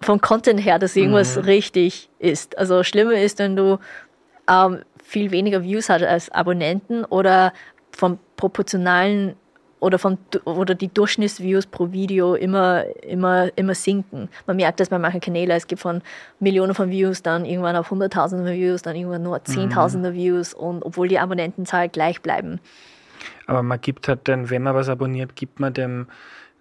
vom 0.01 0.21
Content 0.21 0.63
her, 0.63 0.79
dass 0.79 0.95
irgendwas 0.95 1.35
mhm. 1.35 1.43
richtig 1.43 2.09
ist. 2.19 2.57
Also 2.57 2.83
schlimmer 2.83 3.15
ist, 3.15 3.39
wenn 3.39 3.55
du 3.55 3.79
ähm, 4.49 4.79
viel 5.09 5.31
weniger 5.31 5.63
Views 5.63 5.89
hast 5.89 6.03
als 6.03 6.29
Abonnenten 6.29 7.03
oder 7.03 7.51
vom 7.91 8.19
proportionalen 8.37 9.35
oder, 9.79 9.97
von, 9.97 10.17
oder 10.43 10.75
die 10.75 10.93
Durchschnittsviews 10.93 11.65
pro 11.65 11.91
Video 11.91 12.35
immer, 12.35 12.83
immer, 13.01 13.49
immer 13.57 13.73
sinken. 13.73 14.29
Man 14.45 14.57
merkt 14.57 14.79
das 14.79 14.89
bei 14.89 14.99
manchen 14.99 15.21
Kanälen. 15.21 15.51
Es 15.51 15.67
gibt 15.67 15.81
von 15.81 16.01
Millionen 16.39 16.75
von 16.75 16.91
Views 16.91 17.23
dann 17.23 17.45
irgendwann 17.45 17.75
auf 17.75 17.89
Hunderttausende 17.89 18.53
Views, 18.53 18.81
dann 18.81 18.95
irgendwann 18.95 19.23
nur 19.23 19.43
Zehntausende 19.45 20.11
mhm. 20.11 20.15
Views 20.15 20.53
und 20.53 20.83
obwohl 20.83 21.07
die 21.07 21.17
Abonnentenzahl 21.17 21.89
gleich 21.89 22.21
bleiben. 22.21 22.59
Aber 23.47 23.63
man 23.63 23.81
gibt 23.81 24.07
halt 24.07 24.27
dann, 24.27 24.49
wenn 24.49 24.61
man 24.63 24.75
was 24.75 24.89
abonniert, 24.89 25.35
gibt 25.35 25.59
man 25.59 25.73
dem 25.73 26.07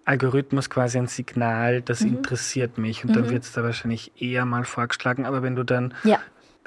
Algorithmus 0.05 0.71
quasi 0.71 0.97
ein 0.97 1.07
Signal, 1.07 1.83
das 1.83 2.01
mhm. 2.01 2.17
interessiert 2.17 2.79
mich 2.79 3.05
und 3.05 3.11
mhm. 3.11 3.15
dann 3.15 3.31
wird 3.31 3.43
es 3.43 3.53
da 3.53 3.63
wahrscheinlich 3.63 4.13
eher 4.17 4.47
mal 4.47 4.65
vorgeschlagen. 4.65 5.27
Aber 5.27 5.43
wenn 5.43 5.55
du 5.55 5.65
dann 5.65 5.93
ja. 6.05 6.19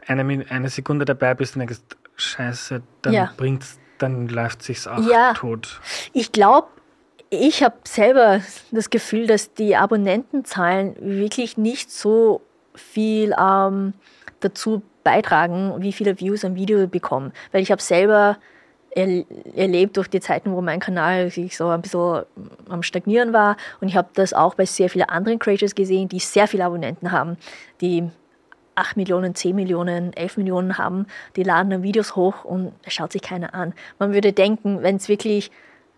Eine, 0.07 0.45
eine 0.49 0.69
Sekunde 0.69 1.05
dabei 1.05 1.33
bist 1.33 1.55
und 1.55 1.59
denkst, 1.59 1.79
scheiße, 2.15 2.81
dann 3.01 3.13
ja. 3.13 3.33
bringt 3.37 3.63
es 3.63 3.79
dann 4.01 4.27
läuft 4.27 4.63
sich's 4.63 4.87
auch 4.87 5.07
ja, 5.07 5.33
tot. 5.33 5.79
Ich 6.13 6.31
glaube, 6.31 6.67
ich 7.29 7.63
habe 7.63 7.75
selber 7.83 8.41
das 8.71 8.89
Gefühl, 8.89 9.27
dass 9.27 9.53
die 9.53 9.75
Abonnentenzahlen 9.75 10.95
wirklich 10.99 11.57
nicht 11.57 11.91
so 11.91 12.41
viel 12.73 13.35
ähm, 13.39 13.93
dazu 14.39 14.81
beitragen, 15.03 15.75
wie 15.79 15.93
viele 15.93 16.19
Views 16.19 16.43
ein 16.43 16.55
Video 16.55 16.87
bekommen. 16.87 17.31
Weil 17.51 17.61
ich 17.61 17.71
habe 17.71 17.81
selber 17.81 18.37
er, 18.91 19.23
erlebt 19.55 19.97
durch 19.97 20.09
die 20.09 20.19
Zeiten, 20.19 20.51
wo 20.51 20.61
mein 20.61 20.79
Kanal 20.79 21.29
sich 21.29 21.55
so 21.55 21.69
ein 21.69 21.81
bisschen 21.81 22.23
am 22.67 22.83
Stagnieren 22.83 23.33
war. 23.33 23.55
Und 23.79 23.87
ich 23.87 23.95
habe 23.95 24.09
das 24.13 24.33
auch 24.33 24.55
bei 24.55 24.65
sehr 24.65 24.89
vielen 24.89 25.07
anderen 25.07 25.39
Creators 25.39 25.75
gesehen, 25.75 26.09
die 26.09 26.19
sehr 26.19 26.47
viele 26.47 26.65
Abonnenten 26.65 27.11
haben, 27.11 27.37
die 27.79 28.09
8 28.75 28.97
Millionen, 28.97 29.35
10 29.35 29.55
Millionen, 29.55 30.13
11 30.13 30.37
Millionen 30.37 30.77
haben, 30.77 31.05
die 31.35 31.43
laden 31.43 31.69
dann 31.69 31.83
Videos 31.83 32.15
hoch 32.15 32.45
und 32.45 32.73
es 32.83 32.93
schaut 32.93 33.11
sich 33.11 33.21
keiner 33.21 33.53
an. 33.53 33.73
Man 33.99 34.13
würde 34.13 34.33
denken, 34.33 34.81
wenn 34.81 34.95
es 34.95 35.09
wirklich, 35.09 35.51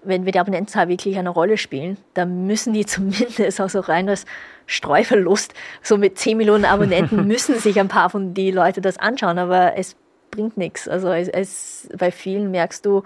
wenn 0.03 0.25
wir 0.25 0.31
die 0.31 0.39
Abonnentenzahl 0.39 0.89
wirklich 0.89 1.17
eine 1.17 1.29
Rolle 1.29 1.57
spielen, 1.57 1.97
dann 2.13 2.45
müssen 2.45 2.73
die 2.73 2.85
zumindest 2.85 3.61
auch 3.61 3.69
so 3.69 3.79
rein 3.79 4.09
als 4.09 4.25
Streuverlust, 4.65 5.53
so 5.81 5.97
mit 5.97 6.17
10 6.17 6.37
Millionen 6.37 6.65
Abonnenten 6.65 7.27
müssen 7.27 7.59
sich 7.59 7.79
ein 7.79 7.87
paar 7.87 8.09
von 8.09 8.33
die 8.33 8.51
Leute 8.51 8.81
das 8.81 8.97
anschauen, 8.97 9.37
aber 9.37 9.77
es 9.77 9.95
bringt 10.31 10.57
nichts. 10.57 10.87
Also 10.87 11.11
es, 11.11 11.27
es, 11.27 11.89
bei 11.97 12.11
vielen 12.11 12.49
merkst 12.51 12.85
du, 12.85 13.03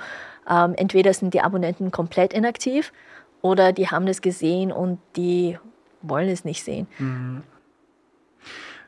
ähm, 0.49 0.73
entweder 0.77 1.13
sind 1.13 1.33
die 1.33 1.41
Abonnenten 1.41 1.91
komplett 1.91 2.33
inaktiv 2.33 2.93
oder 3.41 3.73
die 3.73 3.89
haben 3.89 4.05
das 4.05 4.21
gesehen 4.21 4.71
und 4.71 4.99
die 5.15 5.57
wollen 6.01 6.29
es 6.29 6.45
nicht 6.45 6.63
sehen. 6.63 6.87
Mhm. 6.99 7.43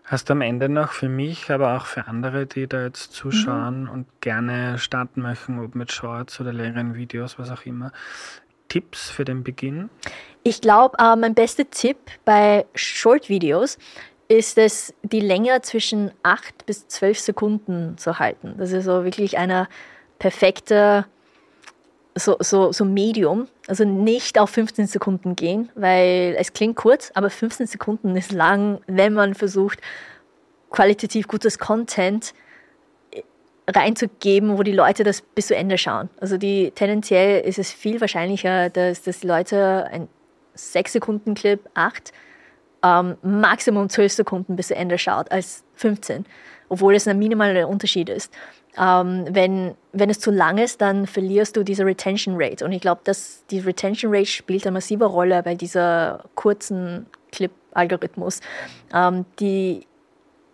Hast 0.10 0.28
du 0.28 0.34
am 0.34 0.42
Ende 0.42 0.70
noch 0.70 0.92
für 0.94 1.08
mich, 1.08 1.52
aber 1.52 1.78
auch 1.78 1.86
für 1.86 2.08
andere, 2.08 2.48
die 2.48 2.66
da 2.66 2.82
jetzt 2.84 3.14
zuschauen 3.14 3.84
mhm. 3.84 3.90
und 3.92 4.22
gerne 4.22 4.80
starten 4.80 5.22
möchten, 5.22 5.60
ob 5.60 5.76
mit 5.76 5.92
Shorts 5.92 6.42
oder 6.42 6.52
längeren 6.52 6.96
Videos, 6.96 7.38
was 7.38 7.52
auch 7.52 7.64
immer, 7.68 7.92
Tipps 8.70 9.12
für 9.12 9.24
den 9.24 9.44
Beginn? 9.44 9.92
Ich 10.42 10.62
glaube, 10.62 10.98
äh, 10.98 11.16
mein 11.16 11.36
bester 11.36 11.70
Tipp 11.70 11.98
bei 12.26 12.66
Short-Videos 12.74 13.78
ist 14.28 14.58
es, 14.58 14.96
die 15.04 15.20
Länge 15.20 15.62
zwischen 15.62 16.10
8 16.24 16.66
bis 16.66 16.88
12 16.88 17.20
Sekunden 17.20 17.98
zu 18.00 18.18
halten. 18.18 18.56
Das 18.58 18.72
ist 18.72 18.86
so 18.86 19.04
wirklich 19.04 19.38
eine 19.38 19.68
perfekte 20.18 21.06
so, 22.16 22.38
so, 22.40 22.72
so 22.72 22.86
Medium, 22.86 23.48
also 23.68 23.86
nicht 23.86 24.40
auf 24.40 24.50
15 24.50 24.88
Sekunden 24.88 25.36
gehen, 25.36 25.70
weil 25.76 26.36
es 26.38 26.54
klingt 26.54 26.76
kurz, 26.76 27.12
aber 27.14 27.30
15 27.30 27.68
Sekunden 27.68 28.16
ist 28.16 28.32
lang, 28.32 28.82
wenn 28.88 29.14
man 29.14 29.36
versucht, 29.36 29.80
qualitativ 30.70 31.28
gutes 31.28 31.60
Content 31.60 32.34
reinzugeben, 33.68 34.58
wo 34.58 34.64
die 34.64 34.72
Leute 34.72 35.04
das 35.04 35.22
bis 35.22 35.48
zu 35.48 35.56
Ende 35.56 35.78
schauen. 35.78 36.10
Also 36.20 36.38
die, 36.38 36.72
tendenziell 36.72 37.42
ist 37.42 37.60
es 37.60 37.72
viel 37.72 38.02
wahrscheinlicher, 38.02 38.70
dass, 38.70 39.04
dass 39.04 39.20
die 39.20 39.28
Leute 39.28 39.88
ein 39.92 40.08
6 40.56 40.94
Sekunden 40.94 41.36
Clip, 41.36 41.60
8, 41.74 42.12
ähm, 42.84 43.18
Maximum 43.22 43.90
12 43.90 44.14
Sekunden 44.14 44.56
bis 44.56 44.68
zu 44.68 44.76
Ende 44.76 44.98
schaut, 44.98 45.32
als 45.32 45.64
15, 45.76 46.26
obwohl 46.70 46.96
es 46.96 47.08
ein 47.08 47.20
minimaler 47.20 47.68
Unterschied 47.68 48.10
ist. 48.10 48.34
Ähm, 48.78 49.26
wenn, 49.30 49.76
wenn 49.94 50.10
es 50.10 50.20
zu 50.20 50.32
lang 50.32 50.58
ist, 50.58 50.82
dann 50.82 51.08
verlierst 51.08 51.58
du 51.58 51.64
diese 51.64 51.86
Retention 51.86 52.36
Rate. 52.38 52.64
Und 52.64 52.72
ich 52.72 52.82
glaube, 52.82 53.02
dass 53.04 53.44
die 53.50 53.60
Retention 53.60 54.14
Rate 54.14 54.28
spielt 54.28 54.66
eine 54.66 54.74
massive 54.74 55.06
Rolle 55.06 55.42
bei 55.44 55.56
dieser 55.56 56.26
kurzen 56.36 57.08
Clip-Algorithmus. 57.32 58.40
Ähm, 58.94 59.26
die 59.40 59.86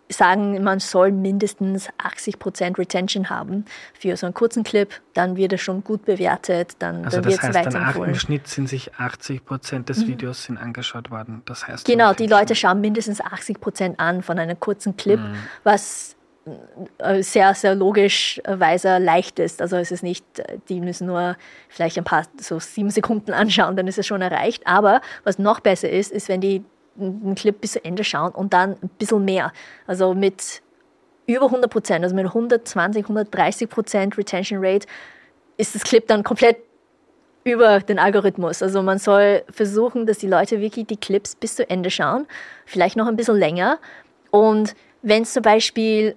sagen, 0.08 0.62
man 0.62 0.80
soll 0.80 1.10
mindestens 1.10 1.88
80% 1.98 2.78
Retention 2.78 3.28
haben 3.28 3.64
für 3.94 4.16
so 4.16 4.26
einen 4.26 4.34
kurzen 4.34 4.62
Clip, 4.62 4.92
dann 5.14 5.36
wird 5.36 5.52
es 5.52 5.60
schon 5.60 5.82
gut 5.82 6.04
bewertet, 6.04 6.76
dann, 6.78 7.04
also 7.04 7.20
dann 7.20 7.30
wird 7.30 7.42
es 7.42 7.54
weiterempfohlen. 7.54 8.12
Im 8.12 8.18
Schnitt 8.18 8.46
sind 8.46 8.68
sich 8.68 8.92
80% 8.94 9.84
des 9.84 9.98
mhm. 9.98 10.08
Videos 10.08 10.44
sind 10.44 10.58
angeschaut 10.58 11.10
worden. 11.10 11.42
Das 11.46 11.66
heißt 11.66 11.86
genau, 11.86 12.12
die 12.12 12.26
Leute 12.26 12.54
schauen 12.54 12.80
mindestens 12.80 13.22
80% 13.22 13.98
an 13.98 14.22
von 14.22 14.38
einem 14.38 14.58
kurzen 14.60 14.96
Clip, 14.96 15.20
mhm. 15.20 15.36
was 15.64 16.15
sehr, 17.20 17.54
sehr 17.54 17.74
logischweise 17.74 18.98
leicht 18.98 19.38
ist. 19.38 19.60
Also 19.60 19.76
es 19.76 19.90
ist 19.90 20.02
nicht, 20.02 20.24
die 20.68 20.80
müssen 20.80 21.08
nur 21.08 21.36
vielleicht 21.68 21.98
ein 21.98 22.04
paar, 22.04 22.24
so 22.40 22.60
sieben 22.60 22.90
Sekunden 22.90 23.32
anschauen, 23.32 23.76
dann 23.76 23.88
ist 23.88 23.98
es 23.98 24.06
schon 24.06 24.22
erreicht. 24.22 24.66
Aber 24.66 25.00
was 25.24 25.38
noch 25.38 25.60
besser 25.60 25.90
ist, 25.90 26.12
ist, 26.12 26.28
wenn 26.28 26.40
die 26.40 26.64
einen 26.98 27.34
Clip 27.34 27.60
bis 27.60 27.72
zu 27.72 27.84
Ende 27.84 28.04
schauen 28.04 28.32
und 28.32 28.52
dann 28.52 28.76
ein 28.82 28.90
bisschen 28.98 29.24
mehr. 29.24 29.52
Also 29.86 30.14
mit 30.14 30.62
über 31.26 31.46
100 31.46 31.70
Prozent, 31.70 32.04
also 32.04 32.14
mit 32.14 32.26
120, 32.26 33.04
130 33.04 33.68
Prozent 33.68 34.16
Retention 34.16 34.64
Rate 34.64 34.86
ist 35.56 35.74
das 35.74 35.82
Clip 35.82 36.06
dann 36.06 36.22
komplett 36.22 36.58
über 37.44 37.80
den 37.80 37.98
Algorithmus. 37.98 38.62
Also 38.62 38.82
man 38.82 38.98
soll 38.98 39.42
versuchen, 39.50 40.06
dass 40.06 40.18
die 40.18 40.26
Leute 40.26 40.60
wirklich 40.60 40.86
die 40.86 40.96
Clips 40.96 41.34
bis 41.34 41.56
zu 41.56 41.68
Ende 41.68 41.90
schauen, 41.90 42.26
vielleicht 42.64 42.96
noch 42.96 43.06
ein 43.06 43.16
bisschen 43.16 43.36
länger. 43.36 43.78
Und 44.30 44.74
wenn 45.02 45.22
es 45.22 45.32
zum 45.32 45.42
Beispiel 45.42 46.16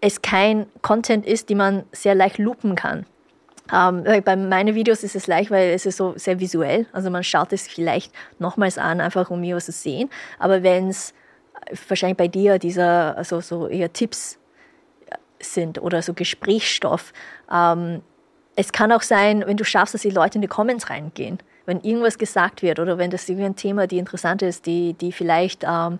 es 0.00 0.22
kein 0.22 0.66
Content 0.82 1.26
ist, 1.26 1.48
die 1.48 1.54
man 1.54 1.84
sehr 1.92 2.14
leicht 2.14 2.38
loopen 2.38 2.74
kann. 2.74 3.06
Ähm, 3.72 4.04
bei 4.24 4.36
meinen 4.36 4.74
Videos 4.74 5.04
ist 5.04 5.14
es 5.14 5.26
leicht, 5.26 5.50
weil 5.50 5.70
es 5.70 5.86
ist 5.86 5.96
so 5.96 6.14
sehr 6.16 6.40
visuell. 6.40 6.86
Also 6.92 7.10
man 7.10 7.22
schaut 7.22 7.52
es 7.52 7.68
vielleicht 7.68 8.12
nochmals 8.38 8.78
an, 8.78 9.00
einfach 9.00 9.30
um 9.30 9.40
mir 9.40 9.56
was 9.56 9.66
zu 9.66 9.72
sehen. 9.72 10.10
Aber 10.38 10.62
wenn 10.62 10.88
es 10.88 11.14
wahrscheinlich 11.88 12.16
bei 12.16 12.28
dir 12.28 12.58
dieser, 12.58 13.16
also 13.16 13.40
so 13.40 13.68
eher 13.68 13.92
Tipps 13.92 14.38
sind 15.38 15.80
oder 15.80 16.02
so 16.02 16.14
Gesprächsstoff, 16.14 17.12
ähm, 17.52 18.02
es 18.56 18.72
kann 18.72 18.92
auch 18.92 19.02
sein, 19.02 19.44
wenn 19.46 19.56
du 19.56 19.64
schaffst, 19.64 19.94
dass 19.94 20.02
die 20.02 20.10
Leute 20.10 20.36
in 20.36 20.42
die 20.42 20.48
Comments 20.48 20.90
reingehen. 20.90 21.38
Wenn 21.66 21.80
irgendwas 21.80 22.18
gesagt 22.18 22.62
wird 22.62 22.80
oder 22.80 22.98
wenn 22.98 23.10
das 23.10 23.28
irgendwie 23.28 23.46
ein 23.46 23.56
Thema, 23.56 23.86
die 23.86 23.98
interessant 23.98 24.42
ist, 24.42 24.66
die, 24.66 24.94
die 24.94 25.12
vielleicht 25.12 25.64
ähm, 25.64 25.98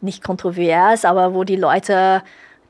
nicht 0.00 0.24
kontrovers, 0.24 1.04
aber 1.04 1.32
wo 1.32 1.44
die 1.44 1.56
Leute 1.56 2.22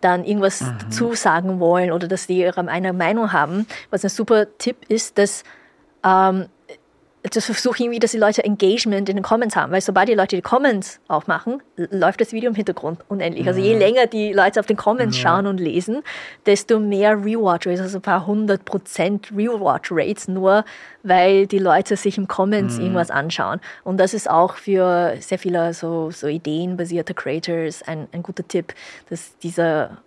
dann 0.02 0.24
irgendwas 0.24 0.60
mhm. 0.60 0.76
dazu 0.80 1.14
sagen 1.14 1.60
wollen 1.60 1.92
oder 1.92 2.08
dass 2.08 2.26
die 2.26 2.44
eine 2.68 2.92
Meinung 2.92 3.32
haben. 3.32 3.66
Was 3.90 4.04
ein 4.04 4.10
super 4.10 4.46
Tipp 4.58 4.76
ist, 4.88 5.16
dass 5.18 5.44
ähm, 6.04 6.46
das 7.22 7.44
versuche 7.44 7.84
irgendwie, 7.84 8.00
dass 8.00 8.10
die 8.10 8.18
Leute 8.18 8.42
Engagement 8.42 9.08
in 9.08 9.16
den 9.16 9.22
Comments 9.22 9.54
haben, 9.54 9.70
weil 9.70 9.80
sobald 9.80 10.08
die 10.08 10.14
Leute 10.14 10.34
die 10.34 10.42
Comments 10.42 10.98
aufmachen, 11.06 11.62
läuft 11.76 12.20
das 12.20 12.32
Video 12.32 12.50
im 12.50 12.56
Hintergrund 12.56 13.00
unendlich. 13.08 13.46
Also 13.46 13.60
je 13.60 13.78
länger 13.78 14.06
die 14.08 14.32
Leute 14.32 14.58
auf 14.58 14.66
den 14.66 14.76
Comments 14.76 15.16
ja. 15.16 15.22
schauen 15.22 15.46
und 15.46 15.58
lesen, 15.58 16.02
desto 16.46 16.80
mehr 16.80 17.12
Rewatch 17.12 17.68
Rates, 17.68 17.80
also 17.80 17.98
ein 17.98 18.02
paar 18.02 18.26
hundert 18.26 18.64
Prozent 18.64 19.30
Rewatch 19.30 19.90
Rates, 19.92 20.26
nur 20.26 20.64
weil 21.04 21.46
die 21.46 21.60
Leute 21.60 21.96
sich 21.96 22.18
im 22.18 22.26
Comments 22.26 22.76
mhm. 22.76 22.82
irgendwas 22.82 23.10
anschauen. 23.10 23.60
Und 23.84 23.98
das 23.98 24.14
ist 24.14 24.28
auch 24.28 24.56
für 24.56 25.14
sehr 25.20 25.38
viele 25.38 25.74
so, 25.74 26.10
so 26.10 26.26
ideenbasierte 26.26 27.14
Creators 27.14 27.82
ein, 27.82 28.08
ein 28.10 28.24
guter 28.24 28.46
Tipp, 28.46 28.74
dass 29.10 29.38
dieser, 29.38 29.98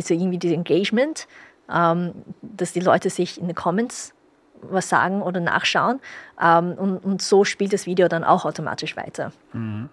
also 0.00 0.14
irgendwie 0.14 0.38
dieses 0.38 0.56
Engagement, 0.56 1.28
ähm, 1.72 2.12
dass 2.42 2.72
die 2.72 2.80
Leute 2.80 3.08
sich 3.08 3.40
in 3.40 3.46
den 3.46 3.54
Comments 3.54 4.12
was 4.62 4.88
sagen 4.88 5.22
oder 5.22 5.40
nachschauen. 5.40 6.00
Ähm, 6.40 6.72
und, 6.72 6.98
und 6.98 7.22
so 7.22 7.44
spielt 7.44 7.72
das 7.72 7.86
Video 7.86 8.08
dann 8.08 8.24
auch 8.24 8.44
automatisch 8.44 8.96
weiter. 8.96 9.32
Mhm. 9.52 9.88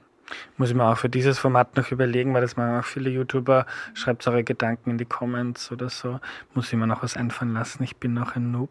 Muss 0.57 0.69
ich 0.69 0.75
mir 0.75 0.85
auch 0.85 0.97
für 0.97 1.09
dieses 1.09 1.37
Format 1.39 1.75
noch 1.75 1.91
überlegen, 1.91 2.33
weil 2.33 2.41
das 2.41 2.55
machen 2.57 2.79
auch 2.79 2.85
viele 2.85 3.09
YouTuber. 3.09 3.65
Schreibt 3.93 4.27
eure 4.27 4.43
Gedanken 4.43 4.91
in 4.91 4.97
die 4.97 5.05
Comments 5.05 5.71
oder 5.71 5.89
so. 5.89 6.19
Muss 6.53 6.71
ich 6.71 6.79
mir 6.79 6.87
noch 6.87 7.03
was 7.03 7.17
einfallen 7.17 7.53
lassen. 7.53 7.83
Ich 7.83 7.97
bin 7.97 8.13
noch 8.13 8.35
ein 8.35 8.51
Noob. 8.51 8.69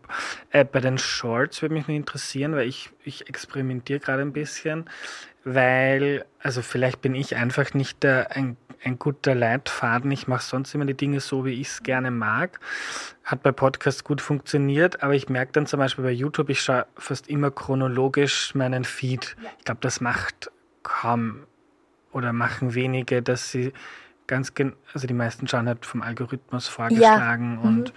Äh, 0.51 0.65
bei 0.65 0.81
den 0.81 0.99
Shorts 0.99 1.63
würde 1.63 1.75
mich 1.75 1.89
nur 1.89 1.97
interessieren, 1.97 2.55
weil 2.55 2.67
ich, 2.67 2.91
ich 3.05 3.29
experimentiere 3.29 4.01
gerade 4.01 4.23
ein 4.23 4.33
bisschen, 4.33 4.87
weil, 5.45 6.25
also 6.39 6.63
vielleicht 6.63 7.01
bin 7.03 7.15
ich 7.15 7.37
einfach 7.37 7.75
nicht 7.75 8.03
der, 8.03 8.37
ein 8.37 8.57
ein 8.85 8.99
guter 8.99 9.35
Leitfaden. 9.35 10.11
Ich 10.11 10.27
mache 10.29 10.43
sonst 10.43 10.75
immer 10.75 10.85
die 10.85 10.97
Dinge 10.97 11.21
so, 11.21 11.45
wie 11.45 11.61
ich 11.61 11.69
es 11.69 11.83
gerne 11.83 12.11
mag. 12.11 12.61
Hat 13.25 13.43
bei 13.43 13.53
Podcasts 13.53 14.05
gut 14.05 14.21
funktioniert, 14.21 15.03
aber 15.03 15.15
ich 15.15 15.29
merke 15.29 15.53
dann 15.53 15.67
zum 15.67 15.79
Beispiel 15.79 16.05
bei 16.05 16.11
YouTube, 16.11 16.51
ich 16.51 16.61
schaue 16.61 16.87
fast 16.97 17.29
immer 17.29 17.51
chronologisch 17.51 18.55
meinen 18.55 18.85
Feed. 18.85 19.37
Ich 19.59 19.65
glaube, 19.65 19.81
das 19.81 20.01
macht 20.01 20.51
kaum 20.83 21.47
oder 22.13 22.33
machen 22.33 22.75
wenige, 22.75 23.23
dass 23.23 23.51
sie 23.51 23.73
ganz 24.33 24.55
genau, 24.55 24.73
also 24.95 25.07
die 25.07 25.13
meisten 25.13 25.47
schauen 25.47 25.69
halt 25.69 25.85
vom 25.85 26.01
Algorithmus 26.01 26.67
vorgeschlagen 26.67 27.59
ja. 27.63 27.69
und, 27.69 27.85
mhm. 27.91 27.95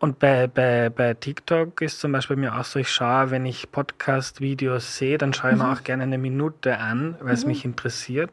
und 0.00 0.18
bei, 0.18 0.48
bei, 0.48 0.90
bei 0.90 1.14
TikTok 1.14 1.80
ist 1.82 2.00
zum 2.00 2.10
Beispiel 2.10 2.34
mir 2.34 2.58
auch 2.58 2.64
so, 2.64 2.80
ich 2.80 2.90
schaue, 2.90 3.30
wenn 3.30 3.46
ich 3.46 3.70
Podcast-Videos 3.70 4.96
sehe, 4.96 5.18
dann 5.18 5.32
schaue 5.32 5.52
ich 5.52 5.56
mhm. 5.56 5.62
mir 5.62 5.72
auch 5.72 5.84
gerne 5.84 6.02
eine 6.02 6.18
Minute 6.18 6.78
an, 6.78 7.14
weil 7.20 7.32
es 7.32 7.44
mhm. 7.44 7.50
mich 7.50 7.64
interessiert 7.64 8.32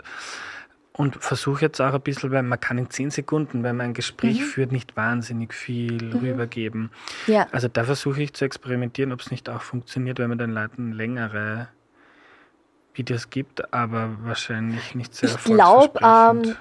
und 0.91 1.17
versuche 1.17 1.61
jetzt 1.61 1.79
auch 1.79 1.93
ein 1.93 2.01
bisschen, 2.01 2.31
weil 2.31 2.41
man 2.41 2.59
kann 2.59 2.79
in 2.79 2.89
zehn 2.89 3.11
Sekunden, 3.11 3.61
wenn 3.61 3.77
man 3.77 3.89
ein 3.89 3.93
Gespräch 3.93 4.39
mhm. 4.39 4.45
führt, 4.45 4.71
nicht 4.71 4.97
wahnsinnig 4.97 5.53
viel 5.53 6.03
mhm. 6.03 6.19
rübergeben. 6.21 6.89
Ja. 7.27 7.45
Also 7.51 7.67
da 7.67 7.83
versuche 7.83 8.23
ich 8.23 8.33
zu 8.33 8.43
experimentieren, 8.43 9.11
ob 9.11 9.21
es 9.21 9.29
nicht 9.29 9.49
auch 9.49 9.61
funktioniert, 9.61 10.17
wenn 10.17 10.29
man 10.29 10.39
den 10.39 10.49
Leuten 10.49 10.93
längere 10.93 11.67
Videos 12.95 13.29
gibt, 13.29 13.71
aber 13.71 14.17
wahrscheinlich 14.23 14.95
nicht 14.95 15.13
sehr 15.13 15.29
Ich 15.29 15.43
glaube, 15.43 15.99
ähm, 16.01 16.55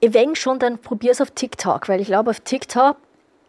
wenn 0.00 0.34
schon, 0.34 0.58
dann 0.58 0.78
probier 0.78 1.12
es 1.12 1.20
auf 1.20 1.30
TikTok, 1.30 1.88
weil 1.88 2.00
ich 2.00 2.06
glaube, 2.06 2.30
auf 2.30 2.40
TikTok 2.40 2.96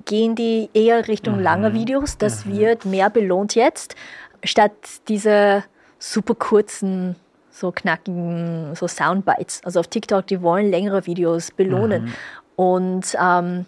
gehen 0.05 0.35
die 0.35 0.69
eher 0.73 1.07
Richtung 1.07 1.37
mhm. 1.37 1.43
langer 1.43 1.73
Videos. 1.73 2.17
Das 2.17 2.45
mhm. 2.45 2.57
wird 2.57 2.85
mehr 2.85 3.09
belohnt 3.09 3.55
jetzt, 3.55 3.95
statt 4.43 4.71
diese 5.07 5.63
super 5.99 6.35
kurzen 6.35 7.15
so 7.51 7.71
knackigen, 7.71 8.73
so 8.75 8.87
Soundbites. 8.87 9.61
Also 9.65 9.81
auf 9.81 9.87
TikTok, 9.87 10.25
die 10.27 10.41
wollen 10.41 10.69
längere 10.69 11.05
Videos 11.05 11.51
belohnen. 11.51 12.05
Mhm. 12.05 12.13
Und 12.55 13.17
ähm, 13.21 13.65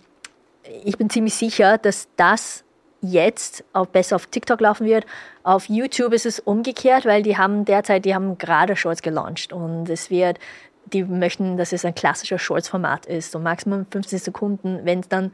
ich 0.84 0.98
bin 0.98 1.10
ziemlich 1.10 1.36
sicher, 1.36 1.78
dass 1.78 2.08
das 2.16 2.64
jetzt 3.02 3.64
auch 3.74 3.88
besser 3.88 4.16
auf 4.16 4.28
TikTok 4.28 4.62
laufen 4.62 4.86
wird. 4.86 5.06
Auf 5.44 5.70
YouTube 5.70 6.14
ist 6.14 6.26
es 6.26 6.40
umgekehrt, 6.40 7.06
weil 7.06 7.24
die 7.24 7.38
haben 7.38 7.66
derzeit, 7.66 8.06
die 8.06 8.14
haben 8.14 8.38
gerade 8.38 8.76
Shorts 8.76 9.02
gelauncht 9.02 9.52
und 9.52 9.90
es 9.90 10.10
wird, 10.10 10.38
die 10.86 11.04
möchten, 11.04 11.58
dass 11.58 11.74
es 11.74 11.86
ein 11.86 11.96
klassischer 11.96 12.38
Shorts-Format 12.38 13.06
ist, 13.06 13.32
so 13.32 13.40
maximum 13.40 13.86
15 13.90 14.20
Sekunden. 14.20 14.82
Wenn 14.84 15.00
es 15.00 15.10
dann 15.10 15.32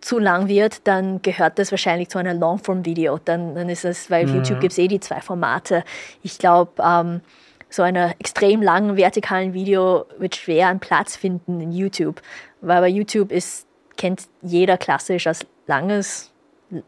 zu 0.00 0.18
lang 0.18 0.48
wird, 0.48 0.86
dann 0.86 1.22
gehört 1.22 1.58
das 1.58 1.70
wahrscheinlich 1.70 2.10
zu 2.10 2.18
einem 2.18 2.38
Longform-Video. 2.38 3.18
Dann, 3.24 3.54
dann 3.54 3.68
ist 3.68 3.84
es, 3.84 4.10
weil 4.10 4.24
auf 4.24 4.30
mhm. 4.30 4.36
YouTube 4.36 4.60
gibt 4.60 4.72
es 4.72 4.78
eh 4.78 4.88
die 4.88 5.00
zwei 5.00 5.20
Formate. 5.20 5.82
Ich 6.22 6.38
glaube, 6.38 6.82
ähm, 6.82 7.22
so 7.70 7.82
einer 7.82 8.14
extrem 8.18 8.62
langen 8.62 8.96
vertikalen 8.96 9.54
Video 9.54 10.04
wird 10.18 10.36
schwer 10.36 10.68
einen 10.68 10.80
Platz 10.80 11.16
finden 11.16 11.60
in 11.60 11.72
YouTube, 11.72 12.20
weil 12.60 12.80
bei 12.82 12.88
YouTube 12.88 13.32
ist, 13.32 13.66
kennt 13.96 14.28
jeder 14.42 14.76
klassisch 14.76 15.26
als 15.26 15.46
langes 15.66 16.32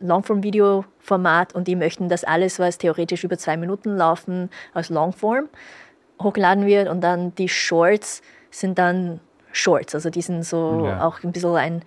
Longform-Video-Format 0.01 1.55
und 1.55 1.69
die 1.69 1.77
möchten, 1.77 2.09
dass 2.09 2.25
alles, 2.25 2.59
was 2.59 2.79
theoretisch 2.79 3.25
über 3.25 3.39
zwei 3.39 3.57
Minuten 3.57 3.97
laufen, 3.97 4.51
als 4.75 4.91
Longform 4.91 5.49
hochgeladen 6.23 6.67
wird 6.67 6.89
und 6.89 7.01
dann 7.01 7.35
die 7.35 7.49
Shorts 7.49 8.23
sind 8.51 8.79
dann 8.79 9.21
Shorts, 9.53 9.95
also 9.95 10.11
die 10.11 10.23
sind 10.23 10.45
so 10.45 10.85
ja. 10.87 11.05
auch 11.05 11.23
ein 11.23 11.33
bisschen 11.33 11.55
ein, 11.57 11.83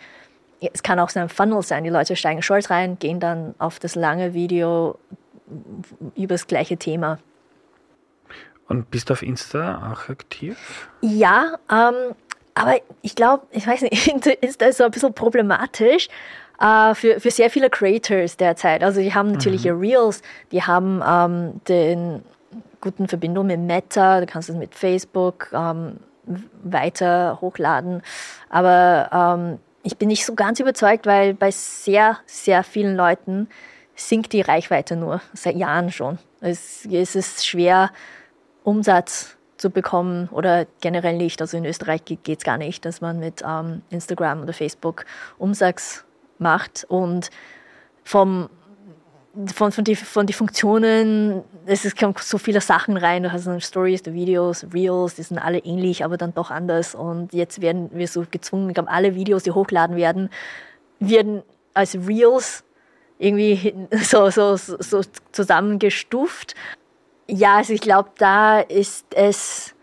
es 0.62 0.84
kann 0.84 1.00
auch 1.00 1.10
so 1.10 1.20
ein 1.20 1.30
Funnel 1.30 1.62
sein, 1.62 1.84
die 1.84 1.90
Leute 1.90 2.16
steigen 2.16 2.42
Shorts 2.42 2.70
rein, 2.70 2.98
gehen 3.00 3.20
dann 3.20 3.56
auf 3.60 3.80
das 3.80 3.96
lange 3.96 4.34
Video 4.34 4.98
über 6.16 6.34
das 6.34 6.48
gleiche 6.48 6.78
Thema. 6.78 7.20
Und 8.68 8.92
bist 8.92 9.10
du 9.10 9.14
auf 9.14 9.24
Insta 9.24 9.92
auch 9.92 10.10
aktiv? 10.10 10.90
Ja, 11.02 11.56
ähm, 11.72 12.16
aber 12.54 12.76
ich 13.02 13.16
glaube, 13.16 13.48
ich 13.52 13.66
weiß 13.66 13.82
nicht, 13.82 14.08
Insta 14.08 14.32
ist 14.68 14.78
so 14.78 14.84
ein 14.84 14.92
bisschen 14.92 15.14
problematisch 15.14 16.08
äh, 16.60 16.94
für, 16.94 17.20
für 17.20 17.32
sehr 17.32 17.50
viele 17.50 17.70
Creators 17.70 18.38
derzeit. 18.38 18.84
Also 18.84 19.02
die 19.02 19.14
haben 19.14 19.32
natürlich 19.32 19.66
mhm. 19.66 19.80
Reels, 19.80 20.22
die 20.52 20.62
haben 20.62 21.02
ähm, 21.06 21.62
den 21.68 22.24
guten 22.82 23.08
Verbindung 23.08 23.48
mit 23.48 23.60
Meta, 23.60 24.20
du 24.20 24.26
kannst 24.26 24.50
es 24.50 24.56
mit 24.56 24.76
Facebook 24.76 25.50
ähm, 25.54 26.00
weiter 26.64 27.40
hochladen. 27.42 28.02
Aber 28.50 29.10
ähm, 29.12 29.60
ich 29.84 29.98
bin 29.98 30.10
nicht 30.10 30.26
so 30.26 30.36
ganz 30.36 30.60
überzeugt, 30.60 31.06
weil 31.06 31.34
bei 31.34 31.52
sehr, 31.52 32.18
sehr 32.26 32.64
vielen 32.64 32.96
Leuten 32.96 33.48
sinkt 33.96 34.34
die 34.34 34.42
Reichweite 34.42 34.96
nur, 34.96 35.22
seit 35.34 35.56
Jahren 35.56 35.92
schon. 35.92 36.20
Es, 36.42 36.86
es 36.86 37.16
ist 37.16 37.46
schwer, 37.46 37.92
Umsatz 38.64 39.38
zu 39.58 39.70
bekommen 39.70 40.30
oder 40.32 40.66
generell 40.82 41.18
nicht. 41.18 41.42
Also 41.42 41.58
in 41.58 41.66
Österreich 41.66 42.06
geht 42.06 42.28
es 42.28 42.44
gar 42.44 42.58
nicht, 42.58 42.86
dass 42.86 43.02
man 43.02 43.20
mit 43.20 43.44
ähm, 43.46 43.82
Instagram 43.90 44.42
oder 44.42 44.54
Facebook 44.54 45.06
Umsatz 45.38 46.06
macht. 46.38 46.86
Und 46.88 47.30
vom 48.04 48.50
von, 49.54 49.72
von, 49.72 49.84
die, 49.84 49.96
von 49.96 50.26
die 50.26 50.34
Funktionen, 50.34 51.44
es 51.66 51.96
kommen 51.96 52.16
so 52.20 52.38
viele 52.38 52.62
Sachen 52.62 52.98
rein. 52.98 53.24
Du 53.24 53.32
hast 53.32 53.46
dann 53.46 53.62
Stories, 53.62 54.02
die 54.02 54.14
Videos, 54.14 54.66
Reels, 54.74 55.16
die 55.16 55.24
sind 55.24 55.38
alle 55.38 55.60
ähnlich, 55.60 56.04
aber 56.04 56.18
dann 56.18 56.34
doch 56.34 56.52
anders. 56.52 56.96
Und 56.96 57.34
jetzt 57.34 57.62
werden 57.62 57.90
wir 57.94 58.08
so 58.08 58.26
gezwungen, 58.30 58.70
ich 58.70 58.74
glaube, 58.74 58.90
alle 58.90 59.16
Videos, 59.16 59.44
die 59.44 59.52
hochladen 59.52 59.96
werden, 59.96 60.30
werden 61.00 61.44
als 61.74 61.96
Reels 61.96 62.64
irgendwie 63.20 63.76
so, 64.02 64.30
so, 64.30 64.56
so 64.56 65.02
zusammengestuft. 65.32 66.56
Ja, 67.28 67.58
also 67.58 67.74
ich 67.74 67.82
glaube, 67.82 68.10
da 68.18 68.60
ist 68.60 69.06
es 69.14 69.76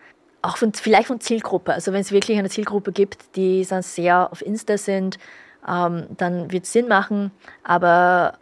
auch 0.43 0.56
von, 0.56 0.73
vielleicht 0.73 1.06
von 1.06 1.20
Zielgruppe. 1.20 1.73
Also 1.73 1.93
wenn 1.93 2.01
es 2.01 2.10
wirklich 2.10 2.39
eine 2.39 2.51
Zielgruppe 2.51 2.93
gibt, 2.93 3.36
die 3.36 3.64
dann 3.64 3.82
sehr 3.82 4.32
auf 4.32 4.43
Insta 4.43 4.77
sind, 4.77 5.18
ähm, 5.68 6.06
dann 6.16 6.51
wird 6.51 6.64
es 6.64 6.73
Sinn 6.73 6.89
machen. 6.89 7.31
Aber 7.62 8.39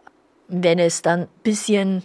wenn 0.62 0.78
es 0.78 1.02
dann 1.02 1.22
ein 1.22 1.28
bisschen 1.42 2.02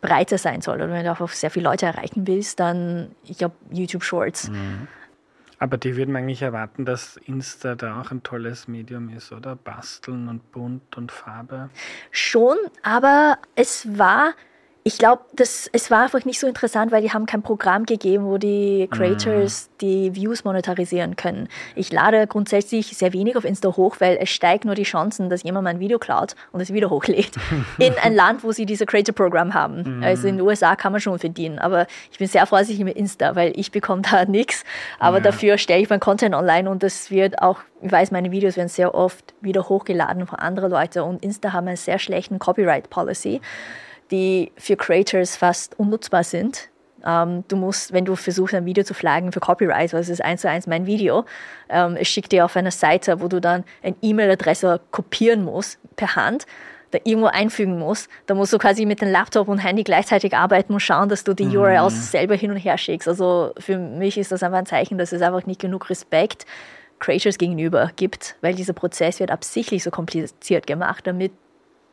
breiter 0.00 0.38
sein 0.38 0.60
soll 0.60 0.76
oder 0.76 0.90
wenn 0.90 1.04
du 1.04 1.10
auch 1.10 1.28
sehr 1.28 1.50
viele 1.50 1.64
Leute 1.64 1.86
erreichen 1.86 2.26
willst, 2.26 2.60
dann, 2.60 3.14
ich 3.24 3.38
glaube, 3.38 3.56
YouTube 3.70 4.04
Shorts. 4.04 4.48
Mhm. 4.48 4.88
Aber 5.58 5.78
die 5.78 5.96
würden 5.96 6.14
eigentlich 6.16 6.42
erwarten, 6.42 6.84
dass 6.84 7.16
Insta 7.16 7.74
da 7.74 8.00
auch 8.00 8.10
ein 8.10 8.22
tolles 8.22 8.68
Medium 8.68 9.08
ist, 9.08 9.32
oder? 9.32 9.56
Basteln 9.56 10.28
und 10.28 10.52
bunt 10.52 10.96
und 10.96 11.10
Farbe. 11.10 11.70
Schon, 12.10 12.56
aber 12.82 13.38
es 13.54 13.98
war 13.98 14.34
ich 14.86 14.98
glaube, 14.98 15.22
es 15.36 15.90
war 15.90 16.04
einfach 16.04 16.24
nicht 16.24 16.38
so 16.38 16.46
interessant, 16.46 16.92
weil 16.92 17.02
die 17.02 17.12
haben 17.12 17.26
kein 17.26 17.42
Programm 17.42 17.86
gegeben, 17.86 18.24
wo 18.24 18.38
die 18.38 18.86
Creators 18.88 19.66
mm. 19.66 19.78
die 19.80 20.14
Views 20.14 20.44
monetarisieren 20.44 21.16
können. 21.16 21.48
Ich 21.74 21.92
lade 21.92 22.24
grundsätzlich 22.28 22.96
sehr 22.96 23.12
wenig 23.12 23.36
auf 23.36 23.44
Insta 23.44 23.76
hoch, 23.76 23.96
weil 23.98 24.16
es 24.20 24.30
steigt 24.30 24.64
nur 24.64 24.76
die 24.76 24.84
Chancen, 24.84 25.28
dass 25.28 25.42
jemand 25.42 25.64
mein 25.64 25.80
Video 25.80 25.98
klaut 25.98 26.36
und 26.52 26.60
es 26.60 26.72
wieder 26.72 26.88
hochlädt. 26.90 27.32
in 27.78 27.94
ein 28.00 28.14
Land, 28.14 28.44
wo 28.44 28.52
sie 28.52 28.64
dieses 28.64 28.86
Creator-Programm 28.86 29.54
haben. 29.54 29.98
Mm. 29.98 30.04
Also 30.04 30.28
in 30.28 30.36
den 30.36 30.46
USA 30.46 30.76
kann 30.76 30.92
man 30.92 31.00
schon 31.00 31.18
verdienen. 31.18 31.58
Aber 31.58 31.88
ich 32.12 32.18
bin 32.18 32.28
sehr 32.28 32.46
vorsichtig 32.46 32.84
mit 32.84 32.96
Insta, 32.96 33.34
weil 33.34 33.58
ich 33.58 33.72
bekomme 33.72 34.02
da 34.02 34.24
nichts. 34.28 34.62
Aber 35.00 35.16
ja. 35.16 35.24
dafür 35.24 35.58
stelle 35.58 35.82
ich 35.82 35.90
mein 35.90 35.98
Content 35.98 36.32
online 36.32 36.70
und 36.70 36.84
das 36.84 37.10
wird 37.10 37.42
auch, 37.42 37.58
ich 37.82 37.90
weiß, 37.90 38.12
meine 38.12 38.30
Videos 38.30 38.56
werden 38.56 38.68
sehr 38.68 38.94
oft 38.94 39.34
wieder 39.40 39.68
hochgeladen 39.68 40.28
von 40.28 40.38
anderen 40.38 40.70
Leuten 40.70 41.00
und 41.00 41.24
Insta 41.24 41.52
haben 41.52 41.66
einen 41.66 41.76
sehr 41.76 41.98
schlechten 41.98 42.38
Copyright-Policy 42.38 43.40
die 44.10 44.52
für 44.56 44.76
Creators 44.76 45.36
fast 45.36 45.78
unnutzbar 45.78 46.24
sind. 46.24 46.68
Ähm, 47.04 47.44
du 47.48 47.56
musst, 47.56 47.92
wenn 47.92 48.04
du 48.04 48.16
versuchst, 48.16 48.54
ein 48.54 48.64
Video 48.64 48.84
zu 48.84 48.94
flaggen 48.94 49.32
für 49.32 49.40
Copyright, 49.40 49.92
weil 49.92 50.00
es 50.00 50.08
ist 50.08 50.22
eins 50.22 50.40
zu 50.40 50.50
eins 50.50 50.66
mein 50.66 50.86
Video, 50.86 51.24
ähm, 51.68 51.96
es 51.96 52.08
schickt 52.08 52.32
dir 52.32 52.44
auf 52.44 52.56
eine 52.56 52.70
Seite, 52.70 53.20
wo 53.20 53.28
du 53.28 53.40
dann 53.40 53.64
eine 53.82 53.96
E-Mail-Adresse 54.02 54.80
kopieren 54.90 55.44
musst 55.44 55.78
per 55.96 56.16
Hand, 56.16 56.46
da 56.90 56.98
irgendwo 57.04 57.28
einfügen 57.28 57.78
musst. 57.78 58.08
Da 58.26 58.34
musst 58.34 58.52
du 58.52 58.58
quasi 58.58 58.86
mit 58.86 59.00
dem 59.00 59.10
Laptop 59.10 59.48
und 59.48 59.58
Handy 59.58 59.84
gleichzeitig 59.84 60.34
arbeiten 60.34 60.72
und 60.72 60.80
schauen, 60.80 61.08
dass 61.08 61.24
du 61.24 61.34
die 61.34 61.46
mhm. 61.46 61.56
URLs 61.56 62.10
selber 62.10 62.34
hin 62.34 62.50
und 62.50 62.56
her 62.56 62.78
schickst. 62.78 63.08
Also 63.08 63.52
für 63.58 63.78
mich 63.78 64.18
ist 64.18 64.32
das 64.32 64.42
einfach 64.42 64.58
ein 64.58 64.66
Zeichen, 64.66 64.98
dass 64.98 65.12
es 65.12 65.22
einfach 65.22 65.46
nicht 65.46 65.60
genug 65.60 65.90
Respekt 65.90 66.46
Creators 66.98 67.38
gegenüber 67.38 67.90
gibt, 67.96 68.36
weil 68.40 68.54
dieser 68.54 68.72
Prozess 68.72 69.20
wird 69.20 69.30
absichtlich 69.30 69.82
so 69.82 69.90
kompliziert 69.90 70.66
gemacht, 70.66 71.06
damit 71.06 71.32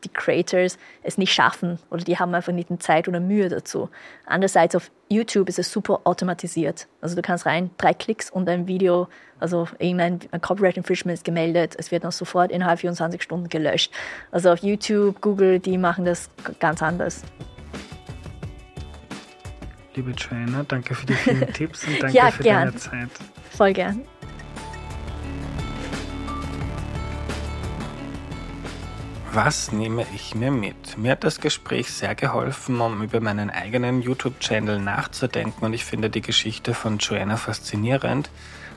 die 0.03 0.09
Creators 0.09 0.77
es 1.01 1.17
nicht 1.17 1.34
schaffen 1.34 1.80
oder 1.89 2.03
die 2.03 2.17
haben 2.17 2.34
einfach 2.34 2.53
nicht 2.53 2.69
die 2.69 2.80
Zeit 2.80 3.07
oder 3.07 3.19
Mühe 3.19 3.49
dazu. 3.49 3.89
Andererseits 4.25 4.75
auf 4.75 4.91
YouTube 5.09 5.49
ist 5.49 5.59
es 5.59 5.71
super 5.71 6.01
automatisiert. 6.05 6.88
Also 7.01 7.15
du 7.15 7.21
kannst 7.21 7.45
rein, 7.45 7.71
drei 7.77 7.93
Klicks 7.93 8.30
und 8.30 8.49
ein 8.49 8.67
Video, 8.67 9.07
also 9.39 9.67
irgendein 9.80 10.19
Copyright 10.41 10.77
Infringement 10.77 11.17
ist 11.17 11.23
gemeldet, 11.23 11.75
es 11.77 11.91
wird 11.91 12.03
dann 12.03 12.11
sofort 12.11 12.51
innerhalb 12.51 12.80
24 12.80 13.21
Stunden 13.21 13.49
gelöscht. 13.49 13.91
Also 14.31 14.51
auf 14.51 14.59
YouTube, 14.59 15.21
Google, 15.21 15.59
die 15.59 15.77
machen 15.77 16.05
das 16.05 16.30
ganz 16.59 16.81
anders. 16.81 17.23
Liebe 19.95 20.11
Joanna, 20.11 20.63
danke 20.67 20.95
für 20.95 21.05
die 21.05 21.13
vielen 21.13 21.47
Tipps 21.53 21.85
und 21.85 22.01
danke 22.01 22.17
ja, 22.17 22.31
für 22.31 22.43
gern. 22.43 22.67
deine 22.67 22.75
Zeit. 22.75 23.09
Voll 23.51 23.73
gern. 23.73 24.01
Was 29.35 29.72
nehme 29.72 30.05
ich 30.14 30.35
mir 30.35 30.51
mit? 30.51 30.95
Mir 30.95 31.14
hat 31.14 31.23
das 31.23 31.39
Gespräch 31.39 31.91
sehr 31.91 32.14
geholfen, 32.14 32.80
um 32.80 33.01
über 33.01 33.19
meinen 33.19 33.49
eigenen 33.49 34.03
YouTube-Channel 34.03 34.80
nachzudenken 34.80 35.65
und 35.65 35.73
ich 35.73 35.85
finde 35.85 36.11
die 36.11 36.22
Geschichte 36.22 36.76
von 36.76 36.99
Joanna 36.99 37.35
faszinierend, 37.38 38.30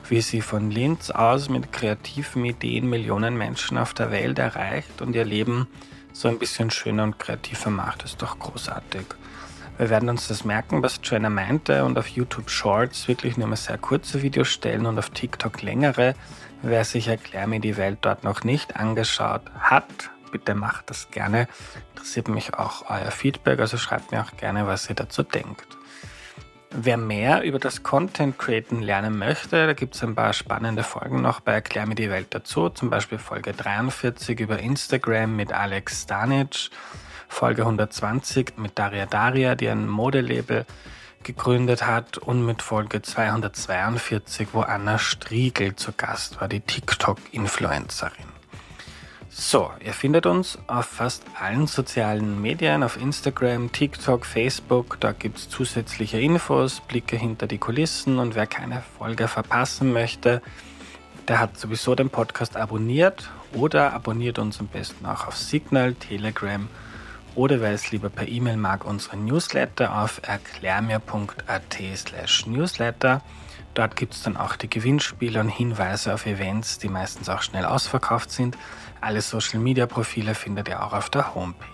wie 0.09 0.19
sie 0.19 0.41
von 0.41 0.71
Linz 0.71 1.11
aus 1.11 1.47
mit 1.47 1.71
kreativen 1.71 2.43
Ideen 2.43 2.89
Millionen 2.89 3.37
Menschen 3.37 3.77
auf 3.77 3.93
der 3.93 4.09
Welt 4.09 4.39
erreicht 4.39 4.99
und 4.99 5.15
ihr 5.15 5.25
Leben 5.25 5.67
so 6.11 6.27
ein 6.27 6.39
bisschen 6.39 6.71
schöner 6.71 7.03
und 7.03 7.19
kreativer 7.19 7.69
macht. 7.69 8.01
Das 8.03 8.13
ist 8.13 8.21
doch 8.23 8.39
großartig. 8.39 9.05
Wir 9.77 9.91
werden 9.91 10.09
uns 10.09 10.27
das 10.27 10.43
merken, 10.43 10.81
was 10.81 10.99
Joanna 11.03 11.29
meinte 11.29 11.85
und 11.85 11.99
auf 11.99 12.07
YouTube 12.07 12.49
Shorts 12.49 13.07
wirklich 13.07 13.37
nur 13.37 13.47
mal 13.47 13.57
sehr 13.57 13.77
kurze 13.77 14.23
Videos 14.23 14.47
stellen 14.47 14.87
und 14.87 14.97
auf 14.97 15.11
TikTok 15.11 15.61
längere. 15.61 16.15
Wer 16.63 16.83
sich 16.83 17.09
Erklär 17.09 17.45
mir 17.45 17.59
die 17.59 17.77
Welt 17.77 17.99
dort 18.01 18.23
noch 18.23 18.43
nicht 18.43 18.75
angeschaut 18.75 19.43
hat, 19.59 20.09
bitte 20.31 20.55
macht 20.55 20.89
das 20.89 21.09
gerne. 21.11 21.47
Interessiert 21.91 22.27
mich 22.27 22.53
auch 22.53 22.89
euer 22.89 23.11
Feedback, 23.11 23.59
also 23.59 23.77
schreibt 23.77 24.11
mir 24.11 24.21
auch 24.21 24.35
gerne, 24.37 24.67
was 24.67 24.89
ihr 24.89 24.95
dazu 24.95 25.23
denkt. 25.23 25.77
Wer 26.69 26.97
mehr 26.97 27.43
über 27.43 27.59
das 27.59 27.81
Content 27.81 28.37
Createn 28.37 28.81
lernen 28.81 29.17
möchte, 29.17 29.67
da 29.67 29.73
gibt 29.73 29.95
es 29.95 30.03
ein 30.03 30.15
paar 30.15 30.33
spannende 30.33 30.83
Folgen 30.83 31.21
noch 31.21 31.39
bei 31.39 31.53
Erklär 31.53 31.85
mir 31.85 31.95
die 31.95 32.09
Welt 32.09 32.27
dazu, 32.31 32.69
zum 32.69 32.89
Beispiel 32.89 33.17
Folge 33.17 33.53
43 33.53 34.39
über 34.39 34.59
Instagram 34.59 35.35
mit 35.35 35.53
Alex 35.53 36.03
Stanic, 36.03 36.69
Folge 37.29 37.61
120 37.61 38.57
mit 38.57 38.77
Daria 38.77 39.05
Daria, 39.05 39.55
die 39.55 39.69
ein 39.69 39.87
Modelabel 39.87 40.65
gegründet 41.23 41.85
hat 41.85 42.17
und 42.17 42.45
mit 42.45 42.61
Folge 42.61 43.01
242, 43.01 44.49
wo 44.53 44.61
Anna 44.61 44.97
Striegel 44.97 45.75
zu 45.75 45.93
Gast 45.93 46.41
war, 46.41 46.47
die 46.47 46.61
TikTok-Influencerin. 46.61 48.36
So, 49.39 49.69
ihr 49.85 49.93
findet 49.93 50.25
uns 50.25 50.57
auf 50.65 50.87
fast 50.87 51.23
allen 51.39 51.67
sozialen 51.67 52.41
Medien, 52.41 52.81
auf 52.81 52.99
Instagram, 52.99 53.71
TikTok, 53.71 54.25
Facebook. 54.25 54.99
Da 54.99 55.11
gibt 55.11 55.37
es 55.37 55.47
zusätzliche 55.47 56.19
Infos, 56.19 56.81
Blicke 56.81 57.17
hinter 57.17 57.45
die 57.45 57.59
Kulissen 57.59 58.17
und 58.17 58.33
wer 58.33 58.47
keine 58.47 58.81
Folge 58.97 59.27
verpassen 59.27 59.93
möchte, 59.93 60.41
der 61.27 61.39
hat 61.39 61.55
sowieso 61.55 61.93
den 61.93 62.09
Podcast 62.09 62.57
abonniert 62.57 63.29
oder 63.53 63.93
abonniert 63.93 64.39
uns 64.39 64.59
am 64.59 64.67
besten 64.67 65.05
auch 65.05 65.27
auf 65.27 65.37
Signal, 65.37 65.93
Telegram 65.93 66.67
oder 67.35 67.61
wer 67.61 67.73
es 67.73 67.91
lieber 67.91 68.09
per 68.09 68.27
E-Mail 68.27 68.57
mag, 68.57 68.85
unsere 68.85 69.17
Newsletter 69.17 70.01
auf 70.01 70.19
erklärmir.at 70.23 71.77
slash 71.95 72.47
newsletter. 72.47 73.21
Dort 73.75 73.95
gibt 73.95 74.15
es 74.15 74.23
dann 74.23 74.37
auch 74.37 74.55
die 74.55 74.71
Gewinnspiele 74.71 75.39
und 75.39 75.49
Hinweise 75.49 76.11
auf 76.11 76.25
Events, 76.25 76.79
die 76.79 76.89
meistens 76.89 77.29
auch 77.29 77.43
schnell 77.43 77.63
ausverkauft 77.63 78.31
sind. 78.31 78.57
Alle 79.01 79.21
Social 79.21 79.59
Media 79.59 79.85
Profile 79.85 80.35
findet 80.35 80.67
ihr 80.67 80.83
auch 80.83 80.93
auf 80.93 81.09
der 81.09 81.35
Homepage. 81.35 81.65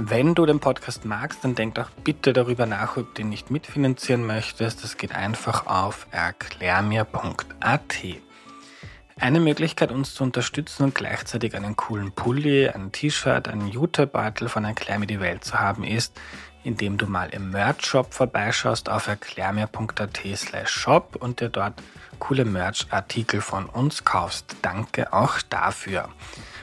Wenn 0.00 0.34
du 0.34 0.46
den 0.46 0.60
Podcast 0.60 1.04
magst, 1.04 1.42
dann 1.42 1.56
denk 1.56 1.74
doch 1.74 1.90
bitte 1.90 2.32
darüber 2.32 2.66
nach, 2.66 2.96
ob 2.96 3.14
du 3.14 3.22
ihn 3.22 3.30
nicht 3.30 3.50
mitfinanzieren 3.50 4.26
möchtest. 4.26 4.84
Das 4.84 4.96
geht 4.96 5.12
einfach 5.14 5.66
auf 5.66 6.06
erklärmir.at. 6.12 7.98
Eine 9.20 9.40
Möglichkeit, 9.40 9.90
uns 9.90 10.14
zu 10.14 10.22
unterstützen 10.22 10.84
und 10.84 10.94
gleichzeitig 10.94 11.56
einen 11.56 11.74
coolen 11.74 12.12
Pulli, 12.12 12.68
ein 12.68 12.92
T-Shirt, 12.92 13.48
einen 13.48 13.66
Jutebeutel 13.66 14.48
von 14.48 14.64
Erklär 14.64 15.00
mir 15.00 15.08
die 15.08 15.18
Welt 15.18 15.42
zu 15.42 15.58
haben, 15.58 15.82
ist, 15.82 16.12
indem 16.62 16.98
du 16.98 17.06
mal 17.06 17.30
im 17.30 17.50
Merch-Shop 17.50 18.14
vorbeischaust 18.14 18.88
auf 18.88 19.08
erklärmir.at 19.08 20.20
slash 20.36 20.70
shop 20.70 21.16
und 21.18 21.40
dir 21.40 21.48
dort 21.48 21.74
coole 22.18 22.44
Merch-Artikel 22.44 23.40
von 23.40 23.66
uns 23.66 24.04
kaufst. 24.04 24.56
Danke 24.62 25.12
auch 25.12 25.40
dafür. 25.48 26.08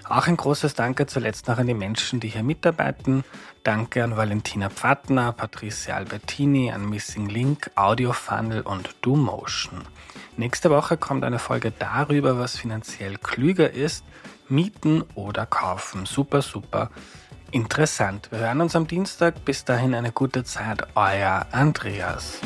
Auch 0.08 0.28
ein 0.28 0.38
großes 0.38 0.76
Danke 0.76 1.08
zuletzt 1.08 1.48
noch 1.48 1.58
an 1.58 1.68
die 1.68 1.74
Menschen, 1.74 2.20
die 2.20 2.28
hier 2.28 2.44
mitarbeiten. 2.44 3.24
Danke 3.64 4.04
an 4.04 4.16
Valentina 4.16 4.70
Pfattner, 4.70 5.32
Patricia 5.32 5.96
Albertini, 5.96 6.72
an 6.72 6.88
Missing 6.88 7.28
Link, 7.30 7.72
Audio 7.76 8.14
Funnel 8.14 8.62
und 8.62 8.96
DoMotion. 9.02 9.82
Nächste 10.38 10.70
Woche 10.70 10.98
kommt 10.98 11.24
eine 11.24 11.40
Folge 11.40 11.72
darüber, 11.72 12.38
was 12.38 12.58
finanziell 12.58 13.18
klüger 13.18 13.72
ist, 13.72 14.04
mieten 14.48 15.04
oder 15.16 15.46
kaufen. 15.46 16.06
Super, 16.06 16.42
super 16.42 16.92
interessant. 17.52 18.30
Wir 18.32 18.40
hören 18.40 18.62
uns 18.62 18.76
am 18.76 18.86
Dienstag. 18.86 19.46
Bis 19.46 19.66
dahin 19.66 19.96
eine 19.96 20.12
gute 20.12 20.44
Zeit. 20.44 20.86
Euer 20.96 21.48
Andreas. 21.52 22.40